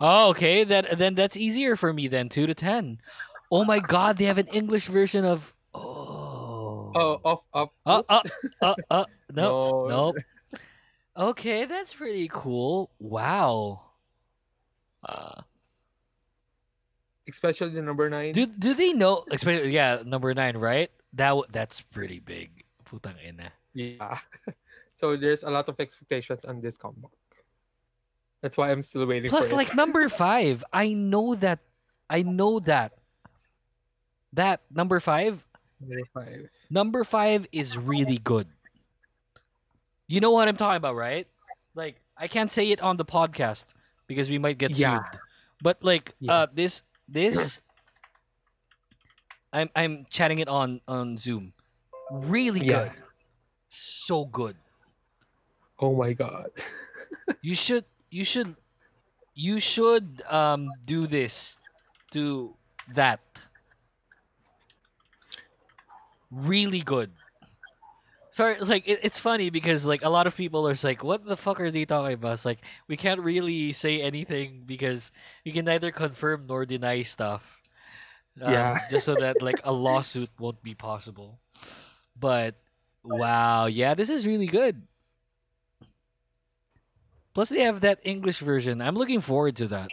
Oh, 0.00 0.30
okay. 0.30 0.64
That 0.64 0.98
then 0.98 1.14
that's 1.14 1.36
easier 1.36 1.76
for 1.76 1.92
me 1.92 2.08
then. 2.08 2.28
Two 2.28 2.46
to 2.46 2.54
ten. 2.54 2.98
Oh 3.50 3.64
my 3.64 3.78
God, 3.80 4.16
they 4.18 4.24
have 4.24 4.38
an 4.38 4.46
English 4.48 4.86
version 4.86 5.24
of. 5.24 5.54
Oh. 5.72 6.92
Oh, 6.96 7.20
off, 7.24 7.40
off. 7.52 7.70
Uh, 7.86 8.02
uh, 8.08 8.22
uh, 8.62 8.74
uh, 8.90 9.04
no, 9.32 9.86
No. 9.86 9.88
nope. 9.88 10.16
Okay, 11.16 11.64
that's 11.64 11.94
pretty 11.94 12.28
cool. 12.30 12.90
Wow. 12.98 13.82
Uh, 15.02 15.42
Especially 17.28 17.70
the 17.70 17.82
number 17.82 18.10
nine. 18.10 18.32
do 18.32 18.46
do 18.46 18.74
they 18.74 18.92
know? 18.92 19.24
Especially 19.30 19.72
yeah, 19.72 20.02
number 20.04 20.34
nine, 20.34 20.56
right? 20.58 20.90
That 21.14 21.34
that's 21.50 21.80
pretty 21.80 22.20
big. 22.20 22.64
Putang 22.84 23.16
ina. 23.24 23.52
Yeah. 23.72 24.18
so 25.00 25.16
there's 25.16 25.42
a 25.42 25.50
lot 25.50 25.68
of 25.68 25.80
expectations 25.80 26.44
on 26.44 26.60
this 26.60 26.76
comeback. 26.76 27.10
That's 28.42 28.56
why 28.58 28.70
I'm 28.70 28.82
still 28.82 29.06
waiting 29.06 29.30
Plus, 29.30 29.48
for 29.48 29.54
it. 29.54 29.56
like 29.56 29.74
number 29.74 30.06
five, 30.12 30.62
I 30.72 30.92
know 30.92 31.34
that. 31.36 31.60
I 32.10 32.20
know 32.22 32.60
that. 32.60 32.92
That 34.34 34.60
number 34.70 35.00
five, 35.00 35.46
Number 35.80 36.04
five. 36.12 36.48
number 36.68 37.04
five 37.04 37.46
is 37.52 37.78
really 37.78 38.18
good. 38.18 38.48
You 40.08 40.20
know 40.20 40.30
what 40.30 40.48
I'm 40.48 40.56
talking 40.56 40.76
about, 40.76 40.96
right? 40.96 41.26
Like 41.74 41.96
I 42.18 42.28
can't 42.28 42.50
say 42.52 42.68
it 42.70 42.80
on 42.82 42.96
the 42.98 43.04
podcast 43.04 43.72
because 44.06 44.28
we 44.28 44.38
might 44.38 44.58
get 44.58 44.76
Yeah. 44.76 44.98
sued. 45.08 45.20
But 45.62 45.82
like 45.82 46.14
Yeah. 46.20 46.32
uh 46.32 46.46
this 46.52 46.82
this 47.14 47.62
I'm 49.52 49.70
I'm 49.74 50.06
chatting 50.10 50.38
it 50.38 50.48
on 50.48 50.80
on 50.88 51.16
Zoom. 51.16 51.54
Really 52.10 52.60
Yeah. 52.60 52.64
good. 52.64 53.04
So 53.68 54.26
good. 54.26 54.58
Oh 55.78 55.94
my 55.94 56.12
god. 56.12 56.50
You 57.40 57.54
should 57.54 57.84
you 58.10 58.24
should 58.24 58.56
you 59.34 59.60
should 59.60 60.22
um 60.28 60.74
do 60.84 61.06
this 61.06 61.58
to 62.12 62.58
that. 62.88 63.42
Really 66.30 66.80
good. 66.80 67.16
Sorry, 68.34 68.54
it's 68.54 68.68
like 68.68 68.82
it, 68.88 68.98
it's 69.04 69.20
funny 69.20 69.48
because 69.48 69.86
like 69.86 70.02
a 70.02 70.10
lot 70.10 70.26
of 70.26 70.34
people 70.34 70.66
are 70.66 70.74
like, 70.82 71.04
"What 71.04 71.24
the 71.24 71.36
fuck 71.36 71.60
are 71.60 71.70
they 71.70 71.84
talking 71.84 72.14
about?" 72.14 72.32
It's 72.32 72.44
like 72.44 72.58
we 72.88 72.96
can't 72.96 73.20
really 73.20 73.72
say 73.72 74.02
anything 74.02 74.64
because 74.66 75.12
we 75.46 75.52
can 75.52 75.64
neither 75.64 75.92
confirm 75.92 76.46
nor 76.48 76.66
deny 76.66 77.02
stuff. 77.02 77.62
Um, 78.42 78.50
Yeah. 78.52 78.78
just 78.90 79.06
so 79.06 79.14
that 79.14 79.40
like 79.40 79.60
a 79.62 79.72
lawsuit 79.72 80.30
won't 80.36 80.60
be 80.64 80.74
possible. 80.74 81.38
But 82.18 82.56
wow, 83.04 83.66
yeah, 83.66 83.94
this 83.94 84.10
is 84.10 84.26
really 84.26 84.50
good. 84.50 84.82
Plus, 87.34 87.50
they 87.50 87.60
have 87.60 87.82
that 87.82 88.00
English 88.02 88.40
version. 88.40 88.82
I'm 88.82 88.96
looking 88.96 89.20
forward 89.20 89.54
to 89.62 89.68
that. 89.68 89.90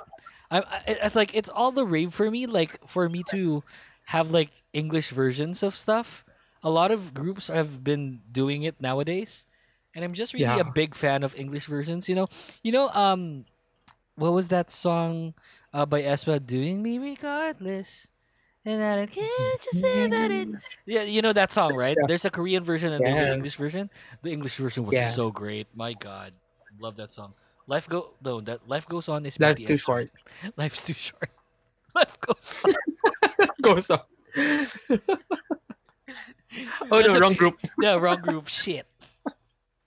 I, 0.50 0.62
I 0.62 0.82
it's 0.88 1.16
like 1.16 1.36
it's 1.36 1.50
all 1.50 1.72
the 1.72 1.86
rave 1.86 2.12
for 2.12 2.32
me. 2.32 2.48
Like 2.48 2.88
for 2.88 3.08
me 3.08 3.22
to 3.30 3.62
have 4.06 4.32
like 4.32 4.50
English 4.74 5.12
versions 5.12 5.62
of 5.62 5.76
stuff. 5.76 6.26
A 6.64 6.70
lot 6.70 6.92
of 6.92 7.14
groups 7.14 7.48
have 7.48 7.84
been 7.84 8.22
doing 8.32 8.64
it 8.64 8.80
nowadays, 8.80 9.48
and 9.96 10.06
I'm 10.06 10.14
just 10.14 10.34
really 10.34 10.46
a 10.60 10.66
big 10.66 10.94
fan 10.96 11.24
of 11.24 11.34
English 11.36 11.66
versions. 11.66 12.08
You 12.08 12.16
know, 12.16 12.28
you 12.64 12.72
know, 12.72 12.90
um, 12.90 13.46
what 14.16 14.34
was 14.34 14.50
that 14.50 14.70
song 14.70 15.34
uh, 15.74 15.86
by 15.86 16.04
aespa? 16.04 16.38
Doing 16.46 16.82
me 16.84 17.00
regardless. 17.00 18.10
And 18.64 18.78
I 18.78 19.08
can't 19.08 19.66
you 19.74 19.80
say 19.80 20.06
about 20.10 20.30
it. 20.30 20.50
Yeah, 20.86 21.02
you 21.02 21.24
know 21.24 21.34
that 21.34 21.52
song, 21.52 21.74
right? 21.74 21.98
There's 22.06 22.26
a 22.26 22.30
Korean 22.30 22.64
version 22.64 22.94
and 22.94 23.04
there's 23.04 23.18
an 23.18 23.34
English 23.34 23.56
version. 23.56 23.90
The 24.22 24.30
English 24.30 24.58
version 24.58 24.86
was 24.86 24.94
Yeah. 24.94 25.10
so 25.10 25.32
great. 25.32 25.66
My 25.74 25.94
God, 25.98 26.34
love 26.80 26.96
that 26.98 27.12
song. 27.12 27.34
Life 27.66 27.90
go 27.90 28.14
no 28.24 28.40
that 28.42 28.68
life 28.70 28.86
goes 28.86 29.10
on 29.10 29.26
is 29.26 29.40
Life's 29.40 29.62
BTS, 29.62 29.68
too 29.68 29.78
short. 29.78 30.12
Life's 30.58 30.84
too 30.86 30.94
short. 30.94 31.30
Life 31.96 32.20
goes 32.22 32.54
on. 32.64 32.74
Goes 33.66 33.90
on. 33.90 34.06
Oh 36.90 37.02
That's 37.02 37.14
no, 37.14 37.20
wrong 37.20 37.34
group. 37.34 37.60
Yeah, 37.82 37.96
wrong 37.96 38.22
group. 38.22 38.48
Shit. 38.48 38.88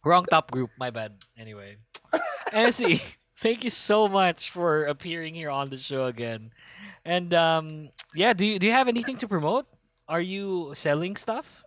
Wrong 0.05 0.25
top 0.25 0.51
group. 0.51 0.71
My 0.79 0.91
bad. 0.91 1.13
Anyway, 1.37 1.77
MC, 2.53 3.03
thank 3.37 3.65
you 3.65 3.71
so 3.71 4.09
much 4.09 4.51
for 4.51 4.85
appearing 4.85 5.35
here 5.35 5.51
on 5.51 5.71
the 5.71 5.79
show 5.79 6.07
again. 6.07 6.53
And 7.05 7.33
um, 7.35 7.89
yeah, 8.15 8.33
do 8.33 8.47
you 8.47 8.59
do 8.59 8.67
you 8.67 8.73
have 8.73 8.89
anything 8.89 9.17
to 9.19 9.29
promote? 9.29 9.67
Are 10.09 10.21
you 10.21 10.73
selling 10.75 11.17
stuff? 11.17 11.65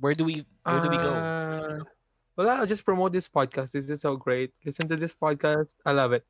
Where 0.00 0.14
do 0.14 0.24
we 0.24 0.44
where 0.64 0.80
do 0.80 0.88
we 0.88 0.96
go? 0.96 1.12
Uh, 1.12 1.84
well, 2.36 2.48
I'll 2.48 2.66
just 2.66 2.84
promote 2.84 3.12
this 3.12 3.28
podcast. 3.28 3.72
This 3.72 3.88
is 3.88 4.00
so 4.00 4.16
great. 4.16 4.52
Listen 4.64 4.88
to 4.88 4.96
this 4.96 5.12
podcast. 5.12 5.68
I 5.84 5.92
love 5.92 6.12
it. 6.12 6.24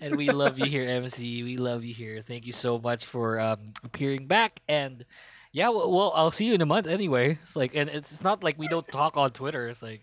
And 0.00 0.16
we 0.16 0.28
love 0.30 0.58
you 0.58 0.66
here, 0.66 0.88
MC. 0.88 1.42
We 1.42 1.56
love 1.56 1.84
you 1.84 1.94
here. 1.94 2.22
Thank 2.22 2.46
you 2.46 2.52
so 2.52 2.78
much 2.78 3.04
for 3.04 3.40
um, 3.40 3.72
appearing 3.84 4.26
back. 4.26 4.60
And 4.68 5.04
yeah, 5.52 5.68
well, 5.68 5.90
well, 5.92 6.12
I'll 6.14 6.30
see 6.30 6.46
you 6.46 6.54
in 6.54 6.62
a 6.62 6.68
month 6.68 6.86
anyway. 6.86 7.38
It's 7.42 7.56
like, 7.56 7.74
and 7.74 7.88
it's, 7.90 8.22
not 8.22 8.42
like 8.42 8.58
we 8.58 8.68
don't 8.68 8.86
talk 8.88 9.16
on 9.16 9.30
Twitter. 9.30 9.68
It's 9.68 9.82
like, 9.82 10.02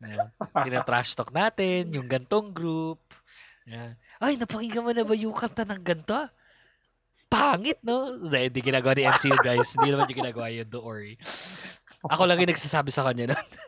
yeah, 0.00 0.82
trash 0.82 1.14
talk 1.14 1.32
natin, 1.32 1.92
yung 1.94 2.08
gantong 2.08 2.52
group. 2.52 3.00
Yeah. 3.66 3.98
Ay, 4.20 4.36
napakinggan 4.38 4.84
mo 4.84 4.92
na 4.94 5.04
ba 5.04 5.14
yung 5.16 5.34
kanta 5.34 5.66
ng 5.66 5.82
ganto? 5.82 6.30
Pangit, 7.26 7.82
no? 7.82 8.14
Hindi, 8.14 8.48
hindi 8.48 8.60
ginagawa 8.62 8.94
ni 8.94 9.02
MC 9.04 9.34
guys. 9.42 9.74
Hindi 9.74 9.92
naman 9.92 10.08
yung 10.08 10.20
ginagawa 10.22 10.46
yun, 10.48 10.68
don't 10.70 10.86
worry. 10.86 11.18
Ako 12.06 12.22
lang 12.24 12.38
yung 12.38 12.50
nagsasabi 12.54 12.94
sa 12.94 13.02
kanya 13.02 13.34
nun. 13.34 13.46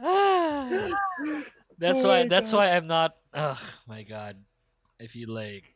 that's 1.78 2.04
why 2.04 2.26
that's 2.26 2.52
why 2.52 2.70
I'm 2.70 2.86
not 2.86 3.16
oh 3.34 3.60
my 3.86 4.02
god. 4.02 4.36
If 4.98 5.16
you 5.16 5.26
like 5.26 5.74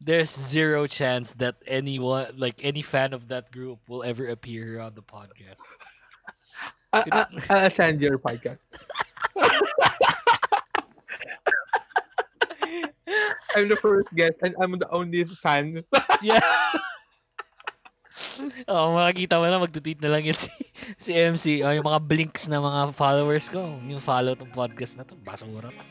there's 0.00 0.30
zero 0.30 0.86
chance 0.86 1.32
that 1.34 1.56
anyone 1.66 2.26
like 2.36 2.60
any 2.62 2.82
fan 2.82 3.12
of 3.12 3.28
that 3.28 3.50
group 3.50 3.80
will 3.88 4.02
ever 4.02 4.26
appear 4.28 4.64
here 4.66 4.80
on 4.80 4.94
the 4.94 5.02
podcast. 5.02 5.60
I, 6.92 7.04
I, 7.10 7.26
I'll 7.50 7.70
send 7.70 8.00
your 8.00 8.18
podcast. 8.18 8.58
I'm 13.56 13.68
the 13.68 13.76
first 13.76 14.14
guest 14.14 14.34
and 14.42 14.54
I'm 14.60 14.78
the 14.78 14.90
only 14.90 15.24
fan. 15.24 15.84
Yeah. 16.22 16.40
oh, 18.70 18.94
makikita 18.94 19.42
mo 19.42 19.50
na 19.50 19.58
magtutweet 19.58 19.98
na 19.98 20.14
lang 20.14 20.22
yun 20.22 20.38
si, 20.38 20.50
si 21.04 21.10
MC. 21.14 21.66
Oh, 21.66 21.74
yung 21.74 21.86
mga 21.86 22.00
blinks 22.02 22.46
na 22.46 22.62
mga 22.62 22.94
followers 22.94 23.50
ko. 23.50 23.78
Yung 23.86 24.02
follow 24.02 24.38
tong 24.38 24.54
podcast 24.54 24.96
na 24.98 25.04
to. 25.06 25.18
Basura 25.18 25.70
to. 25.70 25.84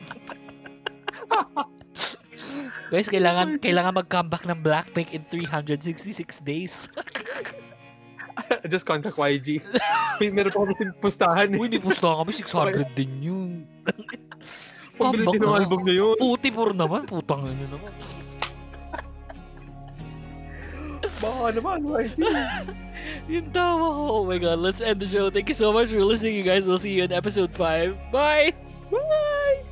Guys, 2.94 3.10
kailangan 3.10 3.58
kailangan 3.58 4.06
mag-comeback 4.06 4.46
ng 4.46 4.60
Blackpink 4.62 5.10
in 5.12 5.26
366 5.28 6.46
days. 6.46 6.88
just 8.72 8.86
contact 8.86 9.18
YG. 9.18 9.60
May 10.22 10.30
meron 10.30 10.54
pa 10.54 10.60
kami 10.64 10.74
pustahan. 11.02 11.48
Uy, 11.58 11.68
may 11.68 11.82
pusta 11.82 12.14
kami. 12.14 12.32
600 12.32 12.94
din 12.94 13.12
yun. 13.20 13.52
Pabili 14.94 15.26
din 15.34 15.42
ng 15.42 15.50
na. 15.50 15.58
album 15.58 15.82
na 15.82 15.94
yun. 15.94 16.16
Uti 16.22 16.54
puro 16.54 16.72
naman. 16.72 17.10
Putang 17.10 17.50
ina 17.50 17.66
naman. 17.66 17.92
Baka 21.24 21.56
naman, 21.56 21.88
YG. 21.88 22.20
Yung 23.32 23.48
tawa 23.56 23.88
ko. 23.96 24.02
Oh 24.12 24.24
my 24.28 24.36
god, 24.36 24.60
let's 24.60 24.84
end 24.84 25.00
the 25.00 25.08
show. 25.08 25.32
Thank 25.32 25.48
you 25.48 25.56
so 25.56 25.72
much 25.72 25.88
for 25.88 26.04
listening, 26.04 26.36
you 26.36 26.44
guys. 26.44 26.68
We'll 26.68 26.78
see 26.82 26.92
you 26.92 27.08
in 27.08 27.16
episode 27.16 27.56
5. 27.56 28.12
Bye! 28.12 28.52
Bye! 28.92 29.64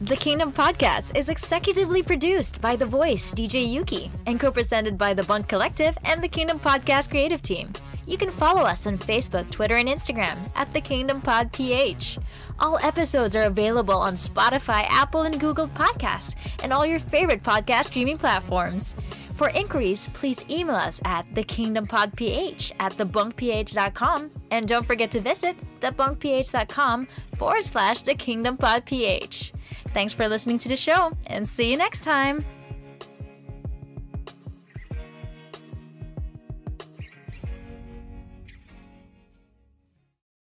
The 0.00 0.16
Kingdom 0.16 0.50
Podcast 0.50 1.14
is 1.14 1.28
executively 1.28 2.06
produced 2.06 2.60
by 2.62 2.74
The 2.74 2.86
Voice, 2.86 3.34
DJ 3.34 3.68
Yuuki, 3.68 4.08
and 4.24 4.40
co 4.40 4.50
presented 4.50 4.96
by 4.96 5.12
The 5.14 5.22
Bunk 5.22 5.46
Collective 5.46 5.98
and 6.04 6.22
the 6.22 6.28
Kingdom 6.28 6.58
Podcast 6.58 7.10
creative 7.10 7.42
team. 7.42 7.74
You 8.10 8.18
can 8.18 8.32
follow 8.32 8.62
us 8.62 8.88
on 8.88 8.98
Facebook, 8.98 9.48
Twitter, 9.52 9.76
and 9.76 9.88
Instagram 9.88 10.36
at 10.56 10.72
The 10.72 10.80
Kingdom 10.80 11.20
Pod 11.20 11.52
PH. 11.52 12.18
All 12.58 12.76
episodes 12.78 13.36
are 13.36 13.44
available 13.44 13.94
on 13.94 14.14
Spotify, 14.14 14.84
Apple, 14.88 15.22
and 15.22 15.38
Google 15.38 15.68
Podcasts, 15.68 16.34
and 16.64 16.72
all 16.72 16.84
your 16.84 16.98
favorite 16.98 17.40
podcast 17.40 17.84
streaming 17.84 18.18
platforms. 18.18 18.96
For 19.34 19.50
inquiries, 19.50 20.08
please 20.08 20.44
email 20.50 20.74
us 20.74 21.00
at 21.04 21.24
thekingdompodph 21.34 22.72
at 22.80 22.96
thebunkph.com. 22.96 24.30
And 24.50 24.66
don't 24.66 24.84
forget 24.84 25.12
to 25.12 25.20
visit 25.20 25.56
thebunkph.com 25.78 27.06
forward 27.36 27.64
slash 27.64 28.02
thekingdompodph. 28.02 29.52
Thanks 29.94 30.12
for 30.12 30.28
listening 30.28 30.58
to 30.58 30.68
the 30.68 30.76
show, 30.76 31.12
and 31.28 31.48
see 31.48 31.70
you 31.70 31.76
next 31.76 32.02
time. 32.02 32.44